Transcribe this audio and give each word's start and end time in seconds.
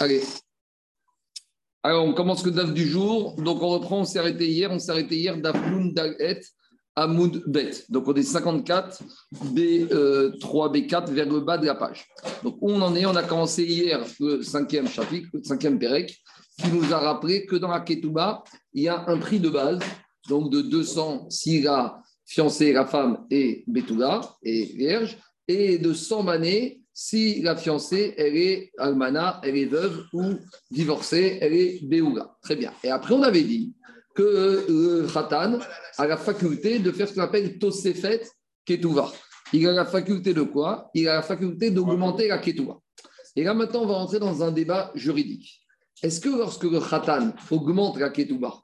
Allez. 0.00 0.22
Alors, 1.82 2.06
on 2.06 2.14
commence 2.14 2.42
le 2.46 2.52
DAF 2.52 2.72
du 2.72 2.86
jour. 2.86 3.34
Donc, 3.36 3.62
on 3.62 3.68
reprend, 3.68 4.00
on 4.00 4.04
s'est 4.04 4.18
arrêté 4.18 4.48
hier. 4.48 4.70
On 4.70 4.78
s'est 4.78 4.92
arrêté 4.92 5.16
hier 5.16 5.36
d'Afloun 5.36 5.92
Dalet 5.92 6.40
à 6.96 7.06
Bet. 7.06 7.84
Donc, 7.90 8.08
on 8.08 8.14
est 8.14 8.22
54, 8.22 9.02
B3, 9.44 10.40
B4, 10.40 11.10
vers 11.10 11.28
le 11.28 11.40
bas 11.40 11.58
de 11.58 11.66
la 11.66 11.74
page. 11.74 12.06
Donc, 12.42 12.56
on 12.62 12.80
en 12.80 12.96
est? 12.96 13.04
On 13.04 13.14
a 13.14 13.22
commencé 13.22 13.62
hier 13.62 14.02
le 14.20 14.42
cinquième 14.42 14.88
chapitre, 14.88 15.28
le 15.34 15.42
cinquième 15.42 15.78
Pérec, 15.78 16.18
qui 16.58 16.68
nous 16.68 16.94
a 16.94 16.98
rappelé 16.98 17.44
que 17.44 17.56
dans 17.56 17.68
la 17.68 17.80
Ketouba, 17.80 18.42
il 18.72 18.84
y 18.84 18.88
a 18.88 19.04
un 19.06 19.18
prix 19.18 19.38
de 19.38 19.50
base, 19.50 19.80
donc 20.30 20.50
de 20.50 20.62
200 20.62 21.28
si 21.28 21.60
la 21.60 22.00
fiancée, 22.24 22.72
la 22.72 22.86
femme 22.86 23.26
est 23.30 23.64
Betouga, 23.66 24.22
et 24.42 24.64
vierge, 24.64 25.18
et 25.46 25.76
de 25.78 25.92
100 25.92 26.22
manées 26.22 26.79
si 27.02 27.40
la 27.40 27.56
fiancée, 27.56 28.12
elle 28.18 28.36
est 28.36 28.72
almana, 28.76 29.40
elle 29.42 29.56
est 29.56 29.64
veuve 29.64 30.04
ou 30.12 30.34
divorcée, 30.70 31.38
elle 31.40 31.54
est 31.54 31.82
béoula. 31.82 32.36
Très 32.42 32.56
bien. 32.56 32.74
Et 32.84 32.90
après, 32.90 33.14
on 33.14 33.22
avait 33.22 33.42
dit 33.42 33.72
que 34.14 34.66
le 34.68 35.06
khatan 35.10 35.60
a 35.96 36.06
la 36.06 36.18
faculté 36.18 36.78
de 36.78 36.92
faire 36.92 37.08
ce 37.08 37.14
qu'on 37.14 37.22
appelle 37.22 37.58
tosefet 37.58 38.20
ketouva. 38.66 39.10
Il 39.54 39.66
a 39.66 39.72
la 39.72 39.86
faculté 39.86 40.34
de 40.34 40.42
quoi? 40.42 40.90
Il 40.92 41.08
a 41.08 41.14
la 41.14 41.22
faculté 41.22 41.70
d'augmenter 41.70 42.28
la 42.28 42.36
ketouva. 42.36 42.78
Et 43.34 43.44
là, 43.44 43.54
maintenant, 43.54 43.84
on 43.84 43.86
va 43.86 43.94
rentrer 43.94 44.18
dans 44.18 44.42
un 44.42 44.52
débat 44.52 44.92
juridique. 44.94 45.62
Est-ce 46.02 46.20
que 46.20 46.28
lorsque 46.28 46.64
le 46.64 46.80
khatan 46.80 47.32
augmente 47.50 47.98
la 47.98 48.10
ketouva, 48.10 48.60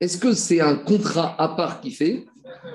est-ce 0.00 0.18
que 0.18 0.32
c'est 0.32 0.60
un 0.60 0.74
contrat 0.74 1.40
à 1.40 1.50
part 1.50 1.80
qui 1.80 1.92
fait 1.92 2.26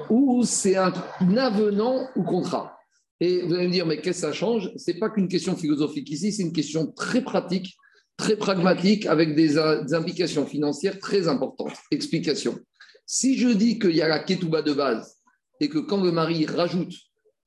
ou 0.09 0.45
c'est 0.45 0.77
un 0.77 0.93
avenant 1.35 2.07
ou 2.15 2.23
contrat? 2.23 2.77
Et 3.23 3.41
vous 3.41 3.53
allez 3.53 3.67
me 3.67 3.71
dire, 3.71 3.85
mais 3.85 4.01
qu'est-ce 4.01 4.21
que 4.21 4.27
ça 4.27 4.33
change? 4.33 4.69
Ce 4.75 4.91
n'est 4.91 4.99
pas 4.99 5.09
qu'une 5.09 5.29
question 5.29 5.55
philosophique 5.55 6.11
ici, 6.11 6.33
c'est 6.33 6.43
une 6.43 6.51
question 6.51 6.87
très 6.87 7.21
pratique, 7.21 7.77
très 8.17 8.35
pragmatique, 8.35 9.05
avec 9.05 9.33
des, 9.33 9.57
implications 9.93 10.45
financières 10.45 10.99
très 10.99 11.29
importantes. 11.29 11.71
Explication. 11.91 12.59
Si 13.05 13.37
je 13.37 13.47
dis 13.47 13.79
qu'il 13.79 13.95
y 13.95 14.01
a 14.01 14.09
la 14.09 14.19
ketouba 14.19 14.61
de 14.61 14.73
base 14.73 15.15
et 15.61 15.69
que 15.69 15.77
quand 15.77 16.03
le 16.03 16.11
mari 16.11 16.45
rajoute 16.45 16.93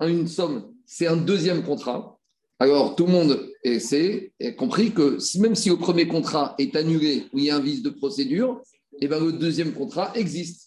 une 0.01 0.27
somme, 0.27 0.73
c'est 0.87 1.09
un 1.09 1.17
deuxième 1.19 1.63
contrat, 1.63 2.19
alors 2.59 2.97
tout 2.97 3.05
le 3.05 3.13
monde 3.13 3.53
a 3.63 4.53
compris 4.53 4.93
que 4.93 5.19
même 5.39 5.55
si 5.55 5.69
le 5.69 5.77
premier 5.77 6.09
contrat 6.09 6.55
est 6.59 6.75
annulé 6.75 7.27
ou 7.35 7.39
il 7.39 7.45
y 7.45 7.51
a 7.51 7.57
un 7.57 7.61
vice 7.61 7.83
de 7.83 7.91
procédure, 7.91 8.63
eh 9.03 9.09
bien 9.09 9.21
le 9.21 9.33
deuxième 9.33 9.75
contrat 9.75 10.11
existe. 10.15 10.66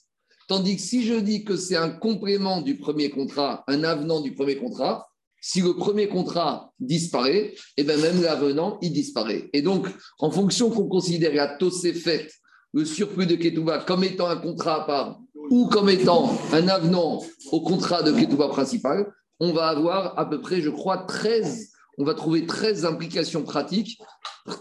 Tandis 0.50 0.78
que 0.78 0.82
si 0.82 1.06
je 1.06 1.14
dis 1.14 1.44
que 1.44 1.56
c'est 1.56 1.76
un 1.76 1.92
complément 1.92 2.62
du 2.62 2.76
premier 2.76 3.12
contrat, 3.12 3.64
un 3.68 3.84
avenant 3.84 4.20
du 4.20 4.34
premier 4.34 4.58
contrat, 4.58 5.08
si 5.40 5.62
le 5.62 5.76
premier 5.76 6.08
contrat 6.08 6.74
disparaît, 6.80 7.54
et 7.54 7.56
eh 7.78 7.84
bien 7.84 7.98
même 7.98 8.20
l'avenant, 8.20 8.80
il 8.82 8.92
disparaît. 8.92 9.48
Et 9.54 9.62
donc, 9.62 9.88
en 10.18 10.32
fonction 10.32 10.72
qu'on 10.72 10.88
considère 10.88 11.36
la 11.36 11.56
faite, 11.94 12.34
le 12.74 12.84
surplus 12.84 13.28
de 13.28 13.36
Ketouba, 13.36 13.84
comme 13.84 14.04
étant 14.04 14.28
un 14.28 14.38
contrat 14.38 14.82
à 14.82 14.86
part 14.86 15.20
ou 15.52 15.68
comme 15.68 15.88
étant 15.88 16.36
un 16.52 16.68
avenant 16.68 17.24
au 17.52 17.62
contrat 17.62 18.02
de 18.02 18.12
Ketouba 18.12 18.48
principal, 18.50 19.14
on 19.40 19.54
va 19.54 19.68
avoir 19.68 20.18
à 20.18 20.28
peu 20.28 20.42
près, 20.42 20.62
je 20.62 20.72
crois, 20.72 20.98
13, 20.98 21.70
on 22.00 22.04
va 22.04 22.16
trouver 22.16 22.48
13 22.48 22.86
implications 22.86 23.44
pratiques 23.44 24.02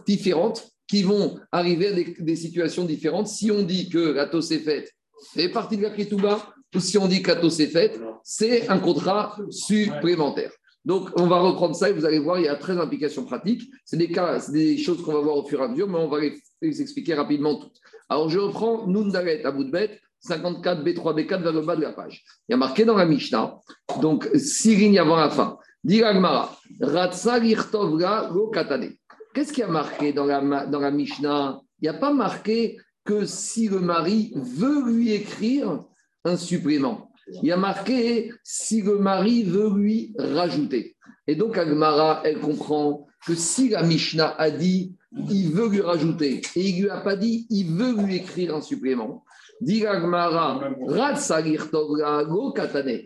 différentes 0.06 0.68
qui 0.86 1.02
vont 1.02 1.38
arriver 1.50 1.88
à 1.88 2.22
des, 2.22 2.36
situations 2.36 2.84
différentes. 2.84 3.28
Si 3.28 3.50
on 3.50 3.62
dit 3.62 3.88
que 3.88 3.98
la 3.98 4.28
faite 4.28 4.94
fait 5.32 5.48
partie 5.48 5.76
de 5.76 5.82
la 5.82 5.90
Ketouba, 5.90 6.38
ou 6.74 6.80
si 6.80 6.98
on 6.98 7.06
dit 7.06 7.22
qu'Atos 7.22 7.56
c'est 7.56 7.68
fait, 7.68 7.98
c'est 8.22 8.68
un 8.68 8.78
contrat 8.78 9.36
supplémentaire. 9.50 10.50
Donc, 10.84 11.10
on 11.16 11.26
va 11.26 11.40
reprendre 11.40 11.74
ça 11.74 11.90
et 11.90 11.92
vous 11.92 12.06
allez 12.06 12.18
voir, 12.18 12.38
il 12.38 12.46
y 12.46 12.48
a 12.48 12.56
13 12.56 12.78
implications 12.78 13.24
pratiques. 13.24 13.70
C'est 13.84 13.96
des 13.96 14.10
cas, 14.10 14.38
des 14.48 14.78
choses 14.78 15.02
qu'on 15.02 15.12
va 15.12 15.20
voir 15.20 15.36
au 15.36 15.44
fur 15.46 15.60
et 15.60 15.64
à 15.64 15.68
mesure, 15.68 15.88
mais 15.88 15.98
on 15.98 16.08
va 16.08 16.18
les, 16.20 16.80
expliquer 16.80 17.14
rapidement 17.14 17.56
toutes. 17.56 17.76
Alors, 18.08 18.30
je 18.30 18.38
reprends 18.38 18.86
Nundaret 18.86 19.44
à 19.44 19.50
bout 19.50 19.64
de 19.64 19.70
bête, 19.70 20.00
54 20.20 20.82
B3 20.82 21.14
B4 21.14 21.42
vers 21.42 21.52
le 21.52 21.60
bas 21.60 21.76
de 21.76 21.82
la 21.82 21.92
page. 21.92 22.24
Il 22.48 22.52
y 22.52 22.54
a 22.54 22.56
marqué 22.56 22.84
dans 22.84 22.96
la 22.96 23.04
Mishnah, 23.04 23.58
donc 24.00 24.28
six 24.34 24.76
lignes 24.76 24.98
avant 24.98 25.16
la 25.16 25.30
fin. 25.30 25.58
Diragmara, 25.84 26.56
Ratsa 26.80 27.38
Lo 27.38 28.48
Katane. 28.48 28.94
Qu'est-ce 29.34 29.52
qui 29.52 29.62
a 29.62 29.68
marqué 29.68 30.12
dans 30.12 30.24
la, 30.24 30.66
dans 30.66 30.80
la 30.80 30.90
Mishnah? 30.90 31.60
Il 31.80 31.84
n'y 31.84 31.88
a 31.94 31.98
pas 31.98 32.12
marqué 32.12 32.78
que 33.08 33.24
si 33.24 33.68
le 33.68 33.80
mari 33.80 34.34
veut 34.34 34.84
lui 34.84 35.12
écrire 35.12 35.82
un 36.24 36.36
supplément. 36.36 37.10
Il 37.42 37.48
y 37.48 37.52
a 37.52 37.56
marqué 37.56 38.30
si 38.44 38.82
le 38.82 38.98
mari 38.98 39.44
veut 39.44 39.70
lui 39.74 40.14
rajouter. 40.18 40.94
Et 41.26 41.34
donc 41.34 41.56
Agmara, 41.56 42.20
elle 42.24 42.38
comprend 42.38 43.06
que 43.26 43.34
si 43.34 43.70
la 43.70 43.82
Mishnah 43.82 44.34
a 44.36 44.50
dit 44.50 44.94
il 45.30 45.52
veut 45.52 45.70
lui 45.70 45.80
rajouter 45.80 46.42
et 46.54 46.68
il 46.68 46.82
lui 46.82 46.90
a 46.90 47.00
pas 47.00 47.16
dit 47.16 47.46
il 47.48 47.68
veut 47.68 47.94
lui 47.94 48.16
écrire 48.16 48.54
un 48.54 48.60
supplément, 48.60 49.24
dit 49.62 49.86
Agmara, 49.86 50.68
il 50.86 50.94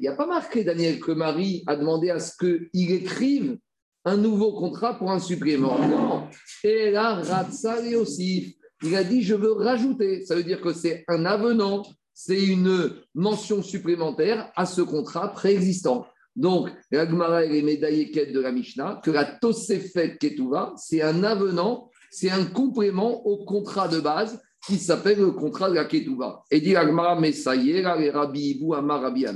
n'y 0.00 0.08
a 0.08 0.16
pas 0.16 0.26
marqué, 0.26 0.64
Daniel, 0.64 0.98
que 0.98 1.12
Marie 1.12 1.62
a 1.68 1.76
demandé 1.76 2.10
à 2.10 2.18
ce 2.18 2.32
qu'il 2.36 2.90
écrive 2.90 3.56
un 4.04 4.16
nouveau 4.16 4.52
contrat 4.54 4.98
pour 4.98 5.12
un 5.12 5.20
supplément. 5.20 5.78
Non. 5.78 6.26
Et 6.64 6.90
là, 6.90 7.22
Ratsali 7.22 7.94
aussi. 7.94 8.58
Il 8.82 8.96
a 8.96 9.04
dit, 9.04 9.22
je 9.22 9.34
veux 9.34 9.52
rajouter. 9.52 10.24
Ça 10.24 10.34
veut 10.34 10.42
dire 10.42 10.60
que 10.60 10.72
c'est 10.72 11.04
un 11.08 11.24
avenant, 11.24 11.82
c'est 12.12 12.42
une 12.42 12.90
mention 13.14 13.62
supplémentaire 13.62 14.50
à 14.56 14.66
ce 14.66 14.82
contrat 14.82 15.32
préexistant. 15.32 16.06
Donc, 16.34 16.70
la 16.90 17.08
Gemara 17.08 17.44
et 17.44 17.48
les 17.48 17.62
médaillés 17.62 18.10
de 18.10 18.40
la 18.40 18.52
Mishnah, 18.52 19.00
que 19.04 19.10
la 19.10 19.24
Tosefet 19.24 20.16
Ketouva, 20.18 20.72
c'est 20.76 21.02
un 21.02 21.24
avenant, 21.24 21.90
c'est 22.10 22.30
un 22.30 22.44
complément 22.44 23.26
au 23.26 23.44
contrat 23.44 23.88
de 23.88 24.00
base 24.00 24.40
qui 24.66 24.78
s'appelle 24.78 25.18
le 25.18 25.32
contrat 25.32 25.68
de 25.68 25.74
la 25.74 25.84
Ketouva. 25.84 26.42
Et 26.50 26.60
dit 26.60 26.72
la 26.72 27.16
mais 27.16 27.32
ça 27.32 27.54
y 27.54 27.72
est, 27.72 27.98
les 27.98 28.10
Rabbi 28.10 28.50
Ibu 28.50 28.74
Amar 28.74 29.02
Rabbi 29.02 29.26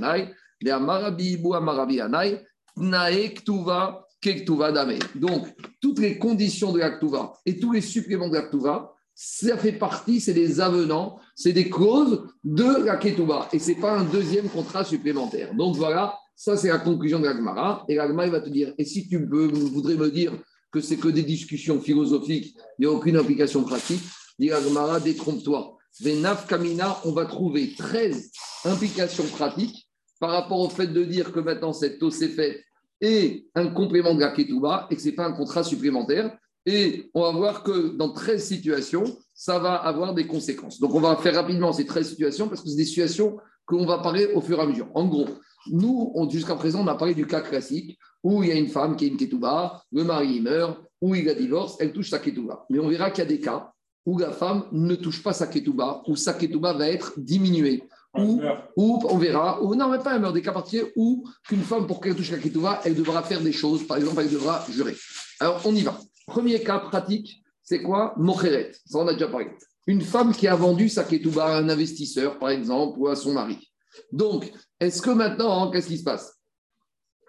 les 0.63 0.71
Amar 0.71 1.03
Rabbi 1.03 2.01
Anai, 2.01 2.41
Tnae 2.75 3.35
Ketouva, 3.35 4.07
Ketouva 4.21 4.73
Dame. 4.73 4.99
Donc, 5.15 5.49
toutes 5.81 5.99
les 5.99 6.19
conditions 6.19 6.73
de 6.73 6.79
la 6.79 6.93
Ketouva 6.93 7.35
et 7.45 7.59
tous 7.59 7.73
les 7.73 7.83
suppléments 7.83 8.29
de 8.29 8.35
la 8.35 8.43
Ketouva, 8.43 8.96
ça 9.19 9.57
fait 9.57 9.73
partie, 9.73 10.21
c'est 10.21 10.35
des 10.35 10.61
avenants, 10.61 11.19
c'est 11.35 11.55
des 11.55 11.71
clauses 11.71 12.23
de 12.45 12.85
la 12.85 12.97
Ketouba. 12.97 13.49
Et 13.51 13.59
ce 13.59 13.71
n'est 13.71 13.81
pas 13.81 13.99
un 13.99 14.05
deuxième 14.05 14.47
contrat 14.51 14.85
supplémentaire. 14.85 15.55
Donc 15.55 15.75
voilà, 15.77 16.19
ça 16.35 16.55
c'est 16.59 16.69
la 16.69 16.79
conclusion 16.79 17.19
de 17.19 17.25
l'Agmara. 17.25 17.87
Et 17.89 17.95
l'Agmara 17.95 18.29
va 18.29 18.41
te 18.43 18.51
dire, 18.51 18.75
et 18.77 18.85
si 18.85 19.09
tu 19.09 19.17
veux, 19.27 19.47
voudrais 19.47 19.95
me 19.95 20.11
dire 20.11 20.33
que 20.71 20.83
c'est 20.83 20.99
que 20.99 21.09
des 21.09 21.23
discussions 21.23 21.81
philosophiques, 21.81 22.55
il 22.79 22.87
n'y 22.87 22.87
a 22.87 22.95
aucune 22.95 23.17
application 23.17 23.63
pratique, 23.63 24.03
dit 24.39 24.49
l'Agmara, 24.49 25.01
détrompe-toi. 25.01 25.79
Venaf 26.03 26.47
Kamina, 26.47 26.99
on 27.07 27.13
va 27.13 27.25
trouver 27.25 27.73
13 27.75 28.31
implications 28.67 29.25
pratiques 29.25 29.89
par 30.21 30.31
rapport 30.31 30.61
au 30.61 30.69
fait 30.69 30.89
de 30.89 31.05
dire 31.05 31.33
que 31.33 31.41
maintenant 31.41 31.73
cette 31.73 31.99
taux 31.99 32.11
s'est 32.11 32.29
faite 32.29 32.61
et 33.01 33.47
un 33.55 33.69
complément 33.69 34.15
de 34.15 34.21
la 34.21 34.31
Ketouba 34.31 34.89
et 34.91 34.97
que 34.97 35.01
ce 35.01 35.09
n'est 35.09 35.15
pas 35.15 35.27
un 35.27 35.33
contrat 35.33 35.65
supplémentaire. 35.65 36.37
Et 36.67 37.11
on 37.15 37.23
va 37.23 37.31
voir 37.31 37.63
que 37.63 37.97
dans 37.97 38.13
13 38.13 38.45
situations, 38.45 39.05
ça 39.33 39.59
va 39.59 39.75
avoir 39.77 40.15
des 40.15 40.27
conséquences. 40.27 40.81
Donc, 40.81 40.95
on 40.95 41.01
va 41.01 41.17
faire 41.17 41.35
rapidement 41.35 41.73
ces 41.73 41.87
13 41.87 42.09
situations 42.09 42.49
parce 42.49 42.61
que 42.61 42.69
c'est 42.69 42.77
des 42.77 42.85
situations 42.85 43.39
qu'on 43.65 43.87
va 43.87 43.99
parler 43.99 44.27
au 44.35 44.41
fur 44.41 44.59
et 44.59 44.63
à 44.63 44.67
mesure. 44.67 44.89
En 44.95 45.07
gros, 45.07 45.29
nous, 45.71 46.13
jusqu'à 46.31 46.57
présent, 46.57 46.83
on 46.83 46.87
a 46.89 46.97
parlé 46.97 47.15
du 47.15 47.27
cas 47.27 47.41
classique 47.41 47.99
où 48.23 48.43
il 48.43 48.49
y 48.49 48.53
a 48.53 48.57
une 48.57 48.69
femme 48.69 48.97
qui 48.97 49.05
a 49.05 49.09
une 49.09 49.17
ketouba, 49.17 49.83
le 49.93 50.03
mari 50.03 50.41
meurt, 50.41 50.81
ou 51.01 51.15
il 51.15 51.29
a 51.29 51.35
divorce, 51.35 51.77
elle 51.79 51.93
touche 51.93 52.11
sa 52.11 52.19
ketouba. 52.19 52.67
Mais 52.71 52.81
on 52.81 52.89
verra 52.89 53.11
qu'il 53.11 53.23
y 53.23 53.27
a 53.27 53.31
des 53.31 53.41
cas 53.41 53.73
où 54.05 54.19
la 54.19 54.33
femme 54.33 54.65
ne 54.73 54.95
touche 54.97 55.23
pas 55.23 55.33
sa 55.33 55.47
ketouba, 55.47 56.03
où 56.07 56.17
sa 56.17 56.35
ketouba 56.35 56.73
va 56.73 56.89
être 56.89 57.13
diminuée. 57.17 57.85
Ou, 58.19 58.41
ou, 58.77 58.99
on 59.11 59.19
verra, 59.19 59.63
ou 59.63 59.75
non, 59.75 59.91
mais 59.91 59.99
pas 59.99 60.15
un 60.15 60.19
meurt, 60.19 60.33
des 60.33 60.43
cas 60.43 60.53
particuliers 60.53 60.91
où 60.97 61.29
qu'une 61.47 61.63
femme, 61.63 61.87
pour 61.87 62.01
qu'elle 62.01 62.15
touche 62.15 62.31
la 62.31 62.39
ketouba, 62.39 62.81
elle 62.85 62.95
devra 62.95 63.23
faire 63.23 63.41
des 63.41 63.53
choses. 63.53 63.87
Par 63.87 63.99
exemple, 63.99 64.23
elle 64.23 64.31
devra 64.31 64.65
jurer. 64.71 64.97
Alors, 65.39 65.61
on 65.65 65.75
y 65.75 65.83
va. 65.83 65.99
Premier 66.27 66.61
cas 66.61 66.81
pratique, 66.81 67.43
c'est 67.63 67.83
quoi? 67.83 68.15
Mokheret. 68.17 68.73
Ça, 68.85 68.99
on 68.99 69.07
a 69.07 69.13
déjà 69.13 69.29
parlé. 69.29 69.51
Une 69.87 70.01
femme 70.01 70.35
qui 70.35 70.49
a 70.49 70.57
vendu 70.57 70.89
sa 70.89 71.05
ketouba 71.05 71.47
à 71.47 71.59
un 71.59 71.69
investisseur, 71.69 72.39
par 72.39 72.51
exemple, 72.51 72.99
ou 72.99 73.07
à 73.07 73.15
son 73.15 73.33
mari. 73.33 73.73
Donc, 74.13 74.53
est-ce 74.81 75.01
que 75.01 75.11
maintenant, 75.11 75.63
hein, 75.63 75.71
qu'est-ce 75.73 75.87
qui 75.87 75.99
se 75.99 76.05
passe? 76.05 76.35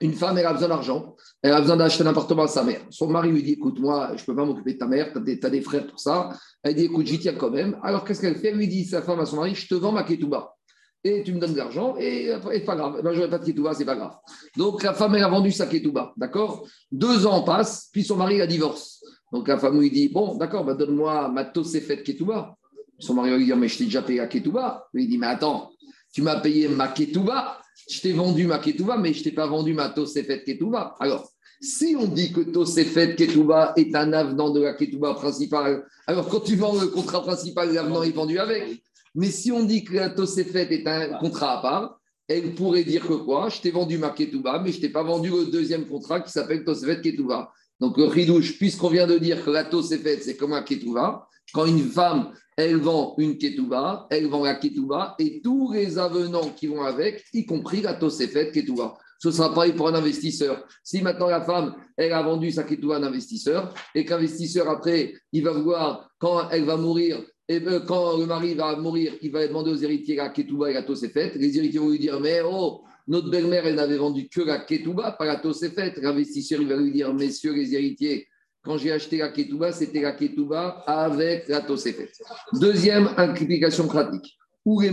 Une 0.02 0.14
femme, 0.14 0.38
elle 0.38 0.46
a 0.46 0.54
besoin 0.54 0.68
d'argent, 0.68 1.16
elle 1.42 1.54
a 1.54 1.62
besoin 1.62 1.78
d'acheter 1.78 2.04
un 2.04 2.08
appartement 2.08 2.44
à 2.44 2.48
sa 2.48 2.64
mère. 2.64 2.82
Son 2.90 3.08
mari 3.08 3.32
lui 3.32 3.42
dit 3.42 3.54
Écoute, 3.54 3.80
moi, 3.80 4.12
je 4.16 4.22
ne 4.22 4.26
peux 4.26 4.36
pas 4.36 4.46
m'occuper 4.46 4.74
de 4.74 4.80
ta 4.80 4.88
mère, 4.88 5.12
tu 5.14 5.40
as, 5.44 5.50
des 5.50 5.62
frères 5.62 5.88
pour 5.88 6.00
ça. 6.00 6.30
Elle 6.62 6.76
dit 6.76 6.84
Écoute, 6.84 7.08
j'y 7.08 7.20
tiens 7.20 7.34
quand 7.34 7.50
même. 7.50 7.80
Alors, 7.84 8.04
qu'est-ce 8.04 8.22
qu'elle 8.22 8.36
fait? 8.36 8.50
Elle 8.50 8.58
lui 8.58 8.68
dit 8.68 8.86
Sa 8.86 9.02
femme 9.02 9.20
à 9.20 9.26
son 9.26 9.38
mari 9.38 9.56
Je 9.56 9.68
te 9.68 9.76
vends 9.76 9.92
ma 9.92 10.04
ketouba 10.04 10.57
et 11.04 11.24
tu 11.24 11.34
me 11.34 11.40
donnes 11.40 11.54
de 11.54 11.58
l'argent, 11.58 11.96
et, 11.98 12.32
c'est 12.52 12.66
pas 12.66 12.76
grave. 12.76 13.02
Ben, 13.04 13.14
j'aurais 13.14 13.30
pas 13.30 13.38
de 13.38 13.46
ketouba, 13.46 13.74
c'est 13.74 13.86
pas 13.86 13.96
grave. 13.96 14.16
Donc 14.56 14.84
la 14.84 14.94
femme, 14.94 15.16
elle 15.16 15.24
a 15.24 15.30
vendu 15.30 15.52
sa 15.52 15.68
ketouba, 15.68 16.14
d'accord? 16.18 16.68
Deux 16.92 17.26
ans 17.26 17.44
passent, 17.44 17.90
puis 17.92 18.04
son 18.04 18.16
mari 18.16 18.38
la 18.38 18.48
divorce. 18.48 19.04
Donc 19.32 19.48
la 19.48 19.58
femme 19.58 19.80
lui 19.80 19.92
dit 19.92 20.10
Bon, 20.10 20.36
d'accord, 20.36 20.66
ben, 20.66 20.76
donne-moi 20.76 21.30
ma 21.30 21.52
faite 21.54 22.04
ketouba. 22.04 22.56
Son 23.00 23.14
mari 23.14 23.38
lui 23.38 23.46
dire 23.46 23.58
Mais 23.58 23.68
je 23.68 23.78
t'ai 23.78 23.86
déjà 23.86 24.02
payé 24.02 24.20
la 24.20 24.28
ketouba. 24.28 24.88
Il 24.94 25.08
dit 25.08 25.18
Mais 25.18 25.28
attends, 25.28 25.72
tu 26.12 26.22
m'as 26.22 26.40
payé 26.40 26.68
ma 26.68 26.88
ketouba, 26.88 27.62
je 27.90 28.02
t'ai 28.02 28.14
vendu 28.14 28.48
ma 28.48 28.60
ketouba, 28.60 28.98
mais 28.98 29.14
je 29.14 29.24
t'ai 29.24 29.32
pas 29.32 29.48
vendu 29.48 29.74
ma 29.74 29.94
faite 29.94 30.44
ketouba. 30.44 30.96
Alors, 31.00 31.30
Si 31.60 31.96
on 32.00 32.06
dit 32.06 32.32
que 32.32 32.42
Tosefet 32.42 33.16
Ketouba 33.16 33.74
est 33.78 33.96
un 33.96 34.14
avenant 34.14 34.52
de 34.52 34.62
la 34.62 34.74
Ketouba 34.74 35.16
principale, 35.16 35.88
alors 36.06 36.28
quand 36.30 36.42
tu 36.42 36.56
vends 36.56 36.80
le 36.80 36.88
contrat 36.88 37.24
principal, 37.24 37.74
l'avenant 37.74 38.04
est 38.04 38.12
vendu 38.12 38.38
avec. 38.38 38.84
Mais 39.18 39.32
si 39.32 39.52
on 39.52 39.64
dit 39.64 39.84
que 39.84 39.96
la 39.96 40.12
Tosefet 40.12 40.72
est 40.72 40.88
un 40.88 41.18
contrat 41.18 41.58
à 41.58 41.62
part, 41.62 42.00
elle 42.28 42.54
pourrait 42.54 42.84
dire 42.84 43.06
que 43.06 43.14
quoi? 43.14 43.50
Je 43.50 43.60
t'ai 43.60 43.72
vendu 43.72 43.98
ma 43.98 44.12
Ketouba, 44.12 44.60
mais 44.60 44.72
je 44.72 44.80
t'ai 44.80 44.90
pas 44.90 45.02
vendu 45.02 45.32
le 45.32 45.48
deuxième 45.48 45.88
contrat 45.88 46.20
qui 46.20 46.32
s'appelle 46.32 46.64
Tosefet 46.64 47.02
Ketouba. 47.02 47.52
Donc, 47.80 47.98
le 47.98 48.04
ridouche, 48.04 48.60
puisqu'on 48.60 48.90
vient 48.90 49.08
de 49.08 49.18
dire 49.18 49.44
que 49.44 49.50
la 49.50 49.64
Tosefet, 49.64 50.20
c'est 50.22 50.38
comme 50.38 50.54
un 50.54 50.62
Ketouba, 50.62 51.28
quand 51.52 51.66
une 51.66 51.90
femme, 51.90 52.32
elle 52.56 52.78
vend 52.78 53.16
une 53.18 53.40
Ketouba, 53.40 54.06
elle 54.12 54.28
vend 54.28 54.44
la 54.44 54.54
Ketouba 54.54 55.16
et 55.18 55.42
tous 55.42 55.74
les 55.74 55.98
avenants 55.98 56.50
qui 56.56 56.68
vont 56.68 56.84
avec, 56.84 57.26
y 57.34 57.44
compris 57.44 57.82
la 57.82 57.96
Tosefet 57.96 58.52
Ketouba. 58.52 59.00
Ce 59.18 59.32
sera 59.32 59.52
pareil 59.52 59.74
pour 59.74 59.88
un 59.88 59.96
investisseur. 59.96 60.64
Si 60.84 61.02
maintenant 61.02 61.30
la 61.30 61.42
femme, 61.42 61.76
elle 61.96 62.14
a 62.14 62.22
vendu 62.22 62.52
sa 62.52 62.64
Ketouba 62.64 62.98
à 62.98 63.00
un 63.00 63.04
investisseur 63.04 63.74
et 63.96 64.06
qu'investisseur, 64.06 64.70
après, 64.70 65.16
il 65.32 65.44
va 65.44 65.54
voir 65.54 66.08
quand 66.20 66.50
elle 66.52 66.66
va 66.66 66.78
mourir, 66.78 67.24
et 67.50 67.60
ben, 67.60 67.80
quand 67.86 68.18
le 68.18 68.26
mari 68.26 68.56
va 68.56 68.76
mourir, 68.76 69.14
il 69.22 69.32
va 69.32 69.48
demander 69.48 69.72
aux 69.72 69.78
héritiers 69.78 70.18
la 70.18 70.30
Ketouba 70.30 70.70
et 70.70 70.74
la 70.74 70.84
Tosefet. 70.84 71.32
Les 71.36 71.58
héritiers 71.58 71.80
vont 71.80 71.90
lui 71.90 72.00
dire 72.00 72.20
Mais 72.20 72.42
oh, 72.44 72.84
notre 73.08 73.30
belle-mère, 73.30 73.66
elle 73.66 73.76
n'avait 73.76 73.98
vendu 73.98 74.28
que 74.28 74.42
la 74.42 74.60
Ketouba, 74.60 75.14
pas 75.14 75.26
la 75.26 75.38
Tosefet. 75.38 75.94
L'investisseur, 76.02 76.62
il 76.62 76.68
va 76.68 76.76
lui 76.76 76.92
dire 76.92 77.14
Messieurs 77.14 77.54
les 77.54 77.74
héritiers, 77.74 78.28
quand 78.62 78.78
j'ai 78.78 78.92
acheté 78.92 79.20
la 79.20 79.30
Ketouba, 79.30 79.72
c'était 79.72 80.02
la 80.02 80.12
Ketouba 80.12 80.84
avec 80.86 81.48
la 81.48 81.62
Tosefet. 81.62 82.10
Deuxième 82.54 83.10
implication 83.16 83.88
pratique. 83.88 84.38
Ou 84.66 84.82
les 84.82 84.92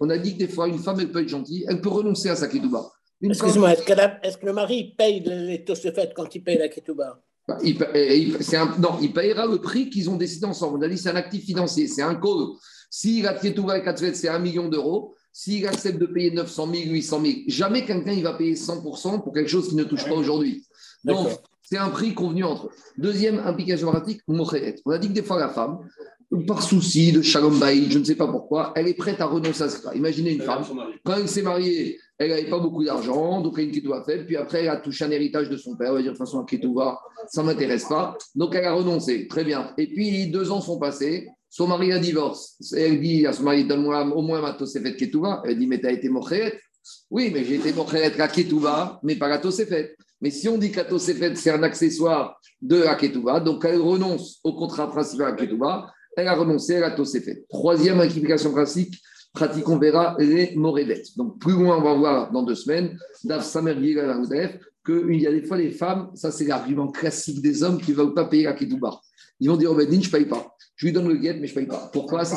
On 0.00 0.10
a 0.10 0.18
dit 0.18 0.32
que 0.32 0.38
des 0.38 0.48
fois, 0.48 0.66
une 0.66 0.80
femme, 0.80 0.98
elle 0.98 1.12
peut 1.12 1.22
être 1.22 1.28
gentille, 1.28 1.64
elle 1.68 1.80
peut 1.80 1.90
renoncer 1.90 2.30
à 2.30 2.34
sa 2.34 2.48
Ketouba. 2.48 2.90
Excuse-moi, 3.22 3.72
est-ce, 3.72 4.36
que 4.36 4.46
le 4.46 4.52
mari 4.52 4.96
paye 4.98 5.20
les 5.20 5.64
Tosefet 5.64 6.10
quand 6.16 6.34
il 6.34 6.42
paye 6.42 6.58
la 6.58 6.68
Ketouba? 6.68 7.22
Bah, 7.46 7.58
il, 7.62 7.78
non, 8.78 8.98
il 9.02 9.12
payera 9.12 9.46
le 9.46 9.58
prix 9.58 9.90
qu'ils 9.90 10.08
ont 10.08 10.16
décidé 10.16 10.46
ensemble. 10.46 10.78
On 10.78 10.82
a 10.82 10.88
dit 10.88 10.96
c'est 10.96 11.10
un 11.10 11.16
actif 11.16 11.44
financier, 11.44 11.86
c'est 11.88 12.02
un 12.02 12.14
call. 12.14 12.56
Si 12.90 13.22
la 13.22 13.34
Ketouba 13.34 13.78
et 13.78 13.82
Ketouba, 13.82 14.14
c'est 14.14 14.28
un 14.28 14.38
million 14.38 14.68
d'euros, 14.68 15.14
s'il 15.32 15.66
accepte 15.66 15.98
de 15.98 16.06
payer 16.06 16.30
900 16.30 16.68
000, 16.72 16.90
800 16.90 17.20
000, 17.20 17.34
jamais 17.48 17.84
quelqu'un 17.84 18.12
il 18.12 18.22
va 18.22 18.34
payer 18.34 18.54
100% 18.54 19.22
pour 19.22 19.32
quelque 19.32 19.50
chose 19.50 19.68
qui 19.68 19.74
ne 19.74 19.84
touche 19.84 20.04
pas 20.04 20.14
aujourd'hui. 20.14 20.64
Donc, 21.02 21.28
c'est 21.60 21.76
un 21.76 21.90
prix 21.90 22.14
convenu 22.14 22.44
entre 22.44 22.66
eux. 22.66 22.70
Deuxième 22.96 23.40
implication 23.40 23.90
pratique, 23.90 24.20
On 24.28 24.90
a 24.90 24.98
dit 24.98 25.08
que 25.08 25.12
des 25.12 25.22
fois, 25.22 25.38
la 25.38 25.48
femme, 25.48 25.78
par 26.46 26.62
souci 26.62 27.12
de 27.12 27.22
shalom 27.22 27.54
je 27.54 27.98
ne 27.98 28.04
sais 28.04 28.14
pas 28.14 28.28
pourquoi, 28.28 28.72
elle 28.76 28.88
est 28.88 28.94
prête 28.94 29.20
à 29.20 29.26
renoncer 29.26 29.62
à 29.62 29.68
ça. 29.68 29.94
Imaginez 29.94 30.32
une 30.32 30.42
femme, 30.42 30.64
quand 31.04 31.16
elle 31.16 31.28
s'est 31.28 31.42
mariée, 31.42 31.98
elle 32.18 32.30
n'avait 32.30 32.48
pas 32.48 32.58
beaucoup 32.58 32.84
d'argent, 32.84 33.40
donc 33.40 33.54
elle 33.58 33.64
a 33.64 33.72
une 33.72 34.04
faible, 34.04 34.26
puis 34.26 34.36
après 34.36 34.62
elle 34.62 34.68
a 34.68 34.76
touché 34.76 35.04
un 35.04 35.10
héritage 35.10 35.48
de 35.48 35.56
son 35.56 35.76
père, 35.76 35.88
elle 35.88 35.94
va 35.94 36.02
dire 36.02 36.12
de 36.12 36.16
toute 36.16 36.26
façon, 36.26 36.40
un 36.40 36.44
ketouba, 36.44 37.00
ça 37.28 37.42
ne 37.42 37.46
m'intéresse 37.48 37.86
pas, 37.86 38.16
donc 38.34 38.54
elle 38.54 38.64
a 38.64 38.72
renoncé, 38.72 39.26
très 39.26 39.44
bien. 39.44 39.72
Et 39.78 39.88
puis 39.88 40.28
deux 40.28 40.50
ans 40.50 40.60
sont 40.60 40.78
passés, 40.78 41.28
son 41.48 41.66
mari 41.66 41.92
a 41.92 41.98
divorce, 41.98 42.56
elle 42.76 43.00
dit 43.00 43.26
à 43.26 43.32
son 43.32 43.44
mari, 43.44 43.64
donne-moi 43.64 44.06
au 44.14 44.22
moins 44.22 44.40
ma 44.40 44.56
fait 44.56 44.96
ketouba, 44.96 45.42
elle 45.44 45.58
dit, 45.58 45.66
mais 45.66 45.80
tu 45.80 45.86
as 45.86 45.92
été 45.92 46.08
mochéret 46.08 46.60
Oui, 47.10 47.30
mais 47.32 47.44
j'ai 47.44 47.56
été 47.56 47.72
mochéret 47.72 48.20
à 48.20 48.28
ketouba, 48.28 49.00
mais 49.02 49.16
pas 49.16 49.28
la 49.28 49.40
fait 49.40 49.96
Mais 50.20 50.30
si 50.30 50.48
on 50.48 50.58
dit 50.58 50.70
que 50.70 50.80
la 50.80 50.98
c'est 50.98 51.50
un 51.50 51.62
accessoire 51.62 52.40
de 52.62 52.76
la 52.76 52.94
ketouba, 52.94 53.40
donc 53.40 53.64
elle 53.64 53.80
renonce 53.80 54.38
au 54.44 54.54
contrat 54.54 54.90
principal 54.90 55.32
à 55.32 55.36
ketouba, 55.36 55.92
elle 56.16 56.28
a 56.28 56.34
renoncé 56.34 56.76
à 56.76 56.80
la 56.80 56.90
Tosefet. 56.92 57.44
Troisième 57.48 58.00
implication 58.00 58.52
pratique, 58.52 58.94
pratique, 59.34 59.68
on 59.68 59.78
verra 59.78 60.16
les 60.18 60.54
morédettes. 60.54 61.16
Donc, 61.16 61.38
plus 61.38 61.52
loin, 61.52 61.76
on 61.76 61.82
va 61.82 61.94
voir 61.94 62.32
dans 62.32 62.42
deux 62.42 62.54
semaines, 62.54 62.98
Dav 63.24 63.42
Samergil 63.42 64.00
qu'il 64.84 65.20
y 65.20 65.26
a 65.26 65.32
des 65.32 65.42
fois 65.42 65.56
les 65.56 65.70
femmes, 65.70 66.10
ça 66.14 66.30
c'est 66.30 66.46
l'argument 66.46 66.88
classique 66.88 67.40
des 67.40 67.62
hommes 67.62 67.80
qui 67.80 67.92
ne 67.92 67.96
veulent 67.96 68.14
pas 68.14 68.26
payer 68.26 68.44
la 68.44 68.52
Ketouba. 68.52 69.00
Ils 69.40 69.48
vont 69.48 69.56
dire 69.56 69.72
au 69.72 69.74
Bedin, 69.74 70.00
je 70.00 70.08
ne 70.08 70.12
paye 70.12 70.26
pas. 70.26 70.54
Je 70.76 70.86
lui 70.86 70.92
donne 70.92 71.08
le 71.08 71.16
guet, 71.16 71.34
mais 71.34 71.46
je 71.46 71.54
ne 71.54 71.60
paye 71.60 71.66
pas. 71.66 71.90
Pourquoi? 71.92 72.24
Ça, 72.24 72.36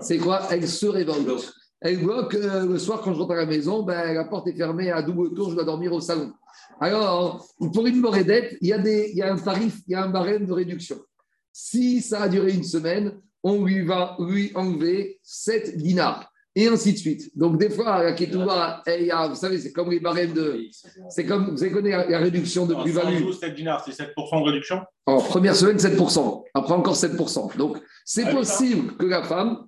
C'est 0.00 0.18
quoi? 0.18 0.42
Elle 0.50 0.66
se 0.66 0.86
révolte. 0.86 1.52
Elle 1.80 1.98
voit 1.98 2.26
que 2.26 2.66
le 2.66 2.78
soir, 2.78 3.00
quand 3.00 3.12
je 3.14 3.18
rentre 3.18 3.32
à 3.32 3.36
la 3.36 3.46
maison, 3.46 3.82
ben, 3.82 4.12
la 4.12 4.24
porte 4.24 4.48
est 4.48 4.56
fermée 4.56 4.90
à 4.90 5.02
double 5.02 5.34
tour, 5.34 5.50
je 5.50 5.54
dois 5.54 5.64
dormir 5.64 5.92
au 5.92 6.00
salon. 6.00 6.32
Alors, 6.80 7.46
pour 7.72 7.86
une 7.86 8.00
morédette, 8.00 8.56
il 8.60 8.68
y, 8.68 8.72
a 8.72 8.78
des, 8.78 9.10
il 9.12 9.18
y 9.18 9.22
a 9.22 9.32
un 9.32 9.36
tarif, 9.36 9.80
il 9.86 9.92
y 9.92 9.94
a 9.94 10.04
un 10.04 10.08
barème 10.08 10.46
de 10.46 10.52
réduction. 10.52 10.96
Si 11.52 12.00
ça 12.00 12.22
a 12.22 12.28
duré 12.28 12.52
une 12.52 12.64
semaine, 12.64 13.20
on 13.42 13.64
lui 13.64 13.84
va 13.84 14.16
lui 14.18 14.52
enlever 14.54 15.18
7 15.22 15.76
dinars. 15.76 16.28
Et 16.54 16.68
ainsi 16.68 16.92
de 16.92 16.98
suite. 16.98 17.36
Donc, 17.36 17.58
des 17.58 17.70
fois, 17.70 18.02
la 18.02 18.12
Ketouba, 18.12 18.82
vous 18.86 19.34
savez, 19.34 19.58
c'est 19.58 19.72
comme 19.72 19.90
les 19.90 20.00
barèmes 20.00 20.34
de. 20.34 20.66
C'est 21.08 21.24
comme, 21.24 21.50
vous 21.50 21.62
avez 21.62 21.72
connu 21.72 21.90
la, 21.90 22.18
réduction 22.18 22.66
de 22.66 22.74
plus-value. 22.74 23.32
7 23.32 23.54
dinars, 23.54 23.82
c'est 23.84 23.92
7% 23.92 24.40
de 24.40 24.50
réduction? 24.50 24.82
En 25.06 25.22
première 25.22 25.56
semaine, 25.56 25.78
7%. 25.78 26.44
Après, 26.52 26.74
encore 26.74 26.94
7%. 26.94 27.56
Donc, 27.56 27.78
c'est 28.04 28.24
ah 28.26 28.32
possible 28.32 28.96
que 28.98 29.06
la 29.06 29.22
femme, 29.22 29.66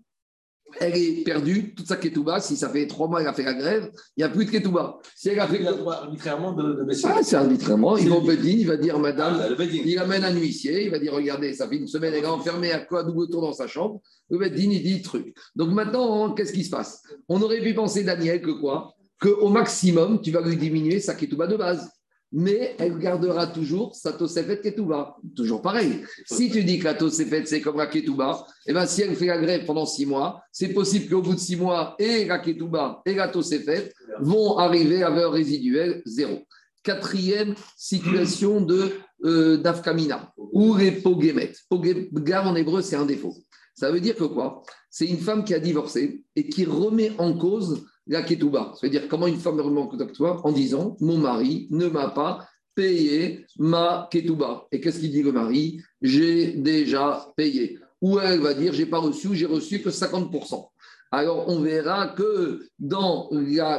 elle 0.81 0.97
est 0.97 1.25
perdue, 1.25 1.75
toute 1.75 1.87
sa 1.87 1.97
ketouba. 1.97 2.41
Si 2.41 2.57
ça 2.57 2.69
fait 2.69 2.87
trois 2.87 3.09
mois 3.09 3.21
qu'elle 3.21 3.29
a 3.29 3.33
fait 3.33 3.43
la 3.43 3.55
grève, 3.55 3.91
il 4.17 4.21
n'y 4.21 4.25
a 4.25 4.29
plus 4.29 4.45
de 4.45 4.51
ketouba. 4.51 4.99
Si 5.15 5.29
elle 5.29 5.41
a 5.41 5.47
fait. 5.47 5.65
arbitrairement 5.67 6.53
de, 6.53 6.85
de 6.85 7.07
Ah, 7.07 7.21
c'est 7.23 7.37
arbitrairement. 7.37 7.97
Il 7.97 8.09
va 8.09 8.17
au 8.17 8.31
il 8.31 8.67
va 8.67 8.77
dire, 8.77 8.99
madame, 8.99 9.41
ah, 9.41 9.63
il 9.65 9.99
amène 9.99 10.25
un 10.25 10.35
huissier, 10.35 10.85
il 10.85 10.91
va 10.91 10.99
dire, 10.99 11.13
regardez, 11.13 11.53
ça 11.55 11.69
fait 11.69 11.77
une 11.77 11.87
semaine, 11.87 12.15
elle 12.15 12.25
est 12.25 12.27
enfermée 12.27 12.73
à 12.73 12.81
quoi 12.81 13.05
double 13.05 13.29
tour 13.29 13.43
dans 13.43 13.53
sa 13.53 13.67
chambre. 13.67 14.01
Le 14.31 14.39
Bedin, 14.39 14.71
il 14.71 14.83
dit 14.83 15.03
truc. 15.03 15.35
Donc 15.55 15.71
maintenant, 15.71 16.33
qu'est-ce 16.33 16.53
qui 16.53 16.65
se 16.65 16.71
passe? 16.71 17.03
On 17.29 17.41
aurait 17.43 17.61
pu 17.61 17.75
penser, 17.75 18.05
Daniel, 18.05 18.41
que 18.41 18.51
quoi? 18.51 18.95
Qu'au 19.21 19.49
maximum, 19.49 20.21
tu 20.21 20.31
vas 20.31 20.41
lui 20.41 20.57
diminuer 20.57 21.01
sa 21.01 21.15
ketouba 21.15 21.47
de 21.47 21.57
base 21.57 21.91
mais 22.37 22.75
elle 22.79 22.99
gardera 22.99 23.47
toujours 23.47 23.95
sa 23.95 24.13
Tosefet 24.13 24.61
Ketouba. 24.61 25.17
Toujours 25.37 25.63
pareil. 25.63 26.05
Si 26.27 26.51
tu 26.51 26.65
dis 26.65 26.81
que 26.81 26.85
la 26.85 26.95
Tosefet, 26.95 27.47
c'est 27.47 27.61
comme 27.61 27.77
la 27.77 27.87
Ketouba, 27.87 28.45
eh 28.67 28.73
ben, 28.73 28.87
si 28.87 29.03
elle 29.03 29.15
fait 29.15 29.27
la 29.27 29.39
grève 29.39 29.65
pendant 29.65 29.87
six 29.87 30.05
mois, 30.05 30.43
c'est 30.51 30.71
possible 30.71 31.09
qu'au 31.09 31.23
bout 31.23 31.35
de 31.35 31.41
six 31.41 31.55
mois, 31.55 31.95
et 31.99 32.25
la 32.25 32.41
Ketouba 32.41 33.03
et 33.07 33.15
la 33.15 33.29
Tosefet 33.29 33.93
vont 34.19 34.59
arriver 34.59 35.05
à 35.05 35.11
valeur 35.11 35.33
résiduelle 35.33 36.03
zéro. 36.05 36.43
Quatrième 36.83 37.55
situation 37.77 38.61
de 38.61 38.91
euh, 39.25 39.57
d'Afkamina, 39.57 40.33
ou 40.37 40.75
les 40.75 40.91
Pogemet. 40.91 41.53
Pogam 41.71 42.49
en 42.49 42.57
hébreu, 42.57 42.83
c'est 42.83 42.97
un 42.97 43.07
défaut. 43.07 43.35
Ça 43.77 43.91
veut 43.91 44.01
dire 44.01 44.17
que 44.17 44.25
quoi? 44.25 44.63
C'est 44.91 45.07
une 45.07 45.19
femme 45.19 45.45
qui 45.45 45.55
a 45.55 45.61
divorcé 45.61 46.25
et 46.35 46.49
qui 46.49 46.65
remet 46.65 47.13
en 47.19 47.33
cause 47.39 47.87
la 48.07 48.23
ketouba. 48.23 48.73
C'est-à-dire 48.79 49.09
comment 49.09 49.27
une 49.27 49.39
femme 49.39 49.61
remet 49.61 49.81
en 49.81 49.87
cause 49.87 50.07
toi 50.13 50.41
en 50.45 50.53
disant 50.53 50.97
Mon 51.01 51.19
mari 51.19 51.69
ne 51.71 51.87
m'a 51.89 52.09
pas 52.09 52.47
payé 52.75 53.47
ma 53.59 54.09
ketouba. 54.11 54.67
Et 54.73 54.81
qu'est-ce 54.81 55.01
qu'il 55.01 55.11
dit 55.11 55.23
le 55.23 55.33
mari? 55.33 55.81
J'ai 56.03 56.53
déjà 56.53 57.27
payé. 57.37 57.79
Ou 58.01 58.19
elle 58.19 58.41
va 58.41 58.55
dire 58.55 58.73
J'ai 58.73 58.87
pas 58.87 58.99
reçu, 58.99 59.35
j'ai 59.35 59.47
reçu 59.47 59.81
que 59.81 59.91
50%. 59.91 60.69
Alors 61.11 61.49
on 61.49 61.61
verra 61.61 62.09
que 62.09 62.67
dans 62.79 63.31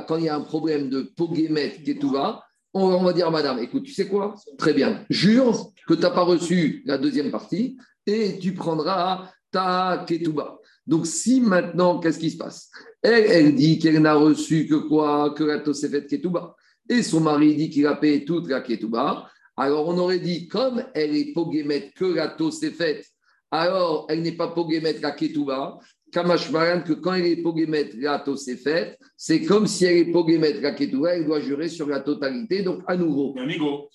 quand 0.08 0.18
il 0.18 0.24
y 0.24 0.30
a 0.30 0.36
un 0.36 0.42
problème 0.42 0.90
de 0.90 1.02
poguémet 1.02 1.82
ketouba, 1.84 2.44
on 2.74 3.04
va 3.04 3.14
dire 3.14 3.30
Madame, 3.32 3.60
écoute, 3.60 3.84
tu 3.84 3.94
sais 3.94 4.08
quoi? 4.08 4.36
Très 4.58 4.74
bien. 4.74 5.06
Jure 5.10 5.72
que 5.88 5.94
tu 5.94 6.02
n'as 6.02 6.10
pas 6.12 6.24
reçu 6.24 6.82
la 6.86 6.98
deuxième 6.98 7.32
partie 7.32 7.78
et 8.06 8.40
tu 8.40 8.54
prendras 8.54 9.30
ta 9.52 10.06
ketouba. 10.08 10.60
Donc, 10.88 11.08
si 11.08 11.42
maintenant, 11.42 12.00
qu'est-ce 12.00 12.20
qui 12.20 12.32
se 12.32 12.38
passe? 12.38 12.70
Elle, 13.02 13.26
elle 13.26 13.56
dit 13.56 13.80
qu'elle 13.80 14.02
n'a 14.02 14.16
reçu 14.16 14.68
que 14.68 14.76
quoi? 14.76 15.34
Que 15.36 15.44
la 15.44 15.60
Tosefet 15.60 16.06
Ketouba. 16.06 16.56
Et 16.90 17.02
son 17.02 17.22
mari 17.22 17.56
dit 17.56 17.70
qu'il 17.70 17.88
a 17.88 17.96
payé 17.96 18.24
toute 18.24 18.48
la 18.48 18.62
Ketouba. 18.62 19.30
Alors, 19.58 19.88
on 19.88 19.98
aurait 19.98 20.20
dit, 20.20 20.48
comme 20.48 20.84
elle 20.94 21.16
est 21.16 21.34
Poguémet 21.34 21.92
que 21.96 22.06
la 22.06 22.28
Tosefet, 22.28 23.02
alors 23.50 24.06
elle 24.10 24.22
n'est 24.22 24.34
pas 24.34 24.50
Poguémet 24.50 25.00
la 25.02 25.12
Ketouba. 25.12 25.80
Kamashmaran, 26.12 26.82
que 26.82 26.94
quand 26.94 27.14
elle 27.14 27.26
est 27.26 27.42
Poguémet 27.42 27.90
la 27.98 28.20
Tosefet, 28.20 28.98
c'est 29.18 29.42
comme 29.42 29.66
si 29.68 29.86
elle 29.86 29.98
est 29.98 30.12
Poguémet 30.12 30.62
la 30.62 30.72
Ketouba, 30.72 31.16
elle 31.16 31.26
doit 31.26 31.40
jurer 31.40 31.68
sur 31.68 31.88
la 31.88 32.02
totalité. 32.02 32.62
Donc, 32.62 32.82
à 32.88 32.96
nouveau. 32.96 33.34
C'est 33.36 33.42
un 33.42 33.50
ego. 33.50 33.90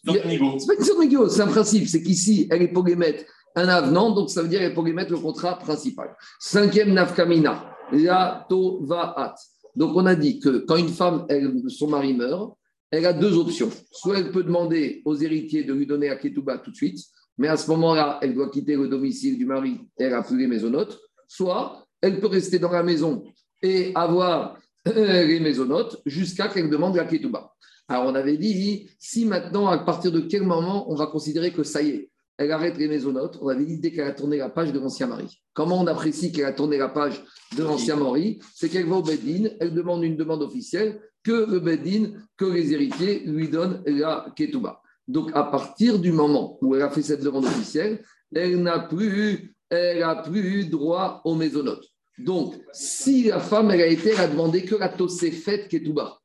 C'est 0.59 0.67
pas 0.67 1.05
une 1.05 1.29
c'est 1.29 1.41
un 1.41 1.47
principe. 1.47 1.87
C'est 1.89 2.03
qu'ici, 2.03 2.49
elle 2.51 2.63
est 2.63 2.69
Poguémet 2.69 3.25
un 3.57 3.69
avenant, 3.69 4.11
donc 4.11 4.31
ça 4.31 4.43
veut 4.43 4.49
dire 4.49 4.61
qu'il 4.61 4.73
faut 4.73 4.83
mettre 4.83 5.13
le 5.13 5.19
contrat 5.19 5.59
principal. 5.59 6.15
Cinquième 6.39 6.93
nafkamina, 6.93 7.77
la 7.93 8.47
tovaat. 8.49 9.35
Donc 9.77 9.97
on 9.97 10.07
a 10.07 10.15
dit 10.15 10.39
que 10.39 10.65
quand 10.67 10.77
une 10.77 10.89
femme, 10.89 11.27
son 11.69 11.89
mari 11.89 12.15
meurt, 12.15 12.55
elle 12.91 13.07
a 13.07 13.13
deux 13.13 13.37
options. 13.37 13.71
Soit 13.91 14.19
elle 14.19 14.33
peut 14.33 14.43
demander 14.43 15.03
aux 15.05 15.17
héritiers 15.17 15.65
de 15.65 15.73
lui 15.73 15.87
donner 15.87 16.09
la 16.09 16.17
ketouba 16.17 16.59
tout 16.59 16.71
de 16.71 16.77
suite, 16.77 16.99
mais 17.39 17.49
à 17.49 17.57
ce 17.57 17.71
moment-là, 17.71 18.19
elle 18.23 18.35
doit 18.35 18.51
quitter 18.51 18.77
le 18.77 18.89
domicile 18.89 19.39
du 19.39 19.47
mari 19.47 19.81
et 19.99 20.05
elle 20.05 20.15
a 20.15 20.23
plus 20.23 20.39
les 20.39 20.47
maisonnotes. 20.47 20.99
Soit 21.29 21.87
elle 22.01 22.21
peut 22.21 22.27
rester 22.27 22.59
dans 22.59 22.73
la 22.73 22.83
maison 22.83 23.25
et 23.63 23.93
avoir 23.95 24.59
les 24.87 25.41
maisonnotes 25.41 26.01
jusqu'à 26.07 26.49
qu'elle 26.49 26.71
demande 26.71 26.97
la 26.97 27.05
ketouba. 27.05 27.53
Alors 27.89 28.07
on 28.07 28.15
avait 28.15 28.37
dit, 28.37 28.89
si 28.99 29.25
maintenant, 29.25 29.67
à 29.67 29.79
partir 29.79 30.13
de 30.13 30.21
quel 30.21 30.43
moment 30.43 30.91
on 30.91 30.95
va 30.95 31.07
considérer 31.07 31.53
que 31.53 31.63
ça 31.63 31.83
y 31.83 31.91
est, 31.91 32.10
elle 32.41 32.53
arrête 32.53 32.79
les 32.79 32.89
maisonnotes. 32.89 33.39
On 33.43 33.49
avait 33.49 33.67
dit 33.67 33.79
dès 33.79 33.93
qu'elle 33.93 34.07
a 34.07 34.15
tourné 34.15 34.39
la 34.39 34.49
page 34.49 34.73
de 34.73 34.79
l'ancien 34.79 35.07
mari. 35.07 35.43
Comment 35.53 35.79
on 35.79 35.87
apprécie 35.87 36.33
qu'elle 36.33 36.47
a 36.47 36.55
tourné 36.55 36.79
la 36.79 36.89
page 36.89 37.23
de 37.55 37.63
l'ancien 37.63 37.97
mari 37.97 38.41
C'est 38.55 38.71
qu'elle 38.71 38.87
va 38.87 38.97
au 38.97 39.03
Beddin, 39.03 39.51
elle 39.61 39.75
demande 39.75 40.03
une 40.05 40.17
demande 40.17 40.43
officielle 40.43 41.03
que 41.23 41.51
le 41.51 41.61
Beddin, 41.61 42.13
que 42.39 42.47
les 42.47 42.73
héritiers 42.73 43.21
lui 43.27 43.51
donnent 43.51 43.83
la 43.85 44.33
Ketouba. 44.35 44.81
Donc, 45.07 45.31
à 45.35 45.45
partir 45.45 45.99
du 45.99 46.13
moment 46.13 46.57
où 46.63 46.75
elle 46.75 46.81
a 46.81 46.89
fait 46.89 47.03
cette 47.03 47.23
demande 47.23 47.45
officielle, 47.45 48.03
elle 48.35 48.63
n'a 48.63 48.79
plus, 48.79 49.55
elle 49.69 50.03
a 50.03 50.17
plus 50.17 50.71
droit 50.71 51.21
aux 51.27 51.35
maisonnotes. 51.35 51.85
Donc, 52.17 52.55
si 52.73 53.25
la 53.25 53.41
femme, 53.41 53.71
elle 53.71 53.83
a 53.83 53.87
été, 53.87 54.13
elle 54.13 54.21
a 54.21 54.29
demandé 54.29 54.65
que 54.65 54.77
la 54.77 54.89
Tosefet 54.89 55.69
Ketouba. 55.69 56.20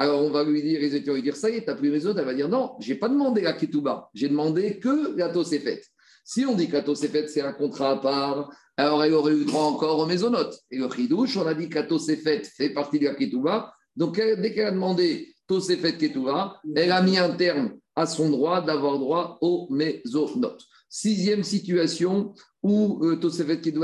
Alors, 0.00 0.22
on 0.22 0.30
va 0.30 0.44
lui 0.44 0.62
dire, 0.62 0.78
les 0.78 0.94
étudiants 0.94 1.14
vont 1.14 1.20
dire, 1.20 1.34
ça 1.34 1.50
y 1.50 1.56
est, 1.56 1.64
tu 1.64 1.66
n'as 1.66 1.74
plus 1.74 1.90
maisonnotes. 1.90 2.18
Elle 2.18 2.24
va 2.24 2.34
dire, 2.34 2.48
non, 2.48 2.76
je 2.78 2.92
n'ai 2.92 2.98
pas 2.98 3.08
demandé 3.08 3.40
la 3.40 3.52
Ketouba. 3.52 4.08
J'ai 4.14 4.28
demandé 4.28 4.78
que 4.78 5.16
la 5.16 5.28
Tosefet. 5.28 5.82
Si 6.24 6.46
on 6.46 6.54
dit 6.54 6.68
que 6.68 6.74
la 6.74 6.82
Tosefet, 6.82 7.26
c'est 7.26 7.40
un 7.40 7.52
contrat 7.52 7.90
à 7.90 7.96
part, 7.96 8.48
alors 8.76 9.02
elle 9.02 9.12
aurait 9.14 9.34
eu 9.34 9.44
droit 9.44 9.64
encore 9.64 9.98
aux 9.98 10.06
maisonnotes. 10.06 10.56
Et 10.70 10.78
le 10.78 10.86
Khidouche, 10.86 11.36
on 11.36 11.46
a 11.48 11.54
dit 11.54 11.68
que 11.68 11.74
la 11.74 11.82
Tosefet 11.82 12.42
fait 12.44 12.70
partie 12.70 13.00
de 13.00 13.06
la 13.06 13.16
Ketouba. 13.16 13.74
Donc, 13.96 14.16
dès 14.16 14.54
qu'elle 14.54 14.66
a 14.66 14.70
demandé 14.70 15.34
Tosefet 15.48 15.96
Ketouba, 15.96 16.60
elle 16.76 16.92
a 16.92 17.02
mis 17.02 17.18
un 17.18 17.30
terme 17.30 17.72
à 17.96 18.06
son 18.06 18.30
droit 18.30 18.60
d'avoir 18.60 19.00
droit 19.00 19.38
aux 19.40 19.66
maisonnotes. 19.70 20.62
Sixième 20.88 21.42
situation 21.42 22.34
où 22.62 23.04
euh, 23.04 23.16
Tosefet 23.16 23.60
et 23.64 23.74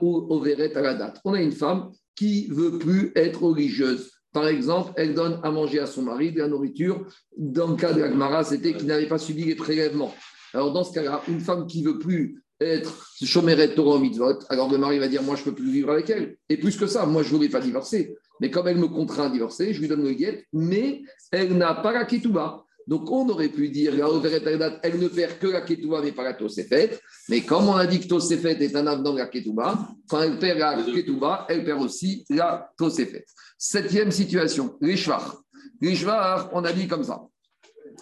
ou 0.00 0.26
Overet 0.30 0.76
à 0.76 0.80
la 0.80 0.94
date. 0.94 1.20
On 1.24 1.34
a 1.34 1.42
une 1.42 1.52
femme 1.52 1.90
qui 2.14 2.46
veut 2.46 2.78
plus 2.78 3.10
être 3.16 3.42
religieuse. 3.42 4.10
Par 4.32 4.46
exemple, 4.46 4.92
elle 4.96 5.14
donne 5.14 5.40
à 5.42 5.50
manger 5.50 5.80
à 5.80 5.86
son 5.86 6.02
mari 6.02 6.32
de 6.32 6.38
la 6.38 6.48
nourriture. 6.48 7.04
Dans 7.36 7.68
le 7.68 7.76
cas 7.76 7.92
de 7.92 8.00
l'Agmara, 8.00 8.44
c'était 8.44 8.74
qu'il 8.74 8.86
n'avait 8.86 9.08
pas 9.08 9.18
subi 9.18 9.44
les 9.44 9.56
prélèvements. 9.56 10.14
Alors, 10.54 10.72
dans 10.72 10.84
ce 10.84 10.92
cas-là, 10.92 11.22
une 11.28 11.40
femme 11.40 11.66
qui 11.66 11.82
veut 11.82 11.98
plus 11.98 12.42
être 12.60 13.08
chômeret 13.22 13.74
Torah 13.74 13.98
mitzvot, 13.98 14.40
alors 14.50 14.70
le 14.70 14.78
mari 14.78 14.98
va 14.98 15.08
dire 15.08 15.22
Moi, 15.22 15.34
je 15.34 15.40
ne 15.40 15.44
peux 15.46 15.54
plus 15.54 15.70
vivre 15.70 15.90
avec 15.90 16.10
elle. 16.10 16.36
Et 16.48 16.56
plus 16.56 16.76
que 16.76 16.86
ça, 16.86 17.06
moi, 17.06 17.22
je 17.22 17.32
ne 17.32 17.36
voulais 17.36 17.48
pas 17.48 17.60
divorcer. 17.60 18.16
Mais 18.40 18.50
comme 18.50 18.68
elle 18.68 18.78
me 18.78 18.88
contraint 18.88 19.26
à 19.26 19.30
divorcer, 19.30 19.72
je 19.72 19.80
lui 19.80 19.88
donne 19.88 20.04
le 20.04 20.12
guet, 20.12 20.46
mais 20.52 21.02
elle 21.32 21.56
n'a 21.56 21.74
pas 21.74 21.92
la 21.92 22.04
ketouba. 22.04 22.64
Donc, 22.90 23.08
on 23.08 23.28
aurait 23.28 23.50
pu 23.50 23.68
dire, 23.68 23.94
elle 23.94 24.98
ne 24.98 25.06
perd 25.06 25.38
que 25.38 25.46
la 25.46 25.60
ketouba, 25.60 26.02
mais 26.02 26.10
pas 26.10 26.24
la 26.24 26.34
tosefet. 26.34 26.98
Mais 27.28 27.42
comme 27.42 27.68
on 27.68 27.76
a 27.76 27.86
dit 27.86 28.00
que 28.00 28.08
tosefet 28.08 28.60
est 28.60 28.74
un 28.74 28.84
avenant 28.84 29.12
de 29.12 29.18
la 29.18 29.28
ketouba, 29.28 29.78
quand 30.08 30.20
elle 30.20 30.40
perd 30.40 30.58
la 30.58 30.82
ketouba, 30.82 31.46
elle 31.48 31.64
perd 31.64 31.80
aussi 31.80 32.24
la 32.28 32.68
tosefet. 32.76 33.24
Septième 33.56 34.10
situation, 34.10 34.76
les 34.80 34.96
shvar. 34.96 35.40
Les 35.80 35.94
shvar, 35.94 36.50
on 36.52 36.64
a 36.64 36.72
dit 36.72 36.88
comme 36.88 37.04
ça. 37.04 37.22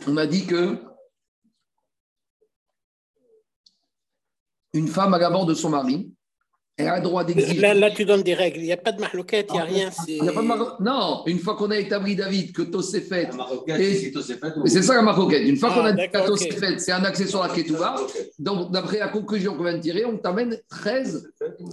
On 0.06 0.16
a 0.16 0.26
dit 0.26 0.46
que 0.46 0.78
une 4.72 4.88
femme 4.88 5.12
à 5.12 5.18
la 5.18 5.28
mort 5.28 5.44
de 5.44 5.52
son 5.52 5.68
mari, 5.68 6.10
elle 6.78 6.88
a 6.88 6.96
le 6.98 7.02
droit 7.02 7.24
d'exiger. 7.24 7.60
Là, 7.60 7.74
là, 7.74 7.90
tu 7.90 8.04
donnes 8.04 8.22
des 8.22 8.34
règles. 8.34 8.58
Il 8.60 8.64
n'y 8.66 8.72
a 8.72 8.76
pas 8.76 8.92
de 8.92 9.00
marloquette, 9.00 9.48
il 9.50 9.54
n'y 9.54 9.58
a 9.60 9.64
rien. 9.64 9.90
Il 10.06 10.24
y 10.24 10.28
a 10.28 10.32
pas 10.32 10.42
de 10.42 10.46
mar... 10.46 10.76
Non, 10.80 11.22
une 11.26 11.38
fois 11.40 11.56
qu'on 11.56 11.70
a 11.72 11.76
établi, 11.76 12.14
David, 12.14 12.52
que 12.52 12.62
Tosefet. 12.62 13.28
Et... 13.78 14.12
C'est 14.66 14.82
ça 14.82 14.94
la 14.94 15.02
marloquette. 15.02 15.42
Une 15.42 15.56
fois 15.56 15.70
Ah, 15.72 15.78
qu'on 15.78 15.84
a 15.86 15.92
dit 15.92 16.08
que 16.08 16.26
Tosefet, 16.26 16.78
c'est 16.78 16.92
un 16.92 17.04
accessoire 17.04 17.44
à 17.50 17.54
Ketouba, 17.54 17.96
donc 18.38 18.70
d'après 18.70 18.98
la 19.00 19.08
conclusion 19.08 19.54
qu'on 19.56 19.64
vient 19.64 19.76
de 19.76 19.82
tirer, 19.82 20.04
on 20.04 20.16
t'amène 20.18 20.56
13 20.70 21.28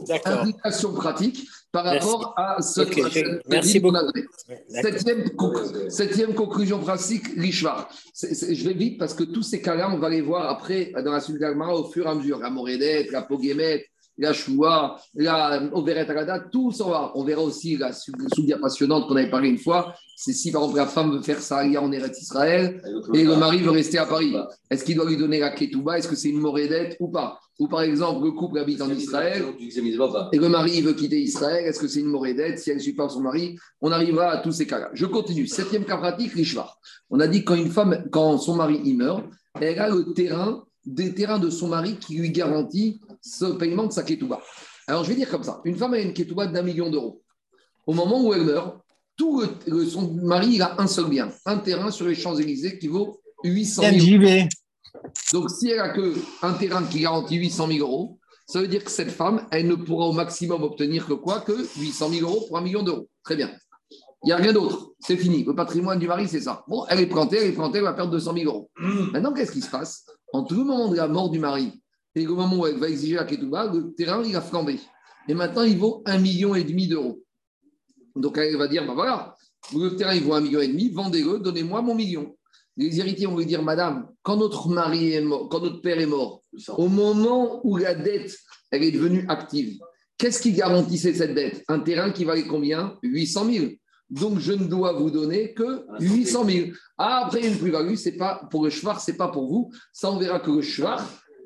D'accord. 0.07 0.39
implications 0.41 0.93
pratiques 0.93 1.47
par 1.71 1.83
Merci. 1.85 2.07
rapport 2.07 2.33
à 2.37 2.61
ce 2.61 2.81
Ok, 2.81 2.97
à 2.97 3.09
j'ai- 3.09 3.23
cette 3.25 3.47
merci 3.49 3.79
beaucoup. 3.79 3.97
Septième, 4.69 5.23
conc- 5.35 5.89
septième 5.89 6.33
conclusion 6.33 6.79
pratique, 6.79 7.35
l'Ishvar. 7.35 7.89
Je 8.23 8.67
vais 8.67 8.73
vite 8.73 8.97
parce 8.97 9.13
que 9.13 9.23
tous 9.23 9.43
ces 9.43 9.61
cas-là, 9.61 9.89
on 9.93 9.97
va 9.97 10.09
les 10.09 10.21
voir 10.21 10.49
après 10.49 10.91
dans 11.03 11.11
la 11.11 11.19
suite 11.19 11.35
de 11.35 11.41
l'Agmara 11.41 11.75
au 11.75 11.83
fur 11.91 12.05
et 12.05 12.09
à 12.09 12.15
mesure. 12.15 12.39
La 12.39 12.49
Moredet, 12.49 13.07
la 13.11 13.21
Pogemet, 13.21 13.85
la 14.17 14.33
Shua, 14.33 14.97
la 15.15 15.61
Overet 15.73 16.09
Agada, 16.09 16.39
tout 16.39 16.71
ça 16.71 16.85
va. 16.85 17.11
On 17.15 17.23
verra 17.23 17.41
aussi 17.41 17.77
la 17.77 17.91
soudia 17.93 18.57
passionnante 18.57 19.07
qu'on 19.07 19.15
avait 19.15 19.29
parlé 19.29 19.49
une 19.49 19.57
fois. 19.57 19.93
C'est 20.15 20.33
si 20.33 20.51
par 20.51 20.61
exemple 20.61 20.77
la 20.77 20.87
femme 20.87 21.11
veut 21.11 21.21
faire 21.21 21.39
sa 21.39 21.57
alia 21.57 21.81
en 21.81 21.91
Eretz 21.91 22.21
Israël 22.21 22.81
et 23.13 23.23
le 23.23 23.35
mari 23.35 23.61
veut 23.61 23.71
rester 23.71 23.97
à 23.97 24.05
Paris. 24.05 24.33
Est-ce 24.69 24.85
qu'il 24.85 24.95
doit 24.95 25.09
lui 25.09 25.17
donner 25.17 25.39
la 25.39 25.51
Ketouba? 25.51 25.97
Est-ce 25.97 26.07
que 26.07 26.15
c'est 26.15 26.29
une 26.29 26.39
Moredet 26.39 26.95
ou 26.99 27.09
pas? 27.09 27.39
Ou 27.57 27.67
par 27.67 27.81
exemple, 27.81 28.25
le 28.25 28.31
couple 28.31 28.59
habite 28.59 28.81
en 28.81 28.89
Israël 28.89 29.43
et 30.33 30.37
le 30.37 30.49
mari 30.49 30.81
veut 30.81 30.93
quitter 30.93 31.21
Israël, 31.21 31.65
est-ce 31.65 31.79
que 31.79 31.87
c'est 31.87 32.01
une 32.01 32.07
morédette 32.07 32.59
Si 32.59 32.69
elle 32.69 32.77
ne 32.77 32.81
suit 32.81 32.93
pas 32.93 33.07
son 33.07 33.21
mari, 33.21 33.57
on 33.79 33.91
arrivera 33.91 34.31
à 34.31 34.37
tous 34.39 34.51
ces 34.51 34.67
cas-là. 34.67 34.89
Je 34.93 35.05
continue. 35.05 35.47
Septième 35.47 35.85
cas 35.85 35.97
pratique, 35.97 36.35
l'ishvar. 36.35 36.79
On 37.09 37.19
a 37.21 37.27
dit 37.27 37.45
que 37.45 37.45
quand 37.45 37.55
une 37.55 37.71
femme, 37.71 38.05
quand 38.11 38.37
son 38.39 38.55
mari 38.55 38.81
il 38.83 38.97
meurt, 38.97 39.23
elle 39.61 39.79
a 39.79 39.89
le 39.89 40.13
terrain, 40.13 40.65
des 40.85 41.13
terrains 41.13 41.39
de 41.39 41.49
son 41.49 41.69
mari 41.69 41.95
qui 41.95 42.15
lui 42.15 42.29
garantit 42.31 42.99
ce 43.25 43.45
paiement 43.45 43.85
de 43.87 43.91
sa 43.91 44.03
ketouba. 44.03 44.41
Alors 44.87 45.03
je 45.03 45.09
vais 45.09 45.15
dire 45.15 45.29
comme 45.29 45.43
ça 45.43 45.61
une 45.65 45.75
femme 45.75 45.93
a 45.93 45.99
une 45.99 46.13
ketouba 46.13 46.47
d'un 46.47 46.61
million 46.61 46.89
d'euros. 46.89 47.21
Au 47.87 47.93
moment 47.93 48.23
où 48.23 48.33
elle 48.33 48.43
meurt, 48.43 48.77
tout 49.17 49.43
le- 49.67 49.85
son 49.85 50.13
mari 50.13 50.55
il 50.55 50.61
a 50.61 50.79
un 50.79 50.87
seul 50.87 51.05
bien, 51.09 51.31
un 51.45 51.57
terrain 51.57 51.91
sur 51.91 52.05
les 52.07 52.15
Champs-Élysées 52.15 52.77
qui 52.79 52.87
vaut 52.87 53.19
800 53.43 53.81
000 53.83 53.95
J'y 53.99 54.17
vais. 54.17 54.47
donc, 55.33 55.49
si 55.49 55.69
elle 55.69 55.79
a 55.79 55.89
que 55.89 56.13
un 56.41 56.53
terrain 56.53 56.83
qui 56.83 56.99
garantit 57.01 57.35
800 57.35 57.67
000 57.67 57.79
euros, 57.79 58.19
ça 58.47 58.59
veut 58.61 58.67
dire 58.67 58.83
que 58.83 58.91
cette 58.91 59.11
femme, 59.11 59.47
elle 59.51 59.67
ne 59.67 59.75
pourra 59.75 60.07
au 60.07 60.11
maximum 60.13 60.63
obtenir 60.63 61.07
que 61.07 61.13
quoi? 61.13 61.41
Que 61.41 61.53
800 61.79 62.09
000 62.09 62.29
euros 62.29 62.45
pour 62.47 62.57
un 62.57 62.61
million 62.61 62.83
d'euros. 62.83 63.07
Très 63.23 63.35
bien. 63.35 63.51
Il 64.23 64.27
n'y 64.27 64.31
a 64.31 64.37
rien 64.37 64.53
d'autre. 64.53 64.93
C'est 64.99 65.17
fini. 65.17 65.43
Le 65.43 65.53
patrimoine 65.55 65.99
du 65.99 66.07
mari, 66.07 66.27
c'est 66.27 66.41
ça. 66.41 66.63
Bon, 66.67 66.85
elle 66.89 66.99
est 66.99 67.07
plantée, 67.07 67.37
elle 67.37 67.49
est 67.49 67.53
plantée, 67.53 67.77
elle 67.79 67.83
va 67.83 67.93
perdre 67.93 68.11
200 68.11 68.33
000 68.35 68.45
euros. 68.45 68.69
Maintenant, 69.13 69.33
qu'est-ce 69.33 69.51
qui 69.51 69.61
se 69.61 69.69
passe? 69.69 70.05
Entre 70.33 70.53
le 70.55 70.63
moment 70.63 70.89
de 70.89 70.95
la 70.95 71.07
mort 71.07 71.29
du 71.29 71.39
mari 71.39 71.81
et 72.15 72.23
le 72.23 72.33
moment 72.33 72.57
où 72.57 72.67
elle 72.67 72.77
va 72.77 72.89
exiger 72.89 73.15
la 73.15 73.25
ketouba, 73.25 73.71
le 73.71 73.93
terrain, 73.93 74.23
il 74.23 74.35
a 74.35 74.41
flambé. 74.41 74.79
Et 75.27 75.33
maintenant, 75.33 75.63
il 75.63 75.77
vaut 75.77 76.01
un 76.05 76.17
million 76.17 76.55
et 76.55 76.63
demi 76.63 76.87
d'euros. 76.87 77.21
Donc, 78.15 78.37
elle 78.37 78.55
va 78.55 78.67
dire, 78.67 78.85
ben 78.87 78.93
voilà, 78.93 79.35
le 79.73 79.95
terrain, 79.95 80.13
il 80.13 80.23
vaut 80.23 80.33
un 80.33 80.41
million 80.41 80.61
et 80.61 80.67
demi, 80.67 80.89
vendez-le, 80.89 81.39
donnez-moi 81.39 81.81
mon 81.81 81.95
million. 81.95 82.35
Les 82.77 82.99
héritiers 82.99 83.25
vont 83.25 83.37
lui 83.37 83.45
dire, 83.45 83.63
Madame, 83.63 84.07
quand 84.21 84.37
notre 84.37 84.69
mari 84.69 85.13
est 85.13 85.21
mort, 85.21 85.49
quand 85.49 85.61
notre 85.61 85.81
père 85.81 85.99
est 85.99 86.05
mort, 86.05 86.43
au 86.77 86.87
moment 86.87 87.65
où 87.65 87.77
la 87.77 87.95
dette, 87.95 88.37
elle 88.71 88.83
est 88.83 88.91
devenue 88.91 89.25
active, 89.27 89.79
qu'est-ce 90.17 90.41
qui 90.41 90.53
garantissait 90.53 91.13
cette 91.13 91.33
dette? 91.33 91.63
Un 91.67 91.79
terrain 91.79 92.11
qui 92.11 92.23
valait 92.23 92.45
combien? 92.45 92.97
800 93.03 93.51
000. 93.51 93.65
Donc, 94.09 94.39
je 94.39 94.53
ne 94.53 94.65
dois 94.65 94.93
vous 94.93 95.09
donner 95.09 95.53
que 95.53 95.85
800 95.99 96.45
000. 96.45 96.67
Ah, 96.97 97.25
après, 97.25 97.45
une 97.45 97.57
plus-value, 97.57 97.95
c'est 97.95 98.17
pas 98.17 98.47
pour 98.51 98.63
le 98.63 98.69
cheval, 98.69 98.97
c'est 98.99 99.17
pas 99.17 99.29
pour 99.29 99.47
vous. 99.47 99.71
Ça, 99.91 100.11
on 100.11 100.17
verra 100.17 100.39
que 100.39 100.51
le 100.51 100.61
cheval 100.61 100.99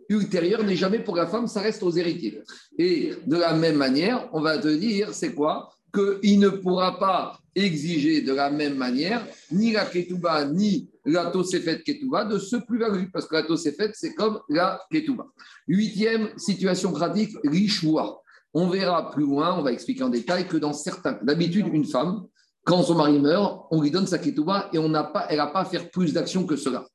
ultérieur 0.09 0.63
n'est 0.63 0.75
jamais 0.75 0.99
pour 0.99 1.15
la 1.15 1.27
femme, 1.27 1.47
ça 1.47 1.61
reste 1.61 1.83
aux 1.83 1.91
héritiers. 1.91 2.41
Et 2.77 3.13
de 3.25 3.35
la 3.35 3.53
même 3.53 3.77
manière, 3.77 4.27
on 4.33 4.41
va 4.41 4.57
te 4.57 4.67
dire, 4.67 5.13
c'est 5.13 5.33
quoi? 5.33 5.71
Qu'il 5.93 6.39
ne 6.39 6.49
pourra 6.49 6.99
pas 6.99 7.39
exiger 7.55 8.21
de 8.21 8.33
la 8.33 8.49
même 8.49 8.75
manière 8.75 9.25
ni 9.51 9.71
la 9.71 9.85
ketouba, 9.85 10.45
ni 10.45 10.89
la 11.05 11.27
tosefet 11.27 11.81
ketouba 11.81 12.25
de 12.25 12.37
ce 12.37 12.57
plus-value, 12.57 13.05
parce 13.11 13.27
que 13.27 13.35
la 13.35 13.43
tosefet, 13.43 13.91
c'est 13.93 14.13
comme 14.13 14.39
la 14.49 14.79
ketouba. 14.91 15.27
Huitième 15.67 16.29
situation 16.37 16.91
pratique, 16.91 17.35
l'ishwa. 17.43 18.21
On 18.53 18.67
verra 18.67 19.11
plus 19.11 19.23
loin, 19.23 19.57
on 19.57 19.61
va 19.61 19.71
expliquer 19.71 20.03
en 20.03 20.09
détail 20.09 20.47
que 20.47 20.57
dans 20.57 20.73
certains, 20.73 21.19
d'habitude, 21.21 21.67
une 21.71 21.85
femme, 21.85 22.25
quand 22.63 22.83
son 22.83 22.95
mari 22.95 23.19
meurt, 23.19 23.67
on 23.71 23.81
lui 23.81 23.91
donne 23.91 24.07
sa 24.07 24.17
ketouba 24.17 24.69
et 24.73 24.77
on 24.77 24.85
elle 24.85 24.91
n'a 24.91 25.03
pas 25.47 25.59
à 25.59 25.65
faire 25.65 25.89
plus 25.89 26.13
d'actions 26.13 26.45
que 26.45 26.55
cela. 26.55 26.85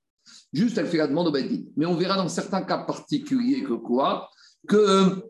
Juste, 0.55 0.79
elle 0.79 0.87
fait 0.87 0.99
la 0.99 1.09
demande 1.09 1.27
au 1.27 1.33
Bedin. 1.33 1.65
Mais 1.77 1.85
on 1.85 1.97
verra 1.97 2.17
dans 2.17 2.29
certains 2.29 2.63
cas 2.63 2.79
particuliers 2.79 3.65
que 3.65 3.73
quoi 3.73 4.29
Que 4.69 5.25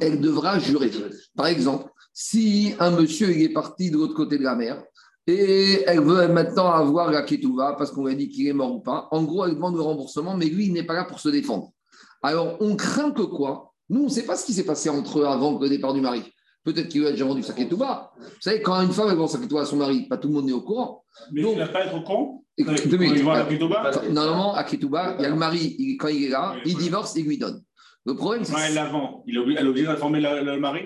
elle 0.00 0.20
devra 0.20 0.58
jurer. 0.58 0.90
Par 1.34 1.46
exemple, 1.46 1.90
si 2.12 2.74
un 2.78 2.90
monsieur 2.90 3.30
est 3.30 3.48
parti 3.48 3.90
de 3.90 3.96
l'autre 3.96 4.14
côté 4.14 4.38
de 4.38 4.44
la 4.44 4.54
mer 4.54 4.82
et 5.26 5.82
elle 5.86 6.00
veut 6.00 6.28
maintenant 6.28 6.70
avoir 6.70 7.10
la 7.10 7.22
ketouba 7.22 7.74
parce 7.78 7.90
qu'on 7.90 8.04
lui 8.04 8.12
a 8.12 8.16
dit 8.16 8.28
qu'il 8.28 8.46
est 8.46 8.52
mort 8.52 8.74
ou 8.74 8.80
pas, 8.80 9.08
en 9.10 9.22
gros, 9.22 9.46
elle 9.46 9.54
demande 9.54 9.76
le 9.76 9.80
remboursement, 9.80 10.36
mais 10.36 10.46
lui, 10.46 10.66
il 10.66 10.74
n'est 10.74 10.84
pas 10.84 10.94
là 10.94 11.04
pour 11.04 11.20
se 11.20 11.30
défendre. 11.30 11.70
Alors, 12.22 12.58
on 12.60 12.76
craint 12.76 13.12
que 13.12 13.22
quoi? 13.22 13.72
Nous, 13.88 14.02
on 14.02 14.04
ne 14.04 14.10
sait 14.10 14.24
pas 14.24 14.36
ce 14.36 14.44
qui 14.44 14.52
s'est 14.52 14.64
passé 14.64 14.90
entre 14.90 15.20
eux 15.20 15.26
avant 15.26 15.58
le 15.58 15.68
départ 15.70 15.94
du 15.94 16.02
mari. 16.02 16.22
Peut-être 16.64 16.88
qu'il 16.88 17.02
lui 17.02 17.08
a 17.08 17.10
déjà 17.12 17.24
vendu 17.26 17.42
sa 17.42 17.52
ketouba. 17.52 18.12
Vous 18.18 18.24
savez, 18.40 18.62
quand 18.62 18.80
une 18.80 18.90
femme 18.92 19.08
elle 19.10 19.16
vend 19.16 19.26
sa 19.28 19.38
ketouba 19.38 19.62
à 19.62 19.64
son 19.66 19.76
mari, 19.76 20.06
pas 20.08 20.16
tout 20.16 20.28
le 20.28 20.34
monde 20.34 20.48
est 20.48 20.52
au 20.52 20.62
courant. 20.62 21.04
Mais 21.32 21.42
Donc- 21.42 21.52
tu 21.54 21.58
n'as 21.58 21.68
pas 21.68 21.84
être 21.84 21.94
au 21.94 22.00
Quand 22.02 22.42
deux 22.56 22.96
minutes. 22.96 23.18
il 23.50 24.12
Normalement, 24.14 24.54
à 24.54 24.64
Ketouba, 24.64 25.16
il 25.18 25.22
y 25.22 25.26
a 25.26 25.28
le 25.28 25.34
mari, 25.36 25.76
il- 25.78 25.96
quand 25.96 26.08
il 26.08 26.24
est 26.24 26.28
là, 26.28 26.54
il 26.64 26.76
divorce, 26.76 27.14
il 27.16 27.26
lui 27.26 27.36
donne. 27.38 27.62
Le 28.06 28.14
problème, 28.14 28.44
c'est 28.44 28.52
Quand 28.52 28.58
elle 28.66 28.74
la 28.74 28.86
vend, 28.86 29.22
il 29.26 29.34
est 29.36 29.38
obligé- 29.38 29.58
elle 29.58 29.66
est 29.66 29.68
obligée 29.70 29.86
d'informer 29.86 30.20
le, 30.20 30.44
le 30.44 30.58
mari 30.60 30.80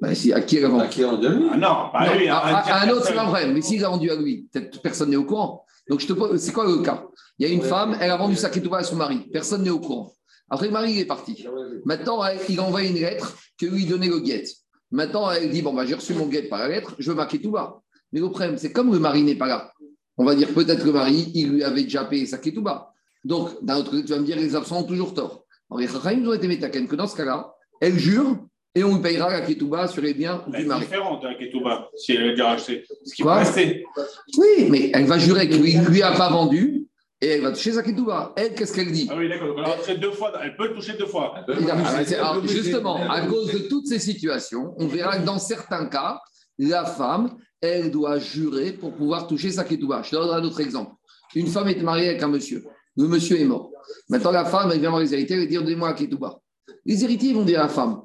Ben, 0.00 0.14
si, 0.16 0.32
à 0.32 0.40
qui 0.40 0.56
elle 0.56 0.64
a 0.64 0.68
vendu 0.68 0.88
qui 0.88 1.04
en 1.04 1.16
donne 1.16 1.48
Ah 1.52 1.56
non, 1.56 1.68
pas 1.92 1.98
à 2.00 2.06
Non, 2.12 2.18
lui. 2.18 2.28
à, 2.28 2.36
à- 2.38 2.56
à- 2.56 2.74
à 2.80 2.84
un 2.86 2.90
autre, 2.90 3.06
c'est 3.06 3.14
pas 3.14 3.26
vrai. 3.26 3.46
Mais 3.52 3.62
s'il 3.62 3.84
a 3.84 3.88
vendu 3.88 4.10
à 4.10 4.16
lui, 4.16 4.48
peut-être 4.52 4.82
personne 4.82 5.10
n'est 5.10 5.16
au 5.16 5.24
courant. 5.24 5.64
Donc, 5.88 6.00
je 6.00 6.06
te 6.08 6.12
pose, 6.12 6.40
c'est 6.40 6.52
quoi 6.52 6.66
le 6.66 6.78
cas? 6.82 7.04
Il 7.38 7.46
y 7.46 7.50
a 7.50 7.52
une 7.54 7.60
Ouais. 7.60 7.68
femme, 7.68 7.96
elle 8.00 8.10
a 8.10 8.16
vendu 8.16 8.34
sa 8.36 8.50
ketouba 8.50 8.78
à 8.78 8.82
son 8.82 8.96
mari. 8.96 9.28
Personne 9.32 9.62
n'est 9.62 9.70
au 9.70 9.78
courant. 9.80 10.12
Après, 10.50 10.66
le 10.66 10.72
mari, 10.72 10.92
il 10.92 10.98
est 10.98 11.04
parti. 11.04 11.46
Maintenant, 11.84 12.24
elle- 12.24 12.38
il 12.48 12.60
envoie 12.60 12.82
une 12.82 12.94
lettre 12.96 13.36
que 13.58 13.66
lui 13.66 13.86
donnait 13.86 14.08
le 14.08 14.18
guet. 14.18 14.44
Maintenant, 14.92 15.30
elle 15.30 15.50
dit 15.50 15.62
Bon, 15.62 15.72
bah, 15.72 15.84
j'ai 15.86 15.94
reçu 15.94 16.14
mon 16.14 16.26
guet 16.26 16.42
par 16.44 16.60
la 16.60 16.68
lettre, 16.68 16.94
je 16.98 17.10
veux 17.10 17.16
ma 17.16 17.26
ketouba. 17.26 17.80
Mais 18.12 18.20
le 18.20 18.28
problème, 18.28 18.58
c'est 18.58 18.72
comme 18.72 18.92
le 18.92 18.98
mari 18.98 19.22
n'est 19.22 19.34
pas 19.34 19.46
là, 19.48 19.72
on 20.18 20.24
va 20.24 20.34
dire 20.34 20.48
peut-être 20.52 20.80
que 20.80 20.86
le 20.86 20.92
mari, 20.92 21.32
il 21.34 21.50
lui 21.50 21.64
avait 21.64 21.84
déjà 21.84 22.04
payé 22.04 22.26
sa 22.26 22.38
ketouba. 22.38 22.92
Donc, 23.24 23.50
d'un 23.64 23.78
autre 23.78 23.90
côté, 23.90 24.04
tu 24.04 24.12
vas 24.12 24.18
me 24.18 24.26
dire 24.26 24.36
les 24.36 24.54
absents 24.54 24.80
ont 24.80 24.84
toujours 24.84 25.14
tort. 25.14 25.44
Alors, 25.70 25.80
les 25.80 25.88
Chachamim 25.88 26.28
ont 26.28 26.34
été 26.34 26.46
métaken 26.46 26.86
que 26.86 26.96
dans 26.96 27.06
ce 27.06 27.16
cas-là, 27.16 27.54
elle 27.80 27.98
jure 27.98 28.36
et 28.74 28.84
on 28.84 28.94
lui 28.94 29.02
payera 29.02 29.30
la 29.30 29.40
ketouba 29.40 29.88
sur 29.88 30.02
les 30.02 30.14
biens 30.14 30.44
Elle 30.52 30.62
du 30.62 30.66
mari. 30.66 30.80
différente, 30.82 31.22
la 31.24 31.34
Ketouba, 31.34 31.88
si 31.96 32.12
elle 32.12 32.28
a 32.28 32.30
déjà 32.30 32.46
racheté. 32.48 32.84
Ce 33.04 33.14
qui 33.14 33.22
va 33.22 33.36
rester. 33.36 33.84
Oui, 34.36 34.68
mais 34.70 34.90
elle 34.94 35.04
va 35.04 35.18
jurer 35.18 35.48
qu'il 35.48 35.62
ne 35.62 35.88
lui 35.88 36.02
a 36.02 36.12
pas 36.12 36.30
vendu 36.30 36.86
et 37.22 37.28
elle 37.28 37.40
va 37.40 37.52
toucher 37.52 37.72
sa 37.72 37.82
ketouba. 37.82 38.32
Elle, 38.36 38.52
qu'est-ce 38.54 38.74
qu'elle 38.74 38.90
dit 38.90 39.08
Ah 39.08 39.14
oui, 39.16 39.28
d'accord. 39.28 39.54
Elle, 39.56 39.64
a 39.64 39.76
touché 39.76 39.96
deux 39.96 40.10
fois, 40.10 40.32
elle 40.42 40.56
peut 40.56 40.68
le 40.68 40.74
toucher 40.74 40.94
deux 40.98 41.06
fois. 41.06 41.34
Ah, 41.36 42.18
alors, 42.18 42.46
justement, 42.46 42.96
à 43.08 43.24
cause 43.26 43.52
de 43.52 43.58
toutes 43.68 43.86
ces 43.86 44.00
situations, 44.00 44.74
on 44.76 44.88
verra 44.88 45.18
que 45.18 45.24
dans 45.24 45.38
certains 45.38 45.86
cas, 45.86 46.20
la 46.58 46.84
femme, 46.84 47.36
elle 47.60 47.92
doit 47.92 48.18
jurer 48.18 48.72
pour 48.72 48.92
pouvoir 48.94 49.28
toucher 49.28 49.52
sa 49.52 49.62
ketouba. 49.62 50.02
Je 50.02 50.10
te 50.10 50.16
donnerai 50.16 50.40
un 50.40 50.44
autre 50.44 50.60
exemple. 50.60 50.92
Une 51.36 51.46
femme 51.46 51.68
est 51.68 51.80
mariée 51.80 52.08
avec 52.08 52.22
un 52.24 52.28
monsieur. 52.28 52.64
Le 52.96 53.06
monsieur 53.06 53.40
est 53.40 53.44
mort. 53.44 53.70
Maintenant, 54.08 54.32
la 54.32 54.44
femme, 54.44 54.70
elle 54.72 54.80
vient 54.80 54.90
voir 54.90 55.00
les 55.00 55.14
héritiers, 55.14 55.38
va 55.38 55.46
dire 55.46 55.62
Donnez-moi 55.62 55.88
la 55.90 55.94
ketouba. 55.94 56.40
Les 56.84 57.04
héritiers 57.04 57.32
vont 57.32 57.44
dire 57.44 57.60
à 57.60 57.64
la 57.64 57.68
femme 57.68 58.02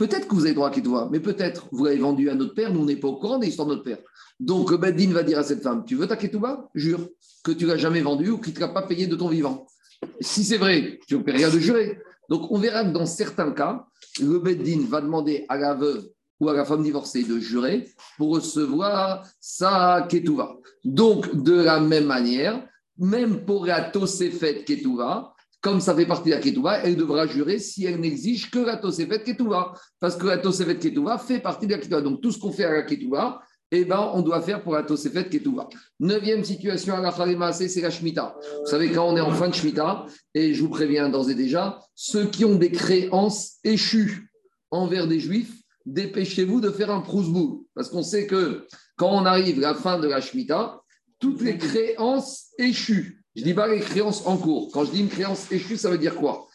Peut-être 0.00 0.28
que 0.28 0.34
vous 0.34 0.46
avez 0.46 0.54
droit 0.54 0.68
à 0.68 0.70
ketouba, 0.70 1.10
mais 1.12 1.20
peut-être 1.20 1.68
vous 1.72 1.84
l'avez 1.84 1.98
vendu 1.98 2.30
à 2.30 2.34
notre 2.34 2.54
père, 2.54 2.72
nous 2.72 2.80
on 2.80 2.84
n'est 2.86 2.96
pas 2.96 3.08
au 3.08 3.16
courant 3.16 3.38
de 3.38 3.44
l'histoire 3.44 3.68
de 3.68 3.74
notre 3.74 3.84
père. 3.84 3.98
Donc, 4.40 4.70
le 4.70 4.78
Beddin 4.78 5.12
va 5.12 5.22
dire 5.22 5.38
à 5.38 5.42
cette 5.42 5.62
femme 5.62 5.84
Tu 5.84 5.94
veux 5.94 6.06
ta 6.06 6.16
ketouba 6.16 6.70
Jure 6.74 7.06
que 7.44 7.52
tu 7.52 7.66
l'as 7.66 7.76
jamais 7.76 8.00
vendue 8.00 8.30
ou 8.30 8.38
qu'il 8.38 8.54
ne 8.54 8.56
te 8.56 8.60
l'a 8.62 8.68
pas 8.68 8.80
payé 8.80 9.06
de 9.06 9.14
ton 9.14 9.28
vivant. 9.28 9.66
Si 10.18 10.42
c'est 10.42 10.56
vrai, 10.56 10.98
tu 11.06 11.18
ne 11.18 11.22
peux 11.22 11.32
rien 11.32 11.50
de 11.50 11.58
jurer. 11.58 12.00
Donc, 12.30 12.50
on 12.50 12.56
verra 12.56 12.82
que 12.82 12.92
dans 12.92 13.04
certains 13.04 13.52
cas, 13.52 13.84
le 14.22 14.38
Beddin 14.38 14.86
va 14.88 15.02
demander 15.02 15.44
à 15.50 15.58
la 15.58 15.74
veuve 15.74 16.08
ou 16.40 16.48
à 16.48 16.54
la 16.54 16.64
femme 16.64 16.82
divorcée 16.82 17.24
de 17.24 17.38
jurer 17.38 17.86
pour 18.16 18.30
recevoir 18.30 19.26
sa 19.38 20.06
ketouva. 20.08 20.56
Donc, 20.82 21.42
de 21.42 21.60
la 21.60 21.78
même 21.78 22.06
manière, 22.06 22.66
même 22.96 23.44
pour 23.44 23.66
la 23.66 23.82
Tosefet 23.82 24.64
ketouva, 24.64 25.34
comme 25.60 25.80
ça 25.80 25.94
fait 25.94 26.06
partie 26.06 26.30
de 26.30 26.34
la 26.34 26.40
ketouva, 26.40 26.78
elle 26.78 26.96
devra 26.96 27.26
jurer 27.26 27.58
si 27.58 27.84
elle 27.84 28.00
n'exige 28.00 28.50
que 28.50 28.58
la 28.58 28.76
Tosefet 28.76 29.22
ketouva. 29.22 29.72
Parce 29.98 30.16
que 30.16 30.26
la 30.26 30.38
Tosefet 30.38 30.78
ketouva 30.78 31.18
fait 31.18 31.40
partie 31.40 31.66
de 31.66 31.72
la 31.72 31.78
ketouva. 31.78 32.00
Donc, 32.00 32.20
tout 32.20 32.32
ce 32.32 32.38
qu'on 32.38 32.52
fait 32.52 32.64
à 32.64 32.72
la 32.72 32.82
ketouva, 32.82 33.40
eh 33.70 33.84
ben, 33.84 34.10
on 34.14 34.22
doit 34.22 34.40
faire 34.40 34.62
pour 34.62 34.74
la 34.74 34.82
Tosefet 34.82 35.28
ketouva. 35.28 35.68
Neuvième 36.00 36.44
situation 36.44 36.94
à 36.94 37.00
la 37.00 37.12
Farima, 37.12 37.52
c'est 37.52 37.80
la 37.80 37.90
Shemitah. 37.90 38.34
Vous 38.60 38.70
savez, 38.70 38.90
quand 38.90 39.06
on 39.06 39.16
est 39.16 39.20
en 39.20 39.32
fin 39.32 39.48
de 39.48 39.54
Shemitah, 39.54 40.06
et 40.34 40.54
je 40.54 40.62
vous 40.62 40.70
préviens 40.70 41.08
d'ores 41.08 41.30
et 41.30 41.34
déjà, 41.34 41.78
ceux 41.94 42.26
qui 42.26 42.44
ont 42.44 42.56
des 42.56 42.70
créances 42.70 43.58
échues 43.62 44.30
envers 44.70 45.06
des 45.06 45.20
juifs, 45.20 45.54
dépêchez-vous 45.84 46.60
de 46.60 46.70
faire 46.70 46.90
un 46.90 47.00
prousbou. 47.00 47.66
Parce 47.74 47.90
qu'on 47.90 48.02
sait 48.02 48.26
que 48.26 48.66
quand 48.96 49.10
on 49.10 49.26
arrive 49.26 49.58
à 49.58 49.72
la 49.72 49.74
fin 49.74 49.98
de 49.98 50.08
la 50.08 50.20
Shemitah, 50.20 50.80
toutes 51.18 51.42
les 51.42 51.58
créances 51.58 52.46
échues, 52.58 53.19
je 53.36 53.42
ne 53.42 53.46
dis 53.46 53.54
pas 53.54 53.68
les 53.68 53.80
créances 53.80 54.26
en 54.26 54.36
cours. 54.36 54.70
Quand 54.72 54.84
je 54.84 54.90
dis 54.90 55.00
une 55.00 55.08
créance 55.08 55.50
échue, 55.52 55.76
ça 55.76 55.90
veut 55.90 55.98
dire 55.98 56.16
quoi? 56.16 56.48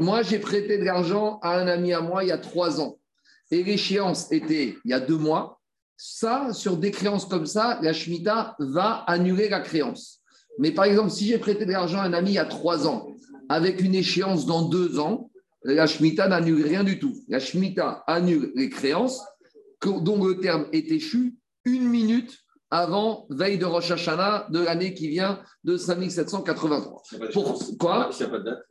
Moi, 0.00 0.22
j'ai 0.22 0.38
prêté 0.38 0.78
de 0.78 0.84
l'argent 0.84 1.38
à 1.42 1.58
un 1.58 1.66
ami 1.66 1.92
à 1.92 2.00
moi 2.00 2.24
il 2.24 2.28
y 2.28 2.32
a 2.32 2.38
trois 2.38 2.80
ans. 2.80 2.98
Et 3.50 3.62
l'échéance 3.62 4.32
était 4.32 4.76
il 4.84 4.90
y 4.90 4.94
a 4.94 5.00
deux 5.00 5.18
mois. 5.18 5.60
Ça, 5.96 6.52
sur 6.52 6.76
des 6.76 6.90
créances 6.90 7.26
comme 7.26 7.46
ça, 7.46 7.78
la 7.82 7.92
Shemitah 7.92 8.56
va 8.58 9.04
annuler 9.06 9.48
la 9.48 9.60
créance. 9.60 10.22
Mais 10.58 10.72
par 10.72 10.86
exemple, 10.86 11.10
si 11.10 11.26
j'ai 11.26 11.38
prêté 11.38 11.66
de 11.66 11.72
l'argent 11.72 11.98
à 11.98 12.04
un 12.04 12.12
ami 12.12 12.30
il 12.30 12.34
y 12.34 12.38
a 12.38 12.44
trois 12.46 12.88
ans, 12.88 13.06
avec 13.48 13.80
une 13.80 13.94
échéance 13.94 14.46
dans 14.46 14.62
deux 14.62 14.98
ans, 14.98 15.30
la 15.62 15.86
Shemitah 15.86 16.28
n'annule 16.28 16.64
rien 16.64 16.82
du 16.82 16.98
tout. 16.98 17.14
La 17.28 17.38
Shemitah 17.38 18.02
annule 18.06 18.52
les 18.54 18.70
créances 18.70 19.22
dont 19.82 20.24
le 20.24 20.40
terme 20.40 20.66
est 20.72 20.90
échu 20.90 21.34
une 21.64 21.88
minute 21.88 22.38
avant 22.74 23.26
veille 23.30 23.56
de 23.56 23.64
Rosh 23.64 23.92
Hashanah 23.92 24.48
de 24.50 24.58
l'année 24.58 24.94
qui 24.94 25.06
vient 25.08 25.38
de 25.62 25.76
5783. 25.76 27.02
Pourquoi 27.32 28.08
S'il 28.10 28.26
n'y 28.26 28.32
a 28.32 28.36
pas 28.36 28.38
de 28.40 28.44
date. 28.44 28.62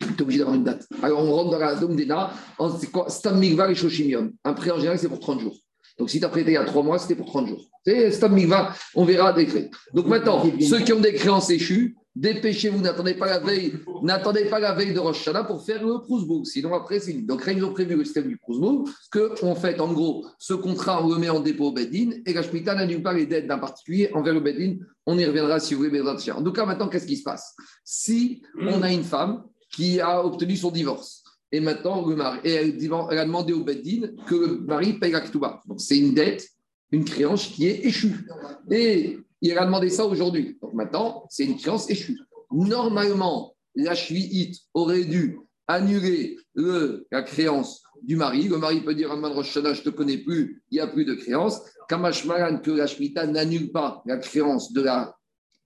tu 0.00 0.06
es 0.08 0.22
obligé 0.22 0.38
d'avoir 0.38 0.56
une 0.56 0.64
date. 0.64 0.88
Alors, 1.02 1.22
on 1.22 1.30
rentre 1.30 1.50
dans 1.50 1.58
la 1.58 1.74
Dome 1.74 1.94
des 1.94 2.06
Nara. 2.06 2.32
C'est 2.80 2.90
quoi? 2.90 3.10
Stam 3.10 3.38
Mikva 3.38 3.70
et 3.70 3.74
Shoshimium. 3.74 4.32
Un 4.44 4.54
prêt 4.54 4.70
en 4.70 4.76
général, 4.76 4.98
c'est 4.98 5.08
pour 5.08 5.20
30 5.20 5.40
jours. 5.40 5.54
Donc, 5.98 6.08
si 6.08 6.18
tu 6.18 6.24
as 6.24 6.30
prêté 6.30 6.52
il 6.52 6.54
y 6.54 6.56
a 6.56 6.64
3 6.64 6.82
mois, 6.82 6.98
c'était 6.98 7.14
pour 7.14 7.26
30 7.26 7.48
jours. 7.48 7.62
C'est 7.84 8.10
Stam 8.12 8.32
Mikva, 8.32 8.72
on 8.94 9.04
verra 9.04 9.34
des 9.34 9.44
crédits. 9.44 9.70
Donc, 9.92 10.06
maintenant, 10.06 10.42
ceux 10.62 10.80
qui 10.80 10.94
ont 10.94 11.00
des 11.00 11.12
créances 11.12 11.50
échues, 11.50 11.94
dépêchez-vous, 12.14 12.80
n'attendez 12.80 13.14
pas 13.14 13.26
la 13.26 13.38
veille, 13.38 13.74
n'attendez 14.02 14.44
pas 14.46 14.60
la 14.60 14.74
veille 14.74 14.92
de 14.92 14.98
Rosh 14.98 15.28
pour 15.46 15.64
faire 15.64 15.84
le 15.84 16.00
Prousbook. 16.02 16.46
Sinon, 16.46 16.74
après, 16.74 17.00
c'est. 17.00 17.12
Donc, 17.14 17.42
ils 17.46 17.64
ont 17.64 17.72
prévu 17.72 17.96
le 17.96 18.04
système 18.04 18.28
du 18.28 18.36
Prousbook, 18.36 18.88
que, 19.10 19.44
en 19.44 19.54
fait, 19.54 19.80
en 19.80 19.92
gros, 19.92 20.26
ce 20.38 20.54
contrat, 20.54 21.04
on 21.04 21.08
le 21.08 21.18
met 21.18 21.30
en 21.30 21.40
dépôt 21.40 21.66
au 21.66 21.72
Bedin 21.72 22.10
et 22.26 22.32
la 22.32 22.74
n'annule 22.74 23.02
pas 23.02 23.12
les 23.12 23.26
dettes 23.26 23.46
d'un 23.46 23.58
particulier 23.58 24.10
envers 24.14 24.34
le 24.34 24.40
Bedin. 24.40 24.76
On 25.06 25.18
y 25.18 25.24
reviendra 25.24 25.58
si 25.58 25.74
vous 25.74 25.84
voulez, 25.84 26.00
Hashem. 26.00 26.36
En 26.36 26.42
tout 26.42 26.52
cas, 26.52 26.64
maintenant, 26.64 26.88
qu'est-ce 26.88 27.06
qui 27.06 27.16
se 27.16 27.24
passe? 27.24 27.54
Si 27.84 28.42
on 28.60 28.82
a 28.82 28.92
une 28.92 29.04
femme 29.04 29.44
qui 29.70 30.00
a 30.00 30.24
obtenu 30.24 30.56
son 30.56 30.70
divorce. 30.70 31.22
Et 31.50 31.60
maintenant, 31.60 32.06
elle, 32.44 32.78
elle 32.80 33.18
a 33.18 33.24
demandé 33.24 33.52
au 33.52 33.62
Beddin 33.62 34.08
que 34.26 34.34
le 34.34 34.60
mari 34.60 34.94
paye 34.94 35.12
la 35.12 35.20
ketouba. 35.20 35.60
Donc, 35.66 35.80
c'est 35.80 35.98
une 35.98 36.14
dette, 36.14 36.48
une 36.90 37.04
créance 37.04 37.46
qui 37.46 37.66
est 37.66 37.84
échue. 37.84 38.26
Et 38.70 39.18
il 39.42 39.58
a 39.58 39.64
demandé 39.66 39.90
ça 39.90 40.06
aujourd'hui. 40.06 40.56
Donc, 40.62 40.72
maintenant, 40.74 41.24
c'est 41.28 41.44
une 41.44 41.56
créance 41.56 41.90
échue. 41.90 42.18
Normalement, 42.50 43.54
la 43.74 43.94
Shvi'ite 43.94 44.56
aurait 44.74 45.04
dû 45.04 45.38
annuler 45.66 46.36
le- 46.54 47.06
la 47.10 47.22
créance 47.22 47.82
du 48.02 48.16
mari. 48.16 48.48
Le 48.48 48.58
mari 48.58 48.80
peut 48.80 48.94
dire 48.94 49.10
à 49.12 49.14
Rosh 49.14 49.50
Hashanah, 49.56 49.74
je 49.74 49.80
ne 49.80 49.84
te 49.84 49.90
connais 49.90 50.18
plus, 50.18 50.62
il 50.70 50.74
n'y 50.74 50.80
a 50.80 50.86
plus 50.86 51.04
de 51.04 51.14
créance. 51.14 51.60
Kamash 51.88 52.24
Malan, 52.24 52.58
que 52.58 52.70
la 52.70 52.86
Shemitah 52.86 53.26
n'annule 53.26 53.70
pas 53.72 54.02
la 54.06 54.16
créance 54.18 54.72
de 54.72 54.82
la 54.82 55.14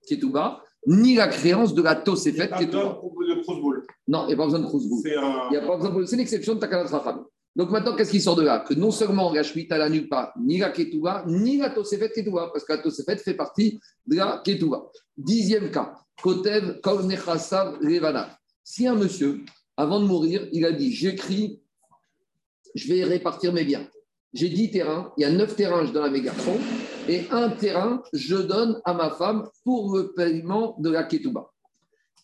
ketouba, 0.09 0.63
ni 0.87 1.15
la 1.15 1.29
créance 1.29 1.75
de 1.75 1.83
la 1.83 1.93
Il 1.93 1.95
n'y 1.97 2.01
a 2.01 2.05
Tosefet 2.05 2.49
pas 2.49 2.57
besoin 2.59 2.67
ketouba. 2.67 2.85
de. 2.85 3.01
Non, 4.09 4.25
il 4.25 4.29
n'y 4.29 4.33
a 4.35 4.37
pas 4.37 4.45
besoin 4.45 4.61
de. 4.61 4.67
C'est 5.03 5.17
un. 5.17 5.49
Il 5.51 5.55
y 5.55 5.57
a 5.57 5.67
pas 5.67 5.77
besoin 5.77 5.95
de- 5.95 6.05
C'est 6.07 6.17
l'exception 6.17 6.55
de 6.55 6.61
Takanat 6.61 6.85
Racham. 6.89 7.25
Donc 7.57 7.71
maintenant, 7.71 7.97
qu'est-ce 7.97 8.11
qui 8.11 8.21
sort 8.21 8.37
de 8.37 8.43
là 8.43 8.59
Que 8.61 8.75
non 8.75 8.91
seulement 8.91 9.33
la 9.33 9.43
Shemitah 9.43 9.79
n'annule 9.79 10.09
pas 10.09 10.35
ni 10.39 10.59
la 10.59 10.69
Ketouba, 10.69 11.25
ni 11.27 11.57
la 11.57 11.71
Tosefet 11.71 12.11
Ketouba, 12.11 12.51
parce 12.53 12.65
que 12.67 12.73
la 12.75 12.79
Tosefet 12.79 13.17
fait 13.17 13.35
partie 13.35 13.81
de 14.07 14.17
la 14.17 14.43
Ketouba. 14.45 14.91
Dixième 15.17 15.71
cas, 15.71 15.95
Kotev 16.23 16.81
Kol 16.83 17.09
Levana. 17.81 18.39
Si 18.63 18.87
un 18.87 18.95
monsieur, 18.95 19.41
avant 19.75 20.01
de 20.01 20.05
mourir, 20.05 20.47
il 20.53 20.67
a 20.67 20.73
dit 20.73 20.93
J'écris, 20.93 21.63
je 22.75 22.93
vais 22.93 23.05
répartir 23.05 23.55
mes 23.55 23.65
biens. 23.65 23.89
J'ai 24.35 24.51
10 24.51 24.73
terrains, 24.73 25.13
il 25.17 25.23
y 25.23 25.25
a 25.25 25.31
9 25.31 25.57
terrains, 25.57 25.87
je 25.87 25.93
donne 25.93 26.05
à 26.05 26.11
mes 26.11 26.21
garçons, 26.21 26.59
et 27.09 27.27
un 27.31 27.49
terrain, 27.49 28.03
je 28.13 28.37
donne 28.37 28.83
à 28.85 28.93
ma 28.93 29.09
femme 29.09 29.49
pour 29.65 29.97
le 29.97 30.13
paiement 30.13 30.77
de 30.79 30.91
la 30.91 31.05
Ketouba. 31.05 31.51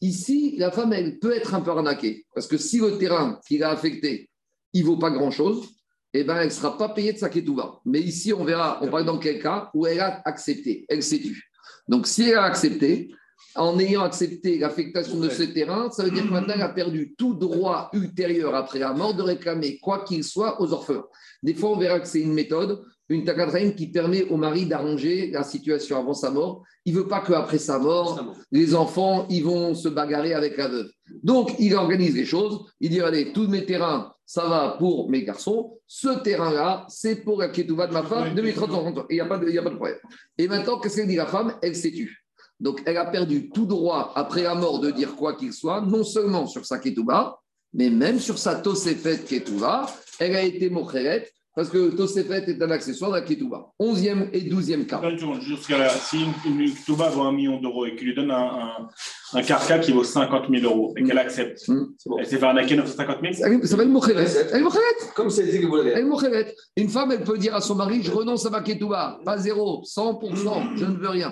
Ici, 0.02 0.56
la 0.58 0.70
femme, 0.70 0.92
elle 0.92 1.18
peut 1.20 1.34
être 1.34 1.54
un 1.54 1.62
peu 1.62 1.70
arnaquée. 1.70 2.26
Parce 2.34 2.48
que 2.48 2.58
si 2.58 2.80
le 2.80 2.98
terrain 2.98 3.40
qu'il 3.46 3.62
a 3.62 3.70
affecté, 3.70 4.28
il 4.72 4.82
ne 4.82 4.86
vaut 4.86 4.96
pas 4.96 5.10
grand-chose, 5.10 5.68
eh 6.14 6.24
ben, 6.24 6.36
elle 6.36 6.46
ne 6.46 6.50
sera 6.50 6.76
pas 6.76 6.90
payée 6.90 7.12
de 7.12 7.18
sa 7.18 7.28
ketouba. 7.28 7.80
Mais 7.84 8.00
ici, 8.00 8.32
on 8.32 8.44
verra, 8.44 8.78
on 8.82 8.88
parle 8.88 9.04
dans 9.04 9.18
quel 9.18 9.40
cas 9.40 9.70
où 9.74 9.86
elle 9.86 10.00
a 10.00 10.20
accepté, 10.24 10.84
elle 10.88 11.02
s'est 11.02 11.20
tue. 11.20 11.50
Donc, 11.88 12.06
si 12.06 12.28
elle 12.28 12.36
a 12.36 12.44
accepté, 12.44 13.12
en 13.54 13.78
ayant 13.78 14.02
accepté 14.02 14.58
l'affectation 14.58 15.18
de 15.18 15.28
ce 15.28 15.42
terrain, 15.42 15.90
ça 15.90 16.04
veut 16.04 16.10
dire 16.10 16.24
que 16.24 16.30
maintenant, 16.30 16.54
elle 16.54 16.62
a 16.62 16.68
perdu 16.68 17.14
tout 17.18 17.34
droit 17.34 17.90
ultérieur 17.92 18.54
après 18.54 18.78
la 18.78 18.92
mort 18.92 19.14
de 19.14 19.22
réclamer, 19.22 19.78
quoi 19.78 20.04
qu'il 20.04 20.24
soit, 20.24 20.60
aux 20.60 20.72
orphelins. 20.72 21.04
Des 21.42 21.54
fois, 21.54 21.70
on 21.70 21.76
verra 21.76 22.00
que 22.00 22.08
c'est 22.08 22.20
une 22.20 22.32
méthode, 22.32 22.82
une 23.08 23.24
takadraïm 23.24 23.74
qui 23.74 23.88
permet 23.88 24.24
au 24.24 24.36
mari 24.36 24.64
d'arranger 24.64 25.30
la 25.30 25.42
situation 25.42 25.98
avant 25.98 26.14
sa 26.14 26.30
mort. 26.30 26.62
Il 26.86 26.94
ne 26.94 27.00
veut 27.00 27.08
pas 27.08 27.20
qu'après 27.20 27.58
sa 27.58 27.78
mort, 27.78 28.34
les 28.50 28.74
enfants, 28.74 29.26
ils 29.28 29.44
vont 29.44 29.74
se 29.74 29.88
bagarrer 29.88 30.32
avec 30.32 30.56
la 30.56 30.68
veuve. 30.68 30.90
Donc, 31.22 31.54
il 31.58 31.74
organise 31.74 32.14
les 32.14 32.24
choses. 32.24 32.64
Il 32.80 32.90
dit, 32.90 33.00
allez, 33.00 33.32
tous 33.32 33.48
mes 33.48 33.66
terrains, 33.66 34.12
ça 34.34 34.46
va 34.48 34.76
pour 34.78 35.10
mes 35.10 35.24
garçons. 35.24 35.78
Ce 35.86 36.08
terrain-là, 36.22 36.86
c'est 36.88 37.16
pour 37.16 37.38
la 37.38 37.48
ketouva 37.50 37.86
de 37.86 37.92
ma 37.92 38.02
femme, 38.02 38.34
2030 38.34 38.70
Et 39.10 39.14
il 39.14 39.14
n'y 39.16 39.20
a, 39.20 39.26
pas 39.26 39.36
de- 39.36 39.46
il 39.46 39.54
y 39.54 39.58
a 39.58 39.62
pas 39.62 39.68
de 39.68 39.74
problème. 39.74 39.98
Et 40.38 40.48
maintenant, 40.48 40.78
qu'est-ce 40.80 40.96
qu'elle 40.96 41.06
dit 41.06 41.16
la 41.16 41.26
femme? 41.26 41.52
Elle 41.60 41.76
s'est 41.76 41.90
tue. 41.90 42.24
Donc, 42.58 42.82
elle 42.86 42.96
a 42.96 43.04
perdu 43.04 43.50
tout 43.50 43.66
droit, 43.66 44.10
après 44.14 44.44
la 44.44 44.54
mort, 44.54 44.80
de 44.80 44.90
dire 44.90 45.16
quoi 45.16 45.34
qu'il 45.34 45.52
soit, 45.52 45.82
non 45.82 46.02
seulement 46.02 46.46
sur 46.46 46.64
sa 46.64 46.78
ketouba, 46.78 47.40
mais 47.74 47.90
même 47.90 48.18
sur 48.18 48.38
sa 48.38 48.54
tosefet 48.54 49.18
ketouba. 49.18 49.84
Elle 50.18 50.34
a 50.34 50.42
été 50.42 50.70
mocheret, 50.70 51.28
parce 51.54 51.68
que 51.68 51.90
tosefet 51.94 52.44
est 52.50 52.62
un 52.62 52.70
accessoire 52.70 53.10
la 53.10 53.20
ketouba. 53.20 53.72
Onzième 53.78 54.28
et 54.32 54.40
douzième 54.40 54.86
cas. 54.86 55.00
Jusqu'à 55.40 55.88
si 55.90 56.18
une, 56.46 56.60
une 56.60 56.74
Touba 56.86 57.10
vaut 57.10 57.22
un 57.22 57.32
million 57.32 57.60
d'euros 57.60 57.84
et 57.86 57.94
qu'il 57.94 58.08
lui 58.08 58.14
donne 58.14 58.30
un, 58.30 58.36
un, 58.36 58.88
un 59.34 59.42
carca 59.42 59.78
qui 59.78 59.92
vaut 59.92 60.02
50 60.04 60.44
000 60.50 60.64
euros 60.64 60.94
et 60.96 61.02
qu'elle 61.04 61.18
accepte, 61.18 61.62
Hum. 61.68 61.92
C'est 61.98 62.08
bon. 62.08 62.18
elle 62.18 62.26
s'est 62.26 62.38
fait 62.38 62.44
arnaquer 62.46 62.76
950 62.76 63.16
000 63.34 63.52
Elle 63.52 63.68
s'appelle 63.68 63.88
mocheret. 63.88 64.26
Elle 64.52 64.62
est. 64.62 65.14
Comme 65.14 65.28
c'est 65.30 65.44
dit 65.44 65.60
que 65.60 65.66
vous 65.66 65.76
l'avez. 65.76 65.90
Elle 65.90 66.34
est. 66.34 66.54
Une 66.76 66.88
femme, 66.88 67.12
elle 67.12 67.22
peut 67.24 67.36
dire 67.36 67.54
à 67.54 67.60
son 67.60 67.74
mari, 67.74 68.02
je 68.02 68.10
renonce 68.10 68.46
à 68.46 68.50
ma 68.50 68.62
ketouba, 68.62 69.20
pas 69.24 69.36
zéro, 69.38 69.82
100%, 69.84 70.76
je 70.76 70.84
ne 70.86 70.96
veux 70.96 71.08
rien. 71.08 71.30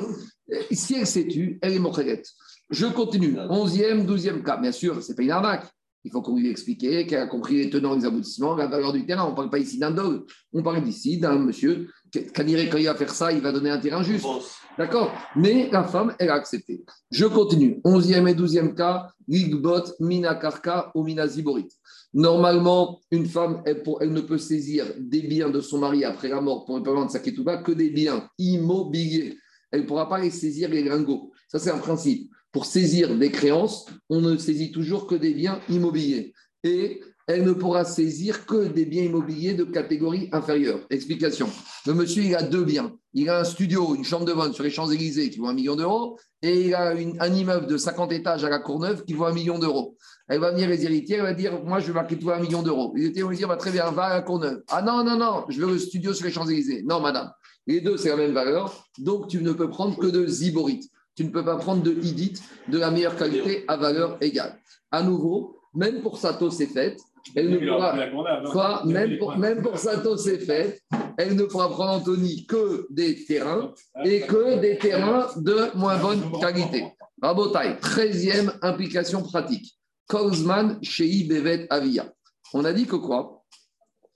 Si 0.70 0.94
elle 0.94 1.06
s'est 1.06 1.26
tue, 1.28 1.58
elle 1.62 1.74
est 1.74 1.78
mocheret. 1.78 2.22
Je 2.68 2.86
continue. 2.86 3.36
Onzième, 3.48 4.04
douzième 4.04 4.42
cas. 4.42 4.56
Bien 4.56 4.72
sûr, 4.72 5.02
c'est 5.02 5.14
pas 5.16 5.22
une 5.22 5.30
arnaque. 5.30 5.64
Il 6.04 6.10
faut 6.10 6.22
qu'on 6.22 6.36
lui 6.36 6.50
explique 6.50 6.80
qu'elle 6.80 7.20
a 7.20 7.26
compris 7.26 7.56
les 7.56 7.70
tenants 7.70 7.94
et 7.94 7.98
les 7.98 8.06
aboutissements, 8.06 8.56
la 8.56 8.66
valeur 8.66 8.92
du 8.92 9.04
terrain. 9.04 9.24
On 9.26 9.30
ne 9.32 9.36
parle 9.36 9.50
pas 9.50 9.58
ici 9.58 9.78
d'un 9.78 9.90
dog. 9.90 10.24
On 10.52 10.62
parle 10.62 10.82
d'ici 10.82 11.18
d'un 11.18 11.38
monsieur 11.38 11.88
quand 12.34 12.44
il 12.46 12.86
va 12.86 12.94
faire 12.94 13.10
ça, 13.10 13.32
il 13.32 13.40
va 13.40 13.52
donner 13.52 13.70
un 13.70 13.78
terrain 13.78 14.02
juste. 14.02 14.26
D'accord? 14.76 15.12
Mais 15.36 15.68
la 15.70 15.84
femme, 15.84 16.14
elle 16.18 16.30
a 16.30 16.34
accepté. 16.34 16.84
Je 17.10 17.26
continue. 17.26 17.80
Onzième 17.84 18.26
et 18.28 18.34
douzième 18.34 18.74
cas, 18.74 19.08
Ligbot, 19.28 19.84
Mina 20.00 20.34
Karka 20.34 20.90
ou 20.94 21.04
Mina 21.04 21.26
Ziborit. 21.28 21.68
Normalement, 22.12 23.00
une 23.10 23.26
femme, 23.26 23.62
elle, 23.64 23.82
pour- 23.82 24.02
elle 24.02 24.12
ne 24.12 24.20
peut 24.20 24.38
saisir 24.38 24.86
des 24.98 25.22
biens 25.22 25.50
de 25.50 25.60
son 25.60 25.78
mari 25.78 26.04
après 26.04 26.28
la 26.28 26.40
mort 26.40 26.64
pour 26.64 26.78
le 26.78 26.82
paiement 26.82 27.06
de 27.06 27.10
sa 27.10 27.20
ketouba 27.20 27.58
que 27.58 27.72
des 27.72 27.90
biens 27.90 28.28
immobiliers. 28.38 29.36
Elle 29.70 29.82
ne 29.82 29.86
pourra 29.86 30.08
pas 30.08 30.18
les 30.18 30.30
saisir 30.30 30.68
les 30.68 30.82
lingots. 30.82 31.30
Ça, 31.46 31.60
c'est 31.60 31.70
un 31.70 31.78
principe. 31.78 32.30
Pour 32.52 32.66
saisir 32.66 33.16
des 33.16 33.30
créances, 33.30 33.86
on 34.08 34.20
ne 34.20 34.36
saisit 34.36 34.72
toujours 34.72 35.06
que 35.06 35.14
des 35.14 35.34
biens 35.34 35.60
immobiliers. 35.68 36.32
Et 36.64 37.00
elle 37.26 37.44
ne 37.44 37.52
pourra 37.52 37.84
saisir 37.84 38.44
que 38.44 38.66
des 38.66 38.84
biens 38.84 39.04
immobiliers 39.04 39.54
de 39.54 39.62
catégorie 39.62 40.28
inférieure. 40.32 40.80
Explication. 40.90 41.48
Le 41.86 41.94
monsieur, 41.94 42.24
il 42.24 42.34
a 42.34 42.42
deux 42.42 42.64
biens. 42.64 42.92
Il 43.14 43.28
a 43.28 43.40
un 43.40 43.44
studio, 43.44 43.94
une 43.94 44.02
chambre 44.02 44.24
de 44.24 44.32
vente 44.32 44.54
sur 44.54 44.64
les 44.64 44.70
Champs-Élysées 44.70 45.30
qui 45.30 45.38
vaut 45.38 45.46
un 45.46 45.54
million 45.54 45.76
d'euros, 45.76 46.18
et 46.42 46.66
il 46.66 46.74
a 46.74 46.90
un 46.90 47.32
immeuble 47.32 47.66
de 47.66 47.76
50 47.76 48.10
étages 48.12 48.44
à 48.44 48.48
la 48.48 48.58
Courneuve 48.58 49.04
qui 49.04 49.14
vaut 49.14 49.26
un 49.26 49.32
million 49.32 49.58
d'euros. 49.58 49.96
Elle 50.28 50.40
va 50.40 50.50
venir 50.50 50.68
les 50.68 50.84
héritiers, 50.84 51.16
elle 51.16 51.22
va 51.22 51.34
dire 51.34 51.62
Moi, 51.64 51.78
je 51.78 51.88
vais 51.88 51.92
marquer 51.92 52.16
un 52.32 52.40
million 52.40 52.62
d'euros. 52.62 52.92
Les 52.96 53.04
héritiers 53.04 53.22
vont 53.22 53.30
dire 53.30 53.48
bah, 53.48 53.56
Très 53.56 53.70
bien, 53.70 53.90
va 53.90 54.04
à 54.04 54.14
la 54.14 54.22
Courneuve. 54.22 54.62
Ah 54.68 54.82
non, 54.82 55.04
non, 55.04 55.16
non, 55.16 55.44
je 55.48 55.60
veux 55.60 55.72
le 55.72 55.78
studio 55.78 56.12
sur 56.12 56.26
les 56.26 56.32
Champs-Élysées. 56.32 56.82
Non, 56.84 57.00
madame. 57.00 57.30
Les 57.66 57.80
deux, 57.80 57.96
c'est 57.96 58.08
la 58.08 58.16
même 58.16 58.32
valeur. 58.32 58.86
Donc, 58.98 59.28
tu 59.28 59.42
ne 59.42 59.52
peux 59.52 59.68
prendre 59.68 59.96
que 59.96 60.06
de 60.06 60.26
ziborite. 60.26 60.90
Tu 61.14 61.24
ne 61.24 61.30
peux 61.30 61.44
pas 61.44 61.56
prendre 61.56 61.82
de 61.82 61.92
idit 61.92 62.34
de 62.68 62.78
la 62.78 62.90
meilleure 62.90 63.16
qualité 63.16 63.64
à 63.68 63.76
valeur 63.76 64.16
égale. 64.20 64.58
À 64.90 65.02
nouveau, 65.02 65.56
même 65.74 66.02
pour 66.02 66.18
Sato, 66.18 66.50
c'est 66.50 66.66
fait. 66.66 66.96
Elle 67.34 67.50
ne 67.50 67.58
pourra, 67.58 68.84
même 68.86 69.18
pour, 69.18 69.36
même 69.36 69.62
pour 69.62 69.78
Sato, 69.78 70.16
c'est 70.16 70.38
fait. 70.38 70.80
Elle 71.18 71.36
ne 71.36 71.44
pourra 71.44 71.68
prendre 71.68 71.92
Anthony 71.92 72.46
que 72.46 72.86
des 72.90 73.24
terrains 73.24 73.72
et 74.04 74.22
que 74.22 74.58
des 74.58 74.78
terrains 74.78 75.28
de 75.36 75.76
moins 75.76 75.98
bonne 75.98 76.22
qualité. 76.40 76.86
Rabotai, 77.20 77.74
13e 77.80 78.52
implication 78.62 79.22
pratique. 79.22 79.76
Kozman 80.08 80.78
Shei 80.82 81.24
Bevet 81.24 81.66
Avia. 81.70 82.10
On 82.54 82.64
a 82.64 82.72
dit 82.72 82.86
que 82.86 82.96
quoi? 82.96 83.44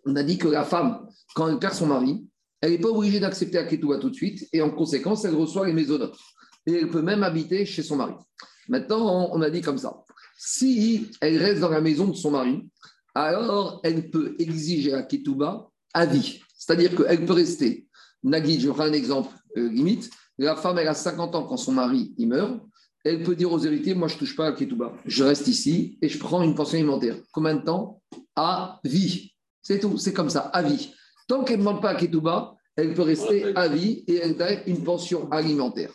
On 0.07 0.17
a 0.17 0.23
dit 0.23 0.39
que 0.39 0.49
la 0.49 0.65
femme, 0.65 1.07
quand 1.35 1.49
elle 1.49 1.59
perd 1.59 1.75
son 1.75 1.87
mari, 1.87 2.27
elle 2.61 2.73
n'est 2.73 2.79
pas 2.79 2.89
obligée 2.89 3.21
d'accepter 3.21 3.59
Aketouba 3.59 3.99
tout 3.99 4.11
de 4.11 4.15
suite 4.15 4.49
et 4.53 4.63
en 4.63 4.71
conséquence, 4.71 5.25
elle 5.25 5.35
reçoit 5.35 5.67
les 5.67 5.75
mésonotes. 5.75 6.17
Et 6.67 6.73
elle 6.75 6.91
peut 6.91 7.03
même 7.03 7.23
habiter 7.23 7.67
chez 7.67 7.83
son 7.83 7.97
mari. 7.97 8.15
Maintenant, 8.69 9.31
on 9.33 9.43
a 9.43 9.51
dit 9.51 9.61
comme 9.61 9.79
ça. 9.79 10.03
Si 10.39 11.11
elle 11.21 11.39
reste 11.39 11.61
dans 11.61 11.69
la 11.69 11.81
maison 11.81 12.07
de 12.09 12.15
son 12.15 12.31
mari, 12.31 12.67
alors 13.15 13.81
elle 13.85 14.11
peut 14.11 14.35
exiger 14.39 14.95
à 14.95 15.03
Ketouba 15.03 15.71
à 15.93 16.07
vie. 16.07 16.41
C'est-à-dire 16.57 16.97
qu'elle 16.97 17.25
peut 17.25 17.35
rester. 17.35 17.87
Nagui, 18.23 18.59
je 18.59 18.71
prends 18.71 18.85
un 18.85 18.93
exemple 18.93 19.35
euh, 19.57 19.69
limite. 19.69 20.11
La 20.39 20.57
femme, 20.57 20.79
elle 20.79 20.89
a 20.89 20.95
50 20.95 21.35
ans 21.35 21.45
quand 21.45 21.57
son 21.57 21.73
mari 21.73 22.15
il 22.19 22.29
meurt. 22.29 22.61
Elle 23.05 23.23
peut 23.23 23.37
dire 23.37 23.53
aux 23.53 23.59
héritiers 23.59 23.95
Moi, 23.95 24.09
je 24.09 24.15
ne 24.15 24.19
touche 24.19 24.35
pas 24.35 24.47
à 24.47 24.53
Ketouba. 24.53 24.95
Je 25.05 25.23
reste 25.23 25.47
ici 25.47 25.99
et 26.01 26.09
je 26.09 26.19
prends 26.19 26.43
une 26.43 26.55
pension 26.55 26.79
alimentaire. 26.79 27.17
Combien 27.33 27.55
de 27.55 27.63
temps? 27.63 28.01
À 28.35 28.81
vie. 28.83 29.33
C'est 29.63 29.79
tout. 29.79 29.99
C'est 29.99 30.13
comme 30.13 30.31
ça, 30.31 30.41
à 30.41 30.63
vie. 30.63 30.93
Tant 31.29 31.45
qu'elle 31.45 31.59
ne 31.59 31.65
demande 31.65 31.83
pas 31.83 31.91
à 31.91 31.95
Ketouba, 31.95 32.57
elle 32.77 32.95
peut 32.95 33.03
rester 33.03 33.55
à 33.55 33.69
vie 33.69 34.05
et 34.09 34.17
elle 34.17 34.41
a 34.43 34.65
une 34.67 34.83
pension 34.83 35.31
alimentaire. 35.31 35.93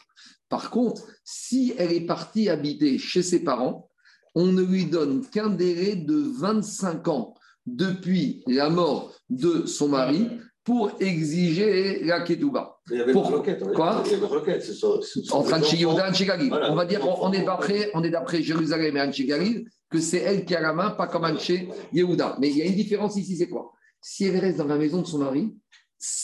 Par 0.50 0.72
contre, 0.72 1.08
si 1.24 1.74
elle 1.78 1.92
est 1.92 2.06
partie 2.06 2.50
habiter 2.50 2.98
chez 2.98 3.22
ses 3.22 3.44
parents, 3.44 3.90
on 4.36 4.48
ne 4.48 4.64
lui 4.64 4.86
donne 4.86 5.26
qu'un 5.28 5.50
délai 5.50 5.96
de 5.96 6.16
25 6.40 7.08
ans 7.08 7.36
depuis 7.66 8.44
la 8.48 8.70
mort 8.70 9.16
de 9.30 9.66
son 9.66 9.90
mari 9.90 10.28
pour 10.64 10.92
exiger 11.00 12.04
la 12.04 12.22
ketouba. 12.22 12.80
Il 12.92 12.98
y 12.98 13.02
avait 13.02 13.12
pour... 13.12 13.28
une 13.30 13.36
requête. 13.36 13.64
Quoi 13.74 14.04
Il 14.06 14.12
y 14.12 14.16
avait 14.16 14.26
une 14.26 14.32
requête. 14.32 14.64
C'est 14.64 14.74
ça, 14.74 14.88
Entre 15.36 15.54
Anchigoda 15.54 16.06
et 16.06 16.10
Anchigali. 16.10 16.50
Voilà. 16.50 16.72
On 16.72 16.76
va 16.76 16.86
dire, 16.86 17.02
on, 17.04 17.32
est 17.32 17.44
d'après, 17.44 17.90
on 17.94 18.04
est 18.04 18.10
d'après 18.10 18.42
Jérusalem 18.42 18.98
et 18.98 19.02
Anchigali, 19.02 19.66
que 19.90 20.00
c'est 20.00 20.20
elle 20.20 20.46
qui 20.46 20.56
a 20.56 20.62
la 20.62 20.74
main, 20.74 20.92
pas 20.92 21.08
comme 21.08 21.24
Anché 21.24 21.70
Yehuda. 21.94 22.38
Mais 22.40 22.50
il 22.50 22.58
y 22.58 22.62
a 22.62 22.66
une 22.66 22.76
différence 22.76 23.16
ici, 23.16 23.38
c'est 23.38 23.50
quoi? 23.50 23.72
Si 24.02 24.26
elle 24.26 24.38
reste 24.38 24.58
dans 24.58 24.68
la 24.68 24.78
maison 24.78 25.02
de 25.02 25.08
son 25.08 25.20
mari, 25.20 25.56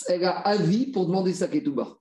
elle 0.08 0.24
a 0.24 0.40
avis 0.40 0.88
pour 0.88 1.08
demander 1.08 1.34
sa 1.34 1.48
ketouba. 1.48 1.98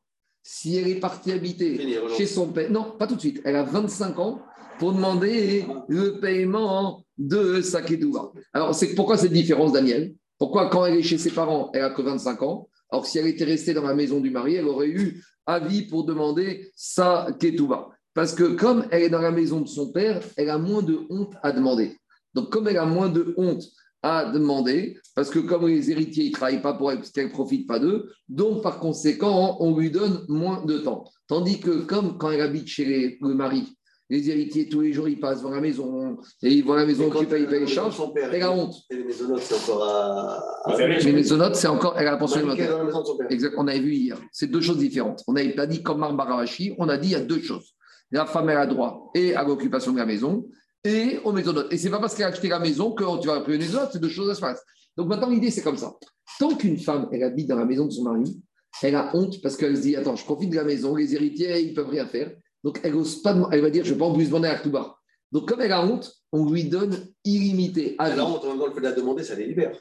Si 0.47 0.77
elle 0.77 0.89
est 0.89 1.01
partie 1.01 1.33
habiter 1.33 1.99
chez 2.19 2.27
son 2.27 2.49
père, 2.49 2.71
non, 2.71 2.93
pas 2.99 3.07
tout 3.07 3.15
de 3.15 3.21
suite. 3.21 3.41
Elle 3.47 3.57
a 3.57 3.63
25 3.63 4.19
ans 4.19 4.43
pour 4.79 4.93
demander 4.93 5.65
le 5.89 6.21
paiement 6.21 7.03
de 7.17 7.63
sa 7.63 7.81
ketouba. 7.81 8.31
Alors, 8.53 8.75
c'est 8.75 8.95
pourquoi 8.95 9.17
cette 9.17 9.33
différence, 9.33 9.73
Daniel? 9.73 10.15
Pourquoi 10.39 10.69
quand 10.69 10.85
elle 10.85 10.99
est 10.99 11.03
chez 11.03 11.17
ses 11.17 11.31
parents, 11.31 11.71
elle 11.73 11.85
a 11.85 11.91
que 11.91 12.03
25 12.03 12.43
ans? 12.43 12.69
Alors, 12.91 13.07
si 13.07 13.19
elle 13.19 13.27
était 13.27 13.45
restée 13.45 13.73
dans 13.73 13.85
la 13.85 13.95
maison 13.95 14.21
du 14.21 14.31
mari, 14.31 14.57
elle 14.57 14.67
aurait 14.67 14.89
eu 14.89 15.25
avis 15.47 15.87
pour 15.87 16.05
demander 16.05 16.71
sa 16.77 17.29
ketouba. 17.41 17.89
Parce 18.13 18.35
que 18.35 18.45
comme 18.45 18.87
elle 18.91 19.05
est 19.05 19.11
dans 19.11 19.23
la 19.23 19.31
maison 19.31 19.63
de 19.63 19.69
son 19.69 19.93
père, 19.93 20.21
elle 20.37 20.51
a 20.51 20.59
moins 20.59 20.83
de 20.83 21.01
honte 21.09 21.33
à 21.43 21.53
demander. 21.53 21.97
Donc, 22.35 22.51
comme 22.51 22.69
elle 22.69 22.77
a 22.77 22.85
moins 22.85 23.09
de 23.09 23.33
honte 23.39 23.65
à 24.05 24.31
demander, 24.31 24.99
parce 25.17 25.31
que 25.31 25.39
comme 25.39 25.67
les 25.67 25.91
héritiers 25.91 26.29
ne 26.29 26.33
travaillent 26.33 26.61
pas 26.61 26.75
pour 26.75 26.93
elle, 26.93 26.99
parce 26.99 27.11
qu'elle 27.11 27.29
ne 27.29 27.33
profite 27.33 27.67
pas 27.67 27.79
d'eux, 27.79 28.11
donc 28.29 28.63
par 28.63 28.79
conséquent, 28.79 29.57
on 29.61 29.75
lui 29.79 29.91
donne 29.91 30.25
moins 30.29 30.63
de 30.65 30.77
temps. 30.79 31.05
Tandis 31.27 31.59
que 31.59 31.71
comme 31.81 32.19
quand 32.19 32.31
elle 32.31 32.43
habite 32.43 32.69
chez 32.69 32.85
les- 32.85 33.19
le 33.23 33.35
mari, 33.35 33.65
les 34.11 34.29
héritiers, 34.29 34.69
tous 34.69 34.83
les 34.83 34.93
jours, 34.93 35.09
ils 35.09 35.19
passent 35.19 35.39
devant 35.39 35.55
la 35.55 35.63
maison, 35.63 36.19
et 36.43 36.51
ils 36.53 36.63
voient 36.63 36.77
la 36.77 36.85
maison 36.85 37.07
occupée, 37.07 37.41
ils 37.41 37.47
payent 37.47 37.57
les 37.61 37.63
elle- 37.63 37.69
charges, 37.69 37.97
elle 38.35 38.43
a 38.43 38.53
honte. 38.53 38.75
Et 38.91 38.97
les 38.97 39.05
maisonnotes, 39.05 39.41
c'est 39.43 39.55
encore 39.55 39.83
à. 39.85 40.45
Les 40.77 41.23
zonotes, 41.23 41.55
c'est 41.57 41.69
encore, 41.69 41.95
elle 41.97 42.07
a 42.07 42.11
la 42.11 42.17
pension 42.19 42.37
alimentaire. 42.41 42.87
dans. 42.93 43.19
Exact, 43.31 43.55
on 43.57 43.67
avait 43.67 43.81
vu 43.81 43.95
hier. 43.95 44.19
C'est 44.33 44.49
deux 44.51 44.61
choses 44.61 44.77
différentes. 44.79 45.23
On 45.27 45.33
n'avait 45.33 45.55
pas 45.55 45.67
dit 45.67 45.83
comme 45.83 46.01
Marc 46.01 46.15
Baravachi, 46.15 46.75
on 46.79 46.91
a 46.91 46.99
dit 46.99 47.09
il 47.09 47.13
y 47.13 47.15
a 47.15 47.21
deux 47.21 47.41
choses. 47.41 47.71
La 48.11 48.27
femme, 48.27 48.51
elle 48.51 48.59
a 48.59 48.67
droit 48.67 49.11
et 49.15 49.35
à 49.35 49.43
l'occupation 49.43 49.93
de 49.93 49.99
la 49.99 50.05
maison 50.07 50.47
et 50.85 51.19
aux 51.25 51.33
maisonnotes. 51.33 51.73
Et 51.73 51.79
c'est 51.79 51.91
pas 51.91 51.99
parce 51.99 52.15
qu'elle 52.15 52.27
a 52.27 52.29
acheté 52.29 52.49
la 52.49 52.59
maison 52.59 52.93
que 52.93 53.21
tu 53.21 53.27
vas 53.27 53.37
appeler 53.37 53.59
les 53.59 53.65
maisonnotes, 53.65 53.91
c'est 53.93 54.01
deux 54.01 54.09
choses 54.09 54.31
à 54.31 54.35
se 54.35 54.41
passer. 54.41 54.63
Donc 54.97 55.09
maintenant, 55.09 55.31
l'idée, 55.31 55.51
c'est 55.51 55.63
comme 55.63 55.77
ça. 55.77 55.95
Tant 56.39 56.55
qu'une 56.55 56.79
femme, 56.79 57.09
elle 57.13 57.23
habite 57.23 57.49
dans 57.49 57.57
la 57.57 57.65
maison 57.65 57.87
de 57.87 57.91
son 57.91 58.05
mari, 58.05 58.41
elle 58.83 58.95
a 58.95 59.15
honte 59.15 59.41
parce 59.43 59.57
qu'elle 59.57 59.77
se 59.77 59.83
dit 59.83 59.97
Attends, 59.97 60.17
je 60.17 60.25
profite 60.25 60.51
de 60.51 60.57
la 60.57 60.65
maison, 60.65 60.95
les 60.95 61.15
héritiers, 61.15 61.61
ils 61.61 61.75
peuvent 61.75 61.89
rien 61.89 62.07
faire. 62.07 62.33
Donc 62.63 62.81
elle 62.83 62.95
ose 62.95 63.23
pas, 63.23 63.37
elle 63.53 63.61
va 63.61 63.71
dire 63.71 63.85
Je 63.85 63.91
ne 63.91 63.95
vais 63.95 64.01
pas 64.01 64.07
en 64.07 64.15
plus 64.15 64.27
demander 64.27 64.49
à 64.49 64.59
Touba. 64.59 64.97
Donc 65.33 65.49
comme 65.49 65.61
elle 65.61 65.73
a 65.73 65.85
honte, 65.85 66.13
on 66.33 66.51
lui 66.51 66.65
donne 66.65 67.09
illimité. 67.25 67.95
à 67.99 68.07
vie. 68.07 68.13
Alors, 68.13 68.45
en 68.45 68.49
même 68.49 68.59
temps, 68.59 68.67
le 68.67 68.73
fait 68.73 68.81
de 68.81 68.85
la 68.85 68.93
demander, 68.93 69.23
ça 69.23 69.35
les 69.35 69.47
libère. 69.47 69.77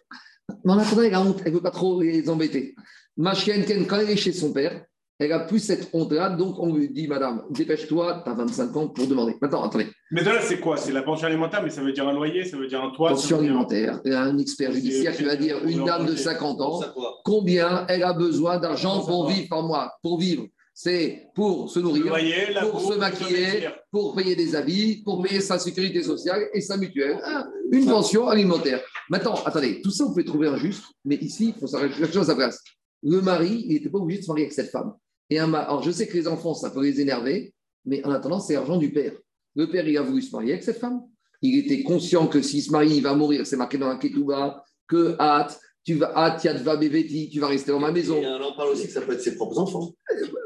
Mais 0.63 0.73
en 0.73 0.77
attendant, 0.77 1.01
elle 1.01 1.13
a 1.13 1.21
honte, 1.21 1.41
elle 1.45 1.51
ne 1.51 1.57
veut 1.57 1.63
pas 1.63 1.71
trop 1.71 2.01
les 2.01 2.29
embêter. 2.29 2.75
Ma 3.17 3.33
chienne, 3.33 3.65
Ken, 3.65 3.85
quand 3.85 3.97
elle 3.97 4.09
est 4.09 4.17
chez 4.17 4.33
son 4.33 4.51
père, 4.51 4.85
elle 5.19 5.32
a 5.32 5.39
plus 5.41 5.60
cette 5.60 5.89
honte-là, 5.93 6.30
donc 6.32 6.58
on 6.60 6.73
lui 6.76 6.89
dit, 6.89 7.08
madame, 7.08 7.43
dépêche-toi, 7.52 8.21
tu 8.26 8.30
as 8.30 8.34
25 8.34 8.76
ans 8.76 8.88
pour 8.89 9.08
demander. 9.08 9.36
Maintenant, 9.41 9.63
attendez, 9.63 9.88
Mais 10.12 10.23
là, 10.23 10.41
c'est 10.41 10.60
quoi? 10.60 10.76
C'est 10.78 10.91
la 10.91 11.04
pension 11.04 11.28
alimentaire, 11.28 11.62
mais 11.63 11.69
ça 11.69 11.82
veut 11.82 11.93
dire 11.93 12.08
un 12.08 12.13
loyer, 12.13 12.45
ça 12.45 12.58
veut 12.58 12.67
dire 12.67 12.84
un 12.84 12.91
toit. 12.91 13.10
pension 13.10 13.38
dire- 13.38 13.45
alimentaire, 13.52 14.02
il 14.06 14.12
y 14.12 14.15
a 14.15 14.21
un 14.23 14.38
expert 14.38 14.71
judiciaire 14.71 15.15
qui 15.15 15.23
va 15.23 15.36
dire, 15.36 15.63
une 15.65 15.86
dame 15.86 16.06
de 16.08 16.15
50 16.15 16.60
ans, 16.62 16.82
combien 17.23 17.86
elle 17.88 18.04
a 18.04 18.13
besoin 18.13 18.58
d'argent 18.58 19.02
pour 19.06 19.30
vivre 19.30 19.47
par 19.49 19.63
mois 19.63 19.93
Pour 20.02 20.19
vivre, 20.19 20.45
c'est 20.73 21.28
pour 21.36 21.69
se 21.69 21.80
nourrir, 21.80 22.08
loyer, 22.08 22.47
pour 22.71 22.82
se 22.82 22.97
maquiller, 22.97 23.69
pour 23.91 24.15
payer 24.15 24.36
des 24.36 24.56
habits, 24.56 25.04
pour 25.06 25.21
payer 25.21 25.39
sa 25.39 25.60
sécurité 25.60 26.02
sociale 26.02 26.47
et 26.54 26.62
sa 26.62 26.76
mutuelle. 26.78 27.19
Ah, 27.23 27.45
une 27.71 27.86
pension 27.86 28.28
alimentaire. 28.28 28.82
Maintenant, 29.10 29.36
attendez, 29.45 29.82
tout 29.82 29.91
ça, 29.91 30.06
on 30.06 30.13
peut 30.13 30.23
trouver 30.23 30.47
injuste, 30.47 30.84
mais 31.06 31.15
ici, 31.15 31.54
il 31.56 31.60
faut 31.60 31.67
s'arrêter 31.67 31.93
quelque 31.99 32.13
chose 32.13 32.30
à 32.32 32.36
place. 32.36 32.60
Le 33.04 33.21
mari, 33.21 33.65
il 33.67 33.73
n'était 33.76 33.89
pas 33.89 33.99
obligé 33.99 34.21
de 34.21 34.26
se 34.26 34.30
marier 34.32 34.45
avec 34.45 34.54
cette 34.54 34.71
femme. 34.71 34.93
Et 35.33 35.39
un 35.39 35.47
ma- 35.47 35.59
Alors, 35.61 35.81
je 35.81 35.89
sais 35.91 36.05
que 36.07 36.13
les 36.15 36.27
enfants, 36.27 36.53
ça 36.53 36.69
peut 36.69 36.83
les 36.83 37.01
énerver, 37.01 37.53
mais 37.85 38.05
en 38.05 38.11
attendant, 38.11 38.39
c'est 38.39 38.53
l'argent 38.53 38.77
du 38.77 38.91
père. 38.91 39.13
Le 39.55 39.65
père, 39.69 39.87
il 39.87 39.97
a 39.97 40.03
voulu 40.03 40.21
se 40.21 40.31
marier 40.35 40.51
avec 40.53 40.63
cette 40.63 40.77
femme. 40.79 41.01
Il 41.41 41.57
était 41.57 41.81
conscient 41.81 42.27
que 42.27 42.41
s'il 42.41 42.61
se 42.61 42.71
marie, 42.71 42.97
il 42.97 43.03
va 43.03 43.13
mourir. 43.15 43.45
C'est 43.47 43.57
marqué 43.57 43.77
dans 43.79 43.89
la 43.89 43.95
Ketouba 43.95 44.63
que 44.87 45.15
hâte, 45.19 45.59
tu 45.83 45.95
vas 45.95 46.11
hâte, 46.15 46.43
yadva 46.43 46.77
beveti, 46.77 47.29
tu 47.29 47.39
vas 47.39 47.47
rester 47.47 47.71
dans 47.71 47.79
ma 47.79 47.91
maison. 47.91 48.15
Et 48.21 48.27
on 48.27 48.41
en 48.41 48.55
parle 48.55 48.69
aussi 48.69 48.85
que 48.87 48.93
ça 48.93 49.01
peut 49.01 49.13
être 49.13 49.21
ses 49.21 49.35
propres 49.35 49.57
enfants. 49.59 49.91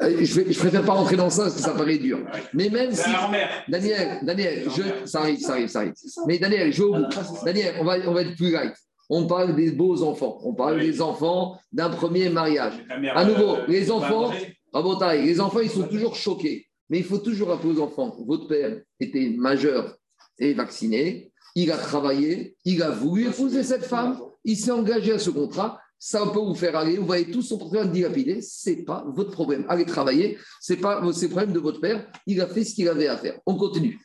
Euh, 0.04 0.16
Je, 0.22 0.40
vais- 0.42 0.52
je 0.54 0.58
préfère 0.58 0.84
pas 0.84 0.94
rentrer 0.94 1.16
dans 1.18 1.30
ça 1.30 1.44
parce 1.44 1.56
que 1.56 1.62
ça 1.62 1.72
paraît 1.72 1.98
dur. 1.98 2.20
Mais 2.54 2.70
même 2.70 2.92
si. 2.92 3.02
C'est 3.04 3.12
la 3.12 3.28
mère. 3.28 3.50
Daniel, 3.68 4.20
Daniel, 4.24 4.64
je... 4.76 4.84
ça 5.08 5.20
arrive, 5.20 5.40
ça 5.40 5.52
arrive, 5.54 5.68
ça 5.68 5.80
arrive. 5.80 5.94
Mais 6.28 6.40
Daniel, 6.40 6.72
je 6.74 6.82
vais 6.82 6.88
au 6.90 6.94
bout. 6.94 7.46
Daniel, 7.46 7.76
on 7.82 7.84
va, 7.84 7.98
on 8.08 8.14
va 8.14 8.22
être 8.24 8.36
plus 8.38 8.52
light. 8.52 8.74
On 9.10 9.26
parle 9.28 9.56
des 9.56 9.72
beaux 9.72 10.02
enfants. 10.04 10.38
On 10.44 10.54
parle 10.56 10.78
Oui. 10.80 10.86
des 10.88 11.02
enfants 11.02 11.58
d'un 11.72 11.90
premier 11.90 12.30
mariage. 12.30 12.74
À 13.14 13.24
nouveau, 13.26 13.56
euh, 13.58 13.66
les 13.68 13.82
va 13.84 13.94
enfants. 13.96 14.32
Rabotaille, 14.74 15.26
les 15.26 15.40
enfants, 15.40 15.60
ils 15.60 15.70
sont 15.70 15.88
toujours 15.88 16.16
choqués. 16.16 16.68
Mais 16.90 17.00
il 17.00 17.04
faut 17.04 17.18
toujours 17.18 17.50
rappeler 17.50 17.74
aux 17.74 17.82
enfants 17.82 18.16
votre 18.26 18.48
père 18.48 18.82
était 19.00 19.30
majeur 19.38 19.98
et 20.40 20.54
vacciné. 20.54 21.32
Il 21.56 21.72
a 21.72 21.78
travaillé. 21.78 22.56
Il 22.66 22.84
a 22.84 22.92
voulu 22.92 23.28
épouser 23.28 23.64
cette 23.64 23.86
femme. 23.86 24.20
Il 24.46 24.56
s'est 24.56 24.72
engagé 24.72 25.14
à 25.14 25.20
ce 25.20 25.30
contrat. 25.30 25.80
Ça 26.00 26.26
peut 26.28 26.40
vous 26.40 26.54
faire 26.54 26.76
aller. 26.76 26.98
Vous 26.98 27.06
voyez 27.06 27.32
tout 27.32 27.42
son 27.42 27.58
portefeuille 27.58 27.90
dilapidé. 27.90 28.42
Ce 28.42 28.70
n'est 28.70 28.84
pas 28.84 29.04
votre 29.08 29.32
problème. 29.32 29.66
Allez 29.68 29.86
travailler. 29.86 30.38
Ce 30.62 30.74
n'est 30.74 30.80
pas 30.80 31.02
c'est 31.14 31.26
le 31.26 31.32
problème 31.32 31.54
de 31.54 31.60
votre 31.60 31.82
père. 31.82 32.08
Il 32.28 32.40
a 32.42 32.48
fait 32.48 32.64
ce 32.64 32.76
qu'il 32.76 32.88
avait 32.88 33.08
à 33.08 33.18
faire. 33.18 33.40
On 33.46 33.56
continue. 33.56 34.00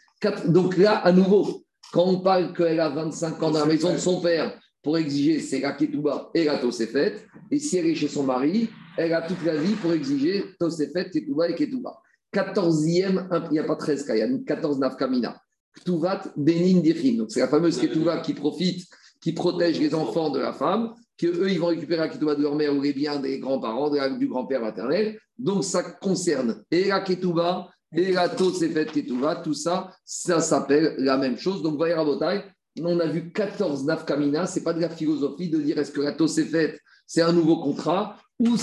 Donc 0.47 0.77
là, 0.79 0.97
à 0.99 1.13
nouveau, 1.13 1.65
quand 1.93 2.05
on 2.05 2.21
parle 2.21 2.55
qu'elle 2.55 2.81
a 2.81 2.89
25 2.89 3.43
ans 3.43 3.51
dans 3.51 3.59
la 3.59 3.67
maison 3.67 3.93
de 3.93 3.99
son 3.99 4.21
père 4.21 4.59
pour 4.83 4.97
exiger 4.97 5.41
c'est 5.41 5.61
la 5.61 5.73
Ketouba 5.73 6.31
et 6.35 6.45
la 6.45 6.59
Tosefet, 6.59 7.17
et 7.51 7.59
si 7.59 7.77
elle 7.77 7.87
est 7.87 7.95
chez 7.95 8.09
son 8.09 8.25
mari, 8.25 8.69
elle 8.97 9.13
a 9.15 9.23
toute 9.23 9.45
la 9.45 9.57
vie 9.57 9.75
pour 9.75 9.93
exiger 9.93 10.45
Tosefet, 10.59 11.11
Ketouba 11.11 11.49
et 11.49 11.55
Ketouba. 11.55 12.01
14e, 12.35 13.47
il 13.47 13.53
n'y 13.53 13.59
a 13.59 13.65
pas 13.65 13.77
13 13.77 14.07
cas, 14.07 14.15
il 14.15 14.19
y 14.19 14.23
a 14.23 14.29
14 14.47 14.79
nafkamina. 14.79 15.41
Ketouvat, 15.77 16.33
Benin 16.37 16.81
Dirim. 16.81 17.19
Donc 17.19 17.31
c'est 17.31 17.41
la 17.41 17.49
fameuse 17.49 17.79
Ketouba 17.79 18.19
qui 18.21 18.35
profite, 18.35 18.87
qui 19.21 19.33
protège 19.33 19.79
les 19.79 19.95
enfants 19.95 20.31
de 20.31 20.39
la 20.39 20.53
femme, 20.53 20.95
que 21.19 21.27
eux 21.27 21.51
ils 21.51 21.61
vont 21.61 21.69
récupérer 21.69 22.01
la 22.01 22.09
Ketouba 22.09 22.35
de 22.35 22.43
leur 22.43 22.55
mère 22.55 22.75
ou 22.75 22.81
les 22.81 22.93
biens 22.93 23.21
des 23.21 23.39
grands-parents, 23.39 23.91
du 24.17 24.29
grand-père 24.29 24.63
maternel. 24.63 25.19
Donc 25.39 25.65
ça 25.65 25.83
concerne 25.83 26.63
et 26.71 26.89
la 26.89 27.01
Ketouba 27.01 27.69
et 27.95 28.13
la 28.13 28.29
Tosefet 28.29 28.87
Ketouva, 28.87 29.37
tout 29.37 29.55
ça, 29.55 29.95
ça 30.05 30.41
s'appelle 30.41 30.95
la 30.99 31.19
même 31.19 31.37
chose. 31.37 31.63
Donc, 31.63 31.77
voyez, 31.77 31.95
Rabotai, 31.95 32.43
on 32.81 32.99
a 33.01 33.07
vu 33.07 33.31
14 33.33 33.85
nafkamina, 33.85 34.47
ce 34.47 34.59
n'est 34.59 34.65
pas 34.65 34.73
de 34.73 34.81
la 34.81 34.89
philosophie 34.89 35.51
de 35.51 35.61
dire 35.61 35.79
est-ce 35.79 35.93
que 35.93 36.01
la 36.01 36.13
Tosefet, 36.13 36.79
c'est 37.07 37.21
un 37.21 37.33
nouveau 37.33 37.61
contrat? 37.61 38.17
Ou 38.43 38.57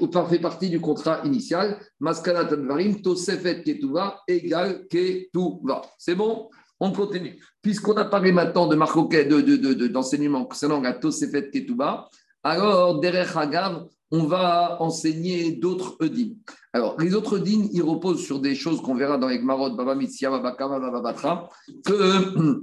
ou 0.00 0.26
fait 0.28 0.38
partie 0.40 0.70
du 0.70 0.80
contrat 0.80 1.20
initial. 1.24 1.78
Maskana 2.00 2.46
Tadvarim, 2.46 3.02
Tosefet 3.02 3.62
Ketouva 3.62 4.20
égale 4.26 4.86
Ketouva. 4.88 5.82
C'est 5.98 6.14
bon? 6.14 6.48
On 6.80 6.90
continue. 6.92 7.38
Puisqu'on 7.62 7.94
a 7.94 8.06
parlé 8.06 8.32
maintenant 8.32 8.66
de 8.66 8.76
marcoquet, 8.76 9.26
de, 9.26 9.40
de, 9.40 9.56
de, 9.56 9.74
de- 9.74 9.86
d'enseignement 9.88 10.44
concernant 10.46 10.80
la 10.80 10.94
Tosefet 10.94 11.50
Ketouva, 11.50 12.08
alors, 12.42 13.00
derrière 13.00 13.36
Hagav, 13.36 13.86
on 14.12 14.24
va 14.24 14.80
enseigner 14.80 15.52
d'autres 15.56 15.96
Eudim. 16.00 16.34
Alors, 16.72 16.98
les 17.00 17.14
autres 17.14 17.38
Eudim, 17.38 17.68
ils 17.72 17.82
reposent 17.82 18.24
sur 18.24 18.38
des 18.38 18.54
choses 18.54 18.80
qu'on 18.80 18.94
verra 18.94 19.18
dans 19.18 19.26
les 19.26 19.40
Gmarot, 19.40 19.74
Baba 19.74 19.96
Mitzia, 19.96 20.30
Baba 20.30 20.52
Kama, 20.52 20.78
Baba 20.78 21.00
Batra, 21.00 21.48
que 21.84 22.62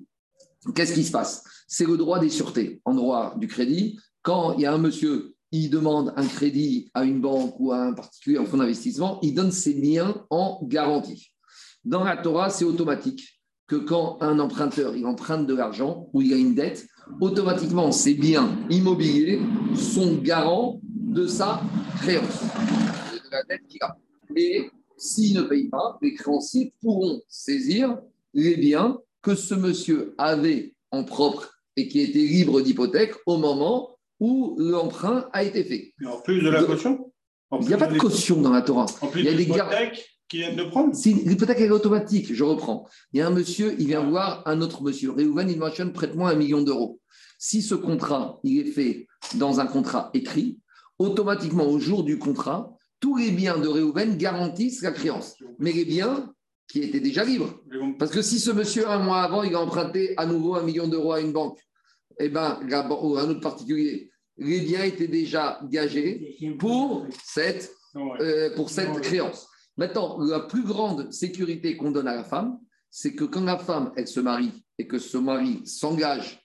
qu'est-ce 0.73 0.93
qui 0.93 1.03
se 1.03 1.11
passe? 1.11 1.43
C'est 1.67 1.85
le 1.85 1.97
droit 1.97 2.19
des 2.19 2.29
sûretés, 2.29 2.81
en 2.85 2.93
droit 2.95 3.33
du 3.35 3.47
crédit. 3.47 3.99
Quand 4.21 4.53
il 4.53 4.61
y 4.61 4.65
a 4.65 4.73
un 4.73 4.77
monsieur, 4.77 5.32
il 5.53 5.69
demande 5.69 6.13
un 6.17 6.25
crédit 6.25 6.89
à 6.95 7.03
une 7.03 7.21
banque 7.21 7.55
ou 7.59 7.71
à 7.71 7.77
un 7.77 7.93
particulier 7.93 8.39
en 8.39 8.45
fonds 8.45 8.57
d'investissement, 8.57 9.19
il 9.21 9.35
donne 9.35 9.51
ses 9.51 9.75
biens 9.75 10.25
en 10.31 10.59
garantie. 10.63 11.31
Dans 11.85 12.03
la 12.03 12.17
Torah, 12.17 12.49
c'est 12.49 12.65
automatique 12.65 13.39
que 13.67 13.75
quand 13.75 14.17
un 14.21 14.39
emprunteur 14.39 14.95
il 14.95 15.05
emprunte 15.05 15.45
de 15.45 15.53
l'argent 15.53 16.09
ou 16.11 16.23
il 16.23 16.33
a 16.33 16.37
une 16.37 16.55
dette, 16.55 16.87
automatiquement 17.21 17.91
ses 17.91 18.15
biens 18.15 18.57
immobiliers 18.71 19.39
sont 19.75 20.15
garants 20.15 20.81
de 20.83 21.27
sa 21.27 21.61
créance, 21.97 22.41
de 23.13 23.31
la 23.31 23.43
dette. 23.43 23.61
Et 24.35 24.71
s'il 24.97 25.35
ne 25.35 25.43
paye 25.43 25.69
pas, 25.69 25.99
les 26.01 26.15
créanciers 26.15 26.73
pourront 26.81 27.21
saisir 27.27 27.99
les 28.33 28.57
biens 28.57 28.97
que 29.21 29.35
ce 29.35 29.53
monsieur 29.53 30.15
avait 30.17 30.73
en 30.89 31.03
propre 31.03 31.53
et 31.75 31.87
qui 31.87 31.99
étaient 31.99 32.19
libres 32.19 32.61
d'hypothèque 32.61 33.13
au 33.27 33.37
moment 33.37 33.92
où 34.19 34.55
l'emprunt 34.59 35.27
a 35.33 35.43
été 35.43 35.63
fait. 35.63 35.93
Mais 35.99 36.07
en 36.07 36.21
plus 36.21 36.41
de 36.41 36.49
la 36.49 36.63
caution 36.63 37.11
Il 37.59 37.67
n'y 37.67 37.73
a 37.73 37.77
pas 37.77 37.87
de 37.87 37.97
caution 37.97 38.41
dans 38.41 38.51
la 38.51 38.61
Torah. 38.61 38.85
En 39.01 39.07
plus 39.07 39.21
il 39.21 39.25
y 39.25 39.29
a 39.29 39.33
des 39.33 39.45
gar- 39.45 39.67
hypothèques 39.67 40.09
qui 40.29 40.37
viennent 40.37 40.55
de 40.55 40.63
prendre 40.63 40.95
Si 40.95 41.13
l'hypothèque 41.13 41.59
est 41.59 41.69
automatique, 41.69 42.33
je 42.33 42.43
reprends. 42.43 42.87
Il 43.11 43.19
y 43.19 43.21
a 43.21 43.27
un 43.27 43.31
monsieur, 43.31 43.75
il 43.79 43.87
vient 43.87 44.01
voir 44.09 44.41
un 44.47 44.61
autre 44.61 44.81
monsieur. 44.83 45.11
Réhouven, 45.11 45.49
il 45.49 45.59
mentionne 45.59 45.93
prête-moi 45.93 46.29
un 46.29 46.35
million 46.35 46.61
d'euros. 46.61 46.99
Si 47.37 47.61
ce 47.61 47.75
contrat, 47.75 48.39
il 48.43 48.59
est 48.59 48.71
fait 48.71 49.07
dans 49.35 49.59
un 49.59 49.65
contrat 49.67 50.09
écrit, 50.13 50.59
automatiquement, 50.97 51.65
au 51.65 51.79
jour 51.79 52.03
du 52.03 52.17
contrat, 52.17 52.71
tous 52.99 53.17
les 53.17 53.31
biens 53.31 53.57
de 53.57 53.67
Réhouven 53.67 54.17
garantissent 54.17 54.81
la 54.81 54.91
créance. 54.91 55.35
Mais 55.59 55.73
les 55.73 55.83
biens 55.85 56.33
qui 56.67 56.79
étaient 56.81 57.01
déjà 57.01 57.25
libres. 57.25 57.61
Parce 57.99 58.11
que 58.11 58.21
si 58.21 58.39
ce 58.39 58.49
monsieur, 58.51 58.89
un 58.89 58.99
mois 58.99 59.21
avant, 59.21 59.43
il 59.43 59.53
a 59.55 59.59
emprunté 59.59 60.13
à 60.17 60.25
nouveau 60.25 60.55
un 60.55 60.63
million 60.63 60.87
d'euros 60.87 61.11
à 61.11 61.19
une 61.19 61.33
banque, 61.33 61.59
eh 62.19 62.29
ben, 62.29 62.59
ou 63.01 63.17
un 63.17 63.29
autre 63.29 63.41
particulier, 63.41 64.11
les 64.37 64.61
biens 64.61 64.83
étaient 64.83 65.07
déjà 65.07 65.59
gagés 65.69 66.37
pour 66.59 67.07
cette 67.23 67.71
euh, 67.95 68.55
pour 68.55 68.71
cette 68.71 68.99
créance. 69.01 69.47
Maintenant, 69.77 70.17
la 70.19 70.39
plus 70.39 70.63
grande 70.63 71.11
sécurité 71.11 71.77
qu'on 71.77 71.91
donne 71.91 72.07
à 72.07 72.15
la 72.15 72.23
femme, 72.23 72.57
c'est 72.89 73.13
que 73.13 73.23
quand 73.23 73.43
la 73.43 73.57
femme, 73.57 73.91
elle 73.95 74.07
se 74.07 74.19
marie 74.19 74.51
et 74.79 74.87
que 74.87 74.97
ce 74.97 75.17
mari 75.17 75.61
s'engage 75.65 76.41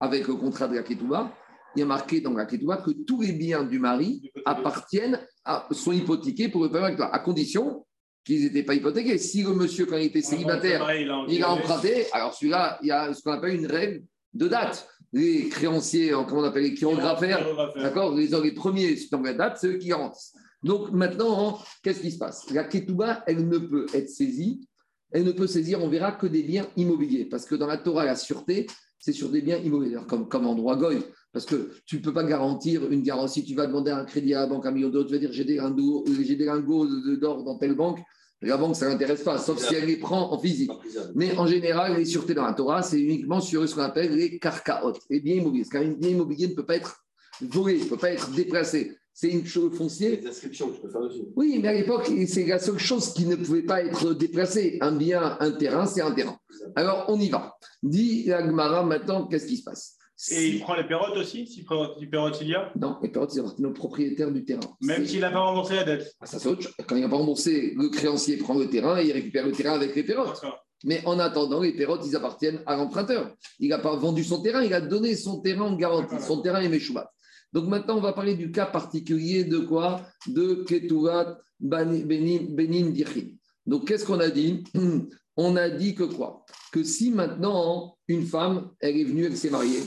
avec 0.00 0.26
le 0.26 0.34
contrat 0.34 0.66
de 0.66 0.74
la 0.74 0.82
Ketouba, 0.82 1.32
il 1.76 1.80
y 1.80 1.82
a 1.82 1.86
marqué 1.86 2.20
dans 2.20 2.32
la 2.32 2.46
Ketouba 2.46 2.78
que 2.78 2.90
tous 2.90 3.22
les 3.22 3.32
biens 3.32 3.64
du 3.64 3.78
mari 3.78 4.32
appartiennent, 4.44 5.20
à, 5.44 5.68
sont 5.70 5.92
hypothéqués 5.92 6.48
pour 6.48 6.64
le 6.64 6.70
paiement 6.70 6.86
avec 6.86 6.96
toi, 6.96 7.14
à 7.14 7.18
condition 7.20 7.86
qu'ils 8.24 8.42
n'étaient 8.42 8.64
pas 8.64 8.74
hypothéqués. 8.74 9.18
Si 9.18 9.42
le 9.42 9.54
monsieur, 9.54 9.86
quand 9.86 9.96
il 9.96 10.06
était 10.06 10.22
célibataire, 10.22 10.88
il 11.28 11.42
a 11.42 11.50
emprunté, 11.50 12.06
alors 12.12 12.34
celui-là, 12.34 12.78
il 12.82 12.88
y 12.88 12.90
a 12.90 13.14
ce 13.14 13.22
qu'on 13.22 13.32
appelle 13.32 13.54
une 13.54 13.66
règle 13.66 14.02
de 14.34 14.48
date. 14.48 14.88
Les 15.12 15.48
créanciers, 15.48 16.12
euh, 16.12 16.22
comment 16.28 16.42
on 16.42 16.44
appelle 16.44 16.64
les 16.64 16.76
chirographaires, 16.76 17.46
D'accord 17.76 18.14
les, 18.14 18.26
les 18.28 18.52
premiers 18.52 18.96
dans 19.10 19.20
la 19.22 19.32
date, 19.32 19.58
c'est 19.60 19.68
eux 19.68 19.78
qui 19.78 19.88
garantissent. 19.88 20.34
Donc 20.62 20.90
maintenant, 20.90 21.48
hein, 21.48 21.64
qu'est-ce 21.82 22.00
qui 22.00 22.10
se 22.10 22.18
passe? 22.18 22.50
La 22.50 22.64
ketouba, 22.64 23.22
elle 23.26 23.48
ne 23.48 23.58
peut 23.58 23.86
être 23.94 24.10
saisie, 24.10 24.68
elle 25.10 25.24
ne 25.24 25.32
peut 25.32 25.46
saisir, 25.46 25.82
on 25.82 25.88
verra, 25.88 26.12
que 26.12 26.26
des 26.26 26.42
biens 26.42 26.66
immobiliers. 26.76 27.24
Parce 27.24 27.46
que 27.46 27.54
dans 27.54 27.66
la 27.66 27.78
Torah, 27.78 28.04
la 28.04 28.16
sûreté, 28.16 28.66
c'est 28.98 29.12
sur 29.12 29.30
des 29.30 29.40
biens 29.40 29.58
immobiliers, 29.58 30.00
comme, 30.08 30.28
comme 30.28 30.46
en 30.46 30.54
droit 30.54 30.76
goy. 30.76 30.98
Parce 31.32 31.46
que 31.46 31.70
tu 31.86 31.96
ne 31.96 32.02
peux 32.02 32.12
pas 32.12 32.24
garantir 32.24 32.90
une 32.90 33.02
garantie. 33.02 33.44
Tu 33.44 33.54
vas 33.54 33.66
demander 33.66 33.90
un 33.92 34.04
crédit 34.04 34.34
à 34.34 34.40
la 34.40 34.46
banque, 34.46 34.66
un 34.66 34.72
million 34.72 34.88
d'euros, 34.88 35.04
tu 35.04 35.12
vas 35.12 35.18
dire 35.18 35.32
j'ai 35.32 35.44
des 35.44 35.56
lingots, 35.56 36.04
j'ai 36.20 36.36
des 36.36 36.44
lingots 36.44 36.86
de- 36.86 37.16
d'or 37.16 37.44
dans 37.44 37.56
telle 37.56 37.74
banque. 37.74 38.00
La 38.40 38.56
banque, 38.56 38.76
ça 38.76 38.86
ne 38.86 38.92
l'intéresse 38.92 39.22
pas, 39.22 39.38
sauf 39.38 39.58
si 39.58 39.74
elle 39.74 39.86
les 39.86 39.96
prend 39.96 40.32
en 40.32 40.38
physique. 40.38 40.70
Mais 41.14 41.36
en 41.36 41.46
général, 41.46 41.96
les 41.96 42.04
sûretés 42.04 42.34
dans 42.34 42.46
la 42.46 42.52
Torah, 42.52 42.82
c'est 42.82 43.00
uniquement 43.00 43.40
sur 43.40 43.68
ce 43.68 43.74
qu'on 43.74 43.82
appelle 43.82 44.14
les 44.14 44.38
karkaot, 44.38 44.92
les 45.10 45.20
biens 45.20 45.36
immobiliers. 45.36 45.64
Parce 45.70 45.84
qu'un 45.84 45.90
bien 45.90 46.10
immobilier 46.10 46.48
ne 46.48 46.54
peut 46.54 46.64
pas 46.64 46.76
être 46.76 47.04
volé, 47.40 47.78
ne 47.78 47.84
peut 47.84 47.96
pas 47.96 48.12
être 48.12 48.30
déplacé. 48.30 48.96
C'est 49.12 49.30
une 49.30 49.44
chose 49.44 49.76
foncière. 49.76 50.16
des 50.16 50.28
inscriptions 50.28 50.68
que 50.68 50.76
je 50.76 50.80
peux 50.82 50.88
faire 50.88 51.00
dessus. 51.00 51.22
Oui, 51.34 51.58
mais 51.60 51.68
à 51.68 51.72
l'époque, 51.72 52.08
c'est 52.28 52.46
la 52.46 52.60
seule 52.60 52.78
chose 52.78 53.12
qui 53.12 53.26
ne 53.26 53.34
pouvait 53.34 53.62
pas 53.62 53.82
être 53.82 54.14
déplacée. 54.14 54.78
Un 54.80 54.92
bien, 54.92 55.36
un 55.40 55.50
terrain, 55.50 55.86
c'est 55.86 56.02
un 56.02 56.12
terrain. 56.12 56.38
Alors, 56.76 57.06
on 57.08 57.18
y 57.18 57.28
va. 57.28 57.56
Dit 57.82 58.30
Agmara, 58.32 58.84
maintenant, 58.84 59.26
qu'est-ce 59.26 59.46
qui 59.46 59.56
se 59.56 59.64
passe? 59.64 59.97
Et 60.30 60.48
il 60.48 60.60
prend 60.60 60.74
les 60.74 60.84
pérottes 60.84 61.16
aussi, 61.16 61.46
si 61.46 61.64
pérotte 61.64 61.96
si 61.98 62.06
pérotte 62.06 62.38
il 62.40 62.48
y 62.48 62.54
a 62.54 62.72
Non, 62.78 62.96
les 63.02 63.08
périodes, 63.08 63.30
c'est 63.30 63.42
le 63.60 63.72
propriétaire 63.72 64.32
du 64.32 64.44
terrain. 64.44 64.60
Même 64.80 65.06
s'il 65.06 65.20
n'a 65.20 65.30
pas 65.30 65.40
remboursé 65.40 65.76
la 65.76 65.84
dette. 65.84 66.16
Ah, 66.20 66.26
ça, 66.26 66.38
c'est 66.38 66.48
autre. 66.48 66.68
Quand 66.86 66.96
il 66.96 67.02
n'a 67.02 67.08
pas 67.08 67.16
remboursé, 67.16 67.74
le 67.76 67.88
créancier 67.88 68.36
prend 68.36 68.54
le 68.54 68.68
terrain 68.68 68.98
et 69.00 69.06
il 69.06 69.12
récupère 69.12 69.46
le 69.46 69.52
terrain 69.52 69.74
avec 69.74 69.94
les. 69.94 70.02
D'accord. 70.02 70.64
Mais 70.84 71.02
en 71.06 71.18
attendant, 71.18 71.60
les 71.60 71.72
pérotes, 71.72 72.04
ils 72.06 72.16
appartiennent 72.16 72.62
à 72.66 72.76
l'emprunteur. 72.76 73.34
Il 73.58 73.68
n'a 73.68 73.78
pas 73.78 73.94
vendu 73.96 74.24
son 74.24 74.42
terrain, 74.42 74.62
il 74.62 74.74
a 74.74 74.80
donné 74.80 75.14
son 75.14 75.40
terrain 75.40 75.66
en 75.66 75.76
garantie. 75.76 76.20
Son 76.20 76.40
terrain 76.40 76.60
est 76.60 76.68
Meshubat. 76.68 77.12
Donc 77.52 77.66
maintenant, 77.66 77.96
on 77.96 78.00
va 78.00 78.12
parler 78.12 78.34
du 78.34 78.50
cas 78.50 78.66
particulier 78.66 79.44
de 79.44 79.58
quoi? 79.58 80.02
De 80.26 80.64
Ketuvat 80.66 81.38
Benin 81.60 82.90
Dichin. 82.90 83.30
Donc 83.66 83.88
qu'est-ce 83.88 84.04
qu'on 84.04 84.20
a 84.20 84.30
dit? 84.30 84.64
On 85.40 85.54
a 85.54 85.70
dit 85.70 85.94
que 85.94 86.02
quoi? 86.02 86.44
Que 86.72 86.82
si 86.82 87.12
maintenant, 87.12 87.96
une 88.08 88.26
femme, 88.26 88.72
elle 88.80 88.96
est 88.96 89.04
venue, 89.04 89.24
elle 89.24 89.36
s'est 89.36 89.50
mariée, 89.50 89.78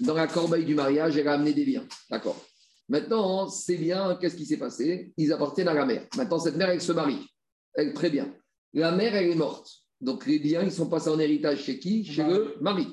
dans 0.00 0.14
la 0.14 0.26
corbeille 0.26 0.64
du 0.64 0.74
mariage, 0.74 1.16
elle 1.16 1.28
a 1.28 1.34
amené 1.34 1.52
des 1.52 1.64
biens. 1.64 1.86
D'accord 2.10 2.40
Maintenant, 2.88 3.48
ces 3.48 3.76
biens, 3.76 4.18
qu'est-ce 4.20 4.36
qui 4.36 4.46
s'est 4.46 4.56
passé? 4.56 5.12
Ils 5.16 5.32
appartiennent 5.32 5.68
à 5.68 5.74
la 5.74 5.86
mère. 5.86 6.06
Maintenant, 6.16 6.40
cette 6.40 6.56
mère, 6.56 6.70
elle 6.70 6.80
se 6.80 6.92
marie. 6.92 7.24
Elle, 7.74 7.94
très 7.94 8.10
bien. 8.10 8.34
La 8.72 8.90
mère, 8.90 9.14
elle 9.14 9.30
est 9.30 9.36
morte. 9.36 9.70
Donc 10.00 10.26
les 10.26 10.38
biens, 10.38 10.62
ils 10.62 10.72
sont 10.72 10.88
passés 10.88 11.10
en 11.10 11.18
héritage 11.18 11.62
chez 11.62 11.78
qui? 11.78 12.04
Chez 12.04 12.24
le 12.24 12.56
mari. 12.60 12.88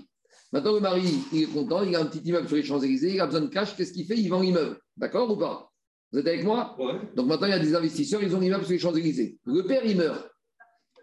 Maintenant, 0.52 0.74
le 0.74 0.80
mari, 0.82 1.04
il 1.34 1.44
est 1.44 1.46
content, 1.48 1.84
il 1.84 1.96
a 1.96 2.02
un 2.02 2.06
petit 2.06 2.28
immeuble 2.28 2.48
sur 2.48 2.58
les 2.58 2.64
Champs-Élysées, 2.64 3.16
il 3.16 3.22
a 3.22 3.26
besoin 3.26 3.42
de 3.42 3.48
cash, 3.48 3.76
qu'est-ce 3.76 3.92
qu'il 3.92 4.06
fait? 4.06 4.18
Il 4.18 4.30
vend 4.30 4.42
l'immeuble. 4.42 4.80
D'accord 4.96 5.30
ou 5.32 5.36
pas? 5.36 5.72
Vous 6.12 6.20
êtes 6.20 6.28
avec 6.28 6.44
moi? 6.44 6.76
Ouais. 6.80 7.00
Donc 7.16 7.28
maintenant, 7.28 7.48
il 7.48 7.52
y 7.52 7.54
a 7.54 7.60
des 7.60 7.76
investisseurs, 7.76 8.22
ils 8.24 8.36
ont 8.36 8.40
l'immeuble 8.40 8.64
sur 8.64 8.74
les 8.74 8.80
Champs-Élysées. 8.80 9.40
Le 9.46 9.64
père, 9.64 9.84
il 9.86 9.98
meurt. 9.98 10.30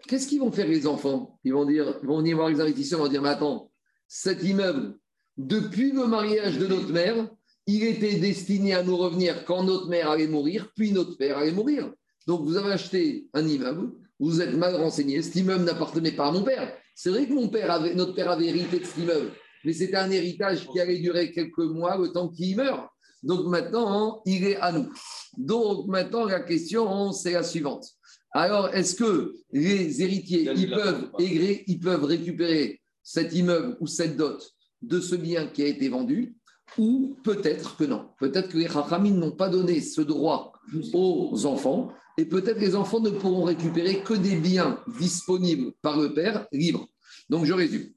Qu'est-ce 0.07 0.27
qu'ils 0.27 0.39
vont 0.39 0.51
faire 0.51 0.67
les 0.67 0.87
enfants? 0.87 1.39
Ils 1.43 1.53
vont 1.53 1.65
dire, 1.65 1.99
ils 2.01 2.07
vont 2.07 2.19
venir 2.19 2.37
voir 2.37 2.49
les 2.49 2.61
investisseurs, 2.61 2.99
ils 2.99 3.03
vont 3.03 3.09
dire, 3.09 3.21
mais 3.21 3.29
attends, 3.29 3.71
cet 4.07 4.43
immeuble, 4.43 4.97
depuis 5.37 5.91
le 5.91 6.07
mariage 6.07 6.57
de 6.57 6.67
notre 6.67 6.91
mère, 6.91 7.27
il 7.67 7.83
était 7.83 8.15
destiné 8.15 8.73
à 8.73 8.83
nous 8.83 8.95
revenir 8.95 9.43
quand 9.45 9.63
notre 9.63 9.87
mère 9.87 10.09
allait 10.09 10.27
mourir, 10.27 10.71
puis 10.75 10.91
notre 10.91 11.17
père 11.17 11.37
allait 11.37 11.51
mourir. 11.51 11.91
Donc 12.27 12.43
vous 12.43 12.57
avez 12.57 12.71
acheté 12.71 13.27
un 13.33 13.45
immeuble, 13.45 13.91
vous 14.19 14.41
êtes 14.41 14.53
mal 14.53 14.75
renseigné, 14.75 15.21
cet 15.21 15.35
immeuble 15.35 15.65
n'appartenait 15.65 16.11
pas 16.13 16.27
à 16.27 16.31
mon 16.31 16.43
père. 16.43 16.73
C'est 16.95 17.09
vrai 17.09 17.27
que 17.27 17.33
mon 17.33 17.49
père 17.49 17.71
avait, 17.71 17.93
notre 17.93 18.13
père 18.13 18.31
avait 18.31 18.47
hérité 18.47 18.79
de 18.79 18.85
cet 18.85 18.97
immeuble, 18.97 19.31
mais 19.63 19.73
c'était 19.73 19.97
un 19.97 20.09
héritage 20.09 20.67
qui 20.67 20.79
allait 20.79 20.99
durer 20.99 21.31
quelques 21.31 21.57
mois, 21.57 21.97
le 21.97 22.09
temps 22.09 22.29
qu'il 22.29 22.55
meurt. 22.55 22.87
Donc 23.23 23.47
maintenant, 23.47 24.21
il 24.25 24.45
est 24.45 24.57
à 24.57 24.71
nous. 24.71 24.89
Donc 25.37 25.87
maintenant, 25.87 26.25
la 26.25 26.41
question, 26.41 27.11
c'est 27.11 27.31
la 27.31 27.43
suivante. 27.43 27.85
Alors, 28.31 28.69
est-ce 28.73 28.95
que 28.95 29.33
les 29.51 30.01
héritiers, 30.01 30.49
ils 30.55 30.69
peuvent, 30.69 31.09
ils 31.19 31.79
peuvent 31.79 32.03
récupérer 32.03 32.81
cet 33.01 33.33
immeuble 33.33 33.77
ou 33.79 33.87
cette 33.87 34.17
dot 34.17 34.54
de 34.87 34.99
ce 34.99 35.15
bien 35.15 35.47
qui 35.47 35.63
a 35.63 35.67
été 35.67 35.89
vendu 35.89 36.35
ou 36.77 37.15
peut-être 37.23 37.77
que 37.77 37.83
non. 37.83 38.09
Peut-être 38.19 38.49
que 38.49 38.57
les 38.57 38.67
Chachamim 38.67 39.15
n'ont 39.15 39.31
pas 39.31 39.49
donné 39.49 39.81
ce 39.81 40.01
droit 40.01 40.53
aux 40.93 41.45
enfants 41.45 41.91
et 42.17 42.25
peut-être 42.25 42.59
les 42.59 42.75
enfants 42.75 42.99
ne 42.99 43.09
pourront 43.09 43.43
récupérer 43.43 44.01
que 44.01 44.13
des 44.13 44.35
biens 44.35 44.79
disponibles 44.99 45.73
par 45.81 45.99
le 45.99 46.13
père 46.13 46.47
libres. 46.51 46.87
Donc, 47.29 47.45
je 47.45 47.53
résume. 47.53 47.89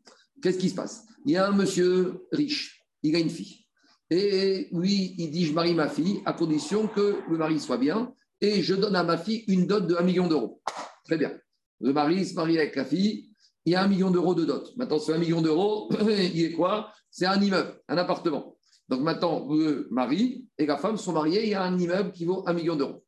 Qu'est-ce 0.43 0.59
qui 0.59 0.71
se 0.71 0.75
passe? 0.75 1.05
Il 1.25 1.33
y 1.33 1.37
a 1.37 1.47
un 1.47 1.53
monsieur 1.53 2.27
riche, 2.33 2.85
il 3.03 3.17
a 3.17 3.19
une 3.19 3.31
fille. 3.31 3.67
Et 4.11 4.69
lui, 4.73 5.15
il 5.19 5.31
dit, 5.31 5.45
je 5.45 5.53
marie 5.53 5.75
ma 5.75 5.89
fille 5.89 6.21
à 6.25 6.33
condition 6.33 6.87
que 6.89 7.19
le 7.29 7.37
mari 7.37 7.61
soit 7.61 7.77
bien 7.77 8.15
et 8.41 8.63
je 8.63 8.75
donne 8.75 8.97
à 8.97 9.05
ma 9.05 9.19
fille 9.19 9.45
une 9.49 9.67
dot 9.67 9.87
de 9.87 9.95
1 9.95 10.03
million 10.03 10.29
d'euros. 10.29 10.63
Très 11.05 11.19
bien. 11.19 11.33
Le 11.81 11.93
mari 11.93 12.25
se 12.25 12.35
marie 12.35 12.59
avec 12.59 12.75
la 12.77 12.85
fille, 12.85 13.28
il 13.69 13.73
y 13.73 13.75
a 13.75 13.83
un 13.83 13.89
million 13.89 14.11
d'euros 14.11 14.35
de 14.35 14.47
dot. 14.47 14.73
Maintenant, 14.77 14.99
ce 14.99 15.13
1 15.13 15.19
million 15.19 15.43
d'euros, 15.43 15.91
il 16.01 16.43
est 16.43 16.53
quoi? 16.53 16.91
C'est 17.11 17.27
un 17.27 17.39
immeuble, 17.39 17.79
un 17.87 17.99
appartement. 17.99 18.57
Donc 18.89 19.03
maintenant, 19.03 19.47
le 19.51 19.87
mari 19.91 20.47
et 20.57 20.65
la 20.65 20.79
femme 20.79 20.97
sont 20.97 21.13
mariés, 21.13 21.43
il 21.43 21.51
y 21.51 21.55
a 21.55 21.63
un 21.63 21.79
immeuble 21.79 22.13
qui 22.13 22.25
vaut 22.25 22.43
1 22.47 22.55
million 22.55 22.77
d'euros. 22.77 23.05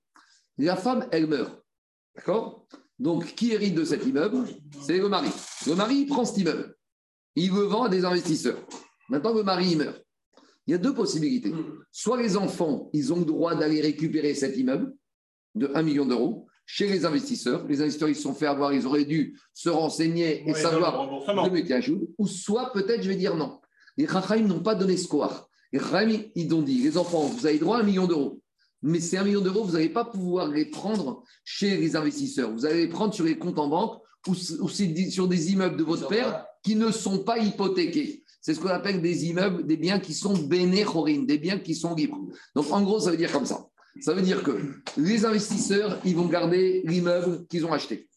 La 0.58 0.76
femme, 0.76 1.08
elle 1.12 1.28
meurt. 1.28 1.62
D'accord? 2.14 2.66
Donc, 2.98 3.34
qui 3.34 3.52
hérite 3.52 3.74
de 3.74 3.84
cet 3.84 4.04
immeuble? 4.04 4.44
C'est 4.82 4.98
le 4.98 5.08
mari. 5.08 5.30
Le 5.66 5.74
mari, 5.74 6.04
prend 6.04 6.26
cet 6.26 6.36
immeuble. 6.36 6.76
Il 7.36 7.54
le 7.54 7.62
vend 7.62 7.84
à 7.84 7.88
des 7.88 8.04
investisseurs. 8.04 8.58
Maintenant, 9.08 9.32
le 9.32 9.42
mari, 9.42 9.70
il 9.70 9.78
meurt. 9.78 10.04
Il 10.66 10.72
y 10.72 10.74
a 10.74 10.78
deux 10.78 10.94
possibilités. 10.94 11.54
Soit 11.90 12.20
les 12.20 12.36
enfants, 12.36 12.90
ils 12.92 13.14
ont 13.14 13.20
le 13.20 13.24
droit 13.24 13.54
d'aller 13.54 13.80
récupérer 13.80 14.34
cet 14.34 14.58
immeuble 14.58 14.92
de 15.54 15.70
1 15.74 15.82
million 15.82 16.04
d'euros 16.04 16.46
chez 16.72 16.86
les 16.86 17.04
investisseurs. 17.04 17.66
Les 17.68 17.80
investisseurs, 17.80 18.08
ils 18.08 18.14
se 18.14 18.22
sont 18.22 18.34
fait 18.34 18.46
avoir, 18.46 18.72
ils 18.72 18.86
auraient 18.86 19.04
dû 19.04 19.36
se 19.52 19.68
renseigner 19.68 20.48
et 20.48 20.52
Ouais, 20.52 20.60
savoir 20.60 21.10
le 21.52 21.80
jour. 21.80 21.98
Ou 22.16 22.26
soit, 22.28 22.72
peut-être, 22.72 23.02
je 23.02 23.08
vais 23.08 23.16
dire 23.16 23.34
non. 23.34 23.60
Les 23.96 24.06
Rachaim 24.06 24.46
n'ont 24.46 24.60
pas 24.60 24.76
donné 24.76 24.96
score. 24.96 25.48
Les 25.72 25.80
Rachaim, 25.80 26.22
ils 26.36 26.54
ont 26.54 26.62
dit, 26.62 26.80
les 26.80 26.96
enfants, 26.96 27.22
vous 27.22 27.44
avez 27.46 27.58
droit 27.58 27.78
à 27.78 27.80
un 27.80 27.82
million 27.82 28.06
d'euros. 28.06 28.40
Mais 28.82 29.00
ces 29.00 29.18
1 29.18 29.24
million 29.24 29.40
d'euros, 29.40 29.64
vous 29.64 29.72
n'allez 29.72 29.90
pas 29.90 30.04
pouvoir 30.04 30.48
les 30.48 30.64
prendre 30.64 31.24
chez 31.44 31.76
les 31.76 31.96
investisseurs. 31.96 32.50
Vous 32.52 32.64
allez 32.64 32.86
les 32.86 32.88
prendre 32.88 33.12
sur 33.12 33.24
les 33.24 33.36
comptes 33.36 33.58
en 33.58 33.68
banque 33.68 34.00
ou, 34.26 34.34
sur 34.34 35.28
des 35.28 35.52
immeubles 35.52 35.76
de 35.76 35.82
votre 35.82 36.08
père 36.08 36.46
qui 36.62 36.76
ne 36.76 36.90
sont 36.90 37.18
pas 37.18 37.38
hypothéqués. 37.38 38.24
C'est 38.40 38.54
ce 38.54 38.60
qu'on 38.60 38.68
appelle 38.68 39.02
des 39.02 39.26
immeubles, 39.26 39.66
des 39.66 39.76
biens 39.76 39.98
qui 39.98 40.14
sont 40.14 40.34
bénéchorines, 40.34 41.26
des 41.26 41.36
biens 41.36 41.58
qui 41.58 41.74
sont 41.74 41.94
libres. 41.94 42.20
Donc, 42.54 42.70
en 42.70 42.80
gros, 42.82 43.00
ça 43.00 43.10
veut 43.10 43.18
dire 43.18 43.32
comme 43.32 43.44
ça. 43.44 43.66
Ça 44.00 44.14
veut 44.14 44.22
dire 44.22 44.42
que 44.42 44.52
les 44.96 45.24
investisseurs, 45.24 45.98
ils 46.04 46.16
vont 46.16 46.26
garder 46.26 46.82
l'immeuble 46.84 47.46
qu'ils 47.48 47.66
ont 47.66 47.72
acheté. 47.72 48.08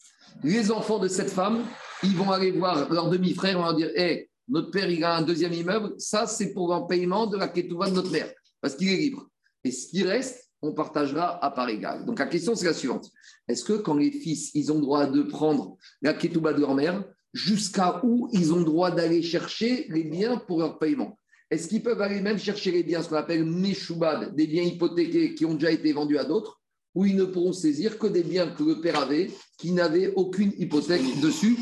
Les 0.43 0.71
enfants 0.71 0.99
de 0.99 1.07
cette 1.07 1.29
femme, 1.29 1.63
ils 2.03 2.15
vont 2.15 2.31
aller 2.31 2.51
voir 2.51 2.91
leur 2.91 3.09
demi-frère, 3.09 3.57
vont 3.57 3.63
leur 3.63 3.75
dire 3.75 3.89
Hé, 3.95 4.29
notre 4.47 4.71
père, 4.71 4.89
il 4.89 5.03
a 5.03 5.15
un 5.15 5.21
deuxième 5.21 5.53
immeuble, 5.53 5.93
ça, 5.97 6.27
c'est 6.27 6.53
pour 6.53 6.73
un 6.73 6.81
paiement 6.81 7.27
de 7.27 7.37
la 7.37 7.47
ketouva 7.47 7.89
de 7.89 7.95
notre 7.95 8.11
mère, 8.11 8.31
parce 8.61 8.75
qu'il 8.75 8.89
est 8.89 8.97
libre. 8.97 9.27
Et 9.63 9.71
ce 9.71 9.87
qui 9.87 10.03
reste, 10.03 10.49
on 10.61 10.73
partagera 10.73 11.43
à 11.43 11.51
part 11.51 11.69
égale. 11.69 12.05
Donc 12.05 12.19
la 12.19 12.25
question, 12.25 12.55
c'est 12.55 12.65
la 12.65 12.73
suivante 12.73 13.09
est-ce 13.47 13.63
que 13.63 13.73
quand 13.73 13.95
les 13.95 14.11
fils, 14.11 14.51
ils 14.53 14.71
ont 14.71 14.79
droit 14.79 15.05
de 15.05 15.21
prendre 15.23 15.77
la 16.01 16.13
ketouba 16.13 16.53
de 16.53 16.61
leur 16.61 16.75
mère, 16.75 17.03
jusqu'à 17.33 17.99
où 18.03 18.29
ils 18.31 18.53
ont 18.53 18.61
droit 18.61 18.91
d'aller 18.91 19.21
chercher 19.21 19.87
les 19.89 20.03
biens 20.03 20.37
pour 20.37 20.59
leur 20.59 20.79
paiement? 20.79 21.19
Est-ce 21.53 21.67
qu'ils 21.67 21.83
peuvent 21.83 22.01
aller 22.01 22.19
même 22.19 22.39
chercher 22.39 22.71
les 22.71 22.81
biens, 22.81 23.03
ce 23.03 23.09
qu'on 23.09 23.15
appelle 23.15 23.45
méchoubad, 23.45 24.33
des 24.33 24.47
biens 24.47 24.63
hypothéqués 24.63 25.35
qui 25.35 25.45
ont 25.45 25.53
déjà 25.53 25.69
été 25.69 25.93
vendus 25.93 26.17
à 26.17 26.23
d'autres, 26.23 26.59
ou 26.95 27.05
ils 27.05 27.15
ne 27.15 27.25
pourront 27.25 27.53
saisir 27.53 27.99
que 27.99 28.07
des 28.07 28.23
biens 28.23 28.47
que 28.47 28.63
le 28.63 28.81
père 28.81 28.99
avait, 28.99 29.29
qui 29.59 29.71
n'avaient 29.71 30.11
aucune 30.15 30.51
hypothèque 30.57 31.03
dessus? 31.21 31.59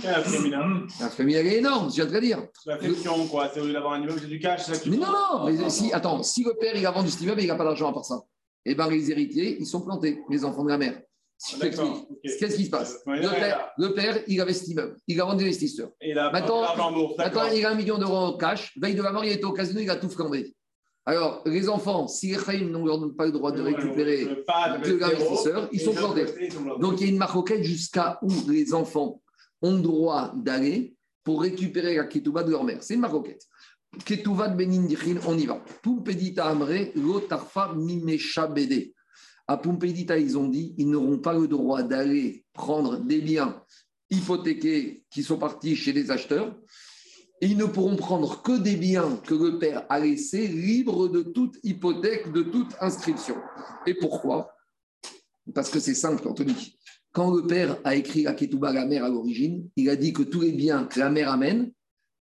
La 1.02 1.10
famille, 1.10 1.36
elle 1.36 1.48
est 1.48 1.58
énorme, 1.58 1.90
je 1.90 1.96
viens 1.96 2.06
de 2.06 2.14
le 2.14 2.22
dire. 2.22 2.48
La 2.66 2.78
flexion, 2.78 3.28
quoi. 3.28 3.52
C'est 3.54 3.60
au 3.60 3.66
lieu 3.66 3.74
d'avoir 3.74 3.96
un 3.96 4.02
immeuble, 4.02 4.22
c'est 4.22 4.28
du 4.28 4.40
cash. 4.40 4.64
ça 4.64 4.72
Mais 4.86 4.96
non, 4.96 5.08
non, 5.08 5.46
mais 5.46 5.70
si, 5.70 5.92
attends, 5.92 6.24
si 6.24 6.46
le 6.46 6.54
père 6.54 6.74
il 6.74 6.86
a 6.86 6.92
vendu 6.92 7.10
cet 7.10 7.20
immeuble, 7.24 7.42
il 7.42 7.48
n'a 7.48 7.56
pas 7.56 7.66
d'argent 7.66 7.90
à 7.90 7.94
part 7.94 8.06
ça. 8.06 8.24
Eh 8.64 8.76
bien, 8.76 8.90
les 8.90 9.12
héritiers, 9.12 9.58
ils 9.60 9.68
sont 9.68 9.82
plantés, 9.82 10.22
les 10.30 10.46
enfants 10.46 10.64
de 10.64 10.70
la 10.70 10.78
mère. 10.78 11.02
Si 11.44 11.56
ok. 11.56 11.62
qu'est-ce 12.22 12.56
qui 12.56 12.66
se 12.66 12.70
passe 12.70 13.00
le 13.08 13.28
père, 13.28 13.72
le 13.76 13.94
père, 13.96 14.20
il 14.28 14.40
avait 14.40 14.54
cet 14.54 14.68
immeuble, 14.68 14.96
il 15.08 15.20
a 15.20 15.26
vendu 15.26 15.44
l'investisseur. 15.44 15.90
Maintenant- 16.32 16.62
bourse, 16.92 17.18
Maintenant, 17.18 17.48
il 17.52 17.66
a 17.66 17.72
un 17.72 17.74
million 17.74 17.98
d'euros 17.98 18.16
en 18.16 18.38
cash. 18.38 18.78
Veille 18.80 18.94
de 18.94 19.02
la 19.02 19.12
mort, 19.12 19.26
il 19.26 19.32
était 19.32 19.46
au 19.46 19.52
casino, 19.52 19.80
il 19.80 19.90
a 19.90 19.96
tout 19.96 20.08
flambé. 20.08 20.56
Alors, 21.04 21.42
les 21.48 21.68
enfants, 21.68 22.08
si 22.08 22.28
les 22.28 22.38
Chaim 22.38 22.70
n'ont 22.70 22.86
leur 22.86 23.00
donne 23.00 23.16
pas 23.16 23.26
le 23.26 23.32
droit 23.32 23.52
de 23.52 23.60
récupérer 23.60 24.26
de 24.26 25.00
l'investisseur, 25.00 25.68
ils 25.72 25.82
sont 25.82 25.94
plantés. 25.94 26.26
Donc, 26.80 27.02
il 27.02 27.08
y 27.08 27.10
a 27.10 27.12
une 27.12 27.18
maroquette 27.18 27.64
jusqu'à 27.64 28.20
où 28.22 28.30
les 28.48 28.76
enfants 28.76 29.20
ont 29.64 29.74
le 29.74 29.82
droit 29.82 30.34
d'aller 30.36 30.94
pour 31.24 31.42
récupérer 31.42 31.96
la 31.96 32.04
ketouba 32.04 32.44
de 32.44 32.52
leur 32.52 32.64
mère. 32.64 32.84
C'est 32.84 32.94
une 32.94 33.00
maroquette. 33.00 33.42
Ketouba 34.06 34.48
de 34.48 34.56
Benin 34.56 34.88
on 35.26 35.38
y 35.40 35.48
va. 35.48 35.60
Amre, 36.38 36.92
Lotarfa 36.96 37.74
Mimesha 37.76 38.46
Bede. 38.46 38.92
À 39.52 39.58
Pumpedita, 39.58 40.18
ils 40.18 40.38
ont 40.38 40.48
dit 40.48 40.74
ils 40.78 40.90
n'auront 40.90 41.18
pas 41.18 41.34
le 41.34 41.46
droit 41.46 41.84
d'aller 41.84 42.46
prendre 42.54 42.96
des 42.96 43.20
biens 43.20 43.62
hypothéqués 44.10 45.04
qui 45.12 45.24
sont 45.24 45.38
partis 45.38 45.76
chez 45.76 45.92
les 45.92 46.10
acheteurs. 46.10 46.58
Et 47.42 47.48
ils 47.48 47.58
ne 47.58 47.66
pourront 47.66 47.98
prendre 47.98 48.42
que 48.44 48.58
des 48.58 48.78
biens 48.78 49.18
que 49.28 49.34
le 49.34 49.60
père 49.60 49.86
a 49.90 50.00
laissés 50.00 50.48
libres 50.48 51.10
de 51.10 51.22
toute 51.22 51.58
hypothèque, 51.64 52.32
de 52.32 52.44
toute 52.44 52.74
inscription. 52.80 53.36
Et 53.86 53.94
pourquoi? 53.94 54.56
Parce 55.54 55.70
que 55.70 55.82
c'est 55.82 55.96
simple, 55.96 56.26
Anthony. 56.30 56.78
Quand 57.12 57.36
le 57.36 57.46
père 57.46 57.78
a 57.84 57.96
écrit 57.96 58.24
la 58.24 58.34
Ketouba 58.34 58.70
à 58.70 58.74
la 58.74 58.86
mère 58.86 59.04
à 59.04 59.10
l'origine, 59.10 59.68
il 59.76 59.90
a 59.90 59.98
dit 59.98 60.14
que 60.14 60.24
tous 60.24 60.40
les 60.40 60.54
biens 60.54 60.86
que 60.86 60.98
la 60.98 61.10
mère 61.10 61.30
amène, 61.30 61.74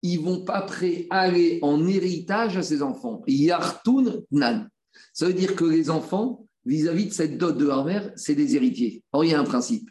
ils 0.04 0.22
vont 0.22 0.46
pas 0.46 0.62
prêt 0.62 1.08
aller 1.10 1.58
en 1.64 1.88
héritage 1.88 2.56
à 2.56 2.62
ses 2.62 2.84
enfants. 2.84 3.24
Yartun 3.26 4.22
nan. 4.30 4.70
Ça 5.12 5.26
veut 5.26 5.34
dire 5.34 5.56
que 5.56 5.66
les 5.66 5.90
enfants, 5.90 6.46
vis-à-vis 6.66 7.06
de 7.08 7.14
cette 7.14 7.38
dot 7.38 7.58
de 7.58 7.66
leur 7.66 7.86
mère, 7.86 8.12
c'est 8.16 8.36
des 8.36 8.56
héritiers. 8.56 9.04
Or, 9.12 9.24
il 9.24 9.32
y 9.32 9.34
a 9.34 9.40
un 9.40 9.44
principe. 9.44 9.90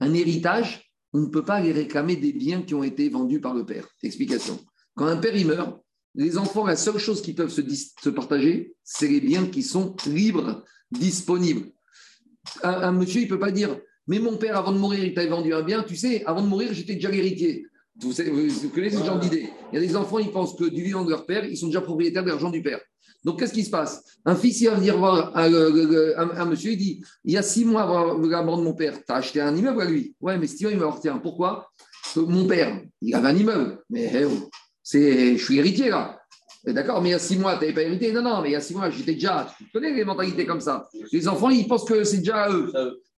Un 0.00 0.14
héritage, 0.14 0.90
on 1.12 1.20
ne 1.20 1.26
peut 1.26 1.44
pas 1.44 1.54
aller 1.54 1.72
réclamer 1.72 2.16
des 2.16 2.32
biens 2.32 2.62
qui 2.62 2.74
ont 2.74 2.82
été 2.82 3.08
vendus 3.08 3.40
par 3.40 3.54
le 3.54 3.64
père. 3.64 3.86
Explication. 4.02 4.58
Quand 4.94 5.06
un 5.06 5.16
père 5.16 5.34
meurt, 5.46 5.80
les 6.14 6.38
enfants, 6.38 6.66
la 6.66 6.76
seule 6.76 6.98
chose 6.98 7.22
qu'ils 7.22 7.34
peuvent 7.34 7.50
se, 7.52 7.60
dis- 7.60 7.92
se 8.02 8.08
partager, 8.10 8.74
c'est 8.84 9.08
les 9.08 9.20
biens 9.20 9.46
qui 9.46 9.62
sont 9.62 9.94
libres, 10.06 10.64
disponibles. 10.90 11.66
Un, 12.62 12.70
un 12.70 12.92
monsieur, 12.92 13.20
il 13.20 13.24
ne 13.24 13.28
peut 13.30 13.38
pas 13.38 13.50
dire 13.50 13.78
Mais 14.06 14.18
mon 14.18 14.36
père, 14.36 14.56
avant 14.56 14.72
de 14.72 14.78
mourir, 14.78 15.04
il 15.04 15.14
t'avait 15.14 15.28
vendu 15.28 15.52
un 15.54 15.62
bien. 15.62 15.82
Tu 15.82 15.96
sais, 15.96 16.24
avant 16.24 16.42
de 16.42 16.48
mourir, 16.48 16.72
j'étais 16.72 16.94
déjà 16.94 17.10
l'héritier. 17.10 17.66
Vous, 18.00 18.12
savez- 18.12 18.30
vous 18.30 18.68
connaissez 18.70 18.96
ce 18.98 19.04
genre 19.04 19.18
d'idée. 19.18 19.48
Il 19.72 19.76
y 19.76 19.78
a 19.78 19.86
des 19.86 19.96
enfants, 19.96 20.18
ils 20.18 20.30
pensent 20.30 20.56
que 20.56 20.64
du 20.64 20.82
vivant 20.82 21.04
de 21.04 21.10
leur 21.10 21.26
père, 21.26 21.44
ils 21.44 21.56
sont 21.56 21.68
déjà 21.68 21.80
propriétaires 21.80 22.24
de 22.24 22.28
l'argent 22.28 22.50
du 22.50 22.62
père. 22.62 22.80
Donc, 23.24 23.38
qu'est-ce 23.38 23.54
qui 23.54 23.64
se 23.64 23.70
passe? 23.70 24.02
Un 24.26 24.34
fils, 24.36 24.60
il 24.60 24.68
va 24.68 24.74
venir 24.74 24.98
voir 24.98 25.36
un, 25.36 25.52
un- 25.52 26.18
un- 26.18 26.36
un 26.40 26.44
monsieur, 26.44 26.72
il 26.72 26.76
dit 26.76 27.02
Il 27.24 27.32
y 27.32 27.36
a 27.38 27.42
six 27.42 27.64
mois 27.64 27.82
avant 27.82 28.18
la 28.18 28.42
mort 28.42 28.58
de 28.58 28.62
mon 28.62 28.74
père, 28.74 28.94
tu 29.04 29.12
as 29.12 29.16
acheté 29.16 29.40
un 29.40 29.54
immeuble 29.56 29.80
à 29.82 29.84
lui 29.86 30.14
Ouais, 30.20 30.36
mais 30.38 30.46
Steven, 30.46 30.72
il 30.74 30.78
va 30.78 30.86
voir 30.86 31.00
Tiens, 31.00 31.18
pourquoi? 31.18 31.68
Parce 32.02 32.14
que 32.14 32.20
Mon 32.30 32.46
père, 32.46 32.80
il 33.00 33.14
avait 33.14 33.28
un 33.28 33.36
immeuble. 33.36 33.78
Mais 33.90 34.10
eh 34.14 34.24
oh, 34.26 34.50
c'est, 34.82 35.36
je 35.38 35.42
suis 35.44 35.58
héritier 35.58 35.88
là. 35.90 36.18
Eh, 36.66 36.72
D'accord, 36.72 37.00
mais 37.02 37.10
il 37.10 37.12
y 37.12 37.14
a 37.14 37.18
six 37.18 37.36
mois, 37.38 37.54
tu 37.56 37.60
n'avais 37.62 37.72
pas 37.74 37.82
hérité 37.82 38.12
Non, 38.12 38.22
non, 38.22 38.42
mais 38.42 38.50
il 38.50 38.52
y 38.52 38.56
a 38.56 38.60
six 38.60 38.74
mois, 38.74 38.90
j'étais 38.90 39.14
déjà. 39.14 39.48
Tu 39.58 39.64
connais 39.72 39.92
les 39.94 40.04
mentalités 40.04 40.44
comme 40.46 40.60
ça. 40.60 40.88
Les 41.12 41.26
enfants, 41.28 41.50
ils 41.50 41.66
pensent 41.66 41.84
que 41.84 42.04
c'est 42.04 42.18
déjà 42.18 42.44
à 42.44 42.50
eux. 42.52 42.70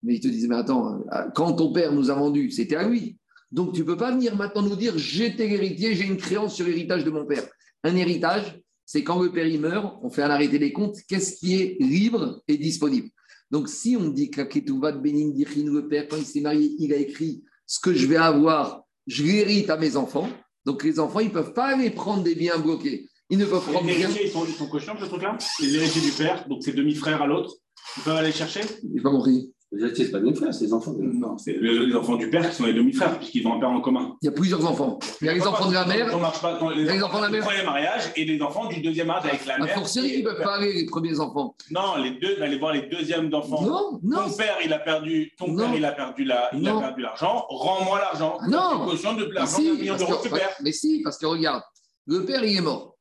Mais 0.04 0.16
ils 0.16 0.20
te 0.20 0.28
disent 0.28 0.48
Mais 0.48 0.56
attends, 0.58 1.00
euh, 1.12 1.22
quand 1.34 1.54
ton 1.54 1.72
père 1.74 1.92
nous 1.92 2.10
a 2.12 2.14
vendu, 2.16 2.52
c'était 2.52 2.76
à 2.76 2.88
lui. 2.88 3.18
Donc 3.52 3.74
tu 3.74 3.82
ne 3.82 3.86
peux 3.86 3.98
pas 3.98 4.12
venir 4.12 4.36
maintenant 4.36 4.62
nous 4.64 4.76
dire 4.76 4.94
J'étais 4.98 5.48
l'héritier, 5.48 5.96
j'ai 5.96 6.06
une 6.06 6.18
créance 6.18 6.56
sur 6.56 6.66
l'héritage 6.68 7.04
de 7.04 7.10
mon 7.12 7.26
père. 7.26 7.44
Un 7.84 7.96
héritage, 7.96 8.60
c'est 8.86 9.04
quand 9.04 9.22
le 9.22 9.32
père 9.32 9.48
il 9.48 9.60
meurt, 9.60 9.98
on 10.04 10.10
fait 10.10 10.22
un 10.22 10.30
arrêté 10.30 10.60
des 10.60 10.72
comptes, 10.72 10.98
qu'est-ce 11.08 11.38
qui 11.38 11.56
est 11.56 11.78
libre 11.80 12.44
et 12.48 12.58
disponible. 12.58 13.10
Donc 13.52 13.70
si 13.70 13.96
on 14.00 14.10
dit 14.10 14.30
que 14.30 14.42
la 14.42 14.48
Ketouva 14.48 14.92
de 14.92 15.00
Bénin 15.00 15.32
le 15.36 15.88
père, 15.88 16.08
quand 16.08 16.18
il 16.18 16.26
s'est 16.26 16.42
marié, 16.42 16.76
il 16.80 16.94
a 16.94 16.98
écrit 16.98 17.44
ce 17.66 17.80
que 17.80 17.94
je 17.94 18.06
vais 18.06 18.18
avoir, 18.18 18.84
je 19.08 19.24
l'hérite 19.24 19.70
à 19.70 19.78
mes 19.78 19.96
enfants. 19.96 20.30
Donc 20.66 20.84
les 20.84 21.00
enfants, 21.00 21.20
ils 21.20 21.28
ne 21.28 21.34
peuvent 21.34 21.54
pas 21.54 21.68
aller 21.68 21.90
prendre 21.90 22.24
des 22.24 22.36
biens 22.36 22.58
bloqués. 22.58 23.10
Ils 23.30 23.38
ne 23.38 23.46
peuvent 23.46 23.64
prendre 23.64 23.88
Les 23.88 24.02
héritiers, 24.02 24.26
ils 24.26 24.32
sont, 24.32 24.46
ils 24.46 24.54
sont 24.54 24.68
cochons, 24.68 24.94
ce 25.00 25.06
truc-là? 25.06 25.38
Les 25.60 25.76
héritiers 25.76 26.02
du 26.02 26.12
père, 26.12 26.48
donc 26.48 26.64
ses 26.64 26.74
demi-frères 26.74 27.22
à 27.22 27.28
l'autre, 27.28 27.56
ils 27.98 28.04
peuvent 28.04 28.18
aller 28.18 28.32
chercher? 28.32 28.62
J'ai 28.62 29.02
pas 29.02 29.10
compris. 29.10 29.52
C'est 29.96 30.12
pas 30.12 30.20
mes 30.20 30.34
frères, 30.34 30.54
c'est 30.54 30.66
les 30.66 30.74
enfants. 30.74 30.94
Non, 30.98 31.38
c'est 31.38 31.54
les 31.54 31.86
les 31.88 31.96
enfants 31.96 32.16
du 32.16 32.30
père 32.30 32.50
qui 32.50 32.56
sont 32.56 32.66
les 32.66 32.74
demi-frères, 32.74 33.18
puisqu'ils 33.18 33.46
ont 33.48 33.56
un 33.56 33.60
père 33.60 33.70
en 33.70 33.82
commun. 33.82 34.16
Il 34.22 34.26
y 34.26 34.30
a 34.30 34.32
plusieurs 34.32 34.66
enfants. 34.66 35.00
Il 35.22 35.28
y 35.28 35.30
a 35.30 35.34
les 35.34 35.46
enfants 35.46 35.68
de 35.70 35.74
la 35.74 35.86
mère, 35.86 36.10
On 36.16 36.20
marche 36.20 36.42
pas 36.42 36.58
dans 36.60 36.70
les, 36.70 36.84
Les 36.86 37.04
enfants 37.04 37.18
de 37.18 37.24
la 37.24 37.28
du 37.30 37.34
mère. 37.34 37.44
premier 37.46 37.64
mariage 37.64 38.12
et 38.16 38.26
les 38.26 38.42
enfants 38.42 38.68
du 38.68 38.82
deuxième 38.82 39.08
mariage 39.08 39.26
avec 39.34 39.46
la 39.46 39.58
mère. 39.60 39.74
fortiori, 39.76 40.10
ils 40.16 40.24
ne 40.24 40.30
peuvent 40.30 40.42
pas 40.44 40.56
aller, 40.56 40.74
les 40.74 40.86
premiers 40.86 41.20
enfants. 41.20 41.56
Non, 41.72 41.96
les 42.02 42.12
deux, 42.12 42.36
d'aller 42.38 42.58
voir 42.58 42.74
les 42.74 42.84
deuxièmes 42.84 43.30
d'enfants. 43.30 43.62
Non, 43.64 44.00
non. 44.04 44.30
Ton 44.30 44.38
père, 44.38 44.58
il 44.64 44.72
a 44.74 44.80
perdu, 44.80 45.32
ton 45.38 45.48
Non. 45.50 45.58
père, 45.66 45.76
il 45.76 45.86
a 45.86 45.92
perdu 45.92 46.24
la, 46.24 46.50
il 46.54 46.62
Non. 46.62 46.78
a 46.78 46.82
perdu 46.82 47.02
l'argent. 47.02 47.46
Rends-moi 47.50 48.00
l'argent. 48.00 48.38
Non. 48.48 48.86
Tu 48.86 48.92
cautionnes 48.92 49.18
de 49.18 49.26
l'argent 49.26 49.58
si, 49.58 49.72
million 49.72 49.96
d'euros 49.98 50.16
que- 50.24 50.30
mais 50.64 50.72
si, 50.72 51.02
parce 51.04 51.18
que 51.18 51.26
regarde, 51.26 51.62
le 52.08 52.24
père, 52.24 52.44
il 52.44 52.56
est 52.58 52.62
mort. 52.62 52.96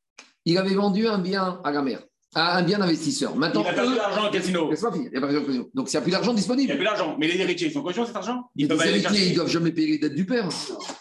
Il 0.44 0.58
avait 0.58 0.74
vendu 0.74 1.06
un 1.06 1.18
bien 1.18 1.60
à 1.64 1.70
la 1.70 1.82
mère, 1.82 2.02
à 2.34 2.58
un 2.58 2.62
bien 2.62 2.78
d'investisseur. 2.78 3.36
Maintenant, 3.36 3.62
Il 3.62 3.68
a 3.68 3.72
perdu 3.74 3.92
eux- 3.92 3.96
l'argent 3.96 4.28
au 4.28 4.30
casino. 4.30 4.70
Il 5.12 5.16
a 5.16 5.20
pas. 5.20 5.28
Donc, 5.74 5.88
s'il 5.88 5.96
n'y 5.98 6.00
a 6.00 6.02
plus 6.02 6.10
d'argent 6.12 6.30
Il 6.30 6.34
n'y 6.34 6.38
a 6.38 6.42
disponible. 6.42 6.74
plus 6.76 6.84
d'argent. 6.84 7.16
Mais 7.18 7.28
les 7.28 7.40
héritiers, 7.40 7.68
ils 7.68 7.72
sont 7.72 7.82
conscients 7.82 8.02
de 8.02 8.08
cet 8.08 8.16
argent? 8.16 8.44
Ils 8.56 8.66
les 8.68 9.30
ne 9.30 9.34
doivent 9.34 9.48
jamais 9.48 9.70
payer 9.72 9.88
les 9.92 9.98
dettes 9.98 10.14
du 10.14 10.26
père. 10.26 10.48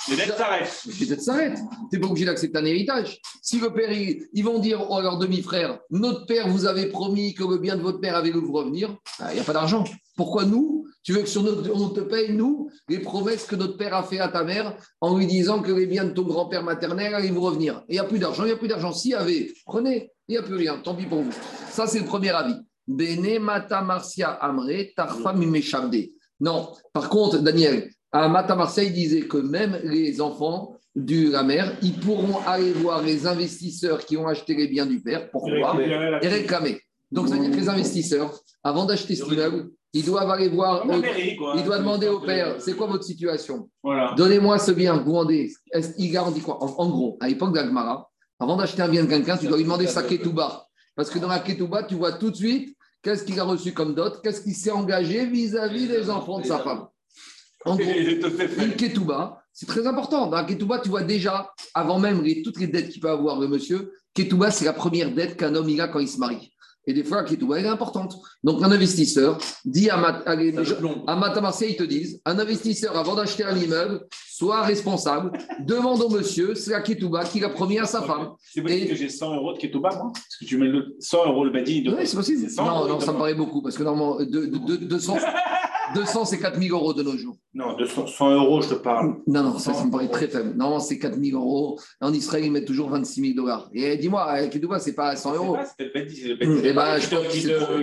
Les 0.09 0.15
dettes 0.15 0.37
s'arrêtent. 0.37 0.83
Les 0.99 1.05
dettes 1.05 1.21
s'arrêtent. 1.21 1.59
Tu 1.89 1.95
n'es 1.97 1.99
pas 2.01 2.07
obligé 2.07 2.25
d'accepter 2.25 2.57
un 2.57 2.65
héritage. 2.65 3.19
Si 3.41 3.59
le 3.59 3.71
père, 3.73 3.91
il- 3.91 4.27
ils 4.33 4.43
vont 4.43 4.59
dire 4.59 4.85
oh, 4.89 4.95
à 4.95 5.01
leur 5.01 5.17
demi-frère 5.17 5.79
Notre 5.89 6.25
père 6.25 6.47
vous 6.47 6.65
avait 6.65 6.87
promis 6.87 7.33
que 7.33 7.43
le 7.43 7.57
bien 7.57 7.75
de 7.75 7.81
votre 7.81 7.99
père 7.99 8.15
avait 8.15 8.31
vous 8.31 8.51
revenir, 8.51 8.95
Ah, 9.19 9.27
il 9.31 9.35
n'y 9.35 9.39
a 9.41 9.43
pas 9.43 9.53
d'argent. 9.53 9.83
Pourquoi 10.15 10.45
nous? 10.45 10.85
Tu 11.03 11.11
veux 11.13 11.21
que 11.21 11.27
sur 11.29 11.43
notre, 11.43 11.69
on 11.73 11.89
te 11.89 11.99
paye, 11.99 12.31
nous, 12.31 12.69
les 12.87 12.99
promesses 12.99 13.43
que 13.45 13.55
notre 13.55 13.75
père 13.77 13.93
a 13.93 14.03
fait 14.03 14.19
à 14.19 14.27
ta 14.29 14.43
mère 14.43 14.75
en 15.01 15.17
lui 15.17 15.27
disant 15.27 15.61
que 15.61 15.71
les 15.71 15.85
biens 15.85 16.05
de 16.05 16.11
ton 16.11 16.21
grand-père 16.23 16.63
maternel 16.63 17.13
allaient 17.13 17.29
vous 17.29 17.41
revenir. 17.41 17.83
Et 17.89 17.93
il 17.93 17.93
n'y 17.93 17.99
a 17.99 18.03
plus 18.05 18.19
d'argent, 18.19 18.43
il 18.43 18.47
n'y 18.47 18.51
a 18.53 18.57
plus 18.57 18.67
d'argent. 18.69 18.93
S'il 18.93 19.11
y 19.11 19.15
avait, 19.15 19.51
prenez, 19.65 20.11
il 20.27 20.31
n'y 20.33 20.37
a 20.37 20.43
plus 20.43 20.55
rien. 20.55 20.77
Tant 20.83 20.95
pis 20.95 21.05
pour 21.05 21.21
vous. 21.21 21.31
Ça, 21.69 21.87
c'est 21.87 21.99
le 21.99 22.05
premier 22.05 22.29
avis. 22.31 22.55
Bene 22.87 23.39
mata 23.39 23.81
marcia 23.81 24.29
amre 24.29 24.67
tarfa. 24.95 25.33
Non. 26.39 26.69
Par 26.91 27.09
contre, 27.09 27.39
Daniel, 27.39 27.89
à 28.11 28.27
Mata 28.27 28.55
Marseille 28.55 28.91
disait 28.91 29.21
que 29.21 29.37
même 29.37 29.79
les 29.83 30.19
enfants 30.21 30.75
de 30.95 31.31
la 31.31 31.41
mère, 31.43 31.75
ils 31.81 31.93
pourront 31.99 32.37
aller 32.45 32.71
voir 32.73 33.01
les 33.01 33.25
investisseurs 33.25 34.05
qui 34.05 34.17
ont 34.17 34.27
acheté 34.27 34.53
les 34.55 34.67
biens 34.67 34.85
du 34.85 35.01
père. 35.01 35.31
Pourquoi 35.31 35.73
Et 36.21 36.27
réclamer. 36.27 36.79
Donc, 37.11 37.27
ça 37.29 37.35
veut 37.35 37.41
dire 37.41 37.51
que 37.51 37.55
les 37.57 37.69
investisseurs, 37.69 38.37
avant 38.63 38.85
d'acheter 38.85 39.15
cet 39.15 39.27
immeuble, 39.29 39.69
ils 39.93 40.03
doivent 40.05 40.29
aller 40.29 40.49
voir, 40.49 40.83
au- 40.83 41.01
mairie, 41.01 41.37
ils 41.55 41.63
doivent 41.63 41.79
demander 41.79 42.07
au 42.07 42.19
père, 42.19 42.55
c'est 42.59 42.75
quoi 42.75 42.87
votre 42.87 43.03
situation? 43.03 43.69
Voilà. 43.83 44.13
Donnez-moi 44.17 44.57
ce 44.59 44.71
bien, 44.71 44.97
vous 44.97 45.11
vendez. 45.13 45.51
Est-ce- 45.71 45.93
Il 45.97 46.11
garantit 46.11 46.41
quoi? 46.41 46.61
En, 46.63 46.67
en 46.67 46.89
gros, 46.89 47.17
à 47.21 47.27
l'époque 47.29 47.53
d'Agmara, 47.53 48.09
avant 48.39 48.55
d'acheter 48.57 48.81
un 48.81 48.89
bien 48.89 49.03
de 49.03 49.09
quelqu'un, 49.09 49.37
tu 49.37 49.47
dois 49.47 49.57
lui 49.57 49.63
demander 49.63 49.87
sa 49.87 50.03
ketouba. 50.03 50.67
Parce 50.95 51.09
que 51.09 51.19
dans 51.19 51.27
la 51.27 51.39
ketouba, 51.39 51.83
tu 51.83 51.95
vois 51.95 52.13
tout 52.13 52.29
de 52.31 52.35
suite 52.35 52.75
qu'est-ce 53.01 53.23
qu'il 53.23 53.39
a 53.39 53.43
reçu 53.43 53.73
comme 53.73 53.95
dot, 53.95 54.21
qu'est-ce 54.23 54.41
qu'il 54.41 54.55
s'est 54.55 54.71
engagé 54.71 55.25
vis-à-vis 55.25 55.87
des 55.87 56.09
enfants 56.09 56.39
de 56.39 56.45
sa 56.45 56.59
femme. 56.59 56.87
En 57.65 57.75
gros, 57.75 57.83
une 58.63 58.75
ketouba, 58.75 59.41
c'est 59.53 59.65
très 59.65 59.87
important. 59.87 60.27
Dans 60.27 60.37
la 60.37 60.43
ketouba, 60.43 60.79
tu 60.79 60.89
vois 60.89 61.03
déjà, 61.03 61.51
avant 61.73 61.99
même 61.99 62.21
les- 62.21 62.41
toutes 62.43 62.59
les 62.59 62.67
dettes 62.67 62.89
qu'il 62.89 63.01
peut 63.01 63.09
avoir 63.09 63.39
le 63.39 63.47
monsieur, 63.47 63.91
ketouba, 64.13 64.51
c'est 64.51 64.65
la 64.65 64.73
première 64.73 65.13
dette 65.13 65.37
qu'un 65.37 65.55
homme 65.55 65.69
il 65.69 65.79
a 65.81 65.87
quand 65.87 65.99
il 65.99 66.07
se 66.07 66.17
marie. 66.19 66.52
Et 66.85 66.93
des 66.93 67.03
fois, 67.03 67.17
la 67.21 67.23
ketouba, 67.23 67.59
elle 67.59 67.65
est 67.65 67.69
importante. 67.69 68.17
Donc, 68.43 68.61
un 68.61 68.71
investisseur 68.71 69.37
dit 69.63 69.89
à, 69.89 69.95
Mat- 69.97 70.23
à 70.25 70.31
à 70.31 70.35
ils 70.41 71.75
te 71.77 71.83
disent, 71.83 72.21
un 72.25 72.37
investisseur, 72.39 72.97
avant 72.97 73.15
d'acheter 73.15 73.43
un 73.45 73.55
immeuble, 73.55 74.01
soit 74.29 74.63
responsable, 74.63 75.31
demande 75.65 76.01
au 76.01 76.09
monsieur, 76.09 76.55
c'est 76.55 76.71
la 76.71 76.81
ketouba 76.81 77.23
qu'il 77.23 77.43
a 77.45 77.49
promis 77.49 77.79
à 77.79 77.85
sa 77.85 78.01
femme. 78.01 78.31
C'est 78.53 78.61
possible 78.61 78.81
Et- 78.83 78.87
que 78.89 78.95
j'ai 78.95 79.07
100 79.09 79.35
euros 79.35 79.53
de 79.53 79.59
Ketouba, 79.59 79.89
moi 79.95 80.11
Parce 80.13 80.37
que 80.39 80.45
tu 80.45 80.57
mets 80.57 80.67
le 80.67 80.95
100 80.99 81.25
euros 81.27 81.45
le 81.45 81.51
badi. 81.51 81.83
de- 81.83 81.91
Oui, 81.91 82.01
c'est 82.05 82.17
possible. 82.17 82.41
C'est 82.41 82.49
100 82.55 82.65
Non, 82.65 82.87
non, 82.87 82.99
ça 82.99 83.13
me 83.13 83.17
paraît 83.17 83.33
beaucoup, 83.35 83.61
parce 83.61 83.77
que 83.77 83.83
normalement, 83.83 84.17
de, 84.17 84.25
de- 84.25 84.45
de- 84.57 84.75
200, 84.75 85.17
200 85.95 86.25
c'est 86.25 86.39
4000 86.39 86.71
euros 86.71 86.93
de 86.93 87.03
nos 87.03 87.17
jours. 87.17 87.35
Non, 87.53 87.75
de 87.75 87.85
100, 87.85 88.07
100 88.07 88.31
euros, 88.31 88.61
je 88.61 88.69
te 88.69 88.73
parle. 88.75 89.17
Non, 89.27 89.43
non, 89.43 89.59
ça, 89.59 89.73
ça 89.73 89.85
me 89.85 89.91
paraît 89.91 90.07
très 90.07 90.27
faible. 90.27 90.53
Non, 90.55 90.79
c'est 90.79 90.97
4 90.97 91.19
000 91.21 91.39
euros. 91.39 91.79
En 92.01 92.13
Israël, 92.13 92.45
ils 92.45 92.51
mettent 92.51 92.65
toujours 92.65 92.89
26 92.89 93.21
000 93.21 93.33
dollars. 93.35 93.69
Et 93.73 93.97
dis-moi, 93.97 94.23
avec 94.23 94.51
Ketouba, 94.51 94.79
c'est 94.79 94.95
pas 94.95 95.15
100 95.15 95.35
euros. 95.35 95.57
C'est 95.77 95.93
le 95.93 96.47
Hum, 96.47 96.61
eh 96.63 96.73
ben, 96.73 96.99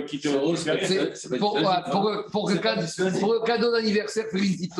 qui 0.07 0.19
te-. 0.19 1.13
C'est- 1.13 1.37
Pour, 1.37 1.55
ouais, 1.55 1.61
pour, 1.91 2.11
pour, 2.31 2.49
le 2.49 3.45
cadeau, 3.45 3.71
d'anniversaire, 3.71 4.25
fais 4.31 4.39
une 4.39 4.55
petite. 4.57 4.73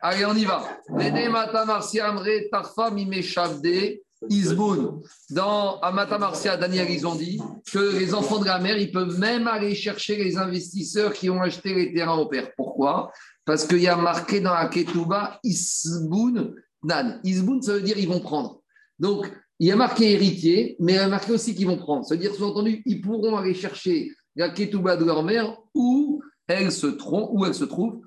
Allez, 0.00 0.24
on 0.24 0.34
y 0.34 0.44
va. 0.44 0.62
Nene 0.90 1.28
Mata 1.30 1.62
Amre 1.62 2.48
Tarfa 2.50 2.90
Mime 2.90 3.22
Shavde 3.22 3.98
Isboun. 4.30 5.02
Dans 5.30 5.78
Amata 5.80 6.18
Marcia, 6.18 6.56
Daniel, 6.56 6.90
ils 6.90 7.06
ont 7.06 7.14
dit 7.14 7.40
que 7.72 7.98
les 7.98 8.14
enfants 8.14 8.38
de 8.38 8.46
la 8.46 8.58
mère, 8.58 8.78
ils 8.78 8.92
peuvent 8.92 9.18
même 9.18 9.46
aller 9.46 9.74
chercher 9.74 10.16
les 10.16 10.36
investisseurs 10.36 11.12
qui 11.12 11.30
ont 11.30 11.42
acheté 11.42 11.74
les 11.74 11.92
terrains 11.92 12.16
au 12.16 12.26
père. 12.26 12.50
Pourquoi? 12.56 13.12
Parce 13.44 13.66
qu'il 13.66 13.80
y 13.80 13.88
a 13.88 13.96
marqué 13.96 14.40
dans 14.40 14.54
la 14.54 14.68
Ketouba 14.68 15.38
Isboun 15.42 16.54
Nan. 16.82 17.20
Isboun, 17.24 17.62
ça 17.62 17.74
veut 17.74 17.82
dire 17.82 17.98
ils 17.98 18.08
vont 18.08 18.20
prendre. 18.20 18.60
Donc, 18.98 19.30
il 19.58 19.68
y 19.68 19.72
a 19.72 19.76
marqué 19.76 20.12
héritier, 20.12 20.76
mais 20.80 20.92
il 20.92 20.96
y 20.96 20.98
a 20.98 21.08
marqué 21.08 21.32
aussi 21.32 21.54
qu'ils 21.54 21.66
vont 21.66 21.76
prendre. 21.76 22.04
Ça 22.04 22.14
veut 22.14 22.20
dire, 22.20 22.34
sous-entendu, 22.34 22.82
ils 22.86 23.00
pourront 23.00 23.36
aller 23.36 23.54
chercher 23.54 24.10
la 24.36 24.50
ketouba 24.50 24.96
de 24.96 25.04
leur 25.04 25.22
mère 25.22 25.56
où 25.74 26.22
elle 26.46 26.72
se 26.72 26.86
trouve, 26.86 27.28
où 27.32 27.46
elle 27.46 27.54
se 27.54 27.64
trouve. 27.64 28.00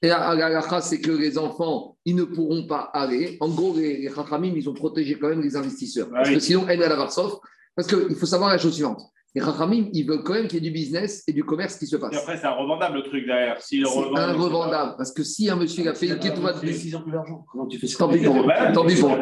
Et 0.00 0.08
la 0.08 0.28
halakha, 0.28 0.80
c'est 0.80 1.00
que 1.00 1.10
les 1.10 1.38
enfants, 1.38 1.96
ils 2.04 2.14
ne 2.14 2.24
pourront 2.24 2.66
pas 2.66 2.90
aller. 2.92 3.36
En 3.40 3.48
gros, 3.48 3.74
les, 3.76 3.98
les 3.98 4.14
chachamim, 4.14 4.52
ils 4.54 4.68
ont 4.68 4.74
protégé 4.74 5.18
quand 5.18 5.28
même 5.28 5.42
les 5.42 5.56
investisseurs. 5.56 6.08
Parce 6.10 6.28
oui. 6.28 6.36
que 6.36 6.40
sinon, 6.40 6.66
elle, 6.68 6.82
elle 6.82 6.96
va 6.96 7.08
sauf. 7.08 7.34
Parce 7.74 7.88
qu'il 7.88 8.14
faut 8.14 8.26
savoir 8.26 8.50
la 8.50 8.58
chose 8.58 8.74
suivante. 8.74 9.00
Les 9.34 9.42
chachamim, 9.42 9.88
ils 9.92 10.06
veulent 10.06 10.22
quand 10.22 10.34
même 10.34 10.46
qu'il 10.46 10.62
y 10.62 10.66
ait 10.66 10.70
du 10.70 10.72
business 10.72 11.24
et 11.26 11.32
du 11.32 11.44
commerce 11.44 11.76
qui 11.76 11.86
se 11.86 11.96
passe. 11.96 12.14
Et 12.14 12.16
après, 12.16 12.36
c'est 12.36 12.46
un 12.46 12.52
revendable 12.52 12.98
le 12.98 13.02
truc 13.02 13.26
derrière. 13.26 13.60
C'est 13.60 13.82
revend, 13.82 14.16
un 14.16 14.32
revendable. 14.34 14.94
Parce 14.96 15.12
que 15.12 15.24
si 15.24 15.50
un 15.50 15.56
monsieur 15.56 15.82
il 15.82 15.88
a 15.88 15.94
fait 15.94 16.06
une 16.06 16.18
ketouba 16.18 16.52
de 16.52 16.72
S'ils 16.72 16.96
ont 16.96 17.02
plus 17.02 17.12
d'argent, 17.12 17.44
comment 17.50 17.66
tu 17.66 17.78
fais 17.78 17.88
ça 17.88 17.98
Tant 17.98 18.08
pis 18.08 18.20
pour 18.20 18.36
eux. 18.36 18.46
Tant 18.72 18.86
pis 18.86 18.94
pour. 18.94 19.16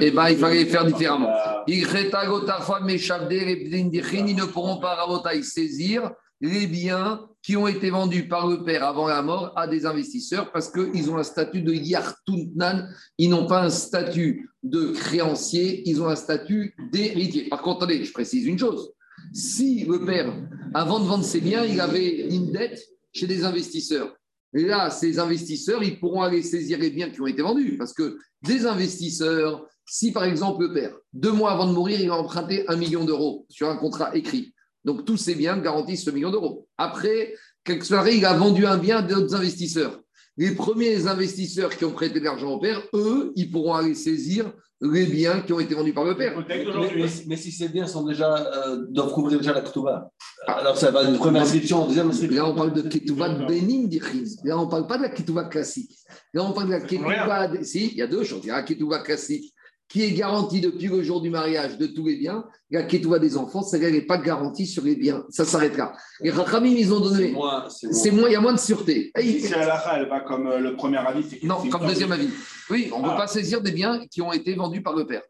Eh 0.00 0.10
ben, 0.10 0.28
il 0.28 0.36
fallait 0.36 0.66
faire 0.66 0.84
différemment. 0.84 1.28
Bah, 1.28 1.64
Ils 1.66 1.82
ne 1.82 4.44
pourront 4.44 4.80
pas 4.80 4.94
rabotaï, 4.96 5.42
saisir 5.42 6.10
les 6.42 6.66
biens 6.66 7.26
qui 7.42 7.56
ont 7.56 7.66
été 7.66 7.90
vendus 7.90 8.28
par 8.28 8.46
le 8.46 8.64
père 8.64 8.84
avant 8.84 9.08
la 9.08 9.22
mort 9.22 9.52
à 9.56 9.66
des 9.66 9.86
investisseurs 9.86 10.52
parce 10.52 10.70
qu'ils 10.70 11.10
ont 11.10 11.16
un 11.16 11.22
statut 11.22 11.62
de 11.62 11.72
yartuntnan, 11.72 12.86
ils 13.18 13.30
n'ont 13.30 13.46
pas 13.46 13.62
un 13.62 13.70
statut 13.70 14.50
de 14.62 14.92
créancier, 14.92 15.82
ils 15.88 16.02
ont 16.02 16.08
un 16.08 16.16
statut 16.16 16.74
d'héritier. 16.92 17.48
Par 17.48 17.62
contre, 17.62 17.84
attendez, 17.84 18.04
je 18.04 18.12
précise 18.12 18.46
une 18.46 18.58
chose. 18.58 18.92
Si 19.32 19.84
le 19.84 20.04
père, 20.04 20.34
avant 20.74 21.00
de 21.00 21.06
vendre 21.06 21.24
ses 21.24 21.40
biens, 21.40 21.64
il 21.64 21.80
avait 21.80 22.28
une 22.28 22.52
dette 22.52 22.80
chez 23.12 23.26
des 23.26 23.44
investisseurs, 23.44 24.14
là, 24.52 24.90
ces 24.90 25.18
investisseurs, 25.18 25.82
ils 25.82 25.98
pourront 25.98 26.22
aller 26.22 26.42
saisir 26.42 26.78
les 26.78 26.90
biens 26.90 27.10
qui 27.10 27.20
ont 27.20 27.26
été 27.26 27.42
vendus 27.42 27.76
parce 27.78 27.92
que 27.92 28.18
des 28.42 28.66
investisseurs, 28.66 29.66
si 29.86 30.12
par 30.12 30.24
exemple 30.24 30.62
le 30.62 30.72
père, 30.72 30.94
deux 31.12 31.32
mois 31.32 31.52
avant 31.52 31.66
de 31.66 31.72
mourir, 31.72 32.00
il 32.00 32.10
a 32.10 32.16
emprunté 32.16 32.68
un 32.68 32.76
million 32.76 33.04
d'euros 33.04 33.46
sur 33.48 33.68
un 33.68 33.76
contrat 33.76 34.14
écrit. 34.16 34.52
Donc 34.84 35.04
tous 35.04 35.16
ces 35.16 35.34
biens 35.34 35.58
garantissent 35.58 36.04
ce 36.04 36.10
million 36.10 36.30
d'euros. 36.30 36.66
Après, 36.78 37.34
quelques 37.64 37.84
soirées, 37.84 38.16
il 38.16 38.24
a 38.24 38.34
vendu 38.34 38.66
un 38.66 38.78
bien 38.78 38.98
à 38.98 39.02
d'autres 39.02 39.34
investisseurs. 39.34 40.00
Les 40.36 40.52
premiers 40.54 41.06
investisseurs 41.06 41.76
qui 41.76 41.84
ont 41.84 41.92
prêté 41.92 42.18
de 42.20 42.24
l'argent 42.24 42.50
au 42.52 42.58
père, 42.58 42.80
eux, 42.94 43.32
ils 43.36 43.50
pourront 43.50 43.74
aller 43.74 43.94
saisir 43.94 44.50
les 44.80 45.04
biens 45.04 45.42
qui 45.42 45.52
ont 45.52 45.60
été 45.60 45.74
vendus 45.74 45.92
par 45.92 46.04
le 46.04 46.16
père. 46.16 46.42
Mais, 46.48 46.64
d'aujourd'hui. 46.64 47.02
mais- 47.02 47.10
mais 47.26 47.36
si 47.36 47.52
ces 47.52 47.68
biens 47.68 47.86
sont 47.86 48.04
déjà, 48.06 48.34
euh, 48.66 48.86
doivent 48.88 49.12
couvrir 49.12 49.38
déjà 49.38 49.52
la 49.52 49.60
Ktouba, 49.60 50.10
alors 50.46 50.78
ça 50.78 50.90
va 50.90 51.02
une 51.02 51.18
première 51.18 51.42
inscription, 51.42 51.86
deuxième 51.86 52.08
inscription. 52.08 52.42
Là, 52.44 52.48
on 52.48 52.54
parle 52.54 52.72
de 52.72 52.80
Ketouva 52.80 53.28
de 53.28 53.44
Benin 53.44 53.84
d'Ichiz. 53.86 54.38
Là, 54.44 54.58
on 54.58 54.64
ne 54.64 54.70
parle 54.70 54.86
pas 54.86 54.96
de 54.96 55.02
la 55.02 55.10
Ketouva 55.10 55.44
classique. 55.44 55.90
Là, 56.32 56.42
on 56.44 56.52
parle 56.52 56.68
de 56.68 56.72
la 56.72 56.80
Ketouva. 56.80 57.48
de- 57.48 57.62
Si, 57.62 57.88
il 57.88 57.96
y 57.96 58.02
a 58.02 58.06
deux 58.06 58.24
choses. 58.24 58.40
Il 58.44 58.46
y 58.46 58.50
a 58.50 58.56
la 58.56 58.62
Ketouva 58.62 59.00
classique 59.00 59.52
qui 59.90 60.02
est 60.04 60.12
garantie 60.12 60.60
depuis 60.60 60.86
le 60.86 61.02
jour 61.02 61.20
du 61.20 61.30
mariage 61.30 61.76
de 61.76 61.86
tous 61.86 62.06
les 62.06 62.16
biens. 62.16 62.44
La 62.70 62.84
Ketouva 62.84 63.18
des 63.18 63.36
enfants, 63.36 63.60
celle-là 63.62 63.90
n'est 63.90 64.02
pas 64.06 64.18
garantie 64.18 64.66
sur 64.66 64.84
les 64.84 64.94
biens. 64.94 65.24
Ça 65.30 65.44
s'arrête 65.44 65.76
là. 65.76 65.92
Les 66.20 66.30
Rachamim, 66.30 66.70
ils 66.70 66.92
ont 66.94 67.02
C'est 67.02 67.10
donné. 67.10 67.32
moins. 67.32 67.68
c'est 67.68 67.92
C'est 67.92 68.10
moins. 68.12 68.28
il 68.28 68.32
y 68.32 68.36
a 68.36 68.40
moins 68.40 68.52
de 68.52 68.58
sûreté. 68.60 69.10
Si 69.18 69.48
la 69.48 69.66
lacha, 69.66 69.98
elle 69.98 70.08
va 70.08 70.20
comme 70.20 70.46
euh, 70.46 70.60
le 70.60 70.76
premier 70.76 70.98
avis, 70.98 71.24
c'est 71.28 71.42
Non, 71.44 71.56
c'est 71.62 71.68
comme 71.68 71.86
deuxième 71.86 72.12
avis. 72.12 72.28
Oui, 72.70 72.88
on 72.94 73.00
ne 73.00 73.04
peut 73.04 73.10
Ah. 73.14 73.16
pas 73.22 73.26
saisir 73.26 73.60
des 73.60 73.72
biens 73.72 74.00
qui 74.08 74.22
ont 74.22 74.32
été 74.32 74.54
vendus 74.54 74.80
par 74.80 74.94
le 74.94 75.06
père. 75.06 75.22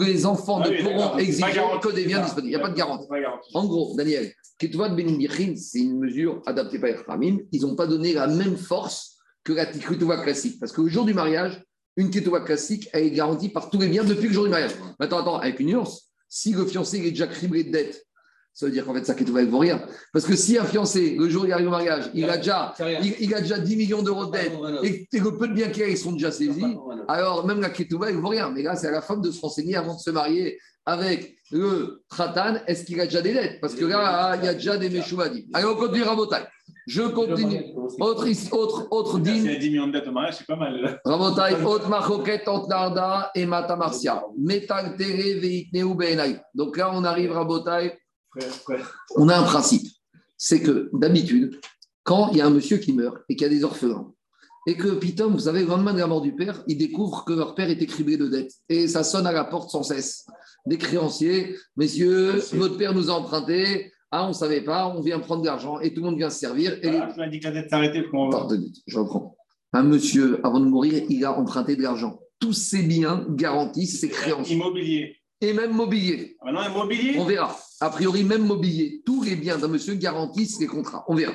Les 0.00 0.26
enfants 0.26 0.60
Ah 0.62 0.68
ne 0.68 0.74
oui, 0.74 0.82
pourront. 0.82 1.12
C'est 1.16 1.22
exiger 1.22 1.60
que 1.80 1.92
des 1.94 2.04
biens 2.04 2.18
c'est 2.18 2.24
disponibles. 2.24 2.48
Il 2.52 2.56
n'y 2.58 2.62
a 2.62 2.66
pas 2.66 2.70
de 2.70 2.76
garantie. 2.76 3.06
C'est 3.10 3.22
pas. 3.22 3.58
En 3.60 3.64
gros, 3.66 3.94
Daniel, 3.96 4.32
Ketouva 4.58 4.88
de 4.88 4.96
Benin 4.96 5.54
c'est 5.56 5.78
une 5.78 5.98
mesure 6.00 6.42
adaptée 6.44 6.78
par 6.80 6.90
les 6.90 6.96
Khamim. 7.06 7.38
Ils 7.52 7.62
n'ont 7.62 7.76
pas 7.76 7.86
donné 7.86 8.12
la 8.12 8.26
même 8.26 8.56
force 8.56 9.16
que 9.44 9.52
la 9.52 9.64
Ketouva 9.64 10.18
classique. 10.24 10.58
Parce 10.58 10.72
qu'au 10.72 10.88
jour 10.88 11.04
du 11.06 11.14
mariage, 11.14 11.62
une 11.98 12.10
Ketouva 12.10 12.40
classique, 12.40 12.88
elle 12.92 13.04
est 13.06 13.10
garantie 13.10 13.48
par 13.48 13.70
tous 13.70 13.80
les 13.80 13.88
biens 13.88 14.04
depuis 14.04 14.28
le 14.28 14.32
jour 14.32 14.44
du 14.44 14.50
mariage. 14.50 14.70
Maintenant, 15.00 15.18
attends, 15.18 15.38
avec 15.38 15.58
une 15.58 15.66
nuance, 15.66 16.10
si 16.28 16.52
le 16.52 16.64
fiancé 16.64 16.98
est 16.98 17.10
déjà 17.10 17.26
criblé 17.26 17.64
de 17.64 17.72
dettes, 17.72 18.06
ça 18.54 18.66
veut 18.66 18.72
dire 18.72 18.84
qu'en 18.84 18.94
fait, 18.94 19.04
sa 19.04 19.14
Ketouva, 19.14 19.40
elle 19.40 19.46
ne 19.46 19.50
vaut 19.50 19.58
rien. 19.58 19.82
Parce 20.12 20.24
que 20.24 20.36
si 20.36 20.58
un 20.58 20.64
fiancé, 20.64 21.16
le 21.18 21.28
jour 21.28 21.42
où 21.42 21.46
il 21.46 21.52
arrive 21.52 21.66
au 21.66 21.70
mariage, 21.70 22.10
il 22.14 22.30
a 22.30 22.36
déjà, 22.36 22.72
il, 23.02 23.14
il 23.20 23.34
a 23.34 23.40
déjà 23.40 23.58
10 23.58 23.76
millions 23.76 24.02
d'euros 24.02 24.26
de 24.26 24.32
dettes 24.32 24.52
et 24.84 25.06
que 25.06 25.24
le 25.24 25.36
peu 25.36 25.48
de 25.48 25.54
biens 25.54 25.70
qu'il 25.70 25.82
a, 25.82 25.88
ils 25.88 25.98
sont 25.98 26.12
déjà 26.12 26.30
saisis, 26.30 26.76
alors, 27.08 27.46
même 27.46 27.60
la 27.60 27.70
ketouba, 27.70 28.10
elle 28.10 28.16
ne 28.16 28.20
vaut 28.20 28.28
rien. 28.28 28.50
Mais 28.50 28.62
là, 28.62 28.76
c'est 28.76 28.86
à 28.86 28.92
la 28.92 29.02
femme 29.02 29.20
de 29.20 29.30
se 29.30 29.40
renseigner 29.40 29.76
avant 29.76 29.96
de 29.96 30.00
se 30.00 30.10
marier 30.10 30.58
avec 30.86 31.36
le 31.50 32.04
Tratan. 32.08 32.56
Est-ce 32.66 32.84
qu'il 32.84 33.00
a 33.00 33.04
déjà 33.06 33.22
des 33.22 33.34
dettes? 33.34 33.60
Parce 33.60 33.74
que 33.74 33.84
là, 33.84 34.36
il 34.36 34.44
y 34.44 34.48
a 34.48 34.54
déjà 34.54 34.76
des 34.76 34.88
Meshuvadi. 34.88 35.48
Allez, 35.52 35.66
on 35.66 35.74
continue, 35.74 36.02
Rabotai. 36.02 36.46
Je 36.88 37.02
continue. 37.02 37.74
Autre, 38.00 38.26
autre, 38.52 38.88
autre 38.90 39.18
dîme. 39.18 39.46
a 39.46 39.56
10 39.56 39.70
millions 39.70 39.86
de 39.88 39.92
dettes 39.92 40.08
au 40.08 40.10
mariage, 40.10 40.36
c'est 40.38 40.46
pas 40.46 40.56
mal. 40.56 40.98
Rabotai, 41.04 41.62
autre 41.66 41.86
machoket, 41.90 42.48
entre 42.48 42.68
Narda 42.68 43.30
et 43.34 43.44
Mata 43.44 43.76
Marcia. 43.76 44.24
Metal 44.38 44.96
tere 44.96 45.38
veitneu 45.38 45.94
beenai. 45.94 46.38
Donc 46.54 46.78
là, 46.78 46.90
on 46.94 47.04
arrive, 47.04 47.32
Rabotai. 47.32 47.92
On 49.16 49.28
a 49.28 49.36
un 49.36 49.42
principe. 49.42 49.86
C'est 50.38 50.62
que 50.62 50.88
d'habitude, 50.94 51.60
quand 52.04 52.30
il 52.30 52.38
y 52.38 52.40
a 52.40 52.46
un 52.46 52.50
monsieur 52.50 52.78
qui 52.78 52.94
meurt 52.94 53.18
et 53.28 53.36
qu'il 53.36 53.46
y 53.46 53.50
a 53.50 53.52
des 53.52 53.64
orphelins, 53.64 54.10
et 54.66 54.74
que 54.74 54.88
Pitom, 54.88 55.32
vous 55.32 55.40
savez, 55.40 55.60
le 55.60 55.66
lendemain 55.66 55.92
de 55.92 55.98
la 55.98 56.06
mort 56.06 56.22
du 56.22 56.34
père, 56.34 56.62
ils 56.66 56.78
découvrent 56.78 57.24
que 57.26 57.34
leur 57.34 57.54
père 57.54 57.68
était 57.68 57.86
criblé 57.86 58.16
de 58.16 58.28
dettes. 58.28 58.52
Et 58.70 58.88
ça 58.88 59.04
sonne 59.04 59.26
à 59.26 59.32
la 59.32 59.44
porte 59.44 59.70
sans 59.70 59.82
cesse. 59.82 60.26
Des 60.64 60.78
créanciers, 60.78 61.56
messieurs, 61.76 62.42
votre 62.54 62.78
père 62.78 62.94
nous 62.94 63.10
a 63.10 63.14
emprunté, 63.14 63.92
ah, 64.10 64.24
on 64.24 64.28
ne 64.28 64.32
savait 64.32 64.62
pas, 64.62 64.88
on 64.88 65.00
vient 65.00 65.18
prendre 65.18 65.42
de 65.42 65.46
l'argent 65.46 65.80
et 65.80 65.92
tout 65.92 66.00
le 66.00 66.06
monde 66.06 66.16
vient 66.16 66.30
se 66.30 66.38
servir. 66.38 66.72
Et 66.82 66.90
tu 66.90 67.18
m'as 67.18 67.28
dit 67.28 67.40
que 67.40 67.44
la 67.44 67.50
dette 67.52 67.70
s'arrêtait. 67.70 68.04
comment 68.10 68.26
on 68.26 68.30
va 68.30 68.38
Attends, 68.38 68.48
deux 68.48 68.56
minutes, 68.56 68.82
je 68.86 68.98
reprends. 68.98 69.36
Un 69.74 69.82
monsieur, 69.82 70.40
avant 70.44 70.60
de 70.60 70.66
mourir, 70.66 71.02
il 71.10 71.24
a 71.24 71.38
emprunté 71.38 71.76
de 71.76 71.82
l'argent. 71.82 72.18
Tous 72.40 72.54
ses 72.54 72.82
biens 72.82 73.26
garantissent 73.28 74.00
ses 74.00 74.08
créances. 74.08 74.50
Immobilier. 74.50 75.16
Et 75.40 75.52
même 75.52 75.72
mobilier. 75.72 76.36
Ah, 76.40 76.46
Maintenant, 76.46 76.70
immobilier 76.70 77.16
On 77.18 77.24
verra. 77.24 77.56
A 77.80 77.90
priori, 77.90 78.24
même 78.24 78.46
mobilier, 78.46 79.02
tous 79.04 79.22
les 79.22 79.36
biens 79.36 79.58
d'un 79.58 79.68
monsieur 79.68 79.94
garantissent 79.94 80.58
les 80.58 80.66
contrats. 80.66 81.04
On 81.06 81.14
verra. 81.14 81.34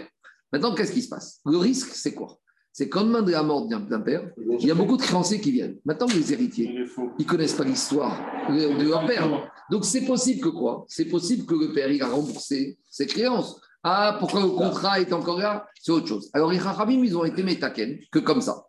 Maintenant, 0.51 0.73
qu'est-ce 0.73 0.91
qui 0.91 1.01
se 1.01 1.09
passe? 1.09 1.41
Le 1.45 1.57
risque, 1.57 1.91
c'est 1.93 2.13
quoi? 2.13 2.39
C'est 2.75 2.89
qu'en 2.89 3.03
demain 3.03 3.21
de 3.21 3.31
la 3.31 3.43
mort 3.43 3.67
d'un 3.67 3.99
père, 4.01 4.31
il 4.59 4.65
y 4.65 4.71
a 4.71 4.75
beaucoup 4.75 4.97
de 4.97 5.03
créanciers 5.03 5.39
qui 5.39 5.51
viennent. 5.51 5.77
Maintenant, 5.85 6.07
les 6.07 6.33
héritiers, 6.33 6.75
ils 7.19 7.25
connaissent 7.25 7.53
pas 7.53 7.63
l'histoire 7.63 8.19
de, 8.49 8.89
leur 8.89 9.05
père. 9.05 9.29
Donc, 9.69 9.85
c'est 9.85 10.01
possible 10.01 10.41
que 10.41 10.49
quoi? 10.49 10.83
C'est 10.87 11.05
possible 11.05 11.45
que 11.45 11.53
le 11.53 11.71
père, 11.71 11.91
il 11.91 12.01
a 12.01 12.07
remboursé 12.07 12.79
ses 12.89 13.05
créances. 13.05 13.61
Ah, 13.83 14.17
pourquoi 14.19 14.41
le 14.41 14.47
contrat 14.47 14.99
est 14.99 15.13
encore 15.13 15.37
là? 15.37 15.67
C'est 15.79 15.91
autre 15.91 16.07
chose. 16.07 16.31
Alors, 16.33 16.51
les 16.51 16.57
Chachamim, 16.57 17.03
ils 17.03 17.15
ont 17.15 17.25
été 17.25 17.43
métaken, 17.43 17.99
que 18.11 18.17
comme 18.17 18.41
ça. 18.41 18.65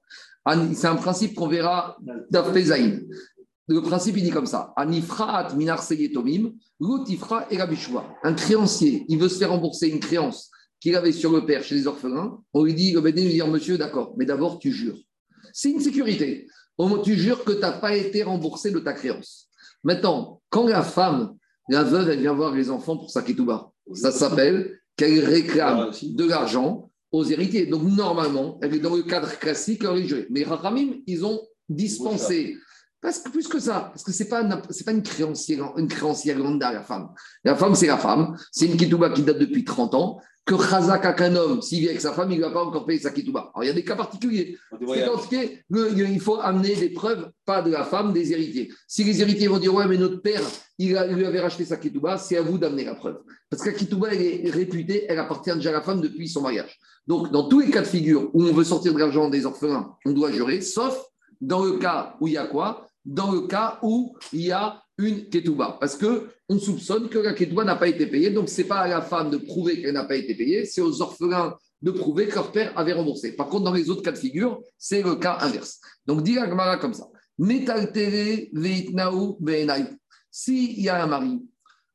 C'est 0.75 0.87
un 0.87 0.97
principe 0.97 1.35
qu'on 1.35 1.49
verra 1.49 1.97
d'Afpezaïn. 2.31 3.01
le 3.69 3.81
principe, 3.81 4.19
il 4.19 4.25
dit 4.25 4.31
comme 4.31 4.45
ça 4.45 4.75
Anifraat 4.77 5.55
minar 5.55 5.83
seyetomim, 5.83 6.53
l'utifra 6.79 7.47
et. 7.51 7.59
Un 7.59 8.35
créancier, 8.35 9.07
il 9.09 9.19
veut 9.19 9.31
se 9.31 9.39
faire 9.39 9.51
rembourser 9.51 9.89
une 9.89 10.01
créance 10.01 10.51
qu'il 10.85 10.97
avait 10.97 11.13
sur 11.13 11.33
le 11.33 11.47
père 11.47 11.65
chez 11.65 11.77
les 11.77 11.87
orphelins. 11.87 12.39
On 12.53 12.63
lui 12.63 12.75
dit 12.75 12.93
Le 12.93 13.01
bédé 13.01 13.23
lui 13.23 13.33
dit 13.33 13.43
Monsieur, 13.43 13.79
d'accord, 13.79 14.13
mais 14.19 14.27
d'abord, 14.27 14.59
tu 14.59 14.71
jures. 14.71 14.99
C'est 15.51 15.71
une 15.71 15.81
sécurité. 15.81 16.47
Tu 17.03 17.15
jures 17.17 17.43
que 17.43 17.53
tu 17.53 17.61
n'as 17.61 17.73
pas 17.73 17.97
été 17.97 18.23
remboursé 18.23 18.71
de 18.71 18.79
ta 18.81 18.93
créance. 18.93 19.49
Maintenant, 19.83 20.43
quand 20.51 20.67
la 20.67 20.83
femme, 20.83 21.37
la 21.71 21.85
veuve, 21.85 22.11
elle 22.11 22.21
vient 22.21 22.35
voir 22.35 22.55
les 22.55 22.69
enfants 22.69 22.99
pour 22.99 23.11
sa 23.11 23.23
ketouba, 23.23 23.73
ça 23.95 24.13
s'appelle 24.13 24.79
qu'elle 24.95 25.25
réclame 25.25 25.91
de 26.03 26.25
l'argent 26.27 26.91
aux 27.13 27.25
héritiers. 27.25 27.65
Donc, 27.65 27.85
normalement, 27.85 28.59
elle 28.61 28.75
est 28.75 28.81
dans 28.81 28.95
le 28.95 29.05
cadre 29.05 29.31
classique 29.39 29.85
religieux. 29.85 30.27
Mais 30.29 30.45
Rachamim, 30.45 30.97
ils 31.07 31.25
ont 31.25 31.41
dispensé. 31.67 32.59
Parce 33.01 33.21
que 33.21 33.31
plus 33.31 33.49
que 33.49 33.59
ça, 33.59 33.89
parce 33.91 34.03
que 34.03 34.13
ce 34.13 34.23
n'est 34.23 34.29
pas, 34.29 34.45
pas 34.45 34.93
une 34.93 35.03
créancière, 35.03 35.73
une 35.79 35.89
créancière 35.89 36.39
lambda, 36.39 36.73
la 36.73 36.83
femme. 36.83 37.09
La 37.43 37.55
femme, 37.55 37.75
c'est 37.75 37.87
la 37.87 37.99
femme. 37.99 38.37
C'est 38.53 38.67
une 38.67 38.77
ketouba 38.77 39.09
qui 39.11 39.23
date 39.23 39.39
depuis 39.39 39.65
30 39.65 39.95
ans. 39.95 40.21
Que 40.47 40.57
Chazak 40.59 41.17
qu'un 41.17 41.35
homme, 41.37 41.63
s'il 41.63 41.81
vit 41.81 41.89
avec 41.89 42.03
sa 42.03 42.13
femme, 42.13 42.31
il 42.31 42.39
ne 42.39 42.45
va 42.45 42.51
pas 42.51 42.63
encore 42.65 42.85
payer 42.85 42.99
sa 43.01 43.11
ketouba. 43.11 43.51
Alors, 43.55 43.65
il 43.65 43.69
y 43.69 43.71
a 43.71 43.73
des 43.73 43.83
cas 43.83 43.97
particuliers. 43.97 44.59
C'est 44.95 45.07
dans 45.07 45.19
ce 45.19 45.27
qui 45.29 45.37
est- 45.37 45.65
le- 45.71 45.89
le- 45.89 46.07
il 46.07 46.21
faut 46.21 46.39
amener 46.39 46.75
des 46.77 46.91
preuves, 46.91 47.31
pas 47.47 47.63
de 47.63 47.71
la 47.71 47.83
femme, 47.85 48.13
des 48.13 48.31
héritiers. 48.33 48.71
Si 48.87 49.05
les 49.05 49.23
héritiers 49.23 49.49
vont 49.49 49.59
dire 49.59 49.73
Ouais, 49.75 49.87
mais 49.89 49.97
notre 49.97 50.21
père, 50.21 50.43
il, 50.79 50.95
a- 50.99 51.07
il 51.07 51.15
lui 51.17 51.25
avait 51.25 51.41
racheté 51.41 51.65
sa 51.65 51.79
ketouba, 51.79 52.19
c'est 52.19 52.37
à 52.37 52.43
vous 52.43 52.59
d'amener 52.59 52.85
la 52.85 52.95
preuve. 52.95 53.23
Parce 53.49 53.63
que 53.63 53.71
la 53.71 53.75
ketouba, 53.77 54.09
elle 54.13 54.21
est 54.21 54.51
réputée, 54.51 55.07
elle 55.09 55.19
appartient 55.19 55.55
déjà 55.55 55.71
à 55.71 55.73
la 55.73 55.81
femme 55.81 56.03
depuis 56.03 56.29
son 56.29 56.43
mariage. 56.43 56.79
Donc, 57.07 57.33
dans 57.33 57.49
tous 57.49 57.61
les 57.61 57.71
cas 57.71 57.81
de 57.81 57.87
figure 57.87 58.29
où 58.35 58.43
on 58.45 58.53
veut 58.53 58.65
sortir 58.65 58.93
de 58.93 58.99
l'argent 58.99 59.31
des 59.31 59.47
orphelins, 59.47 59.95
on 60.05 60.13
doit 60.13 60.31
jurer, 60.31 60.61
sauf 60.61 61.03
dans 61.41 61.65
le 61.65 61.79
cas 61.79 62.17
où 62.21 62.29
il 62.29 62.35
y 62.35 62.39
a 62.39 62.47
quoi? 62.47 62.87
Dans 63.07 63.33
le 63.33 63.43
cas 63.47 63.79
où 63.83 64.15
il 64.35 64.43
y 64.43 64.53
a 64.53 64.83
une 64.99 65.27
ketouba. 65.31 65.77
Parce 65.81 65.97
que 65.97 66.29
on 66.49 66.59
soupçonne 66.59 67.09
que 67.09 67.19
la 67.19 67.33
ketouba 67.33 67.65
n'a 67.65 67.77
pas 67.77 67.89
été 67.89 68.07
payée. 68.07 68.31
Donc, 68.31 68.49
ce 68.49 68.61
n'est 68.61 68.69
pas 68.69 68.81
à 68.81 68.89
la 68.89 69.03
femme 69.03 69.31
de 69.31 69.39
prouver 69.39 69.81
qu'elle 69.81 69.95
n'a 69.95 70.05
pas 70.05 70.17
été 70.17 70.35
payée, 70.35 70.67
c'est 70.67 70.81
aux 70.81 71.01
orphelins 71.01 71.57
de 71.83 71.91
prouver 71.91 72.29
que 72.29 72.35
leur 72.35 72.53
père 72.53 72.77
avait 72.79 72.93
remboursé. 72.93 73.33
Par 73.33 73.49
contre, 73.49 73.65
dans 73.65 73.73
les 73.73 73.91
autres 73.91 74.03
cas 74.03 74.13
de 74.13 74.19
figure, 74.19 74.61
c'est 74.79 75.03
le 75.03 75.17
cas 75.17 75.39
inverse. 75.41 75.81
Donc, 76.07 76.23
dit 76.23 76.35
la 76.35 76.49
Gemara 76.49 76.79
comme 76.79 76.95
ça. 76.95 77.09
S'il 80.31 80.81
y 80.81 80.89
a 80.89 81.03
un 81.03 81.07
mari, 81.07 81.43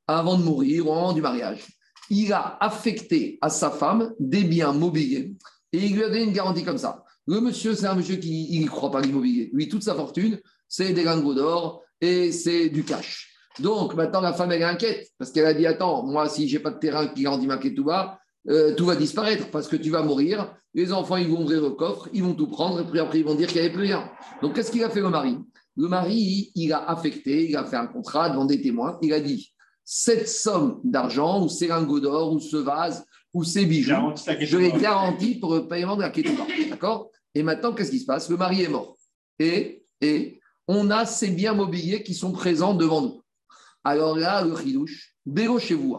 avant 0.08 0.38
de 0.38 0.44
mourir, 0.44 0.88
au 0.88 0.94
moment 0.94 1.14
du 1.14 1.22
mariage, 1.22 1.66
il 2.10 2.34
a 2.34 2.58
affecté 2.60 3.38
à 3.42 3.50
sa 3.50 3.70
femme 3.70 4.14
des 4.20 4.44
biens 4.44 4.74
mobiliers 4.74 5.34
et 5.72 5.86
il 5.86 5.96
lui 5.96 6.04
a 6.04 6.10
donné 6.10 6.24
une 6.24 6.34
garantie 6.34 6.64
comme 6.64 6.78
ça. 6.78 7.04
Le 7.28 7.40
monsieur, 7.42 7.76
c'est 7.76 7.86
un 7.86 7.96
monsieur 7.96 8.16
qui 8.16 8.60
ne 8.60 8.68
croit 8.68 8.92
pas 8.92 9.02
l'immobilier. 9.02 9.50
Lui, 9.54 9.70
toute 9.70 9.84
sa 9.84 9.94
fortune, 9.94 10.40
c'est 10.68 10.94
des 10.94 11.04
lingots 11.04 11.36
d'or 11.36 11.84
et 12.02 12.32
c'est 12.32 12.70
du 12.70 12.84
cash. 12.84 13.29
Donc 13.62 13.96
maintenant, 13.96 14.22
la 14.22 14.34
femme, 14.34 14.52
elle 14.52 14.62
est 14.62 14.66
inquiète 14.66 15.10
parce 15.18 15.32
qu'elle 15.32 15.46
a 15.46 15.54
dit 15.54 15.66
Attends, 15.66 16.04
moi, 16.04 16.30
si 16.30 16.48
j'ai 16.48 16.60
pas 16.60 16.72
de 16.72 16.80
terrain 16.80 17.08
qui 17.08 17.24
grandit 17.24 17.48
ma 17.48 17.58
ketouba, 17.58 18.20
euh, 18.50 18.74
tout 18.76 18.86
va 18.86 18.96
disparaître 18.96 19.50
parce 19.52 19.68
que 19.68 19.76
tu 19.76 19.90
vas 19.90 20.04
mourir. 20.04 20.54
Les 20.74 20.94
enfants, 20.94 21.18
ils 21.18 21.28
vont 21.28 21.42
ouvrir 21.42 21.62
le 21.62 21.72
coffre, 21.72 22.08
ils 22.14 22.24
vont 22.24 22.34
tout 22.34 22.48
prendre 22.48 22.82
et 22.82 22.84
puis 22.84 23.00
après, 23.00 23.20
ils 23.20 23.26
vont 23.26 23.36
dire 23.36 23.48
qu'il 23.48 23.60
n'y 23.60 23.66
avait 23.66 23.74
plus 23.74 23.84
rien. 23.84 24.10
Donc, 24.42 24.56
qu'est-ce 24.56 24.72
qu'il 24.72 24.84
a 24.84 24.90
fait 24.90 25.02
le 25.02 25.10
mari? 25.10 25.38
Le 25.76 25.88
mari, 25.88 26.52
il 26.56 26.74
a 26.74 26.90
affecté, 26.90 27.50
il 27.50 27.56
a 27.58 27.64
fait 27.64 27.76
un 27.76 27.88
contrat 27.88 28.30
devant 28.30 28.46
des 28.46 28.62
témoins. 28.62 28.98
Il 29.02 29.14
a 29.14 29.20
dit 29.20 29.52
Cette 29.84 30.28
somme 30.28 30.80
d'argent, 30.84 31.44
ou 31.44 31.50
ces 31.50 31.68
lingots 31.68 32.00
d'or, 32.00 32.34
ou 32.34 32.40
ce 32.40 32.58
vase, 32.58 33.06
ou 33.34 33.44
ces 33.44 33.66
bijoux, 33.66 34.14
je 34.42 34.58
les 34.58 34.72
garantis 34.72 35.36
pour 35.36 35.56
le 35.56 35.68
paiement 35.68 35.96
de 35.96 36.02
la 36.02 36.10
ketouba. 36.10 36.46
D'accord? 36.70 37.10
Et 37.36 37.44
maintenant, 37.44 37.74
qu'est-ce 37.74 37.92
qui 37.92 38.00
se 38.00 38.06
passe? 38.06 38.30
Le 38.30 38.38
mari 38.38 38.64
est 38.64 38.70
mort. 38.70 38.98
Et, 39.38 39.84
et 40.02 40.40
on 40.68 40.92
a 40.92 41.06
ces 41.06 41.30
biens 41.30 41.54
mobiliers 41.54 42.04
qui 42.04 42.14
sont 42.14 42.32
présents 42.32 42.74
devant 42.74 43.02
nous. 43.02 43.22
Alors 43.84 44.18
là, 44.18 44.44
le 44.44 44.56
chidouche, 44.56 45.16
chez 45.60 45.76
vous. 45.76 45.98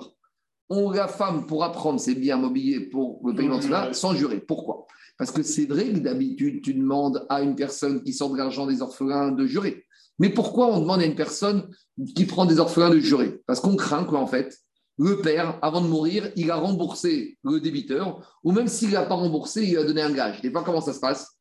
On, 0.68 0.90
la 0.90 1.08
femme 1.08 1.46
pourra 1.46 1.72
prendre 1.72 1.98
ses 1.98 2.14
biens 2.14 2.36
mobiliers 2.36 2.80
pour 2.80 3.20
le 3.26 3.34
paiement 3.34 3.58
de 3.58 3.62
cela 3.62 3.92
sans 3.92 4.14
jurer. 4.14 4.40
Pourquoi? 4.40 4.86
Parce 5.18 5.32
que 5.32 5.42
c'est 5.42 5.66
vrai 5.66 5.92
que 5.92 5.98
d'habitude, 5.98 6.62
tu 6.62 6.74
demandes 6.74 7.26
à 7.28 7.42
une 7.42 7.56
personne 7.56 8.02
qui 8.02 8.12
sort 8.12 8.30
de 8.30 8.38
l'argent 8.38 8.66
des 8.66 8.80
orphelins 8.80 9.32
de 9.32 9.46
jurer. 9.46 9.84
Mais 10.18 10.28
pourquoi 10.28 10.68
on 10.68 10.80
demande 10.80 11.00
à 11.00 11.06
une 11.06 11.14
personne 11.14 11.68
qui 12.14 12.24
prend 12.24 12.46
des 12.46 12.60
orphelins 12.60 12.90
de 12.90 13.00
jurer? 13.00 13.40
Parce 13.46 13.60
qu'on 13.60 13.74
craint 13.74 14.04
qu'en 14.04 14.26
fait, 14.26 14.56
le 14.98 15.20
père, 15.22 15.58
avant 15.62 15.80
de 15.80 15.88
mourir, 15.88 16.30
il 16.36 16.50
a 16.50 16.56
remboursé 16.56 17.38
le 17.42 17.58
débiteur, 17.58 18.38
ou 18.44 18.52
même 18.52 18.68
s'il 18.68 18.90
n'a 18.90 19.02
pas 19.02 19.14
remboursé, 19.14 19.64
il 19.64 19.78
a 19.78 19.84
donné 19.84 20.02
un 20.02 20.12
gage. 20.12 20.42
Des 20.42 20.50
fois, 20.50 20.62
comment 20.62 20.82
ça 20.82 20.92
se 20.92 21.00
passe? 21.00 21.39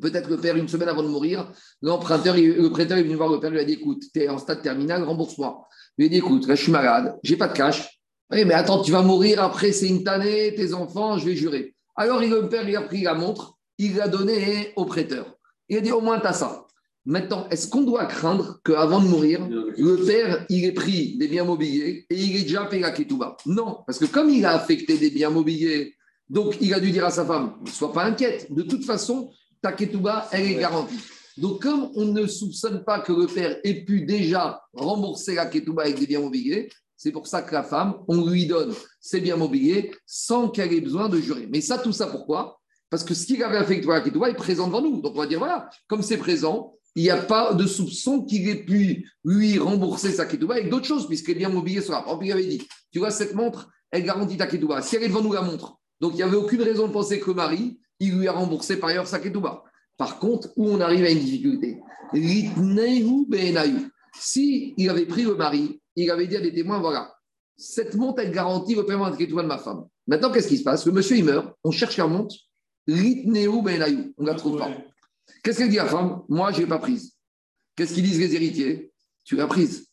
Peut-être 0.00 0.28
le 0.28 0.38
père, 0.38 0.56
une 0.56 0.68
semaine 0.68 0.88
avant 0.88 1.02
de 1.02 1.08
mourir, 1.08 1.52
l'emprunteur, 1.80 2.36
le 2.36 2.68
prêteur 2.68 2.98
est 2.98 3.02
venu 3.02 3.14
voir 3.14 3.28
le 3.30 3.38
père, 3.38 3.50
il 3.50 3.54
lui 3.54 3.60
a 3.60 3.64
dit 3.64 3.74
écoute, 3.74 4.02
tu 4.12 4.20
es 4.20 4.28
en 4.28 4.38
stade 4.38 4.62
terminal, 4.62 5.04
rembourse-moi. 5.04 5.66
Il 5.98 6.02
lui 6.02 6.06
a 6.06 6.08
dit 6.10 6.18
écoute, 6.18 6.46
là, 6.48 6.54
je 6.54 6.62
suis 6.62 6.72
malade, 6.72 7.16
j'ai 7.22 7.36
pas 7.36 7.48
de 7.48 7.56
cash. 7.56 8.00
Oui, 8.32 8.44
mais 8.44 8.54
attends, 8.54 8.82
tu 8.82 8.90
vas 8.90 9.02
mourir 9.02 9.42
après, 9.42 9.72
c'est 9.72 9.88
une 9.88 10.02
tannée, 10.02 10.54
tes 10.54 10.74
enfants, 10.74 11.18
je 11.18 11.26
vais 11.26 11.36
jurer. 11.36 11.74
Alors, 11.94 12.20
le 12.20 12.48
père, 12.48 12.68
il 12.68 12.74
a 12.74 12.82
pris 12.82 13.02
la 13.02 13.14
montre, 13.14 13.56
il 13.78 13.96
l'a 13.96 14.08
donnée 14.08 14.72
au 14.76 14.84
prêteur. 14.84 15.36
Il 15.68 15.78
a 15.78 15.80
dit 15.80 15.92
au 15.92 16.00
moins, 16.00 16.18
tu 16.18 16.26
as 16.26 16.32
ça. 16.32 16.66
Maintenant, 17.06 17.46
est-ce 17.50 17.68
qu'on 17.68 17.82
doit 17.82 18.06
craindre 18.06 18.60
qu'avant 18.64 19.00
de 19.00 19.06
mourir, 19.06 19.46
le 19.48 20.06
père, 20.06 20.46
il 20.48 20.64
ait 20.64 20.72
pris 20.72 21.18
des 21.18 21.28
biens 21.28 21.44
mobiliers 21.44 22.06
et 22.08 22.16
il 22.16 22.36
ait 22.36 22.42
déjà 22.42 22.64
payé 22.64 22.82
la 22.82 22.92
ketouba? 22.92 23.36
Non, 23.44 23.78
parce 23.86 23.98
que 23.98 24.06
comme 24.06 24.30
il 24.30 24.44
a 24.46 24.52
affecté 24.52 24.96
des 24.96 25.10
biens 25.10 25.28
mobiliers, 25.30 25.94
donc 26.30 26.56
il 26.62 26.72
a 26.72 26.80
dû 26.80 26.90
dire 26.90 27.04
à 27.04 27.10
sa 27.10 27.26
femme, 27.26 27.56
ne 27.60 27.68
sois 27.68 27.92
pas 27.92 28.04
inquiète, 28.04 28.50
de 28.50 28.62
toute 28.62 28.84
façon, 28.84 29.30
ta 29.64 29.72
ketouba, 29.72 30.28
elle 30.30 30.44
est 30.44 30.56
garantie. 30.56 30.98
Donc 31.38 31.62
comme 31.62 31.90
on 31.94 32.04
ne 32.04 32.26
soupçonne 32.26 32.84
pas 32.84 33.00
que 33.00 33.12
le 33.12 33.26
père 33.26 33.56
ait 33.64 33.82
pu 33.82 34.02
déjà 34.02 34.62
rembourser 34.74 35.36
la 35.36 35.46
ketouba 35.46 35.84
avec 35.84 35.98
des 35.98 36.06
biens 36.06 36.20
mobiliers, 36.20 36.68
c'est 36.98 37.12
pour 37.12 37.26
ça 37.26 37.40
que 37.40 37.54
la 37.54 37.62
femme, 37.62 37.94
on 38.06 38.26
lui 38.26 38.44
donne 38.44 38.74
ses 39.00 39.22
biens 39.22 39.36
mobiliers 39.36 39.90
sans 40.04 40.50
qu'elle 40.50 40.70
ait 40.74 40.82
besoin 40.82 41.08
de 41.08 41.18
jurer. 41.18 41.48
Mais 41.50 41.62
ça, 41.62 41.78
tout 41.78 41.92
ça, 41.92 42.08
pourquoi? 42.08 42.60
Parce 42.90 43.04
que 43.04 43.14
ce 43.14 43.24
qu'il 43.24 43.42
avait 43.42 43.56
affecté 43.56 43.90
à 43.90 43.94
la 43.94 44.00
ketouba 44.02 44.28
est 44.28 44.34
présent 44.34 44.66
devant 44.66 44.82
nous. 44.82 45.00
Donc 45.00 45.14
on 45.14 45.18
va 45.18 45.26
dire, 45.26 45.38
voilà, 45.38 45.70
comme 45.86 46.02
c'est 46.02 46.18
présent, 46.18 46.74
il 46.94 47.02
n'y 47.02 47.10
a 47.10 47.16
pas 47.16 47.54
de 47.54 47.66
soupçon 47.66 48.22
qu'il 48.22 48.46
ait 48.50 48.64
pu 48.64 49.10
lui 49.24 49.58
rembourser 49.58 50.12
sa 50.12 50.26
ketouba 50.26 50.56
avec 50.56 50.68
d'autres 50.68 50.86
choses, 50.86 51.06
puisque 51.06 51.28
les 51.28 51.36
biens 51.36 51.48
mobiliers 51.48 51.80
sont 51.80 51.92
là. 51.92 52.02
Par 52.02 52.08
exemple, 52.08 52.26
il 52.26 52.32
avait 52.32 52.46
dit, 52.46 52.68
tu 52.92 52.98
vois, 52.98 53.10
cette 53.10 53.34
montre, 53.34 53.70
elle 53.90 54.04
garantit 54.04 54.36
ta 54.36 54.46
ketouba. 54.46 54.82
Si 54.82 54.94
elle 54.96 55.04
est 55.04 55.08
devant 55.08 55.22
nous, 55.22 55.32
la 55.32 55.40
montre. 55.40 55.78
Donc, 56.00 56.12
il 56.12 56.16
n'y 56.16 56.22
avait 56.22 56.36
aucune 56.36 56.60
raison 56.60 56.86
de 56.86 56.92
penser 56.92 57.18
que 57.18 57.30
le 57.30 57.34
mari, 57.34 57.78
il 58.00 58.18
lui 58.18 58.28
a 58.28 58.32
remboursé 58.32 58.78
par 58.78 58.90
ailleurs 58.90 59.06
sa 59.06 59.18
ketouba. 59.18 59.64
Par 59.96 60.18
contre, 60.18 60.50
où 60.56 60.68
on 60.68 60.80
arrive 60.80 61.04
à 61.04 61.10
une 61.10 61.20
difficulté, 61.20 61.80
si 64.16 64.74
il 64.76 64.90
avait 64.90 65.06
pris 65.06 65.22
le 65.22 65.34
mari, 65.34 65.80
il 65.96 66.10
avait 66.10 66.26
dit 66.26 66.36
à 66.36 66.40
des 66.40 66.52
témoins, 66.52 66.80
voilà, 66.80 67.14
cette 67.56 67.94
montre, 67.94 68.20
elle 68.20 68.32
garantit 68.32 68.74
le 68.74 68.84
paiement 68.84 69.10
de 69.10 69.16
ketouba 69.16 69.42
de 69.42 69.48
ma 69.48 69.58
femme. 69.58 69.86
Maintenant, 70.06 70.32
qu'est-ce 70.32 70.48
qui 70.48 70.58
se 70.58 70.64
passe? 70.64 70.84
Le 70.86 70.92
monsieur, 70.92 71.16
il 71.16 71.24
meurt, 71.24 71.54
on 71.62 71.70
cherche 71.70 71.96
la 71.96 72.06
montre, 72.06 72.34
Ritnehu 72.86 73.62
be'enayu. 73.62 74.12
on 74.18 74.22
ne 74.22 74.28
la 74.28 74.34
trouve 74.34 74.58
pas. 74.58 74.70
Qu'est-ce 75.42 75.58
qu'elle 75.58 75.70
dit 75.70 75.78
à 75.78 75.84
la 75.84 75.90
femme? 75.90 76.22
Moi, 76.28 76.52
je 76.52 76.58
ne 76.58 76.62
l'ai 76.62 76.68
pas 76.68 76.78
prise. 76.78 77.14
Qu'est-ce 77.76 77.94
qu'ils 77.94 78.04
disent 78.04 78.18
les 78.18 78.34
héritiers? 78.34 78.92
Tu 79.24 79.36
l'as 79.36 79.46
prise. 79.46 79.86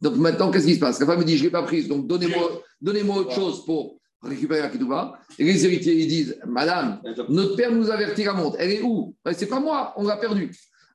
Donc 0.00 0.16
maintenant, 0.16 0.50
qu'est-ce 0.50 0.66
qui 0.66 0.74
se 0.74 0.80
passe? 0.80 0.98
La 0.98 1.06
femme 1.06 1.20
me 1.20 1.24
dit 1.24 1.36
Je 1.36 1.42
ne 1.42 1.48
l'ai 1.48 1.52
pas 1.52 1.62
prise, 1.62 1.88
donc 1.88 2.08
donnez-moi 2.08 2.62
donnez 2.80 3.02
autre 3.02 3.32
chose 3.32 3.64
pour 3.64 4.00
récupérer 4.22 4.60
la 4.60 4.68
ketouba. 4.68 5.18
Et 5.38 5.44
les 5.44 5.64
héritiers, 5.64 5.94
ils 5.94 6.06
disent 6.08 6.38
Madame, 6.46 7.00
notre 7.28 7.56
père 7.56 7.72
nous 7.72 7.90
avertit 7.90 8.24
la 8.24 8.32
montre. 8.34 8.56
Elle 8.58 8.70
est 8.72 8.82
où? 8.82 9.14
Ben, 9.24 9.32
C'est 9.36 9.46
pas 9.46 9.60
moi, 9.60 9.92
on 9.96 10.04
l'a 10.06 10.16
perdue. 10.16 10.50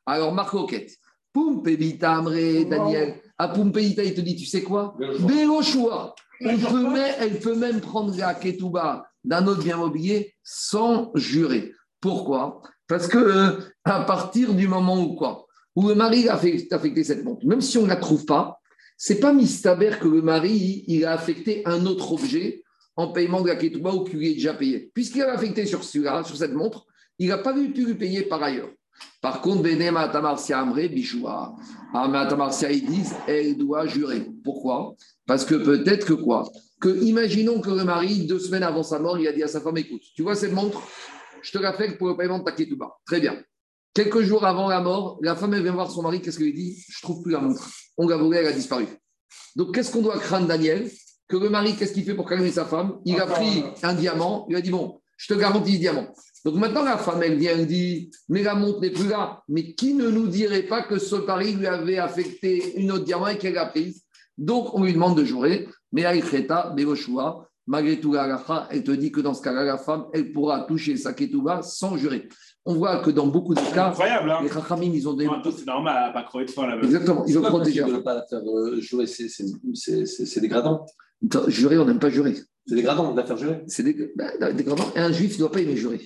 Alors, 0.06 0.34
Marc 0.34 0.52
Roquette, 0.52 0.92
Pompéita 1.34 2.16
Amré, 2.16 2.66
Daniel, 2.66 3.16
à 3.38 3.50
Pompéita, 3.50 4.04
il 4.04 4.14
te 4.14 4.22
dit 4.22 4.36
Tu 4.36 4.46
sais 4.46 4.62
quoi? 4.64 4.96
Bélochoua. 5.20 6.16
On 6.46 6.58
peut 6.58 6.84
même, 6.90 7.16
elle 7.20 7.40
peut 7.40 7.56
même 7.56 7.82
prendre 7.82 8.16
la 8.18 8.34
ketouba 8.34 9.08
d'un 9.24 9.46
autre 9.48 9.64
bien 9.64 9.78
mobilier 9.78 10.34
sans 10.44 11.12
jurer. 11.16 11.74
Pourquoi? 12.00 12.62
Parce 12.88 13.08
que 13.08 13.18
euh, 13.18 13.60
à 13.84 14.02
partir 14.02 14.54
du 14.54 14.68
moment 14.68 15.02
où 15.02 15.16
quoi? 15.16 15.46
Où 15.76 15.90
le 15.90 15.96
mari 15.96 16.30
a 16.30 16.38
fait- 16.38 16.68
affecté 16.72 17.04
cette 17.04 17.24
montre, 17.24 17.46
même 17.46 17.62
si 17.62 17.78
on 17.78 17.84
ne 17.84 17.88
la 17.90 17.98
trouve 17.98 18.26
pas, 18.26 18.60
c'est 18.98 19.20
pas 19.20 19.34
mistaber 19.34 19.92
que 20.00 20.08
le 20.08 20.22
mari 20.22 20.84
il 20.88 21.06
a 21.06 21.12
affecté 21.14 21.62
un 21.66 21.86
autre 21.86 22.14
objet 22.14 22.64
en 22.98 23.10
paiement 23.10 23.42
de 23.42 23.48
la 23.48 23.56
ketouba 23.56 23.94
ou 23.94 24.04
qu'il 24.04 24.20
lui 24.20 24.32
est 24.32 24.34
déjà 24.34 24.54
payé. 24.54 24.92
Puisqu'il 24.94 25.22
a 25.22 25.32
affecté 25.32 25.66
sur 25.66 25.84
sur 25.84 26.36
cette 26.36 26.54
montre, 26.54 26.86
il 27.20 27.30
n'a 27.30 27.38
pas 27.38 27.54
pu 27.54 27.68
lui 27.68 27.96
payer 27.96 28.24
par 28.24 28.44
ailleurs. 28.44 28.70
Par 29.22 29.42
contre, 29.42 29.62
Benem 29.62 29.96
Atamarsia 29.96 30.60
Amré, 30.60 30.90
Bichoua, 30.90 31.56
Atamarsia, 31.94 32.72
ils 32.72 32.86
disent, 32.86 33.14
elle 33.28 33.56
doit 33.56 33.86
jurer. 33.86 34.28
Pourquoi? 34.44 34.96
Parce 35.28 35.46
que 35.46 35.56
peut-être 35.56 36.06
que 36.06 36.14
quoi? 36.14 36.50
Que 36.82 36.90
imaginons 37.04 37.62
que 37.62 37.70
le 37.70 37.84
mari, 37.84 38.26
deux 38.26 38.40
semaines 38.40 38.64
avant 38.64 38.84
sa 38.84 39.00
mort, 39.00 39.20
il 39.20 39.28
a 39.28 39.32
dit 39.32 39.44
à 39.44 39.48
sa 39.48 39.62
femme, 39.62 39.78
écoute, 39.78 40.02
tu 40.16 40.24
vois 40.24 40.36
cette 40.36 40.54
montre? 40.54 40.82
Je 41.44 41.52
te 41.52 41.60
l'affecte 41.60 41.98
pour 41.98 42.08
le 42.08 42.18
paiement 42.18 42.40
de 42.40 42.44
ta 42.44 42.52
ketouba. 42.52 42.98
Très 43.06 43.20
bien. 43.20 43.40
Quelques 43.94 44.22
jours 44.22 44.46
avant 44.46 44.68
la 44.68 44.82
mort, 44.82 45.20
la 45.22 45.36
femme, 45.36 45.54
elle 45.54 45.64
vient 45.64 45.74
voir 45.74 45.90
son 45.92 46.02
mari, 46.02 46.22
qu'est-ce 46.22 46.38
qu'il 46.38 46.54
dit? 46.54 46.84
Je 46.88 47.02
trouve 47.02 47.22
plus 47.22 47.32
la 47.32 47.40
montre. 47.40 47.68
On 47.98 48.08
l'a 48.08 48.18
volée, 48.18 48.38
elle 48.40 48.48
a 48.48 48.52
disparu. 48.52 48.86
Donc, 49.56 49.74
qu'est-ce 49.74 49.92
qu'on 49.92 50.02
doit 50.02 50.20
craindre, 50.20 50.48
Daniel? 50.48 50.90
Que 51.28 51.38
le 51.38 51.50
mari, 51.50 51.76
qu'est-ce 51.76 51.94
qu'il 51.94 52.06
fait 52.06 52.16
pour 52.16 52.28
calmer 52.28 52.52
sa 52.52 52.66
femme? 52.66 53.00
Il 53.06 53.20
a 53.20 53.26
pris 53.26 53.64
un 53.84 53.94
diamant, 53.94 54.46
il 54.50 54.56
a 54.56 54.62
dit, 54.62 54.70
bon, 54.70 55.00
je 55.18 55.34
te 55.34 55.38
garantis 55.38 55.72
10 55.72 55.80
diamants. 55.80 56.08
Donc 56.46 56.56
maintenant, 56.56 56.84
la 56.84 56.98
femme, 56.98 57.22
elle 57.24 57.38
vient, 57.38 57.52
elle 57.52 57.68
dit, 57.68 58.12
mais 58.30 58.44
la 58.44 58.56
montre 58.56 58.80
n'est 58.80 58.92
plus 58.92 59.10
là. 59.10 59.42
Mais 59.50 59.74
qui 59.74 59.94
ne 59.94 60.10
nous 60.10 60.28
dirait 60.28 60.64
pas 60.64 60.84
que 60.84 61.00
ce 61.00 61.16
pari 61.16 61.54
lui 61.54 61.68
avait 61.68 61.98
affecté 61.98 62.80
une 62.80 62.92
autre 62.92 63.04
diamant 63.04 63.28
et 63.28 63.38
qu'elle 63.38 63.56
l'a 63.56 63.66
prise? 63.66 64.04
Donc, 64.38 64.74
on 64.74 64.84
lui 64.84 64.94
demande 64.94 65.18
de 65.18 65.26
jurer. 65.26 65.68
Mais 65.92 66.06
Aïkreta, 66.06 66.74
Begoshua, 66.76 67.48
malgré 67.66 68.00
tout, 68.00 68.14
la 68.14 68.68
elle 68.72 68.84
te 68.84 68.92
dit 68.92 69.12
que 69.12 69.20
dans 69.20 69.34
ce 69.34 69.42
cas-là, 69.42 69.64
la 69.64 69.78
femme, 69.78 70.06
elle 70.14 70.32
pourra 70.32 70.62
toucher 70.62 70.96
sa 70.96 71.14
ketouba 71.14 71.62
sans 71.62 71.98
jurer. 71.98 72.30
On 72.66 72.76
voit 72.76 73.00
que 73.00 73.12
dans 73.12 73.28
beaucoup 73.28 73.54
de 73.54 73.62
cas, 73.74 73.88
incroyable, 73.88 74.30
hein 74.30 74.40
les 74.44 74.50
Chachamim, 74.50 74.92
ils 74.94 75.08
ont 75.08 75.14
des. 75.14 75.28
C'est 75.56 75.66
normal, 75.66 75.96
elle 75.98 76.14
n'a 76.14 76.24
pas 76.24 76.44
de 76.44 76.52
faim. 76.52 76.80
Exactement, 76.82 77.26
ils 77.26 77.38
ont 77.38 77.42
protégé. 77.42 77.82
pas 78.04 78.14
la 78.14 78.26
faire 78.26 78.42
euh, 78.46 78.82
jouer 78.82 79.08
c'est 79.08 80.40
dégradant. 80.42 80.86
Jurer, 81.48 81.78
on 81.78 81.86
n'aime 81.86 82.00
pas 82.00 82.10
jurer. 82.10 82.36
C'est 82.66 82.76
dégradant 82.76 83.12
de 83.14 83.18
la 83.20 83.26
faire 83.26 83.38
jurer. 83.38 83.64
C'est 83.68 83.84
dég- 83.84 84.12
bah, 84.16 84.52
dégradant. 84.54 84.92
Et 84.96 85.00
un 85.00 85.12
juif, 85.12 85.32
il 85.32 85.36
ne 85.36 85.40
doit 85.40 85.52
pas 85.52 85.62
aimer 85.62 85.76
jurer. 85.78 86.02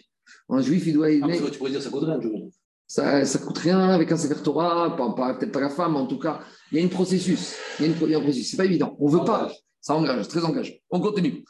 Un 0.50 0.62
juif, 0.62 0.84
il 0.88 0.94
doit 0.94 1.08
Ah, 1.08 1.12
aimer. 1.12 1.40
tu 1.52 1.58
pourrais 1.58 1.72
dire 1.72 1.82
ça 1.82 1.90
coûte 1.90 2.04
rien 2.04 2.18
de 2.18 2.22
jurer. 2.24 2.44
Ça 2.88 3.22
ne 3.22 3.38
coûte 3.46 3.58
rien 3.58 3.80
avec 3.80 4.12
un 4.12 4.18
Sefer 4.18 4.42
Torah, 4.44 4.96
peut-être 5.40 5.52
pas 5.52 5.62
la 5.62 5.70
femme, 5.70 5.94
mais 5.94 6.00
en 6.00 6.08
tout 6.08 6.20
cas, 6.20 6.42
il 6.72 6.78
y 6.78 6.82
a 6.82 6.84
une 6.84 6.90
processus. 6.90 7.56
Il 7.80 7.86
y 7.86 7.90
a, 7.90 7.92
une, 7.94 7.98
il 8.04 8.10
y 8.12 8.16
a 8.16 8.18
un 8.18 8.22
processus. 8.22 8.52
C'est 8.52 8.58
pas 8.58 8.66
évident. 8.66 8.96
On 9.00 9.08
ne 9.10 9.18
veut 9.18 9.24
pas. 9.24 9.50
Ça 9.80 9.96
engage, 9.96 10.28
très 10.28 10.44
engage. 10.44 10.80
On 10.92 11.00
continue. 11.00 11.44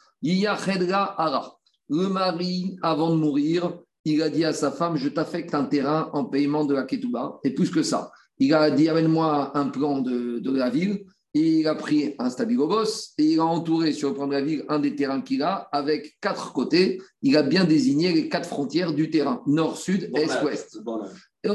Ara. 0.48 1.58
Le 1.88 2.08
mari, 2.08 2.76
avant 2.82 3.10
de 3.10 3.16
mourir, 3.16 3.76
il 4.04 4.22
a 4.22 4.30
dit 4.30 4.44
à 4.44 4.52
sa 4.52 4.70
femme 4.70 4.96
Je 4.96 5.08
t'affecte 5.08 5.54
un 5.54 5.64
terrain 5.64 6.10
en 6.12 6.24
paiement 6.24 6.64
de 6.64 6.74
la 6.74 6.84
Ketouba. 6.84 7.40
Et 7.44 7.50
plus 7.54 7.70
que 7.70 7.82
ça, 7.82 8.10
il 8.38 8.54
a 8.54 8.70
dit 8.70 8.88
Amène-moi 8.88 9.56
un 9.58 9.68
plan 9.68 10.00
de, 10.00 10.38
de 10.38 10.50
la 10.56 10.70
ville. 10.70 11.04
Et 11.34 11.60
il 11.60 11.68
a 11.68 11.74
pris 11.74 12.14
un 12.18 12.28
stabilo-boss 12.28 13.14
et 13.16 13.24
il 13.24 13.40
a 13.40 13.44
entouré 13.44 13.92
sur 13.92 14.10
le 14.10 14.14
plan 14.14 14.26
de 14.26 14.32
la 14.32 14.42
ville 14.42 14.64
un 14.68 14.78
des 14.78 14.94
terrains 14.94 15.22
qu'il 15.22 15.42
a 15.42 15.68
avec 15.72 16.18
quatre 16.20 16.52
côtés. 16.52 17.00
Il 17.22 17.36
a 17.38 17.42
bien 17.42 17.64
désigné 17.64 18.12
les 18.12 18.28
quatre 18.28 18.46
frontières 18.46 18.92
du 18.92 19.08
terrain 19.08 19.42
nord, 19.46 19.78
sud, 19.78 20.10
est, 20.14 20.42
ouest. 20.42 20.78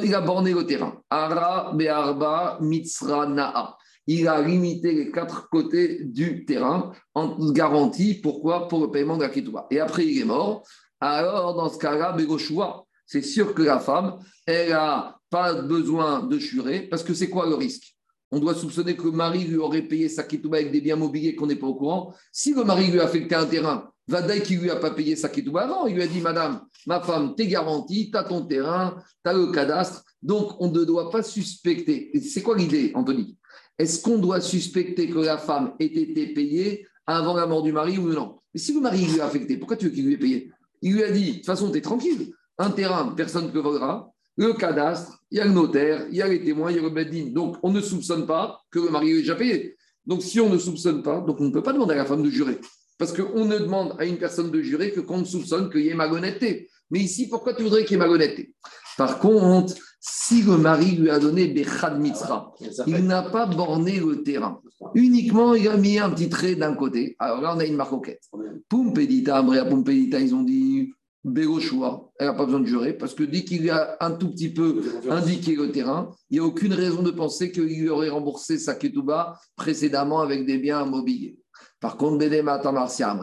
Il 0.04 0.16
a 0.16 0.22
borné 0.22 0.54
le 0.54 0.66
terrain. 0.66 1.00
Ara, 1.10 1.74
Be'arba, 1.74 2.58
Mitzra, 2.62 3.28
Na'a. 3.28 3.78
Il 4.08 4.28
a 4.28 4.42
limité 4.42 4.94
les 4.94 5.12
quatre 5.12 5.48
côtés 5.50 6.04
du 6.04 6.46
terrain 6.46 6.94
en 7.14 7.52
garantie. 7.52 8.16
Pourquoi? 8.16 8.68
Pour 8.68 8.80
le 8.82 8.90
paiement 8.90 9.18
de 9.18 9.24
la 9.24 9.30
Ketouba. 9.30 9.68
Et 9.70 9.80
après, 9.80 10.08
il 10.08 10.22
est 10.22 10.26
mort. 10.26 10.64
Alors, 11.00 11.54
dans 11.56 11.70
ce 11.70 11.78
cas-là, 11.78 12.14
Begoshua, 12.14 12.86
c'est 13.06 13.22
sûr 13.22 13.54
que 13.54 13.62
la 13.62 13.80
femme, 13.80 14.18
elle 14.46 14.70
n'a 14.70 15.20
pas 15.30 15.54
besoin 15.62 16.24
de 16.24 16.40
jurer 16.40 16.82
parce 16.82 17.04
que 17.04 17.14
c'est 17.14 17.30
quoi 17.30 17.48
le 17.48 17.56
risque? 17.56 17.97
On 18.32 18.40
doit 18.40 18.56
soupçonner 18.56 18.96
que 18.96 19.04
le 19.04 19.12
mari 19.12 19.46
lui 19.46 19.58
aurait 19.58 19.84
payé 19.84 20.10
sa 20.10 20.24
ketouba 20.24 20.58
avec 20.58 20.72
des 20.72 20.82
biens 20.82 20.96
mobiliers 20.96 21.36
qu'on 21.36 21.48
n'est 21.48 21.56
pas 21.56 21.68
au 21.68 21.76
courant. 21.76 22.14
Si 22.32 22.54
le 22.54 22.64
mari 22.64 22.88
lui 22.88 23.00
a 23.00 23.06
affecté 23.06 23.36
un 23.36 23.46
terrain, 23.46 23.90
Vadaï 24.08 24.42
qui 24.42 24.56
lui 24.56 24.70
a 24.70 24.78
pas 24.78 24.92
payé 24.92 25.16
sa 25.16 25.30
ketouba 25.30 25.64
avant, 25.64 25.88
il 25.88 25.96
lui 25.96 26.04
a 26.04 26.08
dit 26.08 26.22
Madame, 26.22 26.62
ma 26.86 27.02
femme, 27.02 27.36
t'es 27.36 27.48
garantie, 27.48 28.10
t'as 28.12 28.24
ton 28.24 28.46
terrain, 28.46 29.02
t'as 29.24 29.34
le 29.34 29.52
cadastre, 29.52 30.04
donc 30.22 30.60
on 30.60 30.70
ne 30.70 30.84
doit 30.84 31.10
pas 31.10 31.24
suspecter. 31.24 32.12
C'est 32.22 32.42
quoi 32.42 32.58
l'idée, 32.58 32.92
Anthony? 32.96 33.38
Est-ce 33.78 34.02
qu'on 34.02 34.18
doit 34.18 34.42
suspecter 34.42 35.10
que 35.10 35.20
la 35.20 35.38
femme 35.38 35.74
ait 35.80 35.86
été 35.86 36.34
payée 36.34 36.88
avant 37.06 37.36
la 37.36 37.46
mort 37.46 37.64
du 37.64 37.72
mari 37.72 37.98
ou 37.98 38.10
non? 38.10 38.40
Mais 38.54 38.60
si 38.60 38.74
le 38.74 38.82
mari 38.82 39.06
lui 39.06 39.20
a 39.20 39.26
affecté, 39.26 39.58
pourquoi 39.58 39.78
tu 39.78 39.86
veux 39.86 39.92
qu'il 39.92 40.06
lui 40.06 40.14
ait 40.14 40.18
payé? 40.18 40.52
Il 40.82 40.94
lui 40.94 41.04
a 41.04 41.12
dit 41.12 41.32
De 41.32 41.36
toute 41.38 41.46
façon, 41.46 41.70
t'es 41.70 41.82
tranquille, 41.82 42.34
un 42.58 42.72
terrain, 42.72 43.14
personne 43.16 43.48
ne 43.48 43.52
le 43.52 43.60
volera, 43.60 44.12
le 44.36 44.54
cadastre, 44.54 45.17
il 45.32 45.38
y 45.38 45.42
a 45.42 45.46
le 45.46 45.52
notaire, 45.52 46.06
il 46.10 46.16
y 46.16 46.22
a 46.22 46.28
les 46.28 46.44
témoins, 46.44 46.72
il 46.72 46.78
y 46.78 46.80
a 46.80 46.84
le 46.84 46.90
bedding. 46.90 47.34
Donc, 47.34 47.58
on 47.64 47.72
ne 47.72 47.82
soupçonne 47.82 48.26
pas 48.26 48.62
que 48.72 48.80
le 48.80 48.90
mari 48.90 49.12
ait 49.12 49.18
déjà 49.18 49.36
payé. 49.36 49.76
Donc, 50.06 50.24
si 50.24 50.40
on 50.40 50.50
ne 50.50 50.58
soupçonne 50.58 51.04
pas, 51.04 51.20
donc 51.22 51.40
on 51.42 51.46
ne 51.46 51.52
peut 51.52 51.64
pas 51.64 51.74
demander 51.74 51.94
à 51.94 51.98
la 51.98 52.06
femme 52.06 52.24
de 52.24 52.30
jurer. 52.30 52.60
Parce 52.98 53.14
qu'on 53.14 53.46
ne 53.46 53.58
demande 53.58 53.96
à 54.00 54.06
une 54.06 54.18
personne 54.18 54.50
de 54.52 54.62
jurer 54.62 54.92
que 54.92 55.02
qu'on 55.02 55.24
soupçonne 55.24 55.70
qu'il 55.70 55.82
y 55.82 55.90
ait 55.90 55.96
malhonnêteté. 55.96 56.70
Mais 56.90 57.00
ici, 57.00 57.28
pourquoi 57.28 57.54
tu 57.54 57.64
voudrais 57.64 57.84
qu'il 57.84 57.92
y 57.92 57.96
ait 57.96 58.00
malhonnêteté? 58.00 58.54
Par 58.98 59.20
contre, 59.20 59.76
si 60.00 60.42
le 60.42 60.58
mari 60.58 60.96
lui 60.96 61.10
a 61.10 61.20
donné 61.20 61.48
Bechad 61.48 62.00
Mitzra, 62.00 62.54
il 62.88 63.06
n'a 63.06 63.24
pas 63.24 63.46
borné 63.46 64.00
le 64.00 64.24
terrain. 64.24 64.62
Uniquement, 64.96 65.54
il 65.54 65.68
a 65.68 65.78
mis 65.78 66.00
un 66.00 66.10
petit 66.10 66.30
trait 66.30 66.56
d'un 66.56 66.74
côté. 66.74 67.16
Alors 67.20 67.42
là, 67.42 67.54
on 67.56 67.60
a 67.60 67.66
une 67.66 67.76
marcoquette. 67.76 68.24
Pumpedita, 68.70 69.42
Brea 69.42 69.66
Pumpedita, 69.66 70.20
ils 70.20 70.34
ont 70.34 70.44
dit 70.44 70.94
Bégochoua, 71.28 72.10
elle 72.20 72.28
n'a 72.28 72.34
pas 72.34 72.46
besoin 72.46 72.62
de 72.62 72.66
jurer, 72.66 72.94
parce 72.94 73.14
que 73.14 73.24
dès 73.24 73.44
qu'il 73.44 73.70
a 73.70 73.98
un 74.00 74.12
tout 74.12 74.30
petit 74.30 74.50
peu 74.50 74.82
indiqué 75.10 75.56
le 75.56 75.72
terrain, 75.72 76.12
il 76.30 76.36
n'y 76.36 76.40
a 76.40 76.48
aucune 76.48 76.74
raison 76.74 77.02
de 77.02 77.12
penser 77.12 77.52
qu'il 77.52 77.90
aurait 77.90 78.10
remboursé 78.10 78.58
sa 78.58 78.76
ketouba 78.76 79.40
précédemment 79.56 80.22
avec 80.22 80.46
des 80.46 80.58
biens 80.58 80.86
immobiliers. 80.86 81.38
Par 81.80 81.98
contre, 81.98 82.18
Benemata 82.18 82.72
Marcia, 82.72 83.16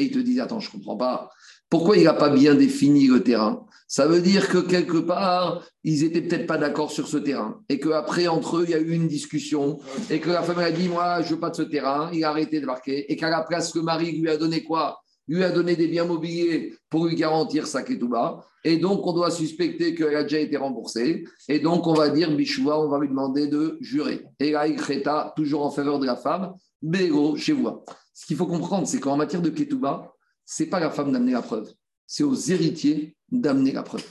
il 0.00 0.10
te 0.10 0.18
dit 0.18 0.40
Attends, 0.40 0.60
je 0.60 0.68
ne 0.68 0.72
comprends 0.72 0.96
pas. 0.96 1.30
Pourquoi 1.68 1.96
il 1.96 2.04
n'a 2.04 2.12
pas 2.12 2.28
bien 2.28 2.54
défini 2.54 3.06
le 3.06 3.22
terrain? 3.22 3.66
Ça 3.88 4.06
veut 4.06 4.20
dire 4.20 4.48
que 4.48 4.58
quelque 4.58 4.98
part, 4.98 5.64
ils 5.84 6.02
n'étaient 6.02 6.22
peut-être 6.22 6.46
pas 6.46 6.56
d'accord 6.56 6.90
sur 6.90 7.08
ce 7.08 7.16
terrain. 7.16 7.60
Et 7.68 7.78
qu'après, 7.80 8.26
entre 8.28 8.58
eux, 8.58 8.64
il 8.64 8.70
y 8.70 8.74
a 8.74 8.78
eu 8.78 8.92
une 8.92 9.08
discussion. 9.08 9.80
Et 10.08 10.20
que 10.20 10.30
la 10.30 10.42
femme 10.42 10.60
a 10.60 10.70
dit 10.70 10.88
Moi, 10.88 11.22
je 11.22 11.30
ne 11.30 11.34
veux 11.34 11.40
pas 11.40 11.50
de 11.50 11.56
ce 11.56 11.62
terrain. 11.62 12.10
Il 12.12 12.24
a 12.24 12.30
arrêté 12.30 12.60
de 12.60 12.66
marquer. 12.66 13.10
Et 13.10 13.16
qu'à 13.16 13.28
la 13.28 13.42
place, 13.42 13.74
le 13.74 13.82
mari 13.82 14.12
lui 14.12 14.30
a 14.30 14.36
donné 14.36 14.62
quoi? 14.62 15.01
Lui 15.28 15.44
a 15.44 15.50
donné 15.50 15.76
des 15.76 15.88
biens 15.88 16.04
mobiliers 16.04 16.74
pour 16.90 17.06
lui 17.06 17.14
garantir 17.14 17.66
sa 17.66 17.82
ketouba. 17.82 18.44
Et 18.64 18.76
donc, 18.76 19.06
on 19.06 19.12
doit 19.12 19.30
suspecter 19.30 19.94
qu'elle 19.94 20.16
a 20.16 20.22
déjà 20.22 20.38
été 20.38 20.56
remboursée. 20.56 21.24
Et 21.48 21.58
donc, 21.58 21.86
on 21.86 21.94
va 21.94 22.08
dire, 22.10 22.34
Bichoua, 22.34 22.80
on 22.80 22.88
va 22.88 22.98
lui 22.98 23.08
demander 23.08 23.46
de 23.46 23.78
jurer. 23.80 24.24
Et 24.38 24.52
là, 24.52 24.66
Ikreta, 24.66 25.32
toujours 25.36 25.64
en 25.64 25.70
faveur 25.70 25.98
de 25.98 26.06
la 26.06 26.16
femme, 26.16 26.54
Bégo, 26.80 27.36
chez 27.36 27.52
vous. 27.52 27.82
Ce 28.14 28.26
qu'il 28.26 28.36
faut 28.36 28.46
comprendre, 28.46 28.86
c'est 28.86 29.00
qu'en 29.00 29.16
matière 29.16 29.42
de 29.42 29.50
ketouba, 29.50 30.12
ce 30.44 30.62
n'est 30.62 30.68
pas 30.68 30.80
la 30.80 30.90
femme 30.90 31.12
d'amener 31.12 31.32
la 31.32 31.42
preuve. 31.42 31.72
C'est 32.06 32.24
aux 32.24 32.34
héritiers 32.34 33.16
d'amener 33.30 33.72
la 33.72 33.82
preuve. 33.82 34.04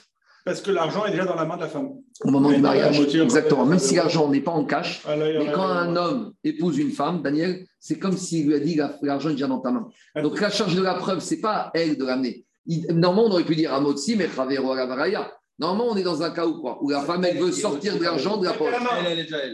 Parce 0.46 0.62
que 0.62 0.72
l'argent 0.72 1.06
est 1.06 1.12
déjà 1.12 1.26
dans 1.26 1.36
la 1.36 1.46
main 1.46 1.56
de 1.56 1.62
la 1.62 1.68
femme. 1.68 1.90
Au 2.24 2.32
moment 2.32 2.50
Mais 2.50 2.56
du 2.56 2.62
mariage. 2.62 3.00
Exactement. 3.00 3.66
Même 3.66 3.80
si 3.80 3.96
l'argent 3.96 4.28
n'est 4.30 4.42
pas 4.42 4.52
en 4.52 4.66
cash, 4.66 5.02
Ah, 5.08 5.16
là, 5.16 5.26
mais 5.40 5.52
quand 5.52 5.64
un 5.64 5.96
homme 5.96 6.34
épouse 6.44 6.78
une 6.78 6.92
femme, 6.92 7.22
Daniel, 7.22 7.66
c'est 7.80 8.00
comme 8.00 8.18
s'il 8.18 8.48
lui 8.48 8.56
a 8.56 8.60
dit 8.60 8.76
la- 8.76 8.98
l'argent 9.02 9.30
est 9.30 9.34
déjà 9.34 9.48
dans 9.48 9.60
ta 9.60 9.72
main. 9.72 9.88
Donc 10.22 10.40
la 10.40 10.50
charge 10.50 10.76
de 10.76 10.82
la 10.82 10.96
preuve, 10.96 11.20
c'est 11.20 11.42
pas 11.42 11.54
à 11.56 11.72
elle 11.76 11.98
de 11.98 12.06
l'amener. 12.06 12.46
Normalement, 12.90 13.28
on 13.30 13.32
aurait 13.34 13.44
pu 13.44 13.56
dire 13.56 13.74
à 13.74 13.80
Motsi, 13.80 14.16
mais 14.16 14.26
Ravero 14.28 14.74
la 14.76 14.86
Varaya. 14.86 15.32
Normalement, 15.60 15.92
on 15.92 15.96
est 15.96 16.04
dans 16.04 16.24
un 16.24 16.32
cas 16.32 16.48
où 16.48 16.60
quoi? 16.60 16.80
Où 16.82 16.90
la 16.90 17.02
femme, 17.02 17.24
elle 17.24 17.38
veut 17.38 17.52
sortir 17.52 17.96
de 17.98 18.04
l'argent 18.04 18.38
de 18.38 18.46
la 18.46 18.54
poche. 18.54 18.74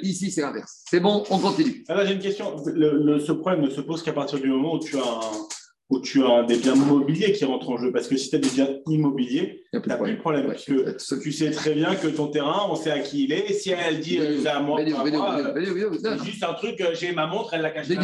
Ici, 0.04 0.32
c'est 0.32 0.42
l'inverse. 0.42 0.84
C'est 0.90 1.02
bon, 1.02 1.24
on 1.30 1.38
continue. 1.38 1.84
Ah, 1.90 1.96
là, 1.96 2.06
j'ai 2.06 2.14
une 2.14 2.20
question. 2.22 2.56
Le- 2.66 2.98
le- 3.04 3.20
ce 3.20 3.34
problème 3.34 3.62
ne 3.66 3.70
se 3.70 3.82
pose 3.82 4.04
qu'à 4.04 4.14
partir 4.14 4.40
du 4.40 4.48
moment 4.48 4.76
où 4.76 4.80
tu 4.80 4.96
as, 4.98 5.02
un- 5.02 5.48
où 5.90 6.00
tu 6.00 6.24
as 6.24 6.44
des 6.44 6.58
biens 6.58 6.76
mobiliers 6.76 7.32
qui 7.32 7.46
rentrent 7.46 7.70
en 7.70 7.78
jeu. 7.78 7.92
Parce 7.92 8.08
que 8.08 8.18
si 8.18 8.30
tu 8.30 8.36
as 8.36 8.40
des 8.40 8.50
biens 8.50 8.70
immobiliers, 8.88 9.64
tu 9.72 9.80
de 9.80 9.88
n'as 9.88 9.98
plus 9.98 10.12
de 10.12 10.18
problème. 10.18 10.46
Ouais. 10.46 10.52
Parce 10.84 11.08
que 11.10 11.22
tu 11.22 11.32
sais 11.32 11.52
très 11.52 11.74
bien 11.74 11.96
que 11.96 12.08
ton 12.08 12.28
terrain, 12.28 12.68
on 12.70 12.76
sait 12.76 12.92
à 12.92 13.00
qui 13.00 13.24
il 13.24 13.32
est. 13.32 13.54
Si 13.54 13.72
elle 13.72 14.00
dit 14.00 14.20
c'est 14.42 14.48
à 14.48 14.60
moi, 14.60 14.82
c'est 14.84 16.26
juste 16.26 16.44
un 16.44 16.54
truc, 16.54 16.80
euh, 16.82 16.94
j'ai 16.94 17.14
ma 17.14 17.28
montre, 17.28 17.54
elle 17.54 17.62
l'a 17.62 17.72
cachée. 17.72 17.96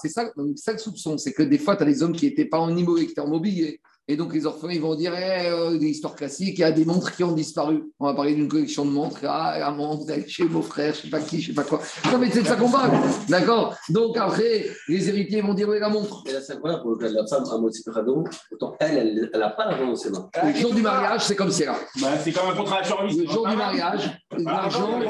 C'est 0.00 0.08
ça, 0.08 0.30
ça 0.56 0.72
le 0.72 0.78
soupçon, 0.78 1.16
c'est 1.16 1.32
que 1.32 1.42
des 1.42 1.58
fois, 1.58 1.76
tu 1.76 1.82
as 1.82 1.86
des 1.86 2.02
hommes 2.02 2.14
qui 2.14 2.26
n'étaient 2.26 2.44
pas 2.44 2.58
en 2.58 2.76
immobilier, 2.76 3.06
qui 3.06 3.12
étaient 3.12 3.20
en 3.20 3.28
mobilier. 3.28 3.80
Et 4.08 4.16
donc, 4.16 4.32
les 4.34 4.46
orphelins, 4.46 4.72
ils 4.72 4.80
vont 4.80 4.94
dire 4.94 5.12
eh, 5.16 5.48
euh, 5.48 5.78
des 5.78 5.88
histoires 5.88 6.14
classiques, 6.14 6.58
il 6.58 6.60
y 6.60 6.64
a 6.64 6.70
des 6.70 6.84
montres 6.84 7.14
qui 7.16 7.24
ont 7.24 7.32
disparu. 7.32 7.90
On 7.98 8.06
va 8.06 8.14
parler 8.14 8.34
d'une 8.34 8.46
collection 8.46 8.84
de 8.84 8.90
montres. 8.90 9.18
Ah, 9.24 9.58
la 9.58 9.72
montre, 9.72 10.04
elle 10.08 10.20
est 10.20 10.28
chez 10.28 10.44
vos 10.44 10.62
frères, 10.62 10.94
je 10.94 10.98
ne 10.98 11.02
sais 11.04 11.10
pas 11.10 11.18
qui, 11.18 11.40
je 11.40 11.50
ne 11.50 11.56
sais 11.56 11.62
pas 11.62 11.68
quoi. 11.68 11.80
Non, 12.12 12.18
mais 12.18 12.30
c'est 12.30 12.42
de 12.42 12.46
ça 12.46 12.54
qu'on 12.54 12.70
parle. 12.70 12.92
D'accord? 13.28 13.74
Donc, 13.88 14.16
après, 14.16 14.66
les 14.86 15.08
héritiers 15.08 15.40
vont 15.40 15.54
dire 15.54 15.68
oui, 15.68 15.80
la 15.80 15.88
montre. 15.88 16.22
Et 16.26 16.32
là, 16.32 16.40
c'est 16.40 16.52
incroyable 16.52 16.82
pour 16.82 16.92
le 16.92 16.98
cas 16.98 17.08
de 17.08 17.14
la 17.14 17.26
femme 17.26 17.44
à 17.50 17.58
moitié 17.58 17.82
Prado. 17.84 18.24
Autant 18.52 18.76
elle, 18.78 19.28
elle 19.32 19.40
n'a 19.40 19.50
pas 19.50 19.64
l'argent 19.66 19.86
dans 19.88 19.96
ses 19.96 20.10
mains. 20.10 20.30
Le 20.44 20.54
jour 20.54 20.72
du 20.72 20.82
mariage, 20.82 21.24
c'est 21.24 21.34
comme 21.34 21.50
si 21.50 21.64
là. 21.64 21.76
Bah, 22.00 22.16
c'est 22.22 22.30
comme 22.30 22.48
un 22.48 22.54
contrat 22.54 22.82
d'assurance. 22.82 23.12
Le 23.12 23.26
jour 23.26 23.48
du 23.48 23.56
mariage, 23.56 24.20
l'argent, 24.38 25.00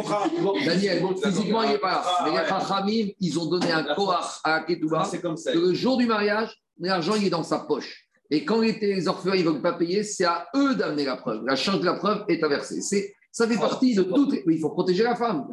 Daniel, 0.65 1.03
physiquement, 1.23 1.63
il 1.65 1.73
n'est 1.73 1.79
pas 1.79 1.91
là. 1.91 2.05
Mais 2.25 2.31
les 2.31 2.49
Chachamim, 2.49 3.09
ils 3.21 3.39
ont 3.39 3.47
donné 3.47 3.73
un 3.73 3.95
koach 3.95 4.41
à 4.43 4.61
Ketouba. 4.61 5.05
C'est 5.05 5.21
comme 5.21 5.37
ça. 5.37 5.53
que 5.53 5.59
le 5.59 5.75
jour 5.75 5.99
du 5.99 6.07
mariage, 6.07 6.57
l'argent 6.79 7.15
il 7.15 7.27
est 7.27 7.31
dans 7.31 7.43
sa 7.43 7.59
poche. 7.59 8.06
Et 8.31 8.45
quand 8.45 8.61
les 8.61 9.09
orphelins 9.09 9.37
ne 9.37 9.43
veulent 9.43 9.63
pas 9.63 9.73
payer, 9.75 10.03
c'est 10.03 10.25
à 10.25 10.47
eux 10.57 10.75
d'amener 10.75 11.05
la 11.05 11.17
preuve. 11.17 11.45
La 11.47 11.57
charge 11.57 11.81
de 11.81 11.85
la 11.87 11.95
preuve 11.95 12.25
est 12.29 12.43
inversée. 12.43 12.81
C'est, 12.81 13.15
ça 13.33 13.47
fait 13.47 13.57
partie 13.57 13.95
de 13.95 14.03
tout. 14.03 14.31
Il 14.49 14.59
faut 14.59 14.71
protéger 14.71 15.03
la 15.05 15.15
femme. 15.17 15.47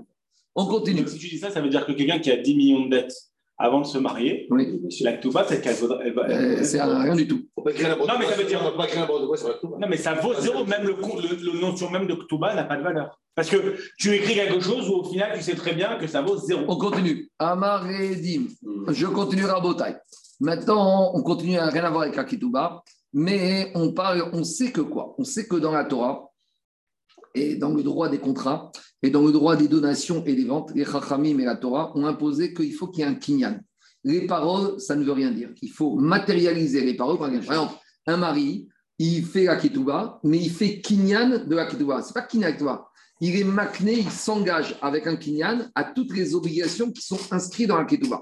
On 0.56 0.66
continue. 0.66 1.00
Donc, 1.02 1.10
si 1.10 1.18
tu 1.20 1.28
dis 1.30 1.38
ça, 1.40 1.50
ça 1.50 1.62
veut 1.62 1.70
dire 1.70 1.86
que 1.86 1.92
quelqu'un 1.92 2.20
qui 2.20 2.32
a 2.32 2.38
10 2.38 2.56
millions 2.56 2.86
de 2.86 2.90
dettes 2.92 3.14
avant 3.58 3.82
de 3.82 3.86
se 3.86 3.98
marier, 4.00 4.48
Oui. 4.50 4.82
la 5.02 5.14
Ktouba, 5.14 5.46
c'est 5.48 5.62
qu'elle 5.62 5.76
vaudra- 5.76 6.00
elle 6.04 6.14
va- 6.14 6.28
Euh, 6.30 6.64
c'est 6.64 6.82
rien 6.82 7.16
du 7.16 7.28
tout. 7.28 7.42
Non, 7.58 7.64
mais 7.66 8.26
ça 8.26 8.36
veut 8.36 8.44
dire- 8.46 8.62
On 8.74 8.78
pas 8.78 8.88
sur 9.38 9.48
la. 9.50 9.56
Non, 9.80 9.88
mais 9.88 9.98
ça 9.98 10.14
vaut 10.16 10.34
zéro, 10.40 10.66
même 10.66 10.84
le, 10.84 10.94
le 10.96 11.60
notion 11.62 11.90
même 11.92 12.08
de 12.08 12.16
Ktouba 12.16 12.56
n'a 12.56 12.64
pas 12.64 12.78
de 12.78 12.84
valeur. 12.84 13.20
Parce 13.36 13.50
que 13.50 13.76
tu 13.98 14.14
écris 14.14 14.34
quelque 14.36 14.60
chose 14.60 14.90
où 14.90 14.94
au 14.94 15.04
final, 15.04 15.32
tu 15.36 15.42
sais 15.44 15.56
très 15.56 15.74
bien 15.74 15.98
que 15.98 16.08
ça 16.08 16.22
vaut 16.22 16.36
zéro. 16.38 16.64
On 16.68 16.78
continue. 16.78 17.30
Amar 17.40 17.90
et 17.90 18.16
Dim. 18.16 18.44
Je 18.90 19.06
continue 19.08 19.46
à 19.46 19.60
Botaï. 19.60 19.96
Maintenant, 20.44 21.12
on 21.14 21.24
continue 21.24 21.58
à 21.58 21.68
rien 21.68 21.86
à 21.86 21.90
voir 21.90 22.02
avec 22.02 22.18
la 22.18 22.26
Ketouba, 22.26 22.84
mais 23.14 23.72
on 23.76 23.94
parle, 23.94 24.30
on 24.34 24.44
sait 24.44 24.74
que 24.74 24.82
quoi? 24.82 25.16
On 25.18 25.24
sait 25.24 25.48
que 25.48 25.56
dans 25.56 25.72
la 25.72 25.86
Torah 25.86 26.30
et 27.34 27.56
dans 27.56 27.70
le 27.70 27.82
droit 27.82 28.10
des 28.10 28.20
contrats 28.20 28.70
et 29.02 29.10
dans 29.10 29.22
le 29.22 29.32
droit 29.32 29.56
des 29.56 29.70
donations 29.70 30.22
et 30.26 30.36
des 30.36 30.44
ventes, 30.44 30.74
les 30.76 30.84
Chachamim 30.84 31.40
et 31.40 31.46
la 31.46 31.56
Torah 31.56 31.94
ont 31.96 32.06
imposé 32.06 32.54
qu'il 32.54 32.74
faut 32.74 32.88
qu'il 32.88 33.06
y 33.06 33.08
ait 33.08 33.10
un 33.10 33.16
kinyan. 33.16 33.58
Les 34.04 34.28
paroles, 34.28 34.82
ça 34.82 34.98
ne 34.98 35.06
veut 35.06 35.14
rien 35.14 35.32
dire. 35.32 35.50
Il 35.62 35.72
faut 35.72 35.96
matérialiser 35.96 36.84
les 36.84 36.96
paroles. 36.96 37.18
Par 37.18 37.34
exemple, 37.34 37.76
un 38.06 38.18
mari, 38.18 38.68
il 39.00 39.24
fait 39.24 39.46
la 39.46 39.56
ketouba, 39.56 40.20
mais 40.26 40.40
il 40.40 40.52
fait 40.52 40.82
kinyan 40.82 41.46
de 41.48 41.56
la 41.56 41.68
ketouba. 41.68 42.02
C'est 42.02 42.14
pas 42.14 42.24
kinyan 42.24 42.48
avec 42.48 42.60
toi. 42.60 42.92
Il 43.26 43.38
est 43.40 43.46
makné, 43.46 44.00
il 44.00 44.12
s'engage 44.12 44.76
avec 44.82 45.08
un 45.08 45.16
kinyan 45.16 45.70
à 45.76 45.86
toutes 45.86 46.14
les 46.14 46.36
obligations 46.36 46.92
qui 46.92 47.02
sont 47.02 47.20
inscrites 47.32 47.70
dans 47.70 47.78
la 47.78 47.86
ketouba. 47.86 48.20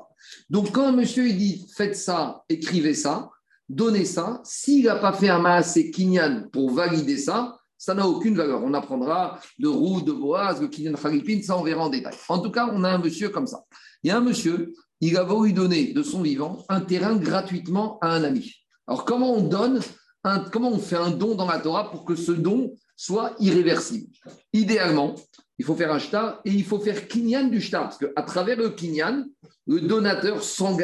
Donc, 0.48 0.72
quand 0.72 0.86
un 0.86 0.92
monsieur 0.92 1.28
dit 1.34 1.66
faites 1.76 1.96
ça, 1.96 2.44
écrivez 2.48 2.94
ça, 2.94 3.32
donnez 3.68 4.06
ça, 4.06 4.42
s'il 4.44 4.86
n'a 4.86 4.98
pas 4.98 5.12
fait 5.14 5.30
un 5.30 5.40
maasé 5.40 5.90
kinyan 5.90 6.50
pour 6.54 6.70
valider 6.70 7.18
ça, 7.18 7.58
ça 7.80 7.96
n'a 7.96 8.08
aucune 8.08 8.36
valeur. 8.36 8.62
On 8.64 8.76
apprendra 8.76 9.40
de 9.58 9.68
roue, 9.68 10.02
de 10.02 10.12
boaz, 10.12 10.60
de 10.62 10.68
kinyan 10.68 10.94
khalipin, 10.94 11.42
ça 11.42 11.58
on 11.58 11.64
verra 11.64 11.86
en 11.86 11.90
détail. 11.90 12.14
En 12.30 12.38
tout 12.38 12.52
cas, 12.52 12.70
on 12.72 12.84
a 12.84 12.92
un 12.92 13.00
monsieur 13.00 13.30
comme 13.30 13.48
ça. 13.48 13.64
Il 14.04 14.10
y 14.10 14.12
a 14.12 14.18
un 14.18 14.22
monsieur, 14.22 14.72
il 15.00 15.18
a 15.18 15.24
voulu 15.24 15.52
donner 15.52 15.94
de 15.94 16.04
son 16.04 16.22
vivant 16.22 16.64
un 16.70 16.82
terrain 16.82 17.16
gratuitement 17.16 17.98
à 18.02 18.10
un 18.12 18.24
ami. 18.24 18.54
Alors, 18.86 19.04
comment 19.04 19.34
on 19.34 19.42
donne, 19.42 19.80
un- 20.24 20.42
comment 20.42 20.70
on 20.70 20.78
fait 20.78 21.02
un 21.08 21.10
don 21.10 21.34
dans 21.34 21.48
la 21.48 21.60
Torah 21.60 21.90
pour 21.90 22.06
que 22.06 22.16
ce 22.16 22.34
don 22.34 22.72
soit 23.02 23.34
irréversible 23.40 24.12
Idéalement, 24.54 25.16
il 25.58 25.66
faut 25.66 25.74
faire 25.76 25.92
un 25.92 25.98
shtar 25.98 26.40
et 26.46 26.52
il 26.52 26.64
faut 26.64 26.80
faire 26.80 27.08
kinyan 27.08 27.46
du 27.46 27.60
shtar, 27.60 27.86
parce 27.86 27.98
qu'à 27.98 28.22
travers 28.22 28.58
le 28.58 28.70
kinyan, 28.70 29.26
le 29.66 29.82
donateur 29.82 30.40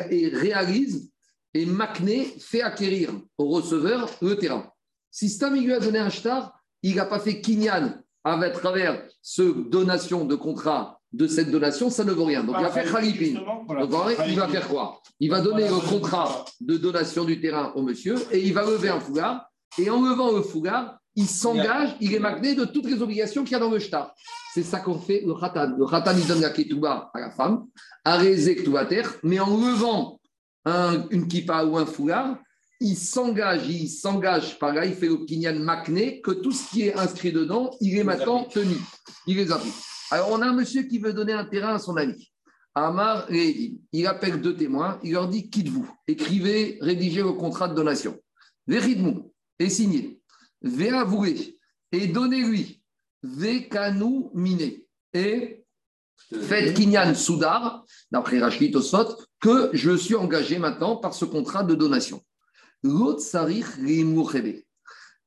et 0.09 0.29
réalise 0.29 1.11
et 1.53 1.67
Macné 1.67 2.25
fait 2.39 2.63
acquérir 2.63 3.11
au 3.37 3.49
receveur 3.49 4.09
le 4.23 4.35
terrain. 4.35 4.71
Si 5.11 5.29
Stam 5.29 5.55
il 5.55 5.65
lui 5.65 5.73
a 5.73 5.79
donné 5.79 5.99
un 5.99 6.09
shtar, 6.09 6.59
il 6.81 6.95
n'a 6.95 7.05
pas 7.05 7.19
fait 7.19 7.39
kinyan 7.39 8.01
à 8.23 8.49
travers 8.49 9.07
ce 9.21 9.43
donation 9.69 10.25
de 10.25 10.35
contrat 10.35 10.99
de 11.13 11.27
cette 11.27 11.51
donation, 11.51 11.91
ça 11.91 12.03
ne 12.03 12.11
vaut 12.11 12.25
rien. 12.25 12.43
Donc 12.43 12.55
il 12.57 12.63
va 12.63 12.71
faire 12.71 12.91
khalipin. 12.91 13.41
Voilà. 13.67 13.85
Donc, 13.85 13.93
en 13.93 14.03
vrai, 14.03 14.17
il 14.27 14.35
va 14.35 14.47
faire 14.47 14.67
quoi? 14.67 15.01
Il 15.19 15.29
va 15.29 15.39
donner 15.39 15.67
le 15.67 15.87
contrat 15.87 16.45
de 16.61 16.77
donation 16.77 17.25
du 17.25 17.39
terrain 17.39 17.71
au 17.75 17.83
monsieur 17.83 18.15
et 18.31 18.39
il 18.39 18.53
va 18.53 18.65
lever 18.65 18.89
un 18.89 18.99
foulard. 18.99 19.49
Et 19.77 19.89
en 19.89 20.01
levant 20.01 20.31
le 20.31 20.41
foulard, 20.41 20.97
il 21.17 21.27
s'engage, 21.27 21.95
il 21.99 22.13
est 22.13 22.19
magné 22.19 22.55
de 22.55 22.63
toutes 22.63 22.85
les 22.85 23.01
obligations 23.01 23.43
qu'il 23.43 23.53
y 23.53 23.55
a 23.55 23.59
dans 23.59 23.71
le 23.71 23.79
shtar. 23.79 24.13
C'est 24.53 24.63
ça 24.63 24.79
qu'on 24.79 24.99
fait 24.99 25.23
le 25.25 25.33
khatan. 25.33 25.75
Le 25.77 25.85
khatan, 25.85 26.11
il 26.17 26.25
donne 26.27 26.41
la 26.41 26.51
ketouba 26.51 27.11
à 27.13 27.19
la 27.19 27.31
femme, 27.31 27.65
à 28.05 28.17
Rezé 28.17 28.63
terre, 28.87 29.13
mais 29.23 29.39
en 29.39 29.49
levant 29.57 30.19
un- 30.65 31.07
une 31.09 31.27
kippa 31.27 31.65
ou 31.65 31.77
un 31.77 31.85
foulard, 31.85 32.37
il 32.79 32.95
s'engage, 32.95 33.67
il 33.67 33.89
s'engage 33.89 34.59
par 34.59 34.73
là, 34.73 34.85
il 34.85 34.93
fait 34.93 35.07
le 35.07 35.17
kinyan 35.25 35.59
makné, 35.59 36.21
que 36.21 36.31
tout 36.31 36.51
ce 36.51 36.69
qui 36.69 36.83
est 36.83 36.93
inscrit 36.95 37.31
dedans, 37.31 37.71
il 37.81 37.97
est 37.97 38.03
maintenant 38.03 38.43
tenu. 38.43 38.75
Il 39.25 39.37
les 39.37 39.51
applique. 39.51 39.73
Alors, 40.11 40.29
on 40.31 40.41
a 40.41 40.45
un 40.45 40.53
monsieur 40.53 40.83
qui 40.83 40.99
veut 40.99 41.13
donner 41.13 41.33
un 41.33 41.45
terrain 41.45 41.73
à 41.75 41.79
son 41.79 41.97
ami. 41.97 42.31
Amar. 42.75 43.27
Il 43.31 44.05
appelle 44.05 44.39
deux 44.39 44.55
témoins, 44.55 44.99
il 45.03 45.13
leur 45.13 45.27
dit 45.27 45.49
quitte-vous, 45.49 45.89
écrivez, 46.07 46.77
rédigez 46.79 47.23
le 47.23 47.31
contrat 47.33 47.67
de 47.67 47.73
donation. 47.73 48.15
Véridmou, 48.67 49.33
et 49.57 49.69
signez. 49.69 50.16
Véavoué, 50.61 51.57
et 51.91 52.07
donnez-lui. 52.07 52.81
Vékanou 53.23 54.31
miné. 54.33 54.85
Et 55.13 55.65
faites 56.41 56.75
Kinyan 56.75 57.13
Soudar, 57.15 57.85
d'après 58.11 58.39
Rachid 58.39 58.73
Tosfot, 58.73 59.17
que 59.39 59.69
je 59.73 59.95
suis 59.95 60.15
engagé 60.15 60.59
maintenant 60.59 60.97
par 60.97 61.13
ce 61.13 61.25
contrat 61.25 61.63
de 61.63 61.75
donation. 61.75 62.21
L'autre. 62.83 63.23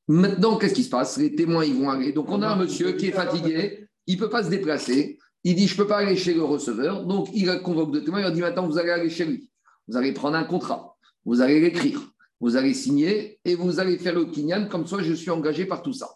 Maintenant, 0.07 0.57
qu'est-ce 0.57 0.73
qui 0.73 0.83
se 0.83 0.89
passe? 0.89 1.17
Les 1.17 1.35
témoins, 1.35 1.65
ils 1.65 1.75
vont 1.75 1.89
aller. 1.89 2.11
Donc, 2.11 2.29
on 2.29 2.41
a 2.41 2.49
un 2.49 2.55
monsieur 2.55 2.93
qui 2.93 3.07
est 3.07 3.11
fatigué, 3.11 3.87
il 4.07 4.15
ne 4.15 4.19
peut 4.19 4.29
pas 4.29 4.43
se 4.43 4.49
déplacer. 4.49 5.19
Il 5.43 5.55
dit, 5.55 5.67
je 5.67 5.73
ne 5.73 5.77
peux 5.77 5.87
pas 5.87 5.97
aller 5.97 6.15
chez 6.15 6.33
le 6.33 6.43
receveur. 6.43 7.05
Donc, 7.05 7.29
il 7.33 7.47
convoque 7.63 7.91
deux 7.91 8.03
témoins. 8.03 8.19
Il 8.19 8.23
leur 8.23 8.31
dit, 8.31 8.41
maintenant, 8.41 8.67
vous 8.67 8.77
allez 8.77 8.91
aller 8.91 9.09
chez 9.09 9.25
lui. 9.25 9.49
Vous 9.87 9.97
allez 9.97 10.13
prendre 10.13 10.37
un 10.37 10.43
contrat. 10.43 10.97
Vous 11.25 11.41
allez 11.41 11.59
l'écrire. 11.59 12.10
Vous 12.41 12.57
allez 12.57 12.73
signer 12.73 13.39
et 13.45 13.55
vous 13.55 13.79
allez 13.79 13.97
faire 13.99 14.15
le 14.15 14.25
kinyan. 14.25 14.67
Comme 14.67 14.87
ça, 14.87 14.97
je 15.01 15.13
suis 15.13 15.29
engagé 15.29 15.65
par 15.65 15.81
tout 15.83 15.93
ça. 15.93 16.09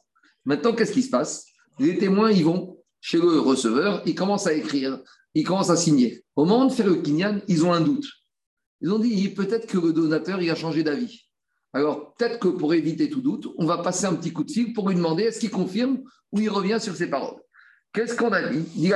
Maintenant, 0.43 0.73
qu'est-ce 0.73 0.91
qui 0.91 1.03
se 1.03 1.09
passe? 1.09 1.45
Les 1.80 1.97
témoins, 1.97 2.32
ils 2.32 2.43
vont 2.43 2.80
chez 2.99 3.17
le 3.17 3.39
receveur. 3.39 4.01
Ils 4.05 4.15
commencent 4.15 4.47
à 4.47 4.53
écrire. 4.53 4.99
Ils 5.36 5.43
commencent 5.43 5.69
à 5.69 5.78
signer. 5.78 6.26
Au 6.36 6.45
moment 6.45 6.65
de 6.65 6.73
faire 6.73 6.88
le 6.88 6.95
kinyan, 6.95 7.41
ils 7.47 7.63
ont 7.63 7.71
un 7.71 7.82
doute. 7.82 8.07
Ils 8.82 8.91
ont 8.91 8.99
dit, 8.99 9.30
peut-être 9.30 9.67
que 9.67 9.78
le 9.78 9.93
donateur, 9.93 10.41
il 10.41 10.49
a 10.49 10.55
changé 10.55 10.84
d'avis. 10.84 11.21
Alors, 11.73 12.15
peut-être 12.15 12.39
que 12.39 12.47
pour 12.47 12.73
éviter 12.73 13.09
tout 13.09 13.21
doute, 13.21 13.47
on 13.57 13.65
va 13.65 13.78
passer 13.80 14.05
un 14.05 14.15
petit 14.15 14.34
coup 14.34 14.43
de 14.43 14.51
fil 14.51 14.73
pour 14.73 14.89
lui 14.89 14.95
demander 14.95 15.23
est-ce 15.23 15.39
qu'il 15.39 15.51
confirme 15.51 16.01
ou 16.32 16.39
il 16.39 16.49
revient 16.49 16.80
sur 16.82 16.95
ses 16.95 17.07
paroles? 17.07 17.39
Qu'est-ce 17.93 18.15
qu'on 18.15 18.32
a 18.32 18.49
dit? 18.49 18.89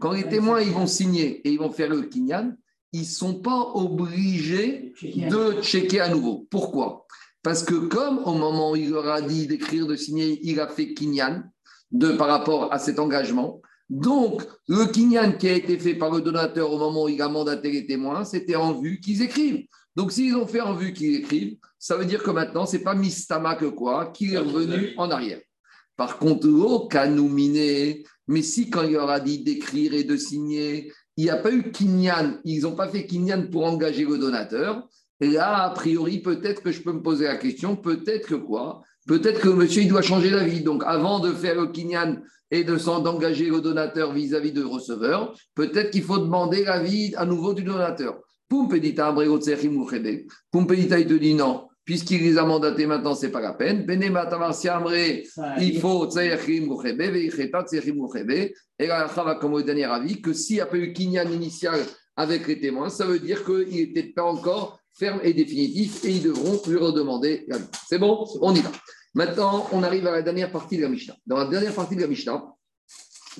Quand 0.00 0.12
les 0.12 0.28
témoins 0.28 0.60
ils 0.60 0.72
vont 0.72 0.86
signer 0.86 1.46
et 1.46 1.52
ils 1.52 1.58
vont 1.58 1.70
faire 1.70 1.90
le 1.90 2.02
kinyan, 2.02 2.56
ils 2.92 3.00
ne 3.00 3.06
sont 3.06 3.40
pas 3.40 3.72
obligés 3.74 4.92
de 5.02 5.60
checker 5.62 6.00
à 6.00 6.08
nouveau. 6.08 6.46
Pourquoi? 6.50 7.06
Parce 7.42 7.62
que 7.62 7.74
comme 7.74 8.18
au 8.24 8.34
moment 8.34 8.72
où 8.72 8.76
il 8.76 8.90
leur 8.90 9.08
a 9.08 9.20
dit 9.20 9.46
d'écrire, 9.46 9.86
de 9.86 9.96
signer, 9.96 10.40
il 10.42 10.60
a 10.60 10.68
fait 10.68 10.94
kinyan 10.94 11.44
de, 11.90 12.12
par 12.12 12.28
rapport 12.28 12.72
à 12.72 12.78
cet 12.78 12.98
engagement. 12.98 13.60
Donc, 13.88 14.42
le 14.66 14.86
kinyan 14.86 15.32
qui 15.32 15.48
a 15.48 15.54
été 15.54 15.78
fait 15.78 15.94
par 15.94 16.10
le 16.10 16.20
donateur 16.20 16.70
au 16.72 16.78
moment 16.78 17.04
où 17.04 17.08
il 17.08 17.22
a 17.22 17.28
mandaté 17.28 17.70
les 17.70 17.86
témoins, 17.86 18.24
c'était 18.24 18.56
en 18.56 18.78
vue 18.78 19.00
qu'ils 19.00 19.22
écrivent. 19.22 19.64
Donc, 19.96 20.12
s'ils 20.12 20.36
ont 20.36 20.46
fait 20.46 20.60
en 20.60 20.74
vue 20.74 20.92
qu'ils 20.92 21.16
écrivent, 21.16 21.56
ça 21.78 21.96
veut 21.96 22.04
dire 22.04 22.22
que 22.22 22.30
maintenant, 22.30 22.66
ce 22.66 22.76
n'est 22.76 22.82
pas 22.82 22.94
Mistama 22.94 23.54
que 23.54 23.66
quoi, 23.66 24.12
qu'il 24.12 24.34
est 24.34 24.38
revenu 24.38 24.92
en 24.96 25.10
arrière. 25.10 25.40
Par 25.96 26.18
contre, 26.18 26.48
au 26.48 26.86
Kanouminé, 26.86 28.04
mais 28.28 28.42
si 28.42 28.68
quand 28.68 28.82
il 28.82 28.92
leur 28.92 29.10
a 29.10 29.20
dit 29.20 29.42
d'écrire 29.42 29.94
et 29.94 30.04
de 30.04 30.16
signer, 30.16 30.92
il 31.18 31.24
n'y 31.24 31.30
a 31.30 31.36
pas 31.36 31.50
eu 31.50 31.72
Kinyan, 31.72 32.38
ils 32.44 32.62
n'ont 32.62 32.76
pas 32.76 32.88
fait 32.88 33.04
Kinyan 33.04 33.48
pour 33.50 33.66
engager 33.66 34.04
le 34.04 34.18
donateur, 34.18 34.88
et 35.20 35.26
là, 35.26 35.64
a 35.64 35.70
priori, 35.70 36.20
peut-être 36.20 36.62
que 36.62 36.70
je 36.70 36.80
peux 36.80 36.92
me 36.92 37.02
poser 37.02 37.24
la 37.24 37.36
question, 37.36 37.74
peut-être 37.74 38.28
que 38.28 38.36
quoi? 38.36 38.82
Peut-être 39.08 39.40
que 39.40 39.48
monsieur, 39.48 39.82
il 39.82 39.88
doit 39.88 40.00
changer 40.00 40.30
d'avis. 40.30 40.60
Donc, 40.60 40.84
avant 40.86 41.18
de 41.18 41.32
faire 41.32 41.60
le 41.60 41.66
Kinyan 41.66 42.22
et 42.52 42.62
de 42.62 42.76
d'engager 43.02 43.46
le 43.50 43.60
donateur 43.60 44.12
vis-à-vis 44.12 44.52
de 44.52 44.62
receveur, 44.62 45.34
peut-être 45.56 45.90
qu'il 45.90 46.04
faut 46.04 46.18
demander 46.18 46.62
l'avis 46.64 47.12
à 47.16 47.24
nouveau 47.24 47.52
du 47.52 47.64
donateur. 47.64 48.20
Pumpedita, 48.48 49.08
Abrego, 49.08 49.40
Tsechim, 49.40 49.72
Mouchebe. 49.72 50.26
Pumpedita, 50.52 51.00
il 51.00 51.06
te 51.08 51.14
dit 51.14 51.34
non, 51.34 51.67
puisqu'il 51.88 52.20
les 52.20 52.36
a 52.36 52.44
mandatés 52.44 52.84
maintenant, 52.84 53.14
ce 53.14 53.24
n'est 53.24 53.32
pas 53.32 53.40
la 53.40 53.54
peine. 53.54 53.86
Il 55.58 55.80
faut. 55.80 56.06
Et 58.78 58.86
là, 58.86 59.10
Chava, 59.14 59.36
comme 59.36 59.54
au 59.54 59.62
dernier 59.62 59.84
avis, 59.84 60.20
que 60.20 60.34
s'il 60.34 60.56
n'y 60.56 60.60
a 60.60 60.66
pas 60.66 60.76
eu 60.76 60.92
Kinyan 60.92 61.32
initial 61.32 61.80
avec 62.14 62.46
les 62.46 62.60
témoins, 62.60 62.90
ça 62.90 63.06
veut 63.06 63.18
dire 63.18 63.42
qu'il 63.42 63.68
n'était 63.68 64.02
pas 64.02 64.24
encore 64.24 64.78
ferme 64.98 65.20
et 65.22 65.32
définitif 65.32 66.04
et 66.04 66.10
ils 66.10 66.22
devront 66.22 66.60
lui 66.68 66.76
redemander. 66.76 67.46
l'avis. 67.48 67.64
C'est 67.88 67.98
bon? 67.98 68.26
On 68.42 68.54
y 68.54 68.60
va. 68.60 68.70
Maintenant, 69.14 69.66
on 69.72 69.82
arrive 69.82 70.06
à 70.08 70.12
la 70.12 70.20
dernière 70.20 70.52
partie 70.52 70.76
de 70.76 70.82
la 70.82 70.90
Mishnah. 70.90 71.16
Dans 71.26 71.38
la 71.38 71.46
dernière 71.46 71.72
partie 71.72 71.96
de 71.96 72.02
la 72.02 72.06
Mishnah, 72.06 72.44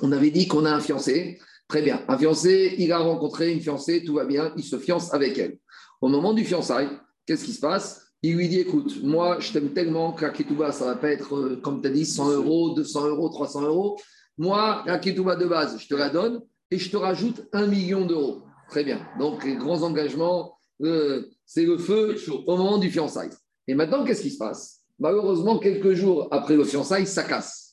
on 0.01 0.11
avait 0.11 0.31
dit 0.31 0.49
qu'on 0.49 0.65
a 0.65 0.71
un 0.71 0.81
fiancé. 0.81 1.39
Très 1.69 1.83
bien. 1.83 2.03
Un 2.09 2.17
fiancé, 2.17 2.77
il 2.79 2.93
a 2.93 2.99
rencontré 2.99 3.53
une 3.53 3.61
fiancée, 3.61 4.03
tout 4.03 4.15
va 4.15 4.25
bien, 4.25 4.55
il 4.57 4.65
se 4.65 4.79
fiance 4.79 5.13
avec 5.13 5.37
elle. 5.37 5.59
Au 6.01 6.09
moment 6.09 6.33
du 6.33 6.47
fiançailles, 6.47 6.89
qu'est-ce 7.27 7.45
qui 7.45 7.53
se 7.53 7.61
passe? 7.61 8.08
Il 8.23 8.37
lui 8.37 8.49
dit 8.49 8.61
écoute, 8.61 9.03
moi, 9.03 9.39
je 9.39 9.53
t'aime 9.53 9.73
tellement 9.73 10.13
que 10.13 10.25
la 10.25 10.31
ketouba, 10.31 10.73
ça 10.73 10.85
ne 10.85 10.91
va 10.91 10.97
pas 10.97 11.11
être, 11.11 11.37
euh, 11.37 11.61
comme 11.63 11.81
tu 11.81 11.89
as 11.89 11.91
dit, 11.91 12.05
100 12.05 12.33
euros, 12.33 12.75
200 12.75 13.09
euros, 13.09 13.29
300 13.29 13.63
euros. 13.63 13.99
Moi, 14.37 14.83
la 14.87 14.99
ketouba 14.99 15.37
de 15.37 15.47
base, 15.47 15.79
je 15.79 15.87
te 15.87 15.95
la 15.95 16.11
donne 16.11 16.41
et 16.71 16.79
je 16.79 16.91
te 16.91 16.97
rajoute 16.97 17.47
un 17.53 17.67
million 17.67 18.05
d'euros. 18.05 18.43
Très 18.69 18.85
bien. 18.85 19.01
Donc, 19.19 19.45
les 19.45 19.57
grands 19.57 19.83
engagements, 19.83 20.59
euh, 20.83 21.27
c'est 21.47 21.65
le 21.65 21.79
feu 21.79 22.17
au 22.47 22.57
moment 22.57 22.79
du 22.79 22.91
fiançailles. 22.91 23.31
Et 23.67 23.75
maintenant, 23.75 24.05
qu'est-ce 24.05 24.23
qui 24.23 24.31
se 24.31 24.39
passe? 24.39 24.81
Malheureusement, 24.99 25.59
quelques 25.59 25.95
jours 25.95 26.29
après 26.31 26.57
le 26.57 26.65
fiançailles, 26.65 27.07
ça 27.07 27.23
casse. 27.23 27.69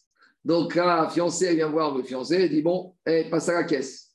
Donc 0.45 0.75
la 0.75 1.09
fiancée, 1.09 1.45
elle 1.45 1.55
vient 1.55 1.69
voir 1.69 1.97
le 1.97 2.03
fiancé, 2.03 2.35
elle 2.35 2.49
dit 2.49 2.61
Bon, 2.61 2.93
eh, 3.07 3.25
passe 3.29 3.49
à 3.49 3.53
la 3.53 3.63
caisse. 3.63 4.11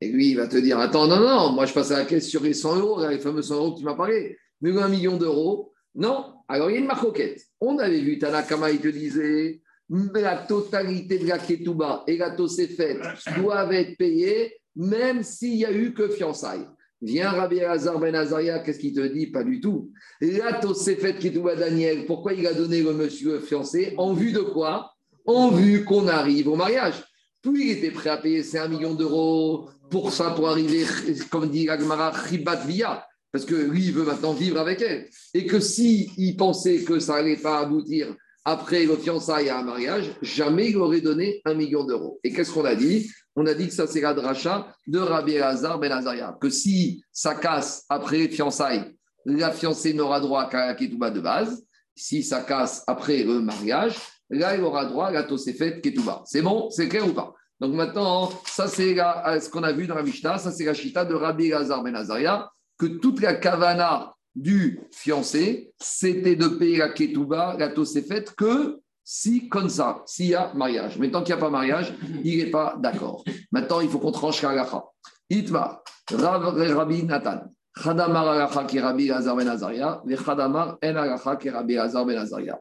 Et 0.00 0.08
lui, 0.08 0.30
il 0.30 0.36
va 0.36 0.46
te 0.46 0.56
dire 0.56 0.78
Attends, 0.78 1.06
non, 1.06 1.20
non, 1.20 1.52
moi 1.52 1.66
je 1.66 1.74
passe 1.74 1.90
à 1.90 1.98
la 1.98 2.04
caisse 2.06 2.28
sur 2.28 2.42
les 2.42 2.54
100 2.54 2.76
euros, 2.76 3.06
les 3.06 3.18
fameux 3.18 3.42
100 3.42 3.54
euros 3.56 3.72
que 3.74 3.80
tu 3.80 3.84
m'as 3.84 3.94
parlé. 3.94 4.38
Mais 4.60 4.76
un 4.76 4.88
million 4.88 5.16
d'euros, 5.16 5.72
non. 5.94 6.34
Alors 6.48 6.70
il 6.70 6.74
y 6.74 6.76
a 6.76 6.80
une 6.80 6.86
marcoquette. 6.86 7.42
On 7.60 7.78
avait 7.78 8.00
vu 8.00 8.18
Tanakama, 8.18 8.70
il 8.70 8.80
te 8.80 8.88
disait 8.88 9.60
La 9.88 10.36
totalité 10.36 11.18
de 11.18 11.26
la 11.26 11.38
ketouba 11.38 12.04
et 12.06 12.16
la 12.16 12.36
faite 12.76 13.00
doivent 13.38 13.72
être 13.72 13.96
payées, 13.96 14.54
même 14.74 15.22
s'il 15.22 15.56
n'y 15.56 15.64
a 15.64 15.72
eu 15.72 15.92
que 15.92 16.08
fiançailles. 16.08 16.66
Viens 17.02 17.30
Rabbi 17.30 17.60
Hazar 17.60 17.98
Ben 17.98 18.14
qu'est-ce 18.64 18.78
qu'il 18.78 18.94
te 18.94 19.06
dit? 19.06 19.26
Pas 19.26 19.44
du 19.44 19.60
tout. 19.60 19.90
La 20.20 20.54
Tosefet 20.54 21.14
Ketouba 21.14 21.54
Daniel, 21.54 22.06
pourquoi 22.06 22.32
il 22.32 22.46
a 22.46 22.54
donné 22.54 22.82
le 22.82 22.94
monsieur 22.94 23.40
fiancé? 23.40 23.94
En 23.98 24.14
vue 24.14 24.32
de 24.32 24.40
quoi? 24.40 24.92
En 25.26 25.50
vue 25.50 25.84
qu'on 25.84 26.08
arrive 26.08 26.48
au 26.48 26.56
mariage. 26.56 27.04
Plus 27.42 27.64
il 27.64 27.70
était 27.72 27.90
prêt 27.90 28.10
à 28.10 28.16
payer 28.16 28.42
5 28.42 28.68
millions 28.68 28.94
d'euros 28.94 29.68
pour 29.90 30.12
ça, 30.12 30.30
pour 30.30 30.48
arriver, 30.48 30.84
comme 31.30 31.50
dit 31.50 31.68
Agmara, 31.68 32.10
Ribat 32.10 32.64
Via, 32.66 33.06
parce 33.32 33.44
que 33.44 33.54
lui, 33.54 33.86
il 33.86 33.92
veut 33.92 34.04
maintenant 34.04 34.32
vivre 34.32 34.58
avec 34.58 34.80
elle. 34.80 35.08
Et 35.34 35.46
que 35.46 35.60
si 35.60 36.10
il 36.16 36.36
pensait 36.36 36.82
que 36.82 36.98
ça 36.98 37.14
n'allait 37.14 37.36
pas 37.36 37.60
aboutir 37.60 38.14
après 38.44 38.86
le 38.86 38.96
fiançailles 38.96 39.48
à 39.48 39.58
un 39.58 39.64
mariage, 39.64 40.12
jamais 40.22 40.70
il 40.70 40.76
aurait 40.76 41.00
donné 41.00 41.42
un 41.44 41.54
million 41.54 41.84
d'euros. 41.84 42.20
Et 42.22 42.32
qu'est-ce 42.32 42.52
qu'on 42.52 42.64
a 42.64 42.74
dit? 42.74 43.10
On 43.34 43.44
a 43.46 43.54
dit 43.54 43.66
que 43.66 43.74
ça, 43.74 43.86
c'est 43.86 44.00
la 44.00 44.14
dracha 44.14 44.72
de 44.86 44.98
Rabbi 44.98 45.38
Hazar 45.38 45.78
Ben 45.78 45.92
Azaria. 45.92 46.36
Que 46.40 46.48
si 46.48 47.04
ça 47.12 47.34
casse 47.34 47.84
après 47.88 48.18
les 48.18 48.28
fiançailles, 48.28 48.96
la 49.26 49.50
fiancée 49.50 49.92
n'aura 49.92 50.20
droit 50.20 50.48
qu'à 50.48 50.68
la 50.68 50.74
ketouba 50.74 51.10
de 51.10 51.20
base. 51.20 51.64
Si 51.94 52.22
ça 52.22 52.40
casse 52.42 52.84
après 52.86 53.24
le 53.24 53.40
mariage, 53.40 53.96
là, 54.30 54.54
elle 54.54 54.62
aura 54.62 54.86
droit 54.86 55.08
à 55.08 55.10
la 55.10 55.24
tosefet 55.24 55.80
ketouba. 55.80 56.22
C'est 56.24 56.42
bon 56.42 56.70
C'est 56.70 56.88
clair 56.88 57.06
ou 57.06 57.12
pas? 57.12 57.34
Donc 57.58 57.74
maintenant, 57.74 58.30
ça 58.46 58.68
c'est 58.68 58.94
ce 58.94 59.48
qu'on 59.50 59.62
a 59.62 59.72
vu 59.72 59.86
dans 59.86 59.94
la 59.94 60.02
Mishnah, 60.02 60.38
ça 60.38 60.52
c'est 60.52 60.64
la 60.64 60.74
chita 60.74 61.04
de 61.04 61.14
Rabbi 61.14 61.48
Lazar 61.48 61.82
Ben 61.82 61.96
Azaria, 61.96 62.50
que 62.78 62.86
toute 62.86 63.20
la 63.20 63.34
kavana 63.34 64.12
du 64.34 64.80
fiancé, 64.92 65.72
c'était 65.80 66.36
de 66.36 66.48
payer 66.48 66.78
la 66.78 66.90
ketouba, 66.90 67.56
la 67.58 67.68
tosefet, 67.68 68.24
que 68.36 68.80
si 69.02 69.48
comme 69.48 69.68
ça, 69.68 70.02
s'il 70.04 70.26
y 70.26 70.34
a 70.34 70.52
mariage. 70.54 70.98
Mais 70.98 71.10
tant 71.10 71.22
qu'il 71.22 71.34
n'y 71.34 71.40
a 71.40 71.44
pas 71.44 71.50
mariage, 71.50 71.94
il 72.24 72.38
n'est 72.38 72.50
pas 72.50 72.76
d'accord. 72.78 73.24
Maintenant, 73.52 73.80
il 73.80 73.88
faut 73.88 74.00
qu'on 74.00 74.12
tranche 74.12 74.42
la 74.42 74.50
halacha. 74.50 74.84
Itma, 75.30 75.80
Rabbi 76.10 77.04
Nathan. 77.04 77.42
Khadamar 77.82 78.28
halacha 78.28 78.64
qui 78.64 78.78
est 78.78 78.80
Rabbi 78.80 79.06
Lazar 79.06 79.36
ben 79.36 79.48
en 79.48 80.06
est 80.08 81.50
Rabbi 81.50 81.76
ben. 81.76 82.58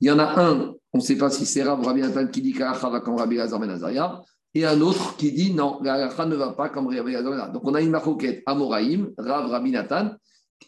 Il 0.00 0.06
y 0.06 0.10
en 0.10 0.18
a 0.18 0.40
un, 0.40 0.74
on 0.92 0.98
ne 0.98 1.02
sait 1.02 1.16
pas 1.16 1.30
si 1.30 1.44
c'est 1.46 1.62
Rabbi 1.62 2.00
Nathan 2.00 2.26
qui 2.28 2.42
dit 2.42 2.52
qu'halacha 2.52 2.88
va 2.88 3.00
comme 3.00 3.16
Rabbi 3.16 3.36
Lazar 3.36 3.58
ben 3.58 3.70
Azaria, 3.70 4.20
et 4.58 4.64
un 4.64 4.80
autre 4.80 5.16
qui 5.16 5.30
dit 5.30 5.52
non, 5.54 5.78
la 5.82 5.94
halacha 5.94 6.26
ne 6.26 6.34
va 6.34 6.52
pas 6.52 6.68
comme 6.68 6.88
Rabbi 6.88 7.12
Lazar. 7.12 7.52
Donc 7.52 7.62
on 7.64 7.74
a 7.74 7.80
une 7.80 7.90
maroquette 7.90 8.42
Amoraïm, 8.44 9.12
Rav 9.16 9.50
Rabbi 9.50 9.70
Nathan. 9.70 10.10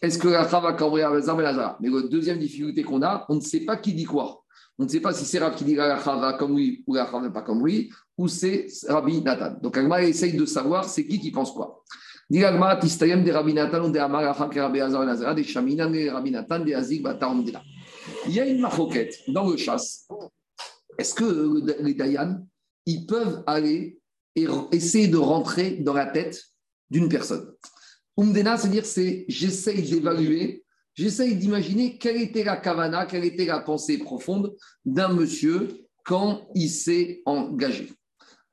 Est-ce 0.01 0.17
que 0.17 0.29
la 0.29 0.43
va 0.43 0.73
comme 0.73 0.93
Rabbi 0.93 1.43
Lazar 1.43 1.77
Mais 1.81 1.89
la 1.89 2.01
deuxième 2.07 2.39
difficulté 2.39 2.83
qu'on 2.83 3.01
a, 3.01 3.25
on 3.27 3.35
ne 3.35 3.41
sait 3.41 3.61
pas 3.61 3.75
qui 3.77 3.93
dit 3.93 4.05
quoi. 4.05 4.43
On 4.79 4.85
ne 4.85 4.89
sait 4.89 5.01
pas 5.01 5.13
si 5.13 5.25
c'est 5.25 5.39
Rav 5.39 5.55
qui 5.55 5.65
dit 5.65 5.75
la 5.75 5.95
va 5.95 6.33
comme 6.39 6.55
lui 6.55 6.83
ou 6.87 6.95
la 6.95 7.03
ne 7.03 7.25
va 7.25 7.29
pas 7.31 7.41
comme 7.41 7.65
lui, 7.65 7.91
ou 8.17 8.29
c'est 8.29 8.67
Rabbi 8.87 9.21
Nathan. 9.21 9.55
Donc 9.61 9.77
Agma 9.77 10.01
essaye 10.03 10.37
de 10.37 10.45
savoir 10.45 10.85
c'est 10.85 11.05
qui 11.05 11.19
qui 11.19 11.31
pense 11.31 11.51
quoi. 11.51 11.83
Dit 12.29 12.45
Agma, 12.45 12.77
Tistayem 12.77 13.25
de 13.25 13.31
Rabbi 13.31 13.53
Nathan, 13.53 13.89
de 13.89 13.99
Rabbi 13.99 15.43
Shaminan 15.43 15.89
de 15.89 16.09
Rabbi 16.09 16.31
Nathan, 16.31 16.59
de. 16.59 17.51
Il 18.27 18.33
y 18.33 18.39
a 18.39 18.45
une 18.45 18.61
maroquette 18.61 19.19
dans 19.27 19.49
le 19.49 19.57
chasse. 19.57 20.07
Est-ce 20.97 21.13
que 21.13 21.23
euh, 21.23 21.75
les 21.81 21.93
Dayan, 21.93 22.45
ils 22.85 23.05
peuvent 23.05 23.43
aller 23.47 23.99
et 24.35 24.47
essayer 24.71 25.07
de 25.07 25.17
rentrer 25.17 25.71
dans 25.71 25.93
la 25.93 26.05
tête 26.05 26.41
d'une 26.89 27.09
personne 27.09 27.53
Umdena, 28.17 28.57
c'est-à-dire, 28.57 28.85
c'est 28.85 29.25
j'essaye 29.27 29.89
d'évaluer, 29.89 30.63
j'essaye 30.93 31.35
d'imaginer 31.35 31.97
quelle 31.97 32.21
était 32.21 32.43
la 32.43 32.57
kavana, 32.57 33.05
quelle 33.05 33.23
était 33.23 33.45
la 33.45 33.59
pensée 33.59 33.97
profonde 33.97 34.53
d'un 34.85 35.09
monsieur 35.09 35.69
quand 36.05 36.47
il 36.55 36.69
s'est 36.69 37.21
engagé. 37.25 37.91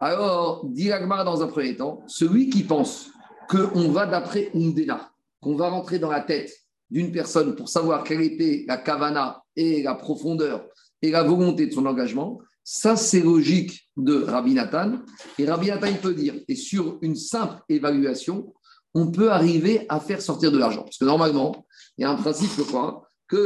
Alors, 0.01 0.65
dit 0.67 0.89
dans 0.89 1.43
un 1.43 1.47
premier 1.49 1.77
temps, 1.77 2.03
celui 2.07 2.49
qui 2.51 2.63
pense 2.63 3.11
qu'on 3.49 3.91
va 3.91 4.07
d'après 4.07 4.51
Umdena, 4.55 5.11
qu'on 5.41 5.57
va 5.57 5.71
rentrer 5.71 5.99
dans 5.99 6.11
la 6.11 6.21
tête 6.21 6.53
d'une 6.91 7.11
personne 7.11 7.57
pour 7.57 7.69
savoir 7.69 8.05
quelle 8.05 8.21
était 8.21 8.65
la 8.69 8.77
kavana 8.77 9.43
et 9.57 9.83
la 9.83 9.95
profondeur 9.95 10.67
et 11.03 11.11
la 11.11 11.23
volonté 11.25 11.67
de 11.67 11.73
son 11.73 11.85
engagement, 11.85 12.41
ça 12.71 12.97
c'est 12.97 13.21
logique 13.21 13.89
de 13.97 14.23
Rabbi 14.25 14.53
Nathan. 14.53 14.99
Et 15.39 15.47
Rabbi 15.47 15.69
Nathan 15.69 15.87
il 15.87 15.97
peut 15.99 16.13
dire, 16.13 16.35
et 16.47 16.55
sur 16.55 16.99
une 17.01 17.17
simple 17.17 17.63
évaluation, 17.71 18.53
on 18.93 19.11
peut 19.11 19.31
arriver 19.31 19.87
à 19.89 20.01
faire 20.01 20.21
sortir 20.21 20.53
de 20.53 20.59
l'argent. 20.59 20.83
Parce 20.83 20.99
que 20.99 21.07
normalement, 21.07 21.65
il 21.97 22.03
y 22.03 22.05
a 22.05 22.11
un 22.11 22.17
principe, 22.17 22.51
je 22.59 22.63
crois, 22.63 23.09
que 23.27 23.39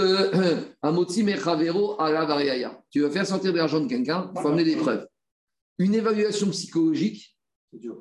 moti 0.82 1.22
mechavero 1.22 2.00
à 2.00 2.10
la 2.10 2.24
variaya. 2.24 2.82
Tu 2.90 3.00
veux 3.00 3.10
faire 3.10 3.24
sortir 3.24 3.52
de 3.52 3.58
l'argent 3.58 3.78
de 3.80 3.86
quelqu'un, 3.86 4.28
il 4.34 4.40
faut 4.40 4.48
amener 4.48 4.64
des 4.64 4.74
preuves. 4.76 5.06
Une 5.78 5.94
évaluation 5.94 6.48
psychologique, 6.50 7.36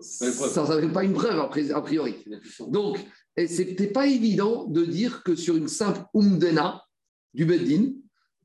ça 0.01 0.81
n'est 0.81 0.87
pas 0.91 1.03
une 1.03 1.13
preuve 1.13 1.39
a 1.39 1.47
pri- 1.49 1.71
a 1.71 1.81
priori. 1.81 2.15
Donc, 2.67 2.99
et 3.37 3.47
c'était 3.47 3.87
pas 3.87 4.07
évident 4.07 4.65
de 4.65 4.83
dire 4.85 5.21
que 5.23 5.35
sur 5.35 5.55
une 5.55 5.67
simple 5.67 6.01
umdena 6.15 6.83
du 7.35 7.45
Beddin, 7.45 7.93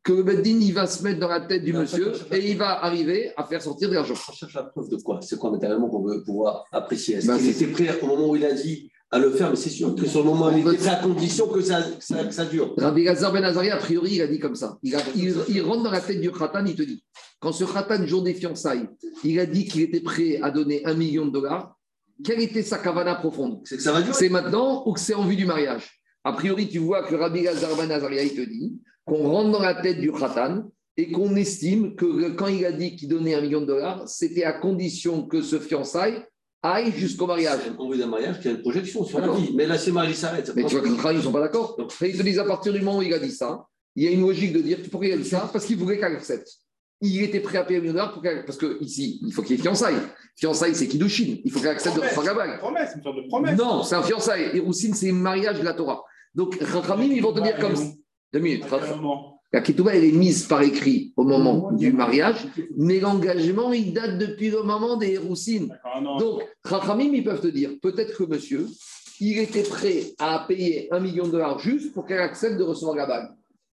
que 0.07 0.13
le 0.13 0.23
Beddin, 0.23 0.59
il 0.61 0.73
va 0.73 0.87
se 0.87 1.03
mettre 1.03 1.19
dans 1.19 1.27
la 1.29 1.41
tête 1.41 1.65
du 1.65 1.73
monsieur 1.73 2.13
et 2.33 2.51
il 2.51 2.57
va 2.57 2.85
arriver 2.85 3.33
à 3.37 3.43
faire 3.45 3.61
sortir 3.61 3.89
de 3.89 3.95
l'argent. 3.95 4.15
On 4.29 4.33
cherche 4.33 4.55
la 4.55 4.63
preuve 4.63 4.89
de 4.89 4.97
quoi? 4.97 5.19
C'est 5.21 5.37
quoi 5.37 5.51
matériellement 5.51 5.89
qu'on 5.89 6.03
veut 6.09 6.23
pouvoir 6.23 6.65
apprécier? 6.71 7.17
Est-ce 7.17 7.27
Bah, 7.27 7.37
qu'il 7.39 7.49
était 7.49 7.67
prêt 7.67 7.89
au 8.01 8.07
moment 8.07 8.29
où 8.31 8.37
il 8.37 8.45
a 8.45 8.53
dit 8.53 8.89
à 9.11 9.19
le 9.19 9.31
faire? 9.33 9.51
Mais 9.51 9.57
c'est 9.57 9.69
sûr 9.71 9.95
que 9.97 10.07
sur 10.07 10.21
le 10.21 10.27
moment 10.27 10.51
il 10.51 10.67
était 10.75 10.89
à 10.89 10.97
condition 10.97 11.49
que 11.49 11.61
ça, 11.61 11.79
ça, 11.99 12.23
que 12.25 12.33
ça 12.33 12.45
dure. 12.45 12.73
Rabbi 12.79 13.03
Lazar 13.03 13.33
Ben 13.33 13.43
Azaria, 13.43 13.75
a 13.75 13.79
priori, 13.79 14.13
il 14.15 14.23
a 14.23 14.29
dit 14.29 14.39
comme 14.39 14.55
ça. 14.55 14.79
Il, 14.85 14.95
a- 14.95 15.01
il- 15.17 15.35
il 15.49 15.63
rentre 15.63 15.83
dans 15.83 15.91
la 15.91 16.01
tête 16.01 16.21
du 16.21 16.31
Khatan, 16.31 16.65
il 16.67 16.77
te 16.77 16.83
dit. 16.83 17.03
Quand 17.41 17.51
ce 17.53 17.65
Khatan, 17.65 18.07
jour 18.07 18.23
des 18.23 18.35
fiançailles, 18.35 18.89
il 19.25 19.41
a 19.41 19.47
dit 19.47 19.65
qu'il 19.67 19.83
était 19.83 20.01
prêt 20.01 20.39
à 20.41 20.53
donner 20.53 20.87
un 20.87 20.95
million 20.95 21.27
de 21.27 21.33
dollars, 21.33 21.77
quelle 22.25 22.41
était 22.41 22.63
sa 22.63 22.79
kavana 22.79 23.17
profonde? 23.17 23.61
C'est 23.65 23.77
que 23.77 23.83
ça 23.83 23.93
va 23.93 24.03
durer. 24.03 24.15
C'est 24.15 24.29
maintenant 24.29 24.85
ou 24.87 24.93
que 24.93 25.01
c'est 25.01 25.15
en 25.15 25.25
vue 25.25 25.37
du 25.37 25.47
mariage? 25.47 26.01
A 26.23 26.33
priori, 26.33 26.69
tu 26.69 26.79
vois 26.79 27.03
que 27.03 27.15
Rabbi 27.17 27.43
Lazar 27.43 27.71
Ben 27.77 27.91
Azaria, 27.91 28.23
il 28.23 28.35
te 28.37 28.41
dit 28.49 28.79
qu'on 29.07 29.29
rentre 29.31 29.53
dans 29.53 29.63
la 29.63 29.75
tête 29.75 29.99
du 30.01 30.13
Khatan 30.13 30.65
et 30.99 31.11
qu'on 31.13 31.37
estime 31.37 31.95
que 31.95 32.31
quand 32.31 32.49
il 32.49 32.65
a 32.67 32.73
dit 32.73 32.97
qu'il 32.97 33.09
donnait 33.09 33.35
un 33.35 33.41
million 33.41 33.61
de 33.61 33.67
dollars, 33.67 34.09
c'était 34.09 34.45
à 34.45 34.53
condition 34.53 35.27
que 35.27 35.41
ce 35.41 35.59
fiançaille 35.59 36.23
aille 36.63 36.91
jusqu'au 36.93 37.27
mariage. 37.27 37.61
C'est 37.65 37.79
En 37.79 37.89
vue 37.89 37.99
d'un 37.99 38.07
mariage, 38.07 38.41
qui 38.41 38.49
a 38.49 38.51
une 38.51 38.63
projection 38.63 39.05
sur 39.05 39.21
la 39.21 39.29
vie. 39.29 39.53
Mais 39.55 39.67
là, 39.67 39.79
c'est 39.79 39.93
mariage, 39.93 40.15
il 40.17 40.19
s'arrête. 40.19 40.53
Mais 40.57 40.65
tu 40.65 40.75
vois 40.75 40.81
que 40.83 40.89
les 40.89 41.13
ils 41.15 41.19
ne 41.19 41.23
sont 41.23 41.33
pas 41.33 41.41
d'accord. 41.41 41.77
Donc, 41.79 41.93
ils 42.01 42.17
te 42.17 42.23
disent 42.23 42.39
à 42.39 42.45
partir 42.45 42.73
du 42.73 42.81
moment 42.81 42.99
où 42.99 43.03
il 43.03 43.15
a 43.15 43.19
dit 43.19 43.31
ça, 43.31 43.67
il 43.95 44.05
y 44.05 44.09
a 44.09 44.11
une 44.11 44.23
logique 44.23 44.53
de 44.53 44.61
dire 44.61 44.79
pourquoi 44.91 45.07
il 45.07 45.13
a 45.13 45.17
dit 45.17 45.29
ça? 45.29 45.49
Parce 45.53 45.65
qu'il 45.65 45.77
voulait 45.77 45.99
qu'elle 45.99 46.17
accepte. 46.17 46.49
Il 47.03 47.23
était 47.23 47.41
prêt 47.41 47.59
à 47.59 47.65
payer 47.65 47.79
un 47.79 47.83
million 47.83 47.93
de 47.93 47.99
dollars 47.99 48.13
pour 48.15 48.23
qu'elle- 48.23 48.45
parce 48.47 48.57
que 48.59 48.83
ici, 48.83 49.21
il 49.25 49.33
faut 49.33 49.43
qu'il 49.43 49.57
y 49.57 49.59
ait 49.59 49.63
fiançailles. 49.63 49.97
Fiançailles, 50.35 50.75
c'est 50.75 50.89
Kiddushin. 50.89 51.37
Il 51.45 51.53
faut 51.53 51.61
qu'elle 51.61 51.69
accepte 51.69 51.95
de 51.95 52.01
Promesse. 52.01 52.17
recevoir 52.17 52.37
la 52.47 52.47
bague. 52.47 52.59
Promesse, 52.59 52.91
une 52.97 53.03
sorte 53.03 53.17
de 53.17 53.29
promesse. 53.29 53.59
Non, 53.59 53.83
c'est 53.83 53.95
un 53.95 54.03
fiançailles. 54.03 54.51
Et 54.55 54.61
Roussine, 54.61 54.95
c'est 54.95 55.11
un 55.11 55.15
mariage 55.15 55.59
de 55.61 55.65
la 55.65 55.75
Torah. 55.75 56.03
Donc, 56.35 56.57
Rachamim, 56.61 57.05
ils 57.13 57.23
vont 57.23 57.33
te 57.35 57.41
dire 57.41 57.59
comme 57.59 57.77
ça. 57.77 57.85
Deux 58.33 58.41
minutes. 58.41 58.65
La 59.53 59.61
ketouba, 59.61 59.95
elle 59.95 60.05
est 60.05 60.13
mise 60.13 60.45
par 60.47 60.61
écrit 60.63 61.13
au 61.17 61.23
moment 61.25 61.73
du 61.73 61.93
mariage, 61.93 62.47
mais 62.77 62.99
l'engagement, 63.01 63.73
il 63.73 63.93
date 63.93 64.19
depuis 64.19 64.51
le 64.51 64.63
moment 64.63 64.97
des 64.97 65.17
Roussines. 65.17 65.69
D'accord, 65.69 66.03
non. 66.03 66.17
Donc, 66.19 66.43
Rachamim, 66.65 67.15
ils 67.15 67.25
peuvent 67.25 67.41
te 67.41 67.47
dire, 67.47 67.71
peut-être 67.81 68.17
que 68.19 68.25
monsieur, 68.25 68.67
il 69.21 69.39
était 69.39 69.63
prêt 69.63 70.15
à 70.19 70.45
payer 70.47 70.93
un 70.93 71.01
million 71.01 71.27
de 71.27 71.31
dollars 71.31 71.59
juste 71.59 71.95
pour 71.95 72.05
qu'elle 72.07 72.21
accepte 72.21 72.59
de 72.59 72.65
recevoir 72.65 72.97
la 72.97 73.07
bague. 73.07 73.29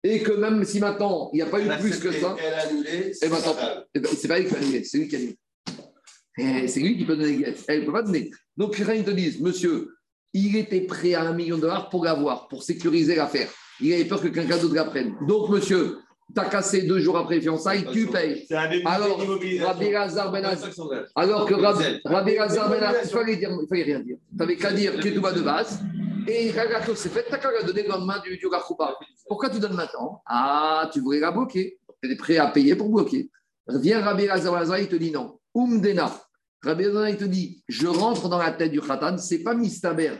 Et 0.03 0.21
que 0.21 0.33
même 0.33 0.63
si 0.65 0.79
maintenant, 0.79 1.29
il 1.31 1.37
n'y 1.37 1.41
a 1.41 1.45
pas 1.45 1.59
eu 1.59 1.63
Elle 1.63 1.71
a 1.71 1.77
plus 1.77 1.99
que 1.99 2.11
ça, 2.11 2.35
Elle 2.43 2.53
a 2.53 2.67
annulé. 2.67 3.13
eh 3.21 3.29
ben, 3.29 3.37
c'est 3.37 3.55
pas. 3.55 3.85
Eh 3.95 3.99
ben, 3.99 4.09
c'est 4.15 4.27
pas 4.27 4.39
lui 4.39 4.47
qui 4.47 4.53
va 4.53 4.59
annuler, 4.59 4.83
c'est 4.83 4.97
lui 4.97 5.07
qui 5.07 5.15
annule. 5.15 5.35
Eh, 6.37 6.67
C'est 6.67 6.79
lui 6.79 6.97
qui 6.97 7.05
peut 7.05 7.15
donner 7.15 7.37
guette. 7.37 7.63
Elle 7.67 7.81
ne 7.81 7.85
peut 7.85 7.91
pas 7.93 8.03
donner. 8.03 8.31
Donc, 8.57 8.77
ils 8.77 9.03
te 9.03 9.11
disent, 9.11 9.39
monsieur, 9.39 9.95
il 10.33 10.55
était 10.57 10.81
prêt 10.81 11.13
à 11.13 11.21
un 11.23 11.33
million 11.33 11.55
de 11.57 11.61
dollars 11.61 11.89
pour 11.89 12.03
l'avoir, 12.03 12.47
pour 12.47 12.63
sécuriser 12.63 13.15
l'affaire. 13.15 13.49
Il 13.81 13.93
avait 13.93 14.05
peur 14.05 14.21
que 14.21 14.27
quelqu'un 14.27 14.57
d'autre 14.57 14.75
la 14.75 14.85
prenne. 14.85 15.15
Donc, 15.27 15.49
monsieur, 15.49 15.97
t'as 16.33 16.45
cassé 16.45 16.83
deux 16.83 16.99
jours 16.99 17.17
après 17.17 17.35
les 17.35 17.41
fiançailles, 17.41 17.85
tu 17.91 18.07
payes. 18.07 18.47
Alors. 18.85 19.19
Rabbi 19.19 19.91
Lazar 19.91 20.31
Ben 20.31 20.43
que 20.43 21.09
alors 21.15 21.45
que 21.45 21.53
Rabbi, 21.53 22.35
Lazar 22.35 22.69
Ben 22.69 22.93
il 23.03 23.09
fallait 23.09 23.35
dire, 23.35 23.49
il 23.51 23.67
fallait 23.67 23.83
rien 23.83 23.99
dire. 23.99 24.17
Tu 24.29 24.37
n'avais 24.37 24.55
qu'à 24.55 24.71
dire 24.71 24.99
Ketouba 24.99 25.31
de 25.31 25.41
base, 25.41 25.79
et 26.27 26.51
Ragato 26.51 26.95
s'est 26.95 27.09
fait, 27.09 27.25
t'as 27.29 27.37
qu'à 27.37 27.51
la 27.51 27.63
donner 27.63 27.83
le 27.83 27.89
lendemain 27.89 28.19
du, 28.23 28.37
du 28.37 28.49
Gachoupa. 28.49 28.95
Pourquoi 29.27 29.49
tu 29.49 29.59
donnes 29.59 29.75
maintenant? 29.75 30.21
Ah, 30.25 30.89
tu 30.93 30.99
voulais 30.99 31.19
la 31.19 31.31
bloquer. 31.31 31.79
Tu 32.01 32.09
étais 32.09 32.17
prêt 32.17 32.37
à 32.37 32.47
payer 32.47 32.75
pour 32.75 32.89
bloquer. 32.89 33.29
Viens 33.67 34.01
Rabbi 34.01 34.25
Lazar 34.25 34.65
Ben 34.65 34.77
il 34.77 34.87
te 34.87 34.95
dit 34.95 35.11
non. 35.11 35.39
Umdena. 35.55 36.11
Rabbi 36.63 36.83
Lazar, 36.83 37.09
il 37.09 37.17
te 37.17 37.23
dit, 37.23 37.63
je 37.67 37.87
rentre 37.87 38.29
dans 38.29 38.37
la 38.37 38.51
tête 38.51 38.71
du 38.71 38.81
Khatan, 38.81 39.17
c'est 39.17 39.39
pas 39.39 39.55
Mistaber, 39.55 40.11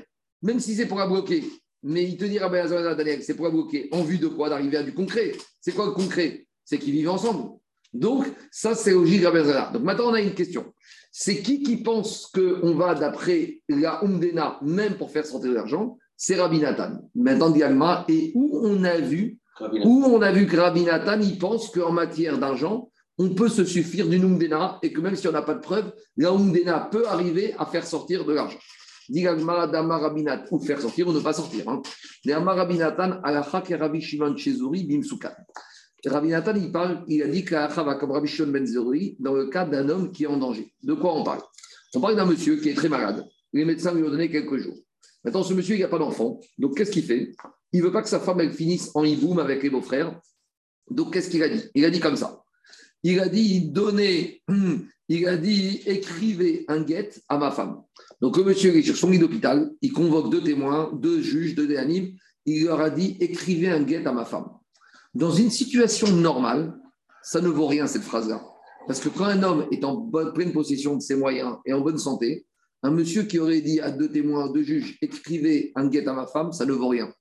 même 0.42 0.60
si 0.60 0.76
c'est 0.76 0.88
pour 0.88 0.98
la 0.98 1.06
bloquer. 1.06 1.44
Mais 1.84 2.04
il 2.04 2.18
te 2.18 2.26
dit, 2.26 2.38
Rabbi 2.38 2.58
Ben 2.70 2.96
Daniel, 2.96 3.24
c'est 3.24 3.36
pour 3.36 3.50
bloquer. 3.50 3.90
En 3.92 4.04
vue 4.04 4.18
de 4.18 4.28
quoi 4.28 4.50
D'arriver 4.50 4.78
à 4.78 4.84
du 4.84 4.94
concret? 4.94 5.32
C'est 5.60 5.74
quoi 5.74 5.88
le 5.88 5.92
concret? 5.92 6.46
C'est 6.64 6.78
qu'ils 6.78 6.94
vivent 6.94 7.10
ensemble. 7.10 7.58
Donc, 7.94 8.26
ça, 8.52 8.76
c'est 8.76 8.92
logique, 8.92 9.24
Rabbi. 9.24 9.40
Donc, 9.74 9.84
maintenant, 9.84 10.10
on 10.10 10.14
a 10.14 10.22
une 10.22 10.34
question. 10.34 10.74
C'est 11.12 11.42
qui 11.42 11.62
qui 11.62 11.78
pense 11.78 12.28
qu'on 12.28 12.76
va 12.76 12.96
d'après 12.96 13.62
la 13.68 14.04
Umdena, 14.04 14.60
même 14.62 14.96
pour 14.96 15.12
faire 15.12 15.26
sortir 15.26 15.50
de 15.50 15.56
l'argent? 15.56 15.98
C'est 16.16 16.36
Rabbi 16.36 16.60
Nathan. 16.60 17.00
Maintenant, 17.16 17.50
Diagma, 17.50 18.06
et 18.08 18.32
où 18.36 18.62
on 18.64 18.84
a 18.84 18.98
vu, 18.98 19.40
où 19.84 20.04
on 20.06 20.22
a 20.22 20.32
vu 20.32 20.46
que 20.48 20.56
Rabbi 20.56 20.84
Nathan, 20.84 21.20
il 21.20 21.38
pense 21.38 21.70
qu'en 21.70 21.92
matière 21.92 22.38
d'argent, 22.38 22.90
on 23.18 23.30
peut 23.30 23.50
se 23.50 23.66
suffire 23.66 24.08
d'une 24.08 24.24
Umdena 24.24 24.80
et 24.82 24.94
que 24.94 25.02
même 25.02 25.16
si 25.16 25.28
on 25.28 25.32
n'a 25.32 25.42
pas 25.42 25.54
de 25.56 25.60
preuve, 25.60 25.94
la 26.18 26.30
Umdena 26.30 26.88
peut 26.92 27.08
arriver 27.08 27.54
à 27.58 27.66
faire 27.66 27.86
sortir 27.86 28.26
de 28.26 28.34
l'argent. 28.34 28.58
Nathan, 29.12 30.44
ou 30.52 30.60
faire 30.60 30.82
sortir 30.82 31.08
ou 31.08 31.14
ne 31.14 31.20
pas 31.20 31.34
sortir. 31.34 31.68
Hein. 31.68 31.82
Rabbi 32.28 34.02
Shimon 34.02 34.36
il, 34.36 36.72
parle, 36.72 37.04
il 37.08 37.22
a 37.22 37.28
dit 37.28 37.46
que 37.46 37.54
va 37.54 37.96
comme 37.96 38.12
Rabbi 38.12 38.28
Shimon 38.28 38.52
Ben 38.52 38.66
dans 39.20 39.34
le 39.34 39.48
cas 39.48 39.66
d'un 39.66 39.88
homme 39.90 40.12
qui 40.12 40.24
est 40.24 40.28
en 40.28 40.38
danger. 40.38 40.74
De 40.82 40.94
quoi 40.94 41.16
on 41.16 41.24
parle? 41.24 41.42
On 41.94 42.02
parle 42.02 42.16
d'un 42.16 42.26
monsieur 42.26 42.56
qui 42.56 42.70
est 42.70 42.74
très 42.74 42.90
malade. 42.90 43.28
Les 43.54 43.66
médecins 43.66 43.94
lui 43.94 44.04
ont 44.04 44.10
donné 44.10 44.30
quelques 44.30 44.58
jours. 44.58 44.78
Maintenant, 45.24 45.44
ce 45.44 45.54
monsieur, 45.54 45.76
il 45.76 45.82
n'a 45.82 45.88
pas 45.88 46.00
d'enfant. 46.00 46.40
Donc, 46.58 46.78
qu'est-ce 46.78 46.92
qu'il 46.92 47.04
fait? 47.04 47.34
Il 47.74 47.82
ne 47.82 47.86
veut 47.86 47.92
pas 47.92 48.02
que 48.02 48.10
sa 48.10 48.20
femme, 48.20 48.52
finisse 48.52 48.92
en 48.96 49.04
hiboum 49.04 49.40
avec 49.40 49.62
les 49.62 49.70
beaux-frères. 49.70 50.20
Donc, 50.90 51.14
qu'est-ce 51.14 51.30
qu'il 51.30 51.44
a 51.44 51.50
dit? 51.50 51.64
Il 51.76 51.86
a 51.86 51.90
dit 51.90 52.00
comme 52.00 52.16
ça. 52.16 52.44
Il 53.04 53.20
a 53.20 53.30
dit, 53.30 53.70
donnez, 53.70 54.42
il 55.10 55.28
a 55.28 55.38
dit, 55.38 55.84
écrivez 55.86 56.66
un 56.68 56.82
guet 56.82 57.12
à 57.30 57.38
ma 57.38 57.52
femme. 57.52 57.84
Donc, 58.22 58.38
le 58.38 58.44
monsieur, 58.44 58.76
est 58.76 58.84
sur 58.84 58.96
son 58.96 59.10
lit 59.10 59.20
d'hôpital. 59.20 59.72
Il 59.82 59.92
convoque 59.92 60.32
deux 60.32 60.44
témoins, 60.44 60.92
deux 60.94 61.22
juges, 61.22 61.56
deux 61.56 61.68
déanimes. 61.68 62.16
il 62.46 62.66
leur 62.66 62.80
a 62.80 62.90
dit 62.90 63.18
écrivez 63.20 63.70
un 63.70 63.82
guet 63.82 64.06
à 64.06 64.12
ma 64.12 64.26
femme. 64.26 64.50
Dans 65.14 65.32
une 65.32 65.50
situation 65.50 66.08
normale, 66.08 66.74
ça 67.24 67.42
ne 67.42 67.50
vaut 67.50 67.68
rien 67.68 67.88
cette 67.88 68.04
phrase-là. 68.04 68.44
Parce 68.88 69.00
que 69.00 69.10
quand 69.10 69.26
un 69.26 69.44
homme 69.44 69.68
est 69.72 69.84
en 69.84 70.10
pleine 70.34 70.54
possession 70.54 70.96
de 70.96 71.02
ses 71.02 71.16
moyens 71.16 71.58
et 71.66 71.74
en 71.74 71.82
bonne 71.82 71.98
santé, 71.98 72.46
un 72.84 72.92
monsieur 72.92 73.24
qui 73.24 73.38
aurait 73.38 73.62
dit 73.62 73.80
à 73.80 73.92
deux 73.92 74.10
témoins, 74.10 74.52
deux 74.52 74.64
juges, 74.64 74.98
écrivez 75.02 75.72
un 75.76 75.88
guet 75.88 76.08
à 76.08 76.14
ma 76.14 76.26
femme, 76.26 76.52
ça 76.52 76.66
ne 76.66 76.74
vaut 76.74 76.88
rien. 76.88 77.14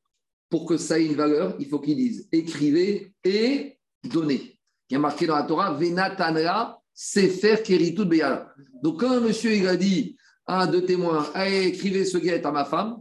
Pour 0.48 0.66
que 0.66 0.76
ça 0.76 0.98
ait 0.98 1.06
une 1.06 1.14
valeur, 1.14 1.54
il 1.58 1.66
faut 1.66 1.80
qu'il 1.80 1.96
dise 1.96 2.28
écrivez 2.32 3.12
et 3.24 3.78
donnez. 4.04 4.58
Il 4.88 4.94
y 4.94 4.96
a 4.96 4.98
marqué 4.98 5.26
dans 5.26 5.36
la 5.36 5.44
Torah, 5.44 5.74
Venatanra, 5.74 6.80
Sefer 6.94 7.62
Keritud 7.62 8.08
Beyala. 8.08 8.52
Donc 8.82 9.00
quand 9.00 9.10
un 9.10 9.20
monsieur 9.20 9.52
il 9.52 9.68
a 9.68 9.76
dit 9.76 10.16
à 10.58 10.66
deux 10.66 10.84
témoins, 10.84 11.28
allez, 11.34 11.66
écrivez 11.68 12.04
ce 12.04 12.18
guet 12.18 12.44
à 12.44 12.50
ma 12.50 12.64
femme, 12.64 12.98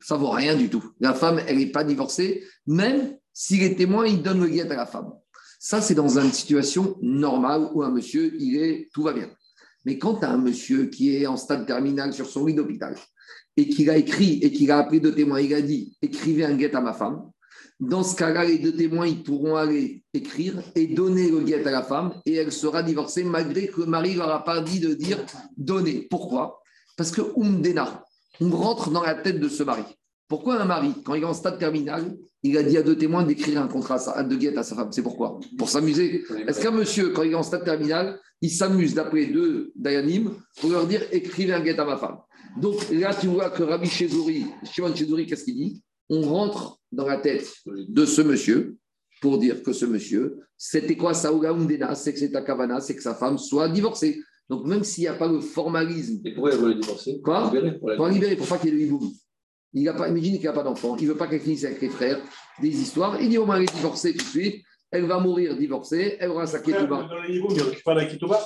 ça 0.00 0.16
vaut 0.16 0.30
rien 0.30 0.56
du 0.56 0.68
tout. 0.68 0.84
La 1.00 1.14
femme, 1.14 1.40
elle 1.46 1.58
n'est 1.58 1.66
pas 1.66 1.84
divorcée, 1.84 2.44
même 2.66 3.16
si 3.32 3.56
les 3.56 3.74
témoins, 3.76 4.06
ils 4.06 4.22
donnent 4.22 4.40
le 4.40 4.48
guet 4.48 4.70
à 4.70 4.76
la 4.76 4.86
femme. 4.86 5.12
Ça, 5.58 5.80
c'est 5.80 5.94
dans 5.94 6.18
une 6.18 6.32
situation 6.32 6.96
normale 7.00 7.68
où 7.72 7.82
un 7.82 7.90
monsieur, 7.90 8.34
il 8.38 8.56
est, 8.56 8.90
tout 8.92 9.02
va 9.02 9.12
bien. 9.12 9.30
Mais 9.84 9.98
quand 9.98 10.22
un 10.22 10.38
monsieur 10.38 10.86
qui 10.86 11.16
est 11.16 11.26
en 11.26 11.36
stade 11.36 11.66
terminal 11.66 12.12
sur 12.12 12.26
son 12.26 12.46
lit 12.46 12.54
d'hôpital 12.54 12.96
et 13.56 13.68
qu'il 13.68 13.90
a 13.90 13.96
écrit 13.96 14.38
et 14.42 14.52
qu'il 14.52 14.70
a 14.70 14.78
appelé 14.78 15.00
deux 15.00 15.14
témoins, 15.14 15.40
il 15.40 15.54
a 15.54 15.62
dit 15.62 15.96
écrivez 16.02 16.44
un 16.44 16.54
guet 16.54 16.74
à 16.74 16.80
ma 16.80 16.92
femme. 16.92 17.30
Dans 17.80 18.04
ce 18.04 18.14
cas-là, 18.14 18.44
les 18.44 18.58
deux 18.58 18.74
témoins, 18.76 19.08
ils 19.08 19.22
pourront 19.24 19.56
aller 19.56 20.04
écrire 20.14 20.62
et 20.76 20.86
donner 20.86 21.30
le 21.30 21.40
guet 21.40 21.66
à 21.66 21.70
la 21.72 21.82
femme 21.82 22.14
et 22.24 22.34
elle 22.34 22.52
sera 22.52 22.82
divorcée 22.82 23.24
malgré 23.24 23.66
que 23.66 23.80
le 23.80 23.86
mari 23.86 24.14
ne 24.14 24.44
pas 24.44 24.60
dit 24.60 24.78
de 24.78 24.94
dire 24.94 25.24
donner. 25.56 26.06
Pourquoi? 26.08 26.61
Parce 26.96 27.10
que 27.10 27.22
Umdena, 27.36 28.04
on 28.40 28.50
rentre 28.50 28.90
dans 28.90 29.02
la 29.02 29.14
tête 29.14 29.40
de 29.40 29.48
ce 29.48 29.62
mari. 29.62 29.84
Pourquoi 30.28 30.60
un 30.60 30.64
mari, 30.64 30.94
quand 31.04 31.14
il 31.14 31.22
est 31.22 31.26
en 31.26 31.34
stade 31.34 31.58
terminal, 31.58 32.16
il 32.42 32.56
a 32.56 32.62
dit 32.62 32.76
à 32.76 32.82
deux 32.82 32.96
témoins 32.96 33.22
d'écrire 33.22 33.60
un 33.60 33.68
contrat 33.68 33.96
à 34.14 34.22
de 34.22 34.34
guet 34.36 34.56
à 34.56 34.62
sa 34.62 34.74
femme? 34.74 34.90
C'est 34.90 35.02
pourquoi? 35.02 35.38
Pour 35.58 35.68
s'amuser. 35.68 36.24
Est-ce 36.48 36.60
qu'un 36.60 36.70
monsieur, 36.70 37.10
quand 37.10 37.22
il 37.22 37.32
est 37.32 37.36
en 37.36 37.42
stade 37.42 37.64
terminal, 37.64 38.18
il 38.40 38.50
s'amuse 38.50 38.94
d'appeler 38.94 39.26
deux 39.26 39.72
Dayanim 39.76 40.34
pour 40.60 40.70
leur 40.70 40.86
dire 40.86 41.02
écrivez 41.12 41.52
un 41.52 41.60
guet 41.60 41.78
à 41.78 41.84
ma 41.84 41.96
femme? 41.96 42.16
Donc 42.60 42.76
là, 42.90 43.14
tu 43.14 43.28
vois 43.28 43.50
que 43.50 43.62
Rabbi 43.62 43.88
Chezouri, 43.88 44.46
Shimon 44.64 44.94
Chezouri, 44.94 45.26
qu'est-ce 45.26 45.44
qu'il 45.44 45.54
dit? 45.54 45.82
On 46.08 46.22
rentre 46.22 46.78
dans 46.90 47.06
la 47.06 47.18
tête 47.18 47.46
de 47.66 48.04
ce 48.04 48.22
monsieur 48.22 48.76
pour 49.20 49.38
dire 49.38 49.62
que 49.62 49.72
ce 49.72 49.86
monsieur, 49.86 50.38
c'était 50.56 50.96
quoi? 50.96 51.14
Saoula 51.14 51.50
Umdena 51.50 51.94
C'est 51.94 52.12
que 52.12 52.18
c'est 52.18 52.32
ta 52.32 52.42
kavana, 52.42 52.80
c'est 52.80 52.96
que 52.96 53.02
sa 53.02 53.14
femme 53.14 53.38
soit 53.38 53.68
divorcée. 53.68 54.20
Donc 54.52 54.66
même 54.66 54.84
s'il 54.84 55.04
n'y 55.04 55.08
a 55.08 55.14
pas 55.14 55.28
le 55.28 55.40
formalisme. 55.40 56.20
Et 56.26 56.34
pourquoi 56.34 56.52
il 56.52 56.58
veut 56.58 56.68
le 56.68 56.74
divorcer 56.74 57.22
Quoi 57.24 57.44
Pour 57.44 57.54
libérer, 57.54 57.78
pour 57.78 57.88
la 57.88 57.96
Pour 57.96 58.06
libérer, 58.08 58.36
pour 58.36 58.46
pas 58.46 58.58
qu'il 58.58 58.68
y 58.68 58.72
ait 58.74 58.76
de 58.76 58.82
hiboum. 58.82 59.10
Il 59.72 59.88
a 59.88 59.94
pas, 59.94 60.10
imagine 60.10 60.36
qu'il 60.36 60.44
n'a 60.44 60.52
pas 60.52 60.62
d'enfant, 60.62 60.94
il 60.98 61.04
ne 61.04 61.12
veut 61.12 61.16
pas 61.16 61.26
qu'elle 61.26 61.40
finisse 61.40 61.64
avec 61.64 61.80
les 61.80 61.88
frères, 61.88 62.20
des 62.60 62.68
histoires. 62.68 63.18
Il 63.18 63.30
dit 63.30 63.38
au 63.38 63.46
mari 63.46 63.64
divorcée 63.74 64.12
tout 64.12 64.18
de 64.18 64.28
suite, 64.28 64.62
elle 64.90 65.06
va 65.06 65.20
mourir 65.20 65.56
divorcée, 65.56 66.18
elle 66.20 66.28
aura 66.28 66.46
sa 66.46 66.58
ketouba. 66.58 67.08
Dans 67.08 67.22
les 67.22 67.34
hiboum, 67.34 67.50
il 67.56 67.62
récupère 67.62 67.94
la 67.94 68.04
ketouba. 68.04 68.40